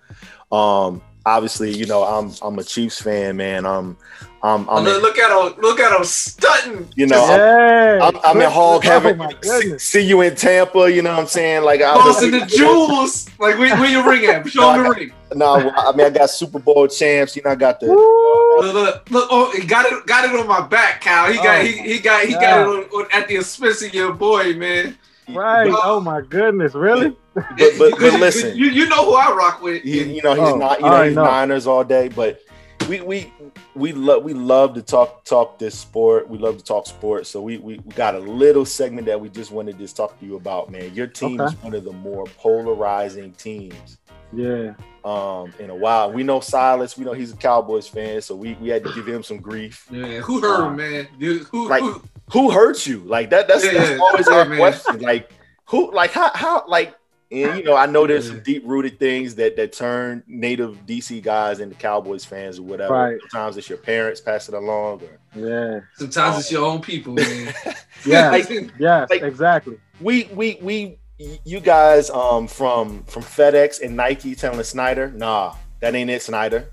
Um 0.52 1.02
obviously, 1.26 1.76
you 1.76 1.86
know, 1.86 2.04
I'm 2.04 2.32
I'm 2.42 2.58
a 2.60 2.64
Chiefs 2.64 3.02
fan, 3.02 3.38
man. 3.38 3.66
I'm 3.66 3.98
I'm 4.42 4.70
Oh, 4.70 4.78
I'm 4.78 4.84
look, 4.86 4.96
in, 4.96 5.02
look 5.02 5.18
at 5.18 5.32
him, 5.54 5.62
look 5.62 5.80
at 5.82 5.98
him 5.98 6.04
stunting. 6.06 6.88
you 6.96 7.08
know, 7.08 7.22
I'm, 7.26 7.40
Yeah, 7.40 8.00
I'm, 8.08 8.18
I'm 8.24 8.42
in 8.42 8.50
hog 8.50 8.86
Oh 8.86 8.90
heaven. 8.90 9.18
my 9.18 9.34
See, 9.42 9.78
see 9.78 10.02
you 10.02 10.22
in 10.22 10.34
Tampa, 10.36 10.90
you 10.90 11.02
know 11.02 11.12
what 11.12 11.20
I'm 11.20 11.28
saying? 11.28 11.64
Like 11.64 11.82
I 11.82 11.94
Busting 11.96 12.32
the 12.32 12.46
jewels. 12.46 13.28
Like 13.38 13.58
where, 13.58 13.76
where 13.78 13.90
your 13.90 14.08
ring 14.10 14.26
at? 14.28 14.48
Show 14.50 14.72
him 14.74 14.84
the 14.84 14.90
ring. 14.92 15.12
No, 15.36 15.70
I 15.76 15.92
mean 15.96 16.06
I 16.08 16.10
got 16.10 16.30
Super 16.30 16.60
Bowl 16.60 16.88
champs, 16.88 17.36
you 17.36 17.42
know, 17.44 17.52
I 17.52 17.56
got 17.56 17.80
the 17.82 17.88
Look, 17.88 18.74
look, 18.74 19.10
look, 19.12 19.28
oh, 19.30 19.52
he 19.52 19.66
got 19.66 19.86
it, 19.92 20.06
got 20.06 20.24
it 20.26 20.40
on 20.40 20.48
my 20.48 20.66
back, 20.68 21.02
Cal. 21.02 21.30
He 21.32 21.36
got, 21.38 21.60
Oh, 21.60 21.66
he, 21.66 21.74
he 21.78 22.00
got, 22.00 22.24
he 22.26 22.32
yeah. 22.32 22.40
got 22.42 22.62
it 22.62 22.68
on, 22.68 22.84
on, 23.02 23.08
at 23.12 23.28
the 23.28 23.36
expense 23.38 23.82
of 23.84 23.94
your 23.94 24.14
boy, 24.14 24.54
man. 24.54 24.98
Right. 25.30 25.70
Oh 25.84 26.00
my 26.00 26.22
goodness, 26.22 26.74
really? 26.74 27.16
But 27.58 27.72
but, 27.78 27.92
but 28.00 28.20
listen, 28.20 28.56
you, 28.58 28.68
you 28.68 28.88
know 28.90 29.06
who 29.06 29.14
I 29.14 29.32
rock 29.36 29.62
with. 29.62 29.84
he, 29.84 30.04
you 30.16 30.22
know 30.22 30.34
he's 30.34 30.54
Oh, 30.54 30.58
not 30.58 30.80
you 30.80 30.86
know 30.86 31.04
he's 31.04 31.16
know. 31.16 31.24
Niners 31.26 31.68
all 31.68 31.84
day, 31.84 32.08
but 32.10 32.42
we 32.88 33.02
we 33.02 33.32
we 33.76 33.92
love 33.94 34.24
we 34.24 34.34
love 34.34 34.74
to 34.76 34.82
talk 34.82 35.24
talk 35.26 35.60
this 35.60 35.78
sport. 35.78 36.28
We 36.30 36.38
love 36.38 36.58
to 36.58 36.64
talk 36.64 36.88
sports. 36.88 37.30
So 37.30 37.42
we, 37.42 37.58
we 37.58 37.80
we 37.80 37.94
got 37.94 38.16
a 38.16 38.20
little 38.20 38.66
segment 38.66 39.06
that 39.08 39.20
we 39.20 39.30
just 39.30 39.52
wanted 39.52 39.74
to 39.74 39.78
just 39.80 39.96
talk 39.96 40.20
to 40.20 40.26
you 40.26 40.36
about, 40.38 40.72
man. 40.72 40.94
Your 40.96 41.08
team 41.08 41.40
Okay. 41.40 41.54
is 41.56 41.64
one 41.64 41.74
of 41.76 41.84
the 41.84 41.92
more 41.94 42.26
polarizing 42.38 43.32
teams 43.34 43.98
Yeah. 44.34 44.74
um 45.06 45.54
in 45.60 45.70
a 45.70 45.76
while. 45.76 46.12
We 46.12 46.24
know 46.24 46.40
Silas, 46.40 46.98
we 46.98 47.06
know 47.06 47.14
he's 47.14 47.32
a 47.32 47.38
Cowboys 47.38 47.88
fan, 47.88 48.22
so 48.22 48.36
we, 48.36 48.54
we 48.56 48.70
had 48.70 48.84
to 48.84 48.92
give 48.94 49.08
him 49.08 49.24
some 49.24 49.38
grief. 49.38 49.86
Yeah, 49.92 50.20
who 50.22 50.42
hurt 50.42 50.66
him, 50.68 50.76
man? 50.78 51.08
Dude, 51.20 51.44
who, 51.44 51.70
Like- 51.70 51.84
who, 51.84 52.02
Who 52.32 52.52
hurt 52.52 52.86
you? 52.88 53.00
Like 53.06 53.30
that 53.32 53.48
that's, 53.48 53.66
Yeah, 53.66 53.74
that's 53.74 53.90
yeah. 53.92 53.98
always 54.00 54.28
Yeah, 54.30 54.36
our 54.38 54.46
man. 54.46 54.58
question. 54.58 55.00
Like 55.02 55.32
who 55.66 55.92
like 55.94 56.12
how 56.12 56.32
how 56.34 56.64
like 56.68 56.96
and 57.32 57.58
you 57.58 57.64
know, 57.64 57.76
I 57.76 57.86
know 57.86 58.08
there's 58.08 58.28
some 58.28 58.42
deep 58.42 58.64
rooted 58.66 59.00
things 59.00 59.36
that 59.36 59.56
that 59.58 59.72
turn 59.74 60.24
native 60.28 60.86
DC 60.88 61.22
guys 61.22 61.60
into 61.60 61.76
Cowboys 61.76 62.26
fans 62.26 62.58
or 62.60 62.64
whatever. 62.64 62.94
Right. 62.94 63.20
Sometimes 63.22 63.58
it's 63.58 63.70
your 63.70 63.78
parents 63.78 64.20
passing 64.22 64.56
along 64.56 65.02
or 65.02 65.20
Yeah. 65.36 65.82
sometimes 65.96 66.40
it's 66.40 66.52
your 66.52 66.66
own 66.66 66.82
people, 66.82 67.14
man. 67.14 67.54
Yeah. 68.06 68.32
Like, 68.32 68.50
Yes, 68.80 69.10
Like- 69.10 69.22
exactly. 69.22 69.78
we 70.02 70.24
we 70.34 70.58
we 70.62 70.98
you 71.46 71.60
guys 71.60 72.10
um 72.10 72.48
from 72.48 73.04
from 73.04 73.24
FedEx 73.24 73.82
and 73.82 73.96
Nike 73.96 74.34
telling 74.36 74.64
Snyder, 74.64 75.12
nah, 75.12 75.54
that 75.82 75.94
ain't 75.94 76.10
it, 76.10 76.22
Snyder. 76.24 76.70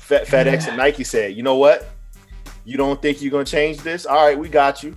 Fe- 0.00 0.24
FedEx 0.24 0.68
and 0.68 0.76
Nike 0.76 1.04
said, 1.04 1.34
you 1.34 1.42
know 1.42 1.56
what? 1.56 1.88
You 2.64 2.76
don't 2.78 3.00
think 3.00 3.20
you're 3.22 3.30
gonna 3.30 3.44
change 3.44 3.78
this? 3.78 4.06
All 4.06 4.16
right, 4.26 4.38
we 4.38 4.48
got 4.48 4.82
you. 4.82 4.96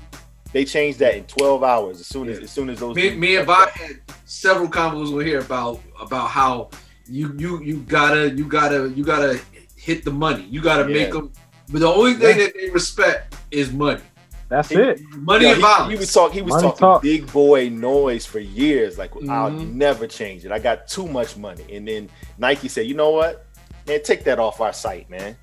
They 0.53 0.65
changed 0.65 0.99
that 0.99 1.15
in 1.15 1.25
12 1.25 1.63
hours. 1.63 1.99
As 1.99 2.07
soon 2.07 2.29
as 2.29 2.39
as 2.39 2.51
soon 2.51 2.69
as 2.69 2.79
those 2.79 2.95
me, 2.95 3.15
me 3.15 3.35
and 3.37 3.45
Bob 3.47 3.69
had 3.69 3.97
several 4.25 4.67
combos 4.69 5.13
with 5.13 5.25
here 5.25 5.39
about 5.39 5.79
about 5.99 6.29
how 6.29 6.69
you 7.07 7.33
you 7.37 7.61
you 7.63 7.77
gotta 7.81 8.29
you 8.31 8.45
gotta 8.45 8.89
you 8.95 9.03
gotta 9.03 9.39
hit 9.75 10.03
the 10.05 10.11
money. 10.11 10.45
You 10.49 10.61
gotta 10.61 10.89
Yeah. 10.91 11.03
make 11.03 11.11
them. 11.13 11.31
But 11.69 11.79
the 11.81 11.87
only 11.87 12.13
thing 12.13 12.37
that 12.37 12.53
they 12.55 12.69
respect 12.69 13.35
is 13.51 13.71
money. 13.71 14.01
That's 14.49 14.69
He- 14.69 14.75
it. 14.75 15.01
Money 15.17 15.43
Yeah, 15.43 15.49
and 15.51 15.57
he, 15.57 15.61
violence. 15.61 15.91
he 15.93 15.99
was 15.99 16.13
talk. 16.13 16.31
He 16.31 16.41
was 16.41 16.51
Money 16.53 16.63
talking 16.67 16.79
talk. 16.79 17.01
big 17.01 17.29
boy 17.33 17.67
noise 17.67 18.25
for 18.25 18.39
years. 18.39 18.97
Like 18.97 19.11
I'll 19.29 19.51
Mhm. 19.51 19.73
never 19.73 20.07
change 20.07 20.45
it. 20.45 20.51
I 20.53 20.59
got 20.59 20.87
too 20.87 21.05
much 21.07 21.35
money. 21.35 21.65
And 21.69 21.85
then 21.85 22.09
Nike 22.37 22.69
said, 22.69 22.85
you 22.87 22.93
know 22.93 23.09
what, 23.09 23.45
man, 23.85 24.01
take 24.03 24.23
that 24.23 24.39
off 24.39 24.61
our 24.61 24.71
site, 24.71 25.09
man. 25.09 25.35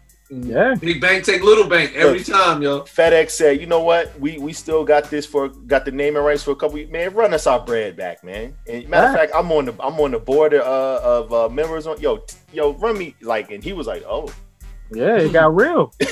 Yeah. 0.42 0.74
Big 0.74 1.00
bank 1.00 1.24
take 1.24 1.42
little 1.42 1.68
bank 1.68 1.92
every 1.94 2.18
Look. 2.18 2.26
time, 2.26 2.60
yo. 2.60 2.80
FedEx 2.80 3.30
said, 3.30 3.60
you 3.60 3.66
know 3.66 3.80
what, 3.82 4.18
we 4.18 4.38
we 4.38 4.52
still 4.52 4.84
got 4.84 5.04
this 5.10 5.24
for 5.26 5.48
got 5.48 5.84
the 5.84 5.92
naming 5.92 6.22
rights 6.22 6.42
for 6.42 6.50
a 6.50 6.56
couple. 6.56 6.74
Weeks. 6.74 6.90
Man, 6.90 7.14
run 7.14 7.32
us 7.32 7.46
our 7.46 7.60
bread 7.64 7.96
back, 7.96 8.24
man. 8.24 8.54
And 8.68 8.88
matter 8.88 9.06
of 9.08 9.14
fact, 9.14 9.32
I'm 9.34 9.50
on 9.52 9.66
the 9.66 9.74
I'm 9.80 10.00
on 10.00 10.10
the 10.10 10.18
board 10.18 10.52
uh, 10.54 11.00
of 11.02 11.32
uh, 11.32 11.48
members 11.48 11.86
on 11.86 12.00
yo 12.00 12.24
yo 12.52 12.72
run 12.74 12.98
me 12.98 13.14
like, 13.22 13.50
and 13.52 13.62
he 13.62 13.72
was 13.72 13.86
like, 13.86 14.02
oh, 14.08 14.32
Yeah. 14.90 15.18
It 15.18 15.32
got 15.32 15.54
real. 15.54 15.92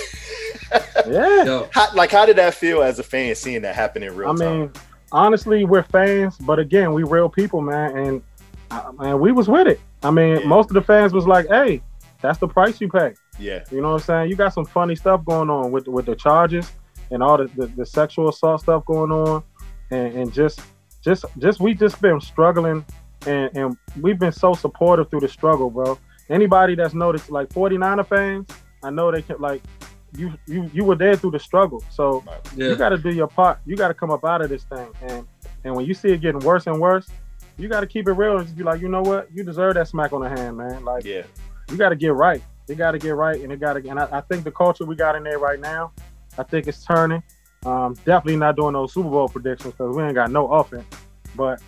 yeah. 1.07 1.45
Yo, 1.45 1.69
how, 1.73 1.93
like 1.95 2.11
how 2.11 2.25
did 2.27 2.37
that 2.37 2.55
feel 2.55 2.83
as 2.83 2.99
a 2.99 3.03
fan 3.03 3.35
seeing 3.35 3.63
that 3.63 3.75
happen 3.75 4.03
in 4.03 4.15
real 4.15 4.31
I 4.31 4.35
time? 4.37 4.59
mean, 4.61 4.73
honestly, 5.11 5.65
we're 5.65 5.83
fans, 5.83 6.37
but 6.39 6.59
again, 6.59 6.93
we 6.93 7.03
real 7.03 7.29
people, 7.29 7.61
man, 7.61 7.97
and 7.97 8.23
uh, 8.71 8.93
man, 8.99 9.19
we 9.21 9.33
was 9.33 9.49
with 9.49 9.67
it. 9.67 9.81
I 10.03 10.11
mean, 10.11 10.41
Yeah. 10.41 10.47
most 10.47 10.71
of 10.71 10.75
the 10.75 10.83
fans 10.83 11.13
was 11.13 11.27
like, 11.27 11.47
"Hey, 11.49 11.83
that's 12.21 12.39
the 12.39 12.49
price 12.49 12.81
you 12.81 12.89
pay." 12.89 13.15
Yeah, 13.39 13.65
You 13.71 13.81
know 13.81 13.89
what 13.93 13.95
I'm 13.95 14.07
saying? 14.07 14.31
You 14.31 14.37
got 14.37 14.53
some 14.53 14.65
funny 14.65 14.95
stuff 14.95 15.25
going 15.25 15.51
on 15.51 15.73
with 15.73 15.89
with 15.89 16.07
the 16.07 16.15
charges 16.15 16.71
and 17.11 17.23
all 17.23 17.37
the, 17.37 17.45
the, 17.57 17.67
the 17.67 17.87
sexual 17.87 18.29
assault 18.29 18.61
stuff 18.63 18.85
going 18.87 19.11
on, 19.11 19.43
and, 19.91 20.15
and 20.15 20.33
just 20.33 20.61
just 21.03 21.25
just 21.39 21.61
we 21.61 21.75
just 21.75 22.01
been 22.01 22.21
struggling, 22.21 22.85
and 23.27 23.51
and 23.57 23.77
we've 24.01 24.19
been 24.19 24.33
so 24.33 24.55
supportive 24.55 25.11
through 25.11 25.21
the 25.21 25.29
struggle, 25.29 25.71
bro. 25.71 25.99
Anybody 26.31 26.75
that's 26.75 26.95
noticed, 26.95 27.31
like 27.31 27.49
49er 27.51 28.07
fans, 28.07 28.49
I 28.83 28.91
know 28.91 29.11
they 29.11 29.23
can 29.23 29.39
like. 29.41 29.63
You, 30.15 30.31
you 30.47 30.69
you 30.75 30.85
were 30.85 30.95
there 30.95 31.17
through 31.17 31.31
the 31.31 31.39
struggle, 31.39 31.83
so 31.89 32.23
yeah. 32.55 32.69
you 32.69 32.77
got 32.77 32.91
to 32.91 32.99
do 32.99 33.09
your 33.09 33.29
part. 33.29 33.61
You 33.65 33.77
got 33.77 33.89
to 33.89 33.95
come 33.95 34.11
up 34.11 34.27
out 34.27 34.43
of 34.43 34.51
this 34.51 34.65
thing, 34.65 34.89
and 35.01 35.27
and 35.65 35.75
when 35.75 35.87
you 35.87 35.95
see 35.95 36.11
it 36.11 36.21
getting 36.21 36.41
worse 36.41 36.67
and 36.67 36.79
worse, 36.79 37.09
you 37.57 37.67
got 37.67 37.81
to 37.81 37.87
keep 37.87 38.07
it 38.07 38.13
real 38.13 38.37
and 38.37 38.45
just 38.45 38.55
be 38.55 38.63
like, 38.63 38.83
you 38.83 38.89
know 38.89 39.01
what, 39.01 39.29
you 39.33 39.43
deserve 39.43 39.73
that 39.75 39.89
smack 39.89 40.13
on 40.13 40.21
the 40.21 40.29
hand, 40.29 40.59
man. 40.59 40.85
Like, 40.85 41.05
Yeah. 41.07 41.23
you 41.71 41.79
got 41.79 41.91
to 41.91 41.97
get 41.97 42.13
right. 42.13 42.43
They 42.73 42.77
got 42.77 42.93
to 42.93 42.99
get 42.99 43.15
right, 43.17 43.39
and 43.39 43.53
it 43.53 43.61
got 43.61 43.75
to. 43.75 43.87
And 43.87 44.01
I, 44.01 44.09
I 44.11 44.21
think 44.23 44.45
the 44.45 44.51
culture 44.51 44.87
we 44.87 44.97
got 44.97 45.15
in 45.15 45.23
there 45.25 45.39
right 45.39 45.61
now, 45.61 45.93
I 46.39 46.43
think 46.43 46.67
it's 46.67 46.83
turning. 46.83 47.23
Um, 47.67 47.93
definitely 48.07 48.37
not 48.39 48.57
doing 48.57 48.73
those 48.73 48.95
Super 48.95 49.11
Bowl 49.11 49.29
predictions 49.29 49.75
because 49.75 49.95
we 49.95 50.03
ain't 50.03 50.15
got 50.15 50.31
no 50.31 50.51
offense. 50.51 50.87
But 51.37 51.61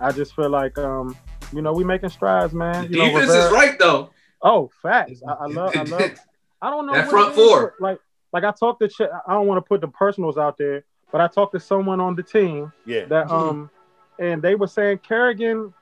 I 0.00 0.10
just 0.10 0.34
feel 0.34 0.50
like, 0.50 0.76
um, 0.76 1.16
you 1.52 1.62
know, 1.62 1.72
we 1.72 1.84
making 1.84 2.08
strides, 2.08 2.52
man. 2.54 2.90
The 2.90 2.90
You 2.90 2.98
know, 2.98 3.04
defense 3.10 3.28
Rivera- 3.28 3.44
is 3.46 3.52
right 3.52 3.78
though. 3.78 4.10
Oh, 4.42 4.68
facts. 4.82 5.22
I, 5.28 5.32
I 5.32 5.46
love. 5.46 5.76
I 5.76 5.82
love. 5.84 6.10
I 6.62 6.70
don't 6.70 6.86
know 6.86 6.92
That 6.94 7.06
what 7.06 7.10
front 7.12 7.34
four. 7.36 7.74
Like, 7.78 8.00
like 8.32 8.42
I 8.42 8.50
talked 8.50 8.80
to. 8.80 8.88
Ch- 8.88 9.02
I 9.28 9.32
don't 9.32 9.46
want 9.46 9.64
to 9.64 9.68
put 9.68 9.80
the 9.80 9.86
personals 9.86 10.38
out 10.38 10.58
there, 10.58 10.82
but 11.12 11.20
I 11.20 11.28
talked 11.28 11.52
to 11.54 11.60
someone 11.60 12.00
on 12.00 12.16
the 12.16 12.24
team 12.24 12.72
Yeah. 12.84 13.04
that 13.04 13.30
um, 13.30 13.70
and 14.18 14.42
they 14.42 14.56
were 14.56 14.66
saying 14.66 14.98
Kerrigan 15.06 15.72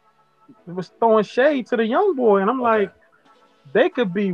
was 0.66 0.92
throwing 0.98 1.24
shade 1.24 1.66
to 1.68 1.78
the 1.78 1.86
young 1.86 2.14
boy, 2.14 2.40
and 2.42 2.50
I'm 2.50 2.60
like, 2.60 2.92
they 3.72 3.88
could 3.88 4.14
be, 4.14 4.32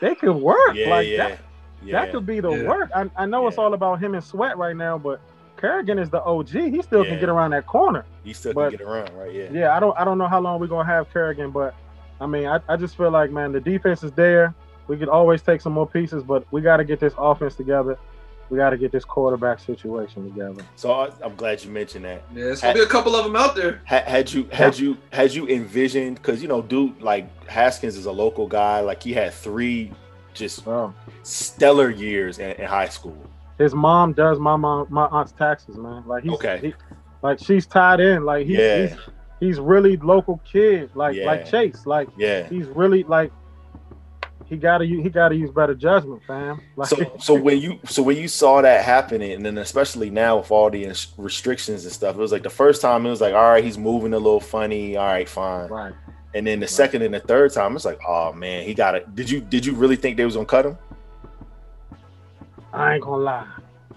they 0.00 0.14
could 0.14 0.34
work 0.36 0.74
Yeah, 0.74 0.88
like 0.90 1.08
yeah. 1.08 1.16
that. 1.28 1.38
yeah. 1.84 2.00
That 2.04 2.12
could 2.12 2.26
be 2.26 2.40
the 2.40 2.50
Yeah. 2.50 2.68
work. 2.68 2.90
I, 2.94 3.10
I 3.16 3.26
know 3.26 3.46
it's 3.46 3.58
all 3.58 3.74
about 3.74 4.00
him 4.00 4.14
and 4.14 4.22
Sweat 4.24 4.56
right 4.58 4.76
now, 4.76 4.98
but 4.98 5.20
Kerrigan 5.56 5.98
is 5.98 6.10
the 6.10 6.22
OG. 6.22 6.48
He 6.70 6.82
still 6.82 7.04
Yeah. 7.04 7.10
can 7.12 7.20
get 7.20 7.28
around 7.28 7.52
that 7.52 7.66
corner. 7.66 8.04
He 8.24 8.32
still 8.32 8.52
but- 8.52 8.70
can 8.70 8.78
get 8.78 8.86
around, 8.88 9.10
right? 9.16 9.32
Yeah. 9.32 9.48
Yeah, 9.52 9.76
I 9.76 9.80
don't 9.80 9.96
I 9.98 10.04
don't 10.04 10.18
know 10.18 10.26
how 10.28 10.40
long 10.40 10.60
we're 10.60 10.66
gonna 10.66 10.84
have 10.88 11.12
Kerrigan, 11.12 11.50
but 11.50 11.74
I 12.20 12.26
mean, 12.26 12.46
I, 12.46 12.60
I 12.68 12.76
just 12.76 12.96
feel 12.96 13.10
like 13.10 13.30
man, 13.30 13.52
the 13.52 13.60
defense 13.60 14.02
is 14.02 14.12
there. 14.12 14.54
We 14.86 14.96
could 14.98 15.08
always 15.08 15.40
take 15.42 15.60
some 15.62 15.72
more 15.72 15.86
pieces, 15.86 16.22
but 16.22 16.44
we 16.50 16.60
got 16.60 16.76
to 16.76 16.84
get 16.84 17.00
this 17.00 17.14
offense 17.16 17.54
together. 17.54 17.98
We 18.50 18.58
got 18.58 18.70
to 18.70 18.76
get 18.76 18.92
this 18.92 19.04
quarterback 19.04 19.58
situation 19.58 20.24
together. 20.30 20.62
So 20.76 20.92
I, 20.92 21.10
I'm 21.22 21.34
glad 21.34 21.64
you 21.64 21.70
mentioned 21.70 22.04
that. 22.04 22.22
Yeah, 22.34 22.44
it's 22.46 22.60
gonna 22.60 22.74
be 22.74 22.80
a 22.80 22.86
couple 22.86 23.16
of 23.16 23.24
them 23.24 23.36
out 23.36 23.56
there. 23.56 23.80
Ha- 23.86 24.04
Had 24.06 24.32
you 24.32 24.44
had 24.52 24.78
you 24.78 24.96
had 25.12 25.32
you 25.32 25.48
envisioned 25.48 26.16
because 26.16 26.42
you 26.42 26.48
know, 26.48 26.60
dude, 26.62 27.00
like 27.00 27.26
Haskins 27.48 27.96
is 27.96 28.06
a 28.06 28.12
local 28.12 28.46
guy. 28.46 28.80
Like 28.80 29.02
he 29.02 29.12
had 29.12 29.32
three 29.32 29.92
just 30.34 30.64
Bro, 30.64 30.92
stellar 31.22 31.90
years 31.90 32.38
in, 32.38 32.50
in 32.52 32.66
high 32.66 32.88
school. 32.88 33.16
his 33.58 33.74
mom 33.74 34.12
does 34.12 34.38
my 34.38 34.56
mom 34.56 34.86
my 34.90 35.06
aunt's 35.06 35.32
taxes, 35.32 35.76
man. 35.76 36.02
Like 36.06 36.24
he's 36.24 36.32
Okay. 36.32 36.58
he, 36.60 36.74
like 37.22 37.38
she's 37.38 37.66
tied 37.66 38.00
in. 38.00 38.24
Like 38.24 38.46
he, 38.46 38.58
Yeah. 38.58 38.86
he's 38.86 38.98
he's 39.40 39.58
really 39.60 39.96
local 39.96 40.40
kid. 40.44 40.90
Like 40.94 41.16
Yeah. 41.16 41.26
like 41.26 41.46
Chase. 41.50 41.86
Like 41.86 42.08
Yeah. 42.18 42.46
he's 42.48 42.66
really 42.66 43.04
like 43.04 43.32
he 44.46 44.56
gotta 44.56 44.84
he 44.84 45.08
gotta 45.08 45.34
use 45.34 45.50
better 45.50 45.74
judgment, 45.74 46.22
fam. 46.26 46.60
Like 46.76 46.88
So 46.88 47.16
so 47.18 47.34
when 47.34 47.58
you 47.58 47.78
so 47.86 48.02
when 48.02 48.16
you 48.16 48.28
saw 48.28 48.60
that 48.62 48.84
happening, 48.84 49.32
and 49.32 49.44
then 49.44 49.58
especially 49.58 50.10
now 50.10 50.38
with 50.38 50.50
all 50.50 50.70
the 50.70 50.84
ins- 50.84 51.12
restrictions 51.16 51.84
and 51.84 51.92
stuff, 51.92 52.16
it 52.16 52.18
was 52.18 52.32
like 52.32 52.42
the 52.42 52.50
first 52.50 52.82
time 52.82 53.06
it 53.06 53.10
was 53.10 53.20
like, 53.20 53.34
all 53.34 53.50
right, 53.50 53.64
he's 53.64 53.78
moving 53.78 54.12
a 54.12 54.18
little 54.18 54.40
funny. 54.40 54.96
All 54.96 55.06
right, 55.06 55.28
fine. 55.28 55.68
right. 55.68 55.94
And 56.34 56.46
then 56.46 56.58
the 56.60 56.66
second 56.66 57.02
and 57.02 57.14
the 57.14 57.20
third 57.20 57.52
time, 57.52 57.76
it's 57.76 57.84
like, 57.84 58.00
oh 58.08 58.32
man, 58.32 58.64
he 58.64 58.74
got 58.74 58.94
it. 58.94 59.14
Did 59.14 59.30
you 59.30 59.40
did 59.40 59.64
you 59.64 59.74
really 59.74 59.96
think 59.96 60.16
they 60.16 60.24
was 60.24 60.34
gonna 60.34 60.46
cut 60.46 60.66
him? 60.66 60.78
I 62.72 62.94
ain't 62.94 63.04
gonna 63.04 63.22
lie. 63.22 63.46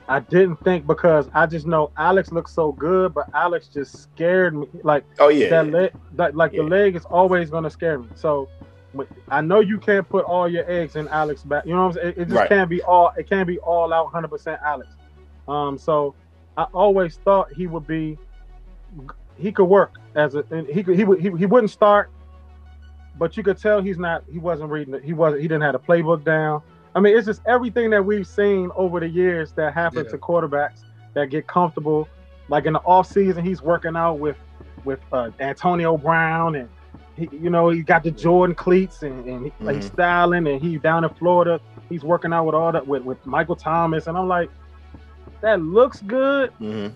I 0.10 0.20
didn't 0.22 0.58
think 0.64 0.88
because 0.88 1.28
I 1.34 1.48
just 1.48 1.66
know 1.66 1.92
Alex 1.98 2.32
looks 2.32 2.54
so 2.54 2.72
good, 2.72 3.14
but 3.14 3.28
Alex 3.34 3.68
just 3.68 4.04
scared 4.04 4.56
me. 4.56 4.68
Like 4.84 5.04
Oh 5.20 5.28
yeah, 5.30 5.50
that 5.50 5.68
leg, 5.70 5.92
that, 6.14 6.36
like 6.36 6.54
Yeah. 6.54 6.62
the 6.62 6.70
leg 6.70 6.96
is 6.96 7.04
always 7.06 7.50
gonna 7.50 7.70
scare 7.70 8.00
me. 8.00 8.08
So 8.16 8.48
I 9.30 9.42
know 9.42 9.60
you 9.60 9.78
can't 9.78 10.08
put 10.08 10.26
all 10.26 10.48
your 10.48 10.70
eggs 10.70 10.96
in 10.96 11.08
Alex 11.10 11.44
back. 11.44 11.66
You 11.66 11.74
know 11.76 11.82
what 11.88 11.88
I'm 11.88 11.94
saying? 11.94 12.08
It, 12.10 12.18
it 12.18 12.26
just 12.26 12.38
Right. 12.38 12.50
can't 12.50 12.70
be 12.70 12.82
all. 12.82 13.12
It 13.18 13.30
can't 13.30 13.48
be 13.48 13.60
all 13.60 13.94
out 13.94 14.06
100 14.06 14.28
percent 14.30 14.60
Alex. 14.66 14.90
Um, 15.48 15.78
so 15.78 16.16
I 16.58 16.64
always 16.74 17.18
thought 17.18 17.52
he 17.54 17.68
would 17.68 17.86
be. 17.88 18.18
He 19.38 19.52
could 19.52 19.66
work 19.66 19.94
as 20.16 20.36
a. 20.36 20.44
and 20.52 20.66
He 20.68 20.84
could. 20.84 20.96
He 20.98 21.04
would. 21.04 21.20
He, 21.20 21.30
he 21.38 21.46
wouldn't 21.46 21.70
start, 21.72 22.10
but 23.20 23.38
you 23.38 23.44
could 23.44 23.58
tell 23.60 23.82
he's 23.82 23.98
not. 24.00 24.24
He 24.32 24.40
wasn't 24.40 24.72
reading. 24.72 24.94
it. 24.96 25.04
He 25.04 25.14
wasn't. 25.14 25.42
He 25.42 25.48
didn't 25.48 25.62
have 25.64 25.74
the 25.74 25.80
playbook 25.80 26.24
down. 26.24 26.62
I 26.96 27.00
mean, 27.00 27.16
it's 27.16 27.28
just 27.28 27.42
everything 27.46 27.92
that 27.92 28.04
we've 28.04 28.26
seen 28.26 28.72
over 28.76 29.00
the 29.00 29.08
years 29.08 29.52
that 29.54 29.74
happen 29.74 30.06
Yeah. 30.06 30.12
to 30.12 30.18
quarterbacks 30.18 30.84
that 31.14 31.30
get 31.30 31.46
comfortable. 31.46 32.08
Like 32.50 32.66
in 32.66 32.74
the 32.74 32.80
off 32.80 33.08
season, 33.12 33.46
he's 33.46 33.62
working 33.62 33.96
out 33.96 34.16
with 34.20 34.38
with 34.86 35.00
uh, 35.12 35.30
Antonio 35.40 35.98
Brown 35.98 36.56
and 36.56 36.70
he, 37.18 37.28
you 37.32 37.50
know 37.50 37.70
he 37.70 37.82
got 37.82 38.04
the 38.04 38.12
Jordan 38.12 38.56
cleats 38.56 39.04
and, 39.04 39.26
and 39.26 39.46
he, 39.46 39.52
like, 39.60 39.78
he's 39.78 39.86
styling 39.88 40.48
and 40.48 40.62
he's 40.62 40.80
down 40.82 41.04
in 41.04 41.10
Florida. 41.12 41.60
He's 41.90 42.04
working 42.04 42.32
out 42.34 42.46
with 42.46 42.56
all 42.56 42.72
that 42.72 42.86
with, 42.88 43.04
with 43.04 43.26
Michael 43.26 43.56
Thomas 43.56 44.08
and 44.08 44.18
I'm 44.18 44.28
like, 44.28 44.50
that 45.42 45.62
looks 45.62 46.02
good, 46.02 46.52
Mhm. 46.62 46.92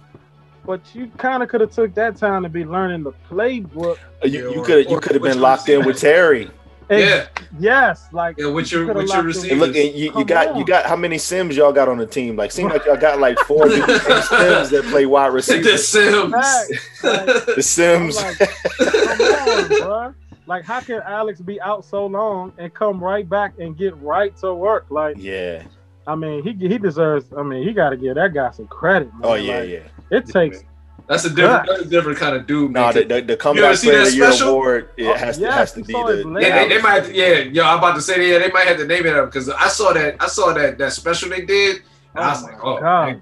but 0.65 0.81
you 0.93 1.07
kind 1.17 1.41
of 1.43 1.49
could 1.49 1.61
have 1.61 1.71
took 1.71 1.93
that 1.95 2.15
time 2.17 2.43
to 2.43 2.49
be 2.49 2.65
learning 2.65 3.03
the 3.03 3.13
playbook. 3.29 3.97
You 4.23 4.29
Yeah, 4.29 4.39
you 4.51 4.61
or- 4.61 4.65
could 4.65 4.89
you 4.89 4.99
could 4.99 5.13
have 5.13 5.23
been 5.23 5.41
locked 5.41 5.69
in 5.69 5.85
with. 5.85 5.99
Terry. 5.99 6.49
And 6.91 6.99
Yeah, 6.99 7.27
Yes, 7.59 8.07
like 8.11 8.37
yeah. 8.37 8.47
With 8.47 8.71
you 8.71 8.79
your 8.79 8.87
coulda 8.87 8.99
with 9.01 9.09
your 9.13 9.23
locked 9.23 9.35
him- 9.37 9.51
And 9.51 9.59
look, 9.61 9.69
receivers. 9.69 9.89
and 9.91 9.99
you, 9.99 10.13
you 10.17 10.25
got 10.25 10.47
on. 10.49 10.57
you 10.59 10.65
got 10.65 10.85
how 10.85 10.95
many 10.95 11.17
Sims 11.17 11.55
y'all 11.55 11.71
got 11.71 11.87
on 11.87 11.97
the 11.97 12.05
team? 12.05 12.35
Like, 12.35 12.51
seem 12.51 12.67
like 12.67 12.85
y'all 12.85 12.97
got 12.97 13.19
like 13.19 13.39
four 13.39 13.69
Sims 13.69 14.69
that 14.71 14.85
play 14.91 15.05
wide 15.05 15.27
the. 15.33 15.77
Sims. 15.77 16.31
Like, 16.31 17.55
The 17.55 17.61
Sims. 17.63 18.15
like, 18.21 18.37
come 18.77 19.49
on, 19.49 19.67
bro. 19.79 20.13
Like, 20.47 20.65
how 20.65 20.81
can 20.81 21.01
Alex 21.05 21.39
be 21.39 21.61
out 21.61 21.85
so 21.85 22.05
long 22.07 22.51
and 22.57 22.73
come 22.73 23.01
right 23.01 23.27
back 23.29 23.53
and 23.59 23.77
get 23.77 23.95
right 24.01 24.35
to 24.37 24.53
work? 24.53 24.85
Like, 24.89 25.15
yeah. 25.17 25.63
I 26.07 26.15
mean, 26.15 26.43
he 26.43 26.67
he 26.67 26.77
deserves. 26.77 27.25
I 27.37 27.43
mean, 27.43 27.65
he 27.65 27.73
got 27.73 27.91
to 27.91 27.97
give 27.97 28.15
that 28.15 28.33
guy 28.33 28.51
some 28.51 28.67
credit. 28.67 29.13
Man. 29.13 29.21
Oh 29.23 29.35
yeah, 29.35 29.59
Like, 29.59 29.69
yeah. 29.69 29.79
It 30.17 30.25
takes. 30.27 30.63
That's 31.11 31.25
a 31.25 31.29
different, 31.29 31.67
that's 31.67 31.81
a 31.81 31.85
different 31.85 32.17
kind 32.19 32.35
of 32.37 32.47
dude, 32.47 32.71
No, 32.71 32.81
man. 32.85 32.93
the, 32.95 33.03
the, 33.03 33.21
the 33.21 33.37
comeback 33.37 33.75
see 33.75 33.87
player 33.87 33.99
that 33.99 34.07
of 34.07 34.11
the 34.11 34.17
year 34.17 34.31
special? 34.31 34.49
award 34.49 34.89
it 34.95 35.07
Oh, 35.07 35.13
has 35.13 35.35
to 35.37 35.41
yes, 35.43 35.53
has 35.55 35.71
to 35.73 35.83
be 35.83 35.91
the. 35.93 36.37
yeah, 36.39 36.63
they, 36.63 36.69
they 36.69 36.81
might, 36.81 37.13
yeah, 37.13 37.37
yo, 37.39 37.65
I'm 37.65 37.79
about 37.79 37.95
to 37.95 38.01
say, 38.01 38.31
yeah, 38.31 38.39
they 38.39 38.49
might 38.49 38.65
have 38.67 38.77
to 38.77 38.85
name 38.87 39.05
it 39.05 39.15
up 39.17 39.25
because 39.25 39.49
I 39.49 39.67
saw 39.67 39.91
that, 39.91 40.15
I 40.21 40.27
saw 40.27 40.53
that 40.53 40.77
that 40.77 40.93
special 40.93 41.29
they 41.29 41.41
did, 41.45 41.81
and 42.15 42.23
I 42.23 42.29
was 42.29 42.43
like, 42.43 42.63
oh, 42.63 42.79
God. 42.79 43.21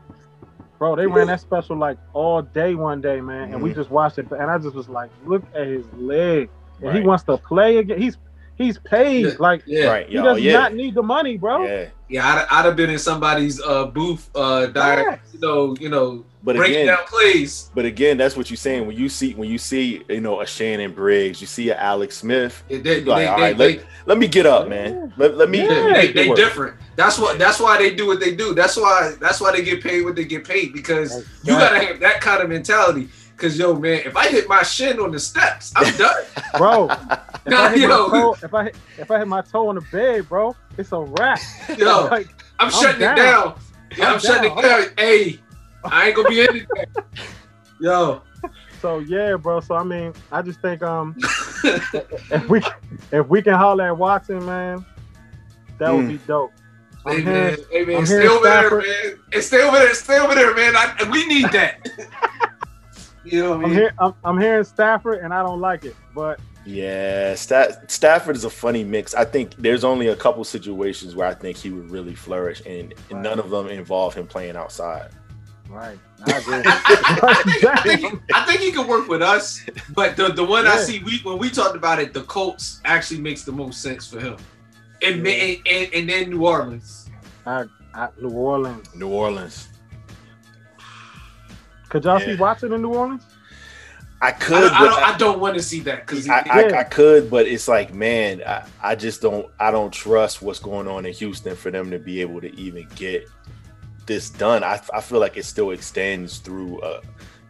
Bro, 0.78 0.96
they 0.98 1.08
ran 1.08 1.28
that 1.28 1.42
special 1.42 1.76
like 1.78 1.98
all 2.14 2.42
day 2.42 2.76
one 2.76 3.02
day, 3.02 3.20
man, 3.22 3.54
and 3.54 3.62
we 3.62 3.72
Mhm. 3.72 3.76
just 3.76 3.90
watched 3.90 4.18
it, 4.20 4.32
and 4.32 4.50
I 4.52 4.58
just 4.60 4.76
was 4.76 4.88
like, 4.88 5.10
look 5.26 5.44
at 5.56 5.66
his 5.68 5.84
leg, 5.98 6.50
and 6.82 6.96
he 6.96 7.02
wants 7.04 7.24
to 7.24 7.38
play 7.38 7.78
again. 7.78 8.00
He's 8.00 8.18
he's 8.56 8.78
paid, 8.78 9.26
Yeah. 9.26 9.32
like 9.40 9.64
yeah, 9.66 9.88
Right, 9.88 10.08
he 10.08 10.16
does 10.16 10.40
Yeah. 10.40 10.54
not 10.60 10.74
need 10.76 10.94
the 10.94 11.02
money, 11.04 11.38
bro. 11.38 11.66
yeah. 11.66 11.86
yeah, 12.08 12.46
I'd, 12.50 12.60
I'd 12.60 12.66
have 12.66 12.76
been 12.78 12.90
in 12.92 13.00
somebody's 13.00 13.60
uh 13.62 13.86
booth, 13.88 14.30
uh, 14.36 14.68
direct, 14.68 15.10
Facts. 15.10 15.34
you 15.34 15.40
know, 15.40 15.76
you 15.80 15.90
know, 15.90 16.24
But 16.42 16.56
breaking 16.56 16.76
again, 16.84 16.88
down 16.88 17.06
plays. 17.06 17.70
but 17.76 17.84
again, 17.84 18.18
that's 18.18 18.38
what 18.38 18.50
you're 18.50 18.56
saying. 18.58 18.88
When 18.88 18.96
you 18.96 19.10
see 19.10 19.34
when 19.34 19.50
you 19.50 19.58
see 19.58 20.04
you 20.08 20.22
know 20.22 20.40
a 20.40 20.46
Shannon 20.46 20.94
Briggs, 20.94 21.42
you 21.42 21.48
see 21.48 21.70
a 21.70 21.76
Alex 21.78 22.18
Smith. 22.18 22.64
They, 22.70 22.78
they, 22.78 23.02
Like, 23.04 23.18
they, 23.18 23.28
all 23.28 23.38
they, 23.38 23.44
right, 23.44 23.58
they, 23.58 23.78
let, 23.78 23.86
let 24.06 24.18
me 24.18 24.28
get 24.28 24.46
up, 24.46 24.70
man. 24.70 25.14
Let, 25.18 25.36
let 25.36 25.50
me. 25.50 25.60
Yeah. 25.60 25.68
they, 25.68 25.92
make 25.92 26.14
they 26.14 26.34
different. 26.34 26.78
That's 26.96 27.20
what. 27.20 27.38
That's 27.40 27.60
why 27.60 27.78
they 27.78 27.94
do 27.94 28.08
what 28.08 28.22
they 28.22 28.36
do. 28.36 28.54
That's 28.54 28.78
why. 28.78 29.16
That's 29.20 29.42
why 29.42 29.52
they 29.52 29.64
get 29.64 29.84
paid 29.84 30.04
what 30.06 30.16
they 30.16 30.24
get 30.24 30.48
paid 30.48 30.72
because 30.72 31.26
you 31.44 31.54
gotta 31.54 31.86
have 31.86 32.00
that 32.00 32.22
kind 32.22 32.42
of 32.42 32.48
mentality. 32.50 33.10
Cause 33.36 33.58
yo, 33.58 33.74
man, 33.74 34.02
if 34.06 34.18
I 34.18 34.28
hit 34.28 34.50
my 34.50 34.64
shin 34.64 35.00
on 35.00 35.12
the 35.12 35.20
steps, 35.20 35.72
I'm 35.76 35.94
done. 35.98 36.24
bro. 36.58 36.90
If 37.46 37.54
I, 37.54 37.70
hit 37.74 37.88
my 37.90 37.96
Yo. 37.96 38.10
toe, 38.10 38.38
if 38.44 38.54
I 38.54 38.64
hit, 38.66 38.76
if 39.00 39.10
I 39.12 39.18
hit 39.20 39.28
my 39.28 39.42
toe 39.42 39.70
on 39.70 39.76
the 39.76 39.82
bed, 39.82 40.30
bro, 40.30 40.56
it's 40.78 40.92
a 40.92 41.00
wrap. 41.00 41.40
Yo, 41.78 42.06
Like, 42.12 42.28
I'm, 42.60 42.68
I'm 42.68 42.72
shutting 42.72 43.00
down. 43.00 43.14
it 43.14 43.22
down. 43.22 43.60
Yeah, 43.98 44.06
I'm, 44.08 44.14
I'm 44.14 44.20
shutting 44.20 44.50
down. 44.56 44.60
it 44.60 44.62
down. 44.62 44.88
Hey, 44.98 45.40
I 45.84 46.08
ain't 46.08 46.16
gonna 46.16 46.30
be 46.30 46.42
in 46.42 46.56
it. 46.58 46.68
Yo, 47.80 48.22
so 48.82 49.00
yeah, 49.00 49.36
bro. 49.38 49.60
So 49.62 49.76
I 49.76 49.84
mean, 49.84 50.14
I 50.32 50.42
just 50.42 50.62
think 50.62 50.82
um, 50.84 51.16
if 51.64 52.50
we 52.50 52.62
if 53.12 53.28
we 53.28 53.42
can 53.42 53.54
holler 53.54 53.86
at 53.88 53.98
Watson, 53.98 54.46
man, 54.46 54.86
that 55.78 55.92
would 55.94 56.06
Mm. 56.06 56.10
be 56.10 56.18
dope. 56.28 56.52
I'm 57.06 57.16
hey 57.16 57.22
hearing- 57.22 57.34
man, 57.46 57.58
hey 57.72 57.86
man, 57.86 57.98
I'm 57.98 58.06
stay 58.06 58.16
hearing 58.16 58.30
over 58.30 58.44
there, 58.50 58.82
man. 58.82 59.20
Hey, 59.32 59.42
stay 59.42 59.62
over 59.64 59.78
there, 59.78 59.94
stay 59.94 60.20
over 60.20 60.36
there, 60.36 60.54
man. 60.54 60.76
I, 60.76 61.10
we 61.10 61.26
need 61.28 61.46
that. 61.54 61.90
you 63.24 63.42
know 63.42 63.52
what 63.52 63.60
I 63.60 63.64
I'm 63.64 63.70
mean? 63.70 63.74
here. 63.74 63.94
I'm, 64.00 64.14
I'm 64.26 64.40
hearing 64.40 64.64
Stafford, 64.66 65.20
and 65.20 65.34
I 65.34 65.42
don't 65.42 65.62
like 65.62 65.86
it. 65.86 65.96
But 66.14 66.42
Yeah, 66.66 67.36
Stat- 67.36 67.90
Stafford 67.90 68.36
is 68.36 68.44
a 68.44 68.50
funny 68.50 68.84
mix. 68.84 69.14
I 69.14 69.24
think 69.24 69.56
there's 69.58 69.86
only 69.86 70.08
a 70.08 70.16
couple 70.18 70.44
situations 70.44 71.16
where 71.16 71.28
I 71.28 71.34
think 71.34 71.56
he 71.56 71.70
would 71.70 71.90
really 71.90 72.16
flourish, 72.16 72.62
and, 72.66 72.94
and 73.10 73.24
none 73.24 73.40
of 73.40 73.50
them 73.50 73.68
involve 73.70 74.14
him 74.14 74.28
playing 74.28 74.58
outside. 74.58 75.12
Right, 75.70 75.98
I. 76.26 76.32
Think, 76.40 76.66
I, 76.68 77.82
think, 77.84 78.00
he- 78.02 78.34
I 78.34 78.42
think 78.46 78.60
he 78.62 78.72
could 78.72 78.88
work 78.88 79.08
with 79.08 79.22
us, 79.22 79.62
but 79.94 80.16
the, 80.18 80.30
the 80.30 80.44
one 80.44 80.68
I 80.68 80.78
see 80.78 81.00
we 81.04 81.20
when 81.20 81.38
we 81.38 81.50
talked 81.50 81.76
about 81.76 82.00
it, 82.00 82.14
the 82.14 82.24
Colts 82.24 82.82
actually 82.86 83.22
makes 83.22 83.44
the 83.44 83.52
most 83.52 83.82
sense 83.82 84.08
for 84.08 84.20
him, 84.20 84.38
and 85.02 85.24
ma- 85.24 85.30
and, 85.30 85.58
and, 85.68 85.94
and 85.94 86.10
then 86.10 86.30
New 86.32 86.46
Orleans. 86.46 87.10
I, 87.46 87.66
I, 87.94 88.10
New 88.22 88.30
Orleans. 88.30 88.94
New 88.96 89.10
Orleans. 89.10 89.70
Could 91.90 92.04
y'all 92.06 92.20
Yeah. 92.20 92.26
see 92.28 92.36
Watson 92.36 92.74
in 92.74 92.82
New 92.82 92.94
Orleans? 92.94 93.24
I 94.22 94.28
I 94.28 94.32
could, 94.32 94.60
don't, 94.60 94.74
I 94.74 94.80
but 94.80 94.90
don't, 94.90 95.04
I 95.04 95.18
don't 95.18 95.40
want 95.40 95.56
to 95.56 95.64
see 95.64 95.80
that 95.82 96.06
because 96.06 96.28
I, 96.28 96.40
I, 96.40 96.68
Yeah. 96.68 96.80
I 96.80 96.84
could, 96.84 97.30
but 97.32 97.48
it's 97.48 97.68
like, 97.70 97.94
man, 97.94 98.44
I, 98.46 98.64
I 98.84 98.96
just 98.96 99.22
don't 99.22 99.50
I 99.60 99.72
don't 99.72 99.92
trust 99.94 100.42
what's 100.42 100.60
going 100.60 100.88
on 100.90 101.06
in 101.06 101.14
Houston 101.14 101.56
for 101.56 101.72
them 101.72 101.90
to 101.92 102.00
be 102.00 102.20
able 102.22 102.42
to 102.42 102.54
even 102.60 102.86
get 102.96 103.28
this 104.10 104.30
done. 104.30 104.64
I, 104.66 104.82
I 104.94 105.00
feel 105.00 105.20
like 105.22 105.38
it 105.38 105.46
still 105.46 105.72
extends 105.72 106.40
through 106.40 106.82
uh 106.82 107.00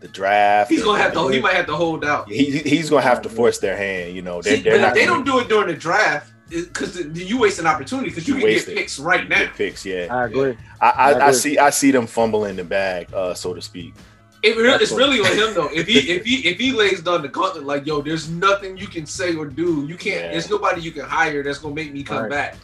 the 0.02 0.08
draft. 0.10 0.70
He's 0.70 0.84
gonna 0.84 1.02
have 1.02 1.14
to. 1.14 1.28
He 1.30 1.40
might 1.42 1.56
have 1.56 1.66
to 1.66 1.76
hold 1.76 2.06
out. 2.06 2.30
He, 2.30 2.60
he's 2.60 2.90
gonna 2.92 3.02
have 3.02 3.22
to 3.24 3.30
force 3.30 3.58
their 3.58 3.76
hand. 3.76 4.16
You 4.16 4.22
know, 4.22 4.42
they, 4.42 4.58
See, 4.58 4.62
they're 4.62 4.80
not. 4.80 4.94
they 4.94 5.06
gonna 5.06 5.24
don't 5.24 5.26
do 5.26 5.40
it 5.40 5.50
during 5.50 5.68
the 5.68 5.74
draft 5.74 6.32
because 6.50 6.98
you 7.18 7.40
waste 7.40 7.60
an 7.60 7.68
opportunity 7.68 8.10
because 8.10 8.28
you, 8.28 8.36
You 8.36 8.42
can 8.42 8.50
get 8.50 8.68
it. 8.70 8.76
picks 8.78 9.00
right 9.00 9.28
now. 9.28 9.40
get 9.40 9.54
picks. 9.56 9.86
Yeah, 9.86 10.08
I 10.12 10.26
agree. 10.26 10.56
I, 10.82 10.90
I 10.90 11.12
I, 11.14 11.28
I 11.28 11.32
see. 11.32 11.58
I 11.58 11.70
see 11.72 11.92
them 11.92 12.08
fumbling 12.08 12.56
the 12.56 12.64
bag, 12.64 13.12
uh, 13.14 13.34
so 13.34 13.54
to 13.54 13.62
speak. 13.62 13.94
It 14.42 14.56
it's 14.58 14.92
what- 14.92 14.98
really 15.00 15.20
on 15.20 15.36
him 15.38 15.54
though. 15.54 15.70
If 15.74 15.88
he 15.88 16.00
if 16.16 16.24
he 16.26 16.36
if 16.48 16.58
he 16.60 16.72
lays 16.72 17.02
down 17.02 17.22
the 17.24 17.28
gauntlet 17.28 17.66
like 17.66 17.86
yo, 17.86 18.02
there's 18.02 18.30
nothing 18.30 18.78
you 18.78 18.88
can 18.88 19.06
say 19.06 19.36
or 19.36 19.46
do. 19.48 19.86
You 19.88 19.98
can't. 19.98 20.22
Yeah. 20.26 20.32
There's 20.32 20.50
nobody 20.50 20.80
you 20.82 20.92
can 20.92 21.04
hire 21.06 21.44
that's 21.44 21.58
gonna 21.60 21.76
make 21.76 21.92
me 21.94 22.04
come 22.04 22.22
Right. 22.22 22.30
back. 22.32 22.56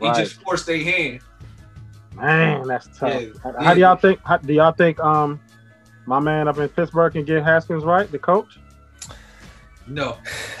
He 0.00 0.06
Right. 0.06 0.16
just 0.16 0.40
forced 0.42 0.66
their 0.66 0.82
hand. 0.82 1.20
Man, 2.20 2.66
that's 2.68 2.88
tough. 2.98 3.22
Yeah. 3.22 3.28
How, 3.42 3.64
how 3.64 3.74
do 3.74 3.80
y'all 3.80 3.96
think? 3.96 4.20
How, 4.24 4.36
do 4.36 4.52
y'all 4.52 4.72
think 4.72 4.98
um 5.00 5.40
my 6.06 6.18
man 6.20 6.48
up 6.48 6.58
in 6.58 6.68
Pittsburgh 6.68 7.12
can 7.12 7.24
get 7.24 7.42
Haskins 7.42 7.84
right, 7.84 8.10
the 8.10 8.18
coach? 8.18 8.58
No, 9.86 10.18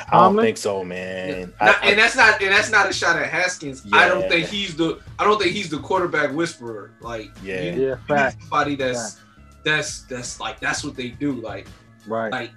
I 0.08 0.12
don't 0.12 0.20
Tomlin? 0.30 0.44
think 0.46 0.56
so, 0.56 0.82
man. 0.82 1.52
I- 1.60 1.66
Not- 1.66 1.84
I- 1.84 1.88
and 1.90 1.98
that's 1.98 2.16
not 2.16 2.42
and 2.42 2.50
that's 2.52 2.70
not 2.70 2.88
a 2.90 2.92
shot 2.92 3.16
at 3.16 3.28
Haskins. 3.28 3.86
I 3.92 4.08
don't 4.08 4.28
think 4.28 4.46
he's 4.48 4.76
the 4.76 4.98
I 5.18 5.24
don't 5.24 5.40
think 5.40 5.52
he's 5.54 5.68
the 5.68 5.78
quarterback 5.78 6.32
whisperer. 6.34 6.90
Like 7.00 7.30
Yeah. 7.42 7.60
you, 7.62 7.70
Yeah, 7.70 7.74
you 7.76 7.86
need 7.90 7.98
fact. 8.08 8.40
somebody 8.40 8.74
that's 8.76 9.20
that's 9.62 10.02
that's 10.02 10.40
like 10.40 10.58
that's 10.58 10.82
what 10.82 10.96
they 10.96 11.08
do. 11.10 11.32
Like 11.34 11.68
Right. 12.08 12.32
like 12.32 12.50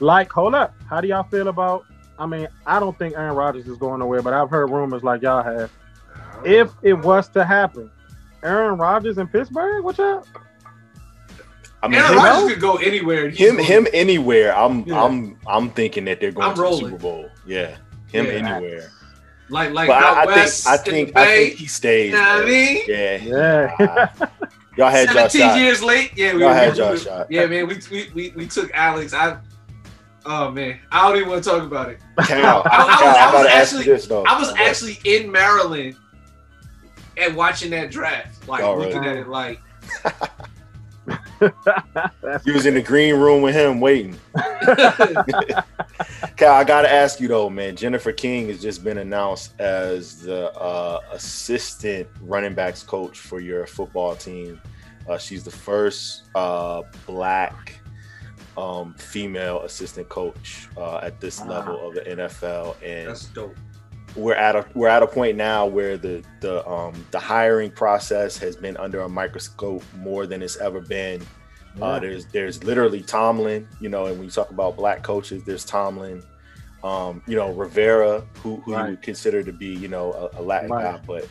Like, 0.00 0.30
hold 0.32 0.54
up. 0.54 0.74
How 0.90 1.00
do 1.00 1.08
y'all 1.08 1.22
feel 1.22 1.48
about? 1.48 1.84
I 2.18 2.26
mean, 2.26 2.48
I 2.66 2.78
don't 2.80 2.98
think 2.98 3.14
Aaron 3.14 3.34
Rodgers 3.36 3.66
is 3.68 3.76
going 3.78 4.00
nowhere, 4.00 4.20
but 4.20 4.34
I've 4.34 4.50
heard 4.50 4.68
rumors 4.70 5.02
like 5.02 5.22
y'all 5.22 5.42
have. 5.42 5.70
If 6.44 6.72
it 6.82 6.94
was 6.94 7.28
to 7.30 7.44
happen, 7.44 7.90
Aaron 8.42 8.78
Rodgers 8.78 9.18
in 9.18 9.26
Pittsburgh, 9.28 9.84
What's 9.84 9.98
y'all? 9.98 10.26
I 11.82 11.88
mean, 11.88 11.98
Aaron 12.00 12.16
Rodgers 12.16 12.52
could 12.52 12.60
go 12.60 12.76
anywhere. 12.76 13.28
he's 13.30 13.38
him, 13.38 13.56
gonna- 13.56 13.62
him 13.68 13.86
anywhere. 13.92 14.56
I'm, 14.56 14.84
Yeah. 14.86 15.02
I'm, 15.02 15.36
I'm 15.46 15.70
thinking 15.70 16.04
that 16.06 16.20
they're 16.20 16.30
going 16.32 16.48
I'm 16.50 16.54
to 16.54 16.62
rolling. 16.62 16.84
the 16.84 16.90
Super 16.90 17.02
Bowl. 17.02 17.28
Yeah, 17.46 17.76
him 18.12 18.26
Yeah. 18.26 18.32
anywhere. 18.32 18.90
like 19.48 19.72
like 19.72 19.88
But 19.88 20.02
out 20.02 20.28
I, 20.28 20.32
I 20.32 20.34
think, 20.34 20.66
I 20.66 20.76
think, 20.76 21.16
I 21.16 21.26
think 21.26 21.54
he 21.56 21.66
stays. 21.66 22.12
You 22.12 22.18
know 22.18 22.34
what 22.36 22.42
I 22.44 22.46
mean? 22.46 22.82
Yeah, 22.86 23.16
Yeah. 23.16 23.76
Uh, 24.20 24.26
y'all 24.76 24.90
had 24.90 25.06
y'all 25.08 25.28
17 25.28 25.40
shot. 25.40 25.58
years 25.58 25.82
late. 25.82 26.12
Yeah, 26.16 26.34
we, 26.34 26.40
Y'all 26.42 26.54
had 26.54 26.72
we- 26.72 26.78
y'all 26.78 26.96
shot. 26.96 27.26
Yeah, 27.30 27.46
man, 27.46 27.66
we, 27.66 27.78
we 27.90 28.10
we 28.14 28.32
we 28.36 28.46
took 28.46 28.70
Alex. 28.72 29.12
I 29.12 29.36
oh 30.24 30.50
man, 30.52 30.78
I 30.92 31.08
don't 31.08 31.16
even 31.18 31.28
want 31.30 31.42
to 31.44 31.50
talk 31.50 31.62
about 31.64 31.90
it. 31.90 32.00
Cal, 32.26 32.62
I- 32.64 32.68
I 32.70 32.86
was- 32.86 32.96
Cal, 33.00 33.08
I 33.08 33.26
I'm 33.26 33.32
was 33.34 33.40
about 33.40 33.42
to 33.42 33.54
actually- 33.56 33.84
this. 33.84 34.10
I 34.10 34.38
was 34.38 34.52
actually 34.56 34.98
in 35.04 35.30
Maryland 35.32 35.96
and 37.16 37.36
watching 37.36 37.70
that 37.70 37.90
draft, 37.90 38.46
like 38.48 38.62
Oh, 38.62 38.76
looking 38.76 39.00
really? 39.02 39.08
at 39.08 39.16
it, 39.18 39.28
like 39.28 39.60
That's 42.22 42.46
You 42.46 42.52
was 42.54 42.66
in 42.66 42.74
the 42.74 42.82
green 42.82 43.16
room 43.16 43.42
with 43.42 43.54
him 43.54 43.80
waiting. 43.80 44.18
Cal, 46.36 46.54
I 46.54 46.64
gotta 46.64 46.90
ask 46.92 47.20
you 47.20 47.28
though, 47.28 47.50
man. 47.50 47.76
Jennifer 47.76 48.12
King 48.12 48.48
has 48.48 48.60
just 48.62 48.82
been 48.84 48.98
announced 48.98 49.58
as 49.60 50.20
the 50.22 50.52
uh, 50.52 51.00
assistant 51.12 52.08
running 52.20 52.54
backs 52.54 52.82
coach 52.82 53.18
for 53.18 53.40
your 53.40 53.66
football 53.66 54.14
team. 54.16 54.60
Uh, 55.08 55.18
she's 55.18 55.42
the 55.42 55.50
first 55.50 56.24
uh, 56.36 56.82
black 57.06 57.80
um, 58.56 58.94
female 58.94 59.62
assistant 59.62 60.08
coach 60.08 60.68
uh, 60.76 60.98
at 60.98 61.20
this 61.20 61.40
Wow. 61.40 61.48
level 61.48 61.88
of 61.88 61.94
the 61.94 62.00
NFL, 62.02 62.76
and 62.82 63.08
that's 63.08 63.26
dope. 63.26 63.56
We're 64.16 64.34
at 64.34 64.54
a 64.56 64.66
we're 64.74 64.88
at 64.88 65.02
a 65.02 65.06
point 65.06 65.36
now 65.36 65.66
where 65.66 65.96
the 65.96 66.22
the 66.40 66.66
um, 66.68 66.92
the 67.10 67.18
hiring 67.18 67.70
process 67.70 68.36
has 68.38 68.56
been 68.56 68.76
under 68.76 69.00
a 69.00 69.08
microscope 69.08 69.82
more 69.98 70.26
than 70.26 70.42
it's 70.42 70.56
ever 70.58 70.80
been. 70.80 71.22
Uh, 71.80 71.98
there's 71.98 72.26
there's 72.26 72.62
literally 72.64 73.00
Tomlin, 73.00 73.66
you 73.80 73.88
know, 73.88 74.06
and 74.06 74.16
when 74.18 74.24
you 74.26 74.30
talk 74.30 74.50
about 74.50 74.76
black 74.76 75.02
coaches, 75.02 75.42
there's 75.44 75.64
Tomlin, 75.64 76.22
um, 76.84 77.22
you 77.26 77.34
know, 77.34 77.50
Rivera, 77.52 78.22
who, 78.42 78.56
who 78.56 78.72
you 78.72 78.90
would 78.90 79.00
consider 79.02 79.42
to 79.42 79.52
be, 79.54 79.68
you 79.68 79.88
know, 79.88 80.12
a, 80.12 80.40
a 80.40 80.42
Latin 80.42 80.68
Right. 80.68 80.96
guy. 80.96 81.00
But 81.06 81.26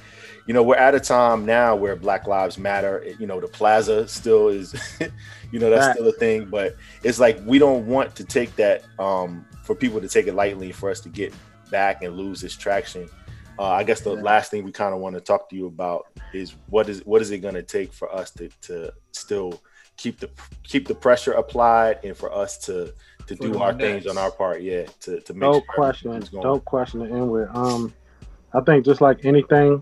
you 0.47 0.55
know, 0.55 0.63
we're 0.63 0.77
at 0.77 0.95
a 0.95 0.99
time 0.99 1.45
now 1.45 1.75
where 1.75 1.95
Black 1.95 2.25
Lives 2.25 2.57
Matter. 2.57 3.05
You 3.19 3.27
know, 3.27 3.39
the 3.39 3.47
Plaza 3.47 4.07
still 4.07 4.47
is, 4.47 4.73
you 5.51 5.59
know, 5.59 5.69
that's 5.69 5.85
Right. 5.85 5.95
still 5.95 6.07
a 6.07 6.13
thing. 6.13 6.45
But 6.49 6.75
it's 7.03 7.19
like 7.19 7.39
we 7.45 7.59
don't 7.59 7.85
want 7.85 8.15
to 8.15 8.23
take 8.23 8.55
that 8.55 8.83
um, 8.97 9.45
for 9.61 9.75
people 9.75 10.01
to 10.01 10.09
take 10.09 10.25
it 10.25 10.33
lightly, 10.33 10.71
for 10.71 10.89
us 10.89 10.99
to 11.01 11.09
get 11.09 11.31
back 11.71 12.03
and 12.03 12.15
lose 12.15 12.41
this 12.41 12.55
traction. 12.55 13.09
Uh, 13.57 13.63
I 13.63 13.83
guess 13.83 14.01
the 14.01 14.15
Yeah. 14.15 14.21
last 14.21 14.51
thing 14.51 14.63
we 14.63 14.71
kind 14.71 14.93
of 14.93 14.99
want 14.99 15.15
to 15.15 15.21
talk 15.21 15.49
to 15.49 15.55
you 15.55 15.67
about 15.67 16.07
is 16.33 16.55
what 16.69 16.89
is 16.89 17.03
what 17.05 17.21
is 17.21 17.31
it 17.31 17.39
going 17.39 17.53
to 17.55 17.63
take 17.63 17.91
for 17.93 18.13
us 18.13 18.31
to 18.31 18.49
to 18.61 18.93
still 19.11 19.61
keep 19.97 20.19
the 20.19 20.29
keep 20.63 20.87
the 20.87 20.95
pressure 20.95 21.33
applied 21.33 21.99
and 22.03 22.15
for 22.15 22.31
us 22.33 22.57
to 22.59 22.93
to 23.27 23.35
do 23.35 23.59
our 23.59 23.71
Nets. 23.71 23.81
things 23.83 24.07
on 24.07 24.17
our 24.17 24.31
part, 24.31 24.61
yeah, 24.61 24.85
to 25.01 25.19
to 25.21 25.33
make 25.33 25.41
dope 25.41 25.63
sure 25.65 25.73
question. 25.73 26.23
Dope 26.41 26.65
question 26.65 26.99
to 27.01 27.05
end 27.05 27.29
with. 27.29 27.49
Um, 27.55 27.93
I 28.53 28.61
think 28.61 28.83
just 28.85 28.99
like 28.99 29.23
anything, 29.25 29.81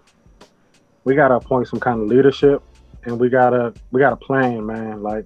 we 1.05 1.15
gotta 1.15 1.35
appoint 1.35 1.67
some 1.67 1.79
kind 1.79 2.01
of 2.01 2.07
leadership, 2.07 2.61
and 3.05 3.19
we 3.19 3.29
gotta 3.29 3.73
we 3.91 3.99
gotta 4.01 4.17
plan, 4.17 4.65
man. 4.65 5.01
Like, 5.01 5.25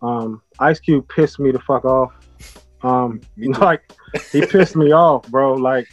um, 0.00 0.40
Ice 0.60 0.78
Cube 0.80 1.08
pissed 1.08 1.40
me 1.40 1.50
the 1.50 1.58
fuck 1.58 1.84
off. 1.84 2.12
Um, 2.82 3.20
like 3.36 3.82
he 4.32 4.44
pissed 4.44 4.76
me 4.76 4.92
off, 5.06 5.28
bro. 5.28 5.54
Like, 5.54 5.86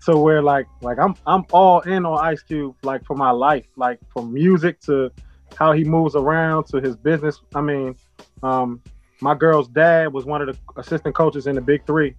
so 0.00 0.18
where 0.20 0.42
like 0.42 0.66
like 0.80 0.98
I'm 0.98 1.14
I'm 1.26 1.44
all 1.52 1.80
in 1.80 2.06
on 2.06 2.18
Ice 2.24 2.42
Cube, 2.42 2.76
like 2.82 3.04
for 3.04 3.16
my 3.16 3.30
life, 3.30 3.66
like 3.76 3.98
from 4.12 4.32
music 4.32 4.80
to 4.82 5.10
how 5.56 5.72
he 5.72 5.84
moves 5.84 6.14
around 6.14 6.66
to 6.66 6.80
his 6.80 6.96
business. 6.96 7.40
I 7.54 7.60
mean, 7.60 7.96
um, 8.42 8.80
my 9.20 9.34
girl's 9.34 9.68
dad 9.68 10.12
was 10.12 10.24
one 10.24 10.40
of 10.40 10.48
the 10.48 10.80
assistant 10.80 11.14
coaches 11.14 11.46
in 11.46 11.54
the 11.54 11.60
Big 11.60 11.84
Three. 11.86 12.14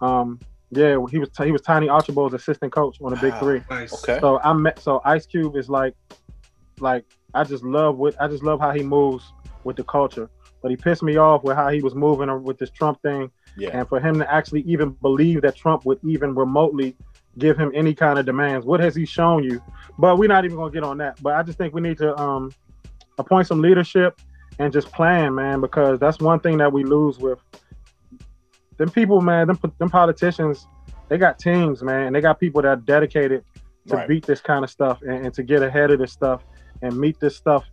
Um, 0.00 0.38
yeah, 0.70 0.98
he 1.10 1.18
was 1.18 1.30
he 1.42 1.50
was 1.50 1.62
Tiny 1.62 1.88
Archibald's 1.88 2.34
assistant 2.34 2.72
coach 2.72 2.98
on 3.02 3.10
the 3.10 3.16
Big 3.16 3.32
Wow. 3.34 3.40
Three. 3.40 3.62
Nice. 3.70 3.92
Okay. 3.92 4.20
So 4.20 4.38
I 4.40 4.52
met 4.52 4.78
so 4.78 5.00
Ice 5.04 5.26
Cube 5.26 5.56
is 5.56 5.68
like 5.68 5.94
like 6.80 7.04
I 7.34 7.44
just 7.44 7.64
love 7.64 7.96
what 7.96 8.20
I 8.20 8.28
just 8.28 8.42
love 8.42 8.60
how 8.60 8.70
he 8.72 8.82
moves 8.82 9.32
with 9.64 9.76
the 9.76 9.84
culture. 9.84 10.30
But 10.62 10.70
he 10.70 10.76
pissed 10.76 11.02
me 11.02 11.16
off 11.16 11.44
with 11.44 11.56
how 11.56 11.68
he 11.68 11.80
was 11.80 11.94
moving 11.94 12.42
with 12.42 12.58
this 12.58 12.70
Trump 12.70 13.00
thing, 13.02 13.30
Yeah. 13.58 13.78
and 13.78 13.88
for 13.88 14.00
him 14.00 14.18
to 14.18 14.32
actually 14.32 14.62
even 14.62 14.90
believe 14.90 15.42
that 15.42 15.56
Trump 15.56 15.84
would 15.84 15.98
even 16.04 16.34
remotely 16.34 16.96
give 17.38 17.58
him 17.58 17.72
any 17.74 17.94
kind 17.94 18.18
of 18.18 18.26
demands. 18.26 18.64
What 18.66 18.80
has 18.80 18.94
he 18.94 19.04
shown 19.04 19.42
you? 19.44 19.60
But 19.98 20.18
we're 20.18 20.28
not 20.28 20.44
even 20.44 20.56
gonna 20.56 20.70
get 20.70 20.84
on 20.84 20.98
that. 20.98 21.20
But 21.22 21.34
I 21.34 21.42
just 21.42 21.58
think 21.58 21.74
we 21.74 21.80
need 21.80 21.98
to 21.98 22.16
um 22.18 22.52
appoint 23.18 23.46
some 23.46 23.60
leadership 23.60 24.20
and 24.58 24.72
just 24.72 24.90
plan, 24.92 25.34
man, 25.34 25.60
because 25.60 25.98
that's 25.98 26.18
one 26.20 26.40
thing 26.40 26.58
that 26.58 26.72
we 26.72 26.84
lose 26.84 27.18
with 27.18 27.38
them 28.76 28.90
people, 28.90 29.20
man. 29.20 29.48
Them 29.48 29.58
them 29.78 29.90
politicians, 29.90 30.66
they 31.08 31.18
got 31.18 31.38
teams, 31.38 31.82
man. 31.82 32.12
They 32.12 32.20
got 32.20 32.38
people 32.40 32.62
that 32.62 32.68
are 32.68 32.76
dedicated 32.76 33.44
to 33.88 33.96
Right. 33.96 34.08
beat 34.08 34.26
this 34.26 34.40
kind 34.40 34.64
of 34.64 34.70
stuff 34.70 35.00
and, 35.02 35.26
and 35.26 35.34
to 35.34 35.42
get 35.42 35.62
ahead 35.62 35.90
of 35.90 35.98
this 35.98 36.12
stuff 36.12 36.44
and 36.82 36.98
meet 36.98 37.18
this 37.20 37.36
stuff 37.36 37.64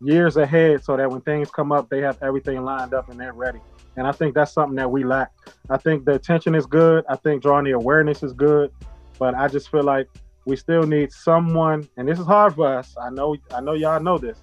years 0.00 0.36
ahead 0.36 0.84
so 0.84 0.96
that 0.96 1.10
when 1.10 1.20
things 1.22 1.50
come 1.50 1.72
up, 1.72 1.88
they 1.88 2.00
have 2.00 2.16
everything 2.22 2.62
lined 2.64 2.94
up 2.94 3.08
and 3.10 3.18
they're 3.18 3.32
ready. 3.32 3.60
And 3.96 4.06
I 4.06 4.12
think 4.12 4.34
that's 4.34 4.52
something 4.52 4.76
that 4.76 4.90
we 4.90 5.04
lack. 5.04 5.30
I 5.70 5.76
think 5.76 6.04
the 6.04 6.12
attention 6.12 6.54
is 6.54 6.66
good. 6.66 7.04
I 7.08 7.16
think 7.16 7.42
drawing 7.42 7.64
the 7.64 7.72
awareness 7.72 8.22
is 8.22 8.32
good, 8.32 8.70
but 9.18 9.34
I 9.34 9.48
just 9.48 9.70
feel 9.70 9.84
like 9.84 10.08
we 10.46 10.56
still 10.56 10.82
need 10.84 11.12
someone. 11.12 11.88
And 11.96 12.08
this 12.08 12.18
is 12.18 12.26
hard 12.26 12.54
for 12.54 12.66
us. 12.66 12.94
I 13.00 13.10
know. 13.10 13.36
I 13.52 13.60
know 13.60 13.72
y'all 13.74 14.00
know 14.00 14.18
this. 14.18 14.40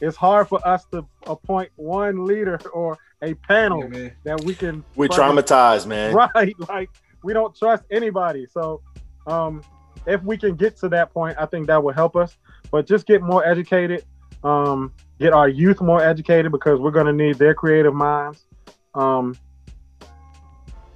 It's 0.00 0.16
hard 0.16 0.48
for 0.48 0.66
us 0.66 0.84
to 0.92 1.06
appoint 1.26 1.70
one 1.76 2.26
leader 2.26 2.58
or 2.72 2.98
a 3.22 3.34
panel 3.34 3.88
Yeah, 3.92 4.10
that 4.24 4.44
we 4.44 4.54
can. 4.54 4.84
We're 4.96 5.08
traumatized, 5.08 5.86
man. 5.86 6.14
Right. 6.34 6.54
Like 6.68 6.90
we 7.22 7.32
don't 7.32 7.56
trust 7.56 7.84
anybody. 7.90 8.46
So 8.50 8.82
um 9.26 9.62
if 10.06 10.22
we 10.24 10.36
can 10.36 10.56
get 10.56 10.76
to 10.78 10.88
that 10.88 11.12
point, 11.12 11.36
I 11.38 11.46
think 11.46 11.68
that 11.68 11.82
will 11.82 11.92
help 11.92 12.16
us. 12.16 12.36
But 12.70 12.86
just 12.86 13.06
get 13.06 13.22
more 13.22 13.46
educated, 13.46 14.04
um, 14.42 14.92
get 15.20 15.32
our 15.32 15.48
youth 15.48 15.80
more 15.80 16.02
educated 16.02 16.50
because 16.50 16.80
we're 16.80 16.90
gonna 16.90 17.12
need 17.12 17.36
their 17.36 17.54
creative 17.54 17.94
minds. 17.94 18.44
Um 18.94 19.36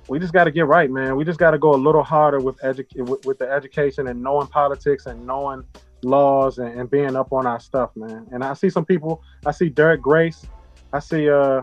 we 0.08 0.20
just 0.20 0.32
got 0.32 0.44
to 0.44 0.52
get 0.52 0.66
right, 0.66 0.88
man. 0.88 1.16
We 1.16 1.24
just 1.24 1.38
got 1.40 1.50
to 1.50 1.58
go 1.58 1.74
a 1.74 1.76
little 1.76 2.04
harder 2.04 2.38
with, 2.38 2.56
edu- 2.58 3.08
with 3.08 3.24
with 3.26 3.38
the 3.38 3.50
education 3.50 4.06
and 4.06 4.22
knowing 4.22 4.46
politics 4.46 5.06
and 5.06 5.26
knowing 5.26 5.64
laws 6.02 6.58
and, 6.58 6.78
and 6.78 6.88
being 6.88 7.16
up 7.16 7.32
on 7.32 7.44
our 7.46 7.58
stuff, 7.58 7.90
man. 7.96 8.24
And 8.30 8.44
I 8.44 8.54
see 8.54 8.70
some 8.70 8.84
people. 8.84 9.22
I 9.44 9.50
see 9.50 9.68
Derek 9.68 10.00
Grace. 10.00 10.46
I 10.92 11.00
see 11.00 11.28
uh 11.28 11.62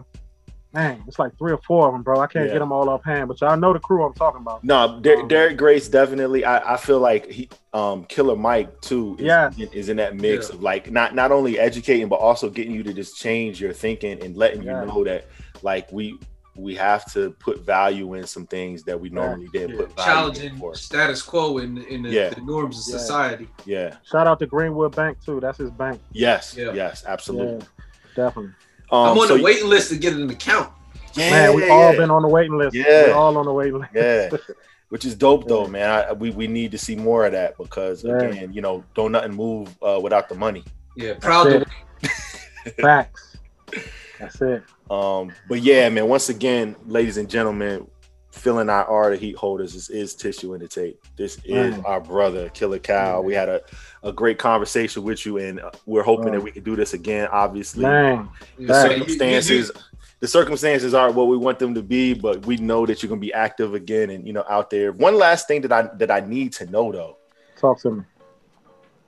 man, 0.73 1.03
it's 1.07 1.19
like 1.19 1.37
three 1.37 1.53
or 1.53 1.59
four 1.59 1.87
of 1.87 1.93
them, 1.93 2.01
bro. 2.01 2.19
I 2.19 2.25
can't 2.27 2.47
Yeah. 2.47 2.53
get 2.53 2.59
them 2.59 2.71
all 2.73 2.89
offhand, 2.89 3.27
but 3.29 3.39
y'all 3.39 3.55
know 3.55 3.71
the 3.73 3.79
crew 3.79 4.03
I'm 4.03 4.13
talking 4.13 4.41
about. 4.41 4.63
No, 4.63 4.99
Der- 4.99 5.19
Um, 5.21 5.27
Derek 5.27 5.55
Grace 5.55 5.87
definitely. 5.87 6.43
I, 6.43 6.73
I 6.73 6.77
feel 6.77 6.99
like 6.99 7.29
he, 7.29 7.47
um, 7.73 8.05
Killer 8.05 8.35
Mike 8.35 8.81
too, 8.81 9.15
is, 9.19 9.25
Yes. 9.25 9.55
is 9.57 9.87
in 9.89 9.97
that 9.97 10.15
mix 10.17 10.49
Yeah. 10.49 10.55
of 10.55 10.63
like 10.63 10.91
not 10.91 11.15
not 11.15 11.31
only 11.31 11.59
educating 11.59 12.09
but 12.09 12.15
also 12.17 12.49
getting 12.49 12.73
you 12.73 12.83
to 12.83 12.91
just 12.93 13.15
change 13.17 13.61
your 13.61 13.71
thinking 13.71 14.21
and 14.21 14.35
letting 14.35 14.63
Yeah. 14.63 14.81
you 14.81 14.87
know 14.87 15.03
that 15.05 15.25
like 15.63 15.91
we 15.91 16.19
we 16.55 16.75
have 16.75 17.11
to 17.11 17.31
put 17.39 17.61
value 17.65 18.13
in 18.13 18.27
some 18.27 18.45
things 18.45 18.83
that 18.83 18.99
we 18.99 19.09
normally 19.09 19.47
didn't 19.51 19.71
Yeah. 19.71 19.77
put 19.77 19.95
value 19.95 20.11
Challenging 20.11 20.55
for. 20.57 20.75
status 20.75 21.23
quo 21.23 21.57
in 21.57 21.79
in 21.85 22.03
the, 22.03 22.09
Yeah. 22.11 22.29
the 22.29 22.41
norms 22.41 22.77
of 22.87 22.93
Yeah. 22.93 22.99
society. 22.99 23.47
Yeah. 23.65 23.95
Shout 24.03 24.27
out 24.27 24.37
to 24.39 24.45
Greenwood 24.45 24.95
Bank 24.95 25.17
too. 25.25 25.39
That's 25.39 25.57
his 25.57 25.71
bank. 25.71 25.99
Yes. 26.11 26.53
Yeah. 26.55 26.71
Yes. 26.73 27.03
Absolutely. 27.07 27.65
Yeah, 28.15 28.25
definitely. 28.27 28.51
Um, 28.91 29.07
I'm 29.09 29.17
on 29.17 29.27
so 29.27 29.37
the 29.37 29.43
waiting 29.43 29.67
list 29.67 29.89
to 29.89 29.97
get 29.97 30.13
an 30.13 30.29
account. 30.29 30.71
Yeah, 31.15 31.29
Man, 31.31 31.55
we 31.55 31.65
yeah, 31.65 31.71
all 31.71 31.91
yeah. 31.91 31.97
been 31.97 32.11
on 32.11 32.21
the 32.21 32.27
waiting 32.27 32.57
list. 32.57 32.75
Yeah. 32.75 33.07
We're 33.07 33.13
all 33.13 33.35
on 33.37 33.45
the 33.45 33.53
waiting 33.53 33.79
list. 33.79 33.91
Yeah. 33.95 34.29
Which 34.89 35.05
is 35.05 35.15
dope 35.15 35.47
though, 35.47 35.65
man. 35.67 35.89
I, 35.89 36.13
we 36.13 36.29
we 36.29 36.45
need 36.45 36.69
to 36.73 36.77
see 36.77 36.95
more 36.95 37.25
of 37.25 37.31
that 37.31 37.57
because 37.57 38.03
Yeah. 38.03 38.19
again, 38.19 38.53
you 38.53 38.61
know, 38.61 38.83
don't 38.93 39.11
nothing 39.11 39.33
move 39.33 39.75
uh, 39.81 39.99
without 39.99 40.29
the 40.29 40.35
money. 40.35 40.63
Yeah, 40.95 41.15
proud 41.19 41.45
to 41.45 41.65
That's 42.01 42.75
Facts. 42.79 43.37
That's 44.19 44.39
it. 44.41 44.61
Um, 44.89 45.31
but 45.47 45.61
yeah, 45.61 45.89
man. 45.89 46.07
Once 46.07 46.29
again, 46.29 46.75
ladies 46.85 47.17
and 47.17 47.29
gentlemen, 47.29 47.87
filling 48.31 48.69
our 48.69 48.85
R 48.85 49.11
the 49.11 49.17
heat 49.17 49.35
holders. 49.35 49.73
This 49.73 49.89
is 49.89 50.15
tissue 50.15 50.53
in 50.53 50.61
the 50.61 50.67
tape. 50.67 50.99
This 51.17 51.37
is 51.45 51.75
Man. 51.75 51.83
our 51.85 52.01
brother, 52.01 52.49
Killer 52.49 52.79
Cal. 52.79 53.23
We 53.23 53.33
had 53.33 53.49
a, 53.49 53.61
a 54.01 54.11
great 54.11 54.39
conversation 54.39 55.03
with 55.03 55.25
you, 55.25 55.37
and 55.37 55.61
we're 55.85 56.03
hoping 56.03 56.25
Man. 56.25 56.35
that 56.35 56.41
we 56.41 56.51
can 56.51 56.63
do 56.63 56.75
this 56.75 56.93
again. 56.93 57.27
Obviously, 57.31 57.83
Man, 57.83 58.29
the 58.57 58.67
Facts. 58.67 58.89
circumstances 58.89 59.71
the 60.23 60.27
circumstances 60.29 60.93
aren't 60.93 61.15
what 61.15 61.27
we 61.27 61.35
want 61.35 61.59
them 61.59 61.73
to 61.75 61.81
be, 61.83 62.13
but 62.13 62.45
we 62.45 62.55
know 62.55 62.85
that 62.85 63.03
you're 63.03 63.09
gonna 63.09 63.19
be 63.19 63.33
active 63.33 63.73
again 63.73 64.09
and 64.09 64.25
you 64.25 64.31
know 64.31 64.45
out 64.49 64.69
there. 64.69 64.93
One 64.93 65.15
last 65.15 65.49
thing 65.49 65.59
that 65.63 65.71
I 65.73 65.89
that 65.97 66.09
I 66.09 66.21
need 66.21 66.53
to 66.53 66.65
know 66.67 66.93
though. 66.93 67.17
talk 67.57 67.81
to 67.81 67.91
me. 67.91 68.03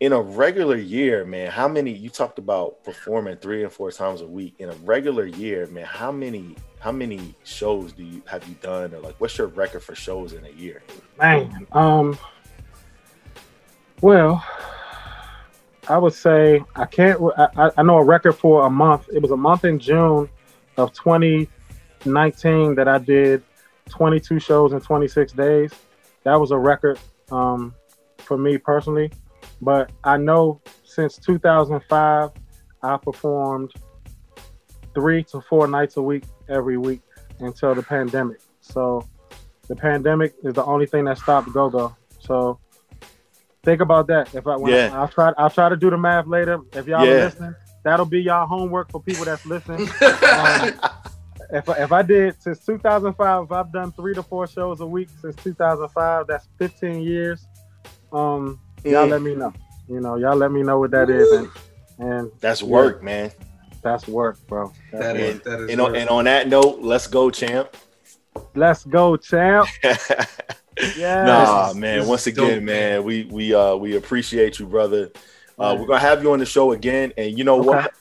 In 0.02 0.12
a 0.12 0.20
regular 0.20 0.76
year, 0.76 1.24
man, 1.24 1.50
how 1.50 1.70
many 1.70 1.92
you 1.92 2.10
talked 2.10 2.38
about 2.38 2.84
performing 2.84 3.38
three 3.38 3.64
and 3.64 3.72
four 3.72 3.92
times 3.92 4.20
a 4.20 4.28
week. 4.28 4.56
In 4.60 4.70
a 4.70 4.76
regular 4.84 5.26
year, 5.26 5.68
man, 5.68 5.86
how 5.86 6.12
many 6.12 6.56
how 6.80 6.92
many 6.92 7.34
shows 7.46 7.94
do 7.94 8.04
you 8.04 8.22
have 8.28 8.46
you 8.48 8.56
done 8.56 8.94
or 8.94 9.00
like 9.00 9.16
what's 9.20 9.38
your 9.38 9.48
record 9.48 9.84
for 9.84 9.96
shows 9.96 10.34
in 10.34 10.46
a 10.46 10.50
year? 10.50 10.84
Man, 11.18 11.66
um, 11.72 12.18
well, 14.02 14.44
I 15.88 15.98
would 15.98 16.14
say 16.14 16.62
I 16.76 16.86
can't. 16.86 17.22
I, 17.38 17.72
I- 17.78 17.84
know 17.84 17.98
a 17.98 18.04
record 18.04 18.34
for 18.34 18.66
a 18.66 18.70
month. 18.70 19.08
It 19.14 19.22
was 19.22 19.32
a 19.32 19.38
month 19.38 19.64
in 19.64 19.80
June 19.80 20.30
of 20.76 20.92
2019 20.94 22.76
that 22.76 22.88
I 22.90 22.98
did 22.98 23.44
22 23.90 24.40
shows 24.40 24.74
in 24.74 24.82
26 24.82 25.32
days. 25.32 25.72
That 26.24 26.36
was 26.36 26.52
a 26.52 26.58
record 26.58 27.00
um, 27.32 27.74
for 28.18 28.38
me 28.38 28.58
personally. 28.58 29.10
But 29.61 29.91
I 30.03 30.18
know 30.18 30.61
since 30.84 31.18
2005, 31.18 32.30
I 32.84 32.98
performed 32.98 33.72
three 34.94 35.23
to 35.26 35.41
four 35.41 35.68
nights 35.68 35.98
a 35.98 36.02
week 36.02 36.23
every 36.49 36.77
week 36.77 37.02
until 37.40 37.73
the 37.76 37.84
pandemic. 37.84 38.40
So 38.61 39.07
the 39.68 39.76
pandemic 39.76 40.34
is 40.44 40.53
the 40.53 40.64
only 40.65 40.86
thing 40.86 41.06
that 41.06 41.18
stopped 41.18 41.52
Go 41.53 41.69
Go. 41.69 41.95
So 42.19 42.60
think 43.64 43.82
about 43.82 44.07
that. 44.07 44.34
If 44.34 44.45
I 44.48 44.56
when 44.57 44.72
Yeah. 44.73 44.90
I'll 44.94 45.07
try 45.07 45.34
I'll 45.38 45.49
try 45.49 45.69
to 45.69 45.76
do 45.76 45.90
the 45.90 45.98
math 45.98 46.27
later. 46.27 46.60
If 46.73 46.88
y'all 46.88 47.06
Yeah. 47.06 47.11
are 47.14 47.26
listening, 47.26 47.56
that'll 47.84 48.06
be 48.06 48.22
y'all 48.22 48.45
homework 48.48 48.91
for 48.91 49.02
people 49.02 49.26
that's 49.26 49.45
listening. 49.45 49.88
Um, 50.36 50.73
if 51.52 51.69
I, 51.69 51.73
if 51.84 51.91
I 51.91 52.02
did 52.02 52.41
since 52.41 52.65
2005, 52.65 53.44
if 53.45 53.52
I've 53.52 53.72
done 53.72 53.91
three 53.94 54.14
to 54.15 54.23
four 54.23 54.48
shows 54.48 54.82
a 54.82 54.86
week 54.86 55.10
since 55.22 55.36
2005, 55.38 56.27
that's 56.27 56.48
15 56.57 57.02
years. 57.03 57.45
Um, 58.11 58.60
y'all 58.86 59.07
let 59.07 59.22
me 59.22 59.36
know. 59.36 59.53
You 59.88 59.99
know, 60.02 60.16
y'all 60.16 60.36
let 60.36 60.52
me 60.52 60.64
know 60.64 60.80
what 60.80 60.91
that 60.91 61.10
is, 61.10 61.32
and 61.32 61.49
and 61.99 62.32
That's 62.41 62.62
work, 62.64 63.03
man. 63.03 63.32
that's 63.82 64.07
work, 64.07 64.40
bro. 64.48 64.74
That's 64.91 65.03
That 65.03 65.16
work. 65.16 65.38
is 65.38 65.41
that 65.41 65.60
is 65.60 65.72
And 65.72 65.82
on, 65.82 65.90
work. 65.91 65.95
and 65.95 66.10
on 66.10 66.26
that 66.26 66.48
note, 66.48 66.80
let's 66.82 67.07
go, 67.07 67.30
champ. 67.30 67.76
Let's 68.56 68.84
go, 68.86 69.18
champ. 69.18 69.70
Yeah. 70.95 71.26
Nah, 71.26 71.74
man. 71.74 71.99
this 71.99 72.07
Once 72.07 72.28
again, 72.28 72.57
dope, 72.57 72.66
man, 72.66 73.03
we 73.03 73.24
we 73.26 73.53
uh 73.53 73.76
we 73.76 73.95
appreciate 73.95 74.60
you, 74.60 74.66
brother. 74.68 75.12
Uh, 75.57 75.76
Man. 75.76 75.80
we're 75.80 75.88
gonna 75.88 75.99
have 75.99 76.22
you 76.22 76.32
on 76.34 76.40
the 76.40 76.45
show 76.45 76.72
again, 76.74 77.14
and 77.18 77.38
you 77.38 77.44
know 77.44 77.57
Okay. 77.60 77.82
what? 77.82 77.94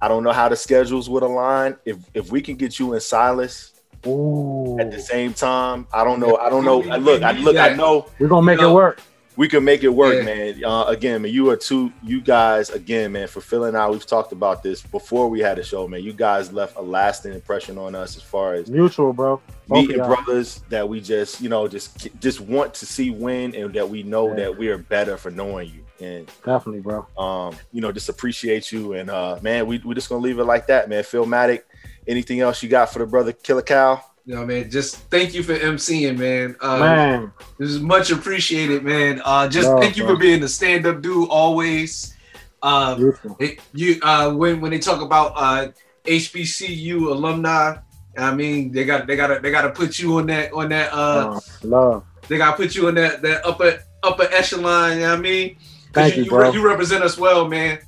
I 0.00 0.08
don't 0.08 0.22
know 0.22 0.32
how 0.32 0.48
the 0.48 0.56
schedules 0.56 1.08
would 1.10 1.22
align. 1.22 1.76
If 1.84 1.98
if 2.14 2.30
we 2.30 2.40
can 2.40 2.56
get 2.56 2.78
you 2.78 2.92
and 2.92 3.02
Silas 3.02 3.72
Ooh, 4.06 4.78
at 4.78 4.90
the 4.90 4.98
same 5.00 5.32
time, 5.34 5.86
I 5.92 6.04
don't 6.04 6.20
know. 6.20 6.36
I 6.36 6.48
don't 6.50 6.64
know. 6.64 6.82
I 6.90 6.96
look, 6.96 7.22
I 7.22 7.32
look. 7.32 7.56
I 7.56 7.74
know 7.74 8.06
we're 8.18 8.28
gonna 8.28 8.46
make 8.46 8.60
You 8.60 8.68
it 8.70 8.72
work. 8.74 9.00
We 9.36 9.48
can 9.48 9.64
make 9.64 9.82
it 9.82 9.88
work, 9.88 10.14
Yeah. 10.16 10.22
man. 10.22 10.64
Uh, 10.64 10.84
again, 10.84 11.22
man, 11.22 11.32
you 11.32 11.48
are 11.50 11.56
two. 11.56 11.90
You 12.02 12.20
guys, 12.20 12.68
again, 12.70 13.12
man, 13.12 13.28
for 13.28 13.40
filling 13.40 13.74
out. 13.74 13.90
We've 13.92 14.04
talked 14.06 14.32
about 14.32 14.62
this 14.62 14.82
before 14.82 15.28
we 15.30 15.40
had 15.40 15.58
a 15.58 15.64
show, 15.64 15.88
man. 15.88 16.02
You 16.02 16.12
guys 16.12 16.52
left 16.52 16.76
a 16.76 16.82
lasting 16.82 17.32
impression 17.32 17.78
on 17.78 17.94
us 17.94 18.16
as 18.16 18.22
far 18.22 18.54
as 18.54 18.70
Mutual, 18.70 19.12
bro. 19.12 19.40
Both 19.68 19.86
meeting 19.88 20.04
brothers 20.04 20.60
that 20.68 20.86
we 20.88 21.00
just 21.00 21.40
you 21.40 21.48
know 21.48 21.66
just 21.68 22.08
just 22.20 22.40
want 22.40 22.74
to 22.74 22.84
see 22.86 23.10
win 23.10 23.54
and 23.54 23.72
that 23.74 23.88
we 23.88 24.02
know 24.02 24.28
Yeah. 24.28 24.34
that 24.34 24.58
we 24.58 24.68
are 24.68 24.76
better 24.76 25.16
for 25.16 25.30
knowing 25.30 25.70
you 25.70 25.84
and 26.06 26.26
Definitely, 26.44 26.80
bro. 26.80 27.06
um 27.16 27.54
you 27.72 27.80
know 27.80 27.92
just 27.92 28.08
appreciate 28.08 28.70
you 28.72 28.94
and 28.94 29.08
uh 29.08 29.38
man 29.40 29.66
we 29.66 29.78
we 29.78 29.94
just 29.94 30.08
gonna 30.08 30.20
leave 30.20 30.40
it 30.40 30.44
like 30.44 30.66
that 30.66 30.88
man 30.90 31.04
Phil 31.04 31.24
Matic 31.26 31.60
anything 32.08 32.40
else 32.40 32.60
you 32.62 32.68
got 32.68 32.92
for 32.92 32.98
the 32.98 33.06
brother 33.06 33.32
Killer 33.32 33.62
Cal 33.62 34.11
you 34.24 34.34
know, 34.34 34.44
man, 34.46 34.70
just 34.70 34.96
thank 35.10 35.34
you 35.34 35.42
for 35.42 35.54
MCing, 35.54 36.16
man. 36.18 36.56
Uh, 36.60 36.78
Man, 36.78 37.32
This 37.58 37.70
is 37.70 37.80
much 37.80 38.10
appreciated, 38.10 38.84
man. 38.84 39.20
Uh, 39.24 39.48
just 39.48 39.68
Love, 39.68 39.80
thank 39.80 39.96
you 39.96 40.04
bro. 40.04 40.14
for 40.14 40.20
being 40.20 40.40
the 40.40 40.48
stand-up 40.48 41.02
dude 41.02 41.28
always. 41.28 42.14
Uh, 42.62 43.10
it- 43.40 43.58
you 43.74 43.98
uh, 44.02 44.30
when 44.32 44.60
when 44.60 44.70
they 44.70 44.78
talk 44.78 45.00
about 45.02 45.32
uh, 45.36 45.68
HBCU 46.04 47.10
alumni, 47.10 47.76
I 48.16 48.34
mean 48.34 48.70
they 48.72 48.84
got 48.84 49.06
they 49.06 49.16
got 49.16 49.28
to 49.28 49.40
they 49.40 49.50
got 49.50 49.62
to 49.62 49.70
put 49.70 49.98
you 49.98 50.18
on 50.18 50.26
that 50.26 50.52
on 50.52 50.68
that 50.68 50.92
uh, 50.92 51.36
Uh, 51.36 51.40
love. 51.64 52.04
they 52.28 52.38
got 52.38 52.52
to 52.52 52.62
put 52.62 52.74
you 52.76 52.88
in 52.88 52.94
that 52.96 53.22
that 53.22 53.44
upper 53.44 53.80
upper 54.04 54.24
echelon. 54.30 54.92
You 54.94 55.00
know 55.00 55.10
what 55.10 55.18
I 55.18 55.22
mean? 55.22 55.56
Thank 55.92 56.16
you, 56.16 56.24
you, 56.24 56.30
bro. 56.30 56.52
you 56.52 56.64
represent 56.66 57.02
us 57.02 57.18
well, 57.18 57.48
man. 57.48 57.78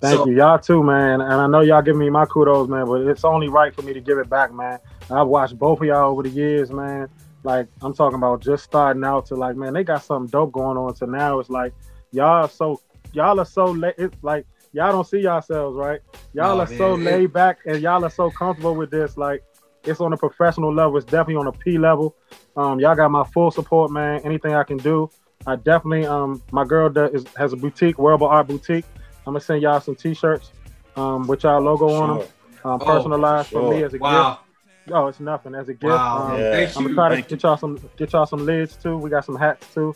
Thank 0.00 0.18
So- 0.18 0.26
you, 0.26 0.36
y'all 0.36 0.58
too, 0.58 0.82
man. 0.82 1.20
And 1.22 1.32
I 1.32 1.46
know 1.48 1.60
y'all 1.60 1.82
give 1.82 1.96
me 1.96 2.08
my 2.10 2.24
kudos, 2.26 2.68
man, 2.68 2.84
but 2.86 3.00
it's 3.02 3.24
only 3.24 3.48
right 3.48 3.74
for 3.74 3.82
me 3.82 3.92
to 3.94 4.00
give 4.00 4.18
it 4.18 4.28
back, 4.28 4.52
man. 4.52 4.78
I've 5.10 5.26
watched 5.26 5.58
both 5.58 5.80
of 5.80 5.86
y'all 5.86 6.10
over 6.10 6.22
the 6.22 6.28
years, 6.30 6.70
man. 6.70 7.08
Like 7.44 7.68
I'm 7.82 7.94
talking 7.94 8.16
about 8.16 8.42
just 8.42 8.64
starting 8.64 9.04
out 9.04 9.26
to 9.26 9.34
like, 9.36 9.56
man, 9.56 9.72
they 9.72 9.84
got 9.84 10.04
something 10.04 10.30
dope 10.30 10.52
going 10.52 10.76
on. 10.76 10.94
To 10.94 11.06
now, 11.06 11.38
it's 11.38 11.50
like 11.50 11.72
y'all 12.12 12.44
are 12.44 12.48
so 12.48 12.80
y'all 13.12 13.38
are 13.40 13.44
so 13.46 13.66
la- 13.66 13.90
it's 13.96 14.16
like 14.22 14.46
y'all 14.72 14.92
don't 14.92 15.06
see 15.06 15.20
yourselves, 15.20 15.76
right? 15.76 16.00
Y'all 16.34 16.56
Nah, 16.56 16.62
are 16.64 16.66
so 16.66 16.94
man, 16.94 17.04
laid 17.04 17.32
back 17.32 17.58
and 17.66 17.80
y'all 17.80 18.04
are 18.04 18.10
so 18.10 18.30
comfortable 18.30 18.74
with 18.74 18.90
this. 18.90 19.16
Like 19.16 19.42
it's 19.84 20.00
on 20.00 20.12
a 20.12 20.16
professional 20.16 20.74
level. 20.74 20.96
It's 20.96 21.06
definitely 21.06 21.36
on 21.36 21.46
a 21.46 21.52
P 21.52 21.78
level. 21.78 22.14
Um, 22.56 22.80
y'all 22.80 22.96
got 22.96 23.10
my 23.10 23.24
full 23.24 23.50
support, 23.50 23.90
man. 23.90 24.20
Anything 24.24 24.54
I 24.54 24.64
can 24.64 24.76
do, 24.78 25.10
I 25.46 25.56
definitely. 25.56 26.06
Um, 26.06 26.42
my 26.50 26.64
girl 26.64 26.90
does, 26.90 27.12
is, 27.14 27.26
has 27.36 27.52
a 27.52 27.56
boutique, 27.56 27.98
Wearable 27.98 28.26
Art 28.26 28.48
Boutique. 28.48 28.84
I'm 29.26 29.32
gonna 29.34 29.40
send 29.40 29.62
y'all 29.62 29.80
some 29.80 29.94
T-shirts, 29.94 30.50
um, 30.96 31.26
with 31.26 31.44
y'all 31.44 31.60
logo 31.60 31.92
on 31.92 32.18
them, 32.18 32.28
um, 32.64 32.80
Oh, 32.80 32.84
personalized 32.84 33.50
for 33.50 33.62
me 33.70 33.82
as 33.84 33.94
a 33.94 33.98
Wow, 33.98 34.30
gift. 34.32 34.47
Oh, 34.92 35.06
it's 35.06 35.20
nothing 35.20 35.54
as 35.54 35.68
a 35.68 35.72
gift. 35.74 35.84
wow, 35.84 36.32
Um, 36.34 36.40
Yeah. 36.40 36.50
thank 36.52 36.76
I'm 36.76 36.82
gonna 36.84 36.94
try 36.94 37.08
to 37.10 37.14
Thank 37.16 37.28
get 37.28 37.42
y'all 37.42 37.56
some 37.56 37.78
get 37.96 38.12
y'all 38.12 38.26
some 38.26 38.44
lids 38.46 38.76
too. 38.76 38.96
We 38.96 39.10
got 39.10 39.24
some 39.24 39.36
hats 39.36 39.72
too. 39.74 39.94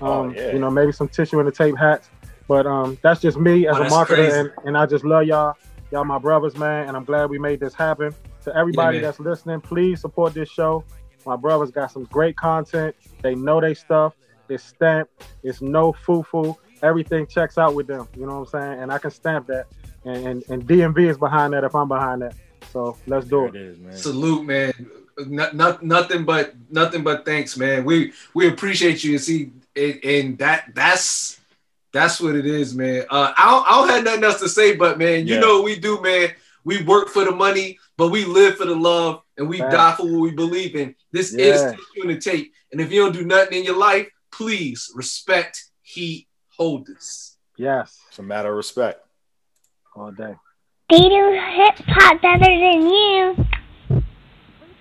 Um, 0.00 0.08
Oh, 0.10 0.30
yeah. 0.30 0.52
you 0.52 0.58
know, 0.58 0.70
maybe 0.70 0.92
some 0.92 1.08
tissue 1.08 1.40
in 1.40 1.46
the 1.46 1.52
tape 1.52 1.76
hats. 1.76 2.08
But 2.48 2.66
um, 2.66 2.98
that's 3.02 3.20
just 3.20 3.38
me 3.38 3.68
as 3.68 3.76
Oh, 3.76 3.82
a 3.82 3.86
marketer, 3.86 4.40
and, 4.40 4.50
and 4.66 4.76
I 4.76 4.86
just 4.86 5.04
love 5.04 5.24
y'all. 5.24 5.54
Y'all 5.92 6.04
my 6.04 6.18
brothers, 6.18 6.56
man, 6.56 6.88
and 6.88 6.96
I'm 6.96 7.04
glad 7.04 7.30
we 7.30 7.38
made 7.38 7.60
this 7.60 7.74
happen. 7.74 8.14
To 8.44 8.56
everybody 8.56 8.96
man. 8.96 9.02
that's 9.02 9.20
listening, 9.20 9.60
please 9.60 10.00
support 10.00 10.34
this 10.34 10.48
show. 10.48 10.84
My 11.26 11.36
brothers 11.36 11.70
got 11.70 11.90
some 11.92 12.04
great 12.04 12.36
content. 12.36 12.96
They 13.22 13.34
know 13.34 13.60
they 13.60 13.74
stuff. 13.74 14.14
It's 14.48 14.64
stamped. 14.64 15.12
It's 15.44 15.60
no 15.60 15.92
foo-foo. 15.92 16.56
Everything 16.82 17.26
checks 17.26 17.58
out 17.58 17.74
with 17.74 17.86
them. 17.86 18.08
You 18.16 18.26
know 18.26 18.40
what 18.40 18.54
I'm 18.54 18.60
saying? 18.62 18.82
And 18.82 18.92
I 18.92 18.98
can 18.98 19.10
stamp 19.10 19.46
that. 19.48 19.66
And 20.04 20.26
and, 20.26 20.44
and 20.48 20.62
DMV 20.66 21.08
is 21.10 21.18
behind 21.18 21.52
that 21.52 21.62
if 21.64 21.74
I'm 21.74 21.88
behind 21.88 22.22
that. 22.22 22.34
So 22.68 22.98
let's 23.06 23.26
do 23.26 23.38
There 23.40 23.46
it. 23.46 23.56
it 23.56 23.62
is 23.62 23.78
man 23.78 23.94
Salute, 23.96 24.46
man. 24.46 24.72
Not, 25.18 25.54
not, 25.54 25.82
nothing 25.82 26.24
but 26.24 26.54
nothing 26.70 27.02
but 27.02 27.24
thanks, 27.24 27.56
man. 27.56 27.84
We 27.84 28.12
we 28.34 28.48
appreciate 28.48 29.04
you 29.04 29.12
and 29.12 29.20
see 29.20 29.52
and, 29.76 30.00
and 30.04 30.38
that 30.38 30.74
that's 30.74 31.38
that's 31.92 32.20
what 32.20 32.36
it 32.36 32.46
is, 32.46 32.74
man. 32.74 33.04
Uh, 33.10 33.32
I 33.36 33.50
don't, 33.50 33.66
I 33.66 33.70
don't 33.70 33.88
have 33.90 34.04
nothing 34.04 34.24
else 34.24 34.40
to 34.40 34.48
say, 34.48 34.76
but 34.76 34.98
man, 34.98 35.26
you 35.26 35.34
Yeah. 35.34 35.40
know 35.40 35.56
what 35.56 35.64
we 35.64 35.78
do, 35.78 36.00
man. 36.00 36.30
We 36.64 36.82
work 36.84 37.08
for 37.08 37.24
the 37.24 37.32
money, 37.32 37.78
but 37.96 38.08
we 38.10 38.24
live 38.24 38.56
for 38.56 38.64
the 38.66 38.76
love, 38.76 39.22
and 39.36 39.48
we 39.48 39.58
Facts. 39.58 39.72
die 39.74 39.94
for 39.96 40.04
what 40.06 40.20
we 40.20 40.30
believe 40.30 40.76
in. 40.76 40.94
This 41.10 41.34
Yeah. 41.34 41.40
is 41.46 41.62
tissue 41.94 42.08
and 42.08 42.22
tape, 42.22 42.52
and 42.70 42.80
if 42.80 42.92
you 42.92 43.02
don't 43.02 43.12
do 43.12 43.24
nothing 43.24 43.58
in 43.58 43.64
your 43.64 43.76
life, 43.76 44.08
please 44.30 44.90
respect 44.94 45.64
heat 45.82 46.28
holders. 46.56 47.36
Yes, 47.56 47.98
it's 48.08 48.18
a 48.18 48.22
matter 48.22 48.50
of 48.50 48.56
respect 48.56 49.04
all 49.96 50.12
day. 50.12 50.36
They 50.90 50.98
do 50.98 51.40
hip 51.54 51.76
hop 51.86 52.20
better 52.20 52.40
than 52.40 52.82
you. 52.82 53.36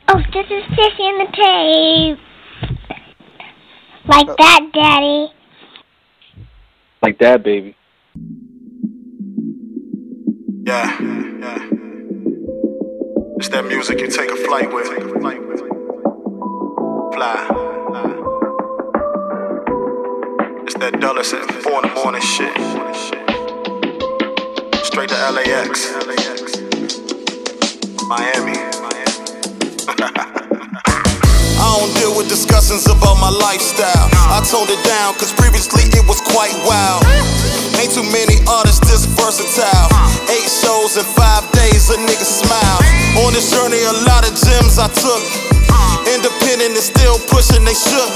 Oh, 0.08 0.20
this 0.34 0.48
is 0.50 0.64
Tissy 0.74 1.06
in 1.08 1.18
the 1.20 1.28
tape. 1.38 2.20
Like 4.08 4.38
that, 4.38 4.62
Daddy. 4.74 5.32
Like 7.04 7.20
that, 7.20 7.44
baby. 7.44 7.76
Yeah, 10.64 11.00
yeah. 11.00 11.70
It's 13.38 13.50
that 13.50 13.66
music 13.68 14.00
you 14.00 14.08
take 14.08 14.32
a 14.32 14.36
flight 14.36 14.74
with. 14.74 14.88
Fly. 17.14 17.36
It's 20.64 20.74
that 20.74 21.00
Dulles 21.00 21.34
at 21.34 21.52
four 21.62 21.84
in 21.84 21.90
the 21.90 21.96
morning 22.04 22.22
shit. 22.22 23.19
Straight 25.00 25.16
to 25.16 25.32
LAX. 25.32 25.96
Miami. 28.12 28.52
I 31.56 31.68
don't 31.72 31.88
deal 31.96 32.12
with 32.20 32.28
discussions 32.28 32.84
about 32.84 33.16
my 33.16 33.32
lifestyle. 33.32 34.12
I 34.28 34.44
toned 34.44 34.68
it 34.68 34.84
down, 34.84 35.16
cause 35.16 35.32
previously 35.32 35.88
it 35.96 36.04
was 36.04 36.20
quite 36.20 36.52
wild. 36.68 37.08
Ain't 37.80 37.96
too 37.96 38.04
many 38.12 38.44
artists 38.44 38.84
this 38.84 39.08
versatile. 39.16 39.88
Eight 40.36 40.52
shows 40.52 41.00
in 41.00 41.08
five 41.16 41.48
days, 41.56 41.88
a 41.88 41.96
nigga 41.96 42.28
smile. 42.28 42.84
On 43.24 43.32
this 43.32 43.56
journey, 43.56 43.80
a 43.80 43.96
lot 44.04 44.28
of 44.28 44.36
gems 44.36 44.76
I 44.84 44.92
took. 44.92 45.24
Independent 46.12 46.76
and 46.76 46.84
still 46.84 47.16
pushing, 47.32 47.64
they 47.64 47.72
shook. 47.72 48.12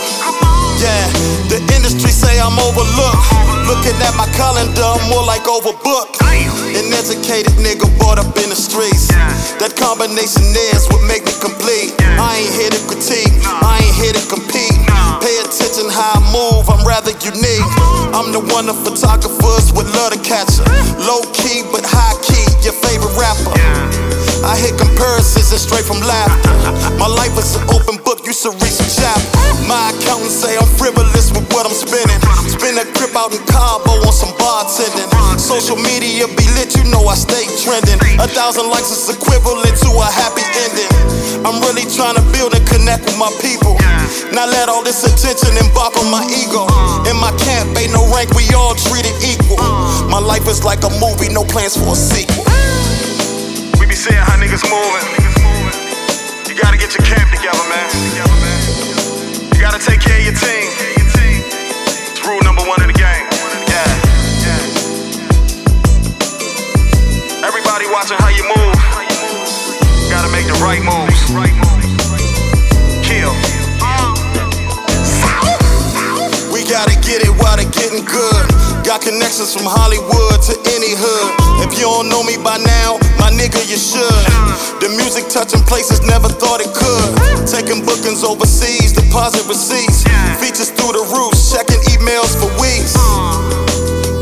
Yeah, 0.84 1.08
the 1.48 1.64
industry 1.80 2.12
say 2.12 2.44
I'm 2.44 2.60
overlooked. 2.60 3.24
Looking 3.72 3.96
at 4.04 4.20
my 4.20 4.28
calendar, 4.36 5.00
more 5.08 5.24
like 5.24 5.48
overbooked. 5.48 6.23
An 6.72 6.88
educated 6.96 7.54
nigga 7.60 7.92
brought 8.00 8.20
up 8.20 8.32
in 8.40 8.48
the 8.48 8.56
streets. 8.56 9.12
That 9.60 9.76
combination 9.76 10.48
is 10.72 10.88
what 10.88 11.04
make 11.04 11.28
me 11.28 11.36
complete. 11.44 11.92
I 12.16 12.40
ain't 12.40 12.54
here 12.56 12.72
to 12.72 12.82
critique, 12.88 13.32
I 13.44 13.84
ain't 13.84 13.96
here 14.00 14.16
to 14.16 14.24
compete. 14.32 14.76
Pay 15.20 15.36
attention 15.44 15.92
how 15.92 16.20
I 16.20 16.22
move, 16.32 16.68
I'm 16.72 16.84
rather 16.88 17.12
unique. 17.24 17.68
I'm 18.16 18.32
the 18.32 18.42
one 18.54 18.70
of 18.70 18.78
photographers 18.84 19.74
would 19.74 19.88
love 19.92 20.14
to 20.16 20.20
catch 20.24 20.60
her. 20.60 20.68
Low 21.04 21.22
key 21.36 21.64
but 21.72 21.84
high 21.84 22.16
key, 22.24 22.44
your 22.64 22.76
favorite 22.80 23.16
rapper. 23.20 24.03
I 24.44 24.60
hit 24.60 24.76
comparisons 24.76 25.56
and 25.56 25.62
straight 25.62 25.88
from 25.88 26.04
laughter. 26.04 26.52
My 27.00 27.08
life 27.08 27.32
is 27.40 27.56
an 27.56 27.64
open 27.72 27.96
book, 28.04 28.28
you 28.28 28.36
should 28.36 28.52
read 28.60 28.76
some 28.76 28.92
chapter. 28.92 29.40
My 29.72 29.96
accountants 29.96 30.36
say 30.36 30.60
I'm 30.60 30.68
frivolous 30.76 31.32
with 31.32 31.48
what 31.56 31.64
I'm 31.64 31.72
spending. 31.72 32.20
Spin 32.52 32.76
a 32.76 32.84
grip 32.92 33.16
out 33.16 33.32
in 33.32 33.40
Cabo 33.48 34.04
on 34.04 34.12
some 34.12 34.36
bartending. 34.36 35.08
Social 35.40 35.80
media 35.80 36.28
be 36.36 36.44
lit, 36.60 36.76
you 36.76 36.84
know 36.92 37.08
I 37.08 37.16
stay 37.16 37.48
trending. 37.64 38.00
A 38.20 38.28
thousand 38.28 38.68
likes 38.68 38.92
is 38.92 39.08
equivalent 39.08 39.80
to 39.80 39.90
a 39.96 40.08
happy 40.12 40.44
ending. 40.68 40.92
I'm 41.48 41.64
really 41.64 41.88
trying 41.88 42.20
to 42.20 42.26
build 42.36 42.52
and 42.52 42.64
connect 42.68 43.08
with 43.08 43.16
my 43.16 43.32
people. 43.40 43.80
Not 44.36 44.52
let 44.52 44.68
all 44.68 44.84
this 44.84 45.08
attention 45.08 45.56
embark 45.56 45.96
on 45.96 46.12
my 46.12 46.24
ego. 46.28 46.68
In 47.08 47.16
my 47.16 47.32
camp, 47.40 47.80
ain't 47.80 47.96
no 47.96 48.04
rank, 48.12 48.36
we 48.36 48.44
all 48.52 48.76
treated 48.76 49.16
equal. 49.24 49.64
My 50.12 50.20
life 50.20 50.52
is 50.52 50.68
like 50.68 50.84
a 50.84 50.92
movie, 51.00 51.32
no 51.32 51.48
plans 51.48 51.80
for 51.80 51.96
a 51.96 51.96
sequel. 51.96 52.44
We 53.84 53.90
be 53.90 53.96
seeing 53.96 54.16
how 54.16 54.40
niggas 54.40 54.64
moving. 54.72 55.04
You 56.48 56.56
gotta 56.56 56.78
get 56.78 56.96
your 56.96 57.04
camp 57.04 57.30
together, 57.30 57.68
man. 57.68 57.92
You 59.52 59.60
gotta 59.60 59.78
take 59.78 60.00
care 60.00 60.20
of 60.20 60.24
your 60.24 60.34
team. 60.34 60.72
It's 60.96 62.26
rule 62.26 62.40
number 62.44 62.64
one 62.64 62.82
in 62.82 62.88
the 62.88 62.94
game. 62.94 63.28
Yeah. 63.68 63.84
Everybody 67.46 67.92
watching 67.92 68.16
how 68.20 68.30
you 68.30 68.48
move. 68.56 68.80
Gotta 70.10 70.32
make 70.32 70.48
the 70.48 70.54
right 70.64 70.82
moves. 70.82 71.73
Gotta 76.74 76.98
get 77.06 77.22
it 77.22 77.30
while 77.38 77.54
they 77.54 77.70
getting 77.70 78.02
good. 78.02 78.44
Got 78.82 79.06
connections 79.06 79.54
from 79.54 79.70
Hollywood 79.70 80.42
to 80.50 80.58
any 80.74 80.98
hood. 80.98 81.30
If 81.62 81.78
you 81.78 81.86
don't 81.86 82.10
know 82.10 82.26
me 82.26 82.34
by 82.42 82.58
now, 82.58 82.98
my 83.22 83.30
nigga, 83.30 83.62
you 83.70 83.78
should. 83.78 84.26
The 84.82 84.90
music 84.98 85.30
touching 85.30 85.62
places 85.70 86.02
never 86.02 86.34
thought 86.34 86.66
it 86.66 86.74
could. 86.74 87.14
Taking 87.46 87.86
bookings 87.86 88.26
overseas, 88.26 88.90
deposit 88.90 89.46
receipts. 89.46 90.02
Features 90.42 90.74
through 90.74 90.98
the 90.98 91.06
roof, 91.14 91.38
checking 91.38 91.78
emails 91.94 92.34
for 92.42 92.50
weeks. 92.58 92.98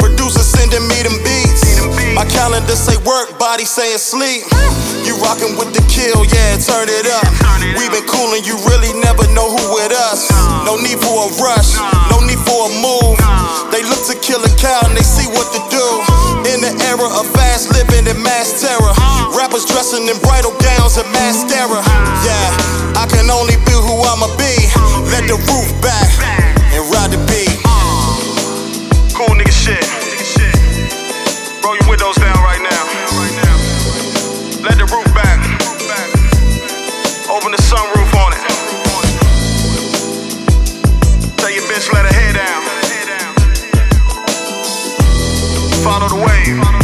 Producers 0.03 0.51
sending 0.51 0.83
me 0.91 0.99
them 1.07 1.15
beats. 1.23 1.40
My 2.13 2.25
calendar 2.27 2.75
say 2.75 2.97
work, 3.07 3.39
body 3.39 3.65
saying 3.65 3.97
sleep. 3.97 4.43
You 5.07 5.15
rockin' 5.23 5.55
with 5.57 5.71
the 5.73 5.81
kill, 5.87 6.21
yeah, 6.27 6.59
turn 6.59 6.91
it 6.91 7.07
up. 7.07 7.25
We 7.79 7.87
been 7.89 8.03
coolin', 8.05 8.43
you 8.43 8.59
really 8.67 8.91
never 8.99 9.23
know 9.31 9.47
who 9.47 9.63
with 9.73 9.95
us. 9.95 10.27
No 10.67 10.75
need 10.77 10.99
for 10.99 11.25
a 11.25 11.29
rush, 11.39 11.79
no 12.11 12.19
need 12.27 12.39
for 12.43 12.67
a 12.67 12.71
move. 12.83 13.15
They 13.71 13.81
look 13.87 14.03
to 14.11 14.15
Killer 14.19 14.51
Cal 14.59 14.83
and 14.85 14.95
they 14.95 15.07
see 15.07 15.27
what 15.31 15.47
to 15.55 15.61
do. 15.71 15.87
In 16.51 16.59
the 16.59 16.73
era 16.91 17.07
of 17.07 17.25
fast 17.31 17.71
living 17.71 18.03
and 18.07 18.19
mass 18.21 18.59
terror, 18.59 18.93
rappers 19.31 19.63
dressing 19.65 20.03
in 20.07 20.19
bridal 20.19 20.51
gowns 20.59 20.99
and 20.99 21.07
mascara. 21.15 21.79
Yeah, 22.27 22.99
I 22.99 23.07
can 23.07 23.31
only 23.31 23.55
be 23.63 23.71
who 23.71 23.95
I'ma 24.03 24.27
be. 24.35 24.53
Let 25.09 25.31
the 25.31 25.39
roof 25.47 25.69
back. 25.81 26.40
wave. 46.21 46.80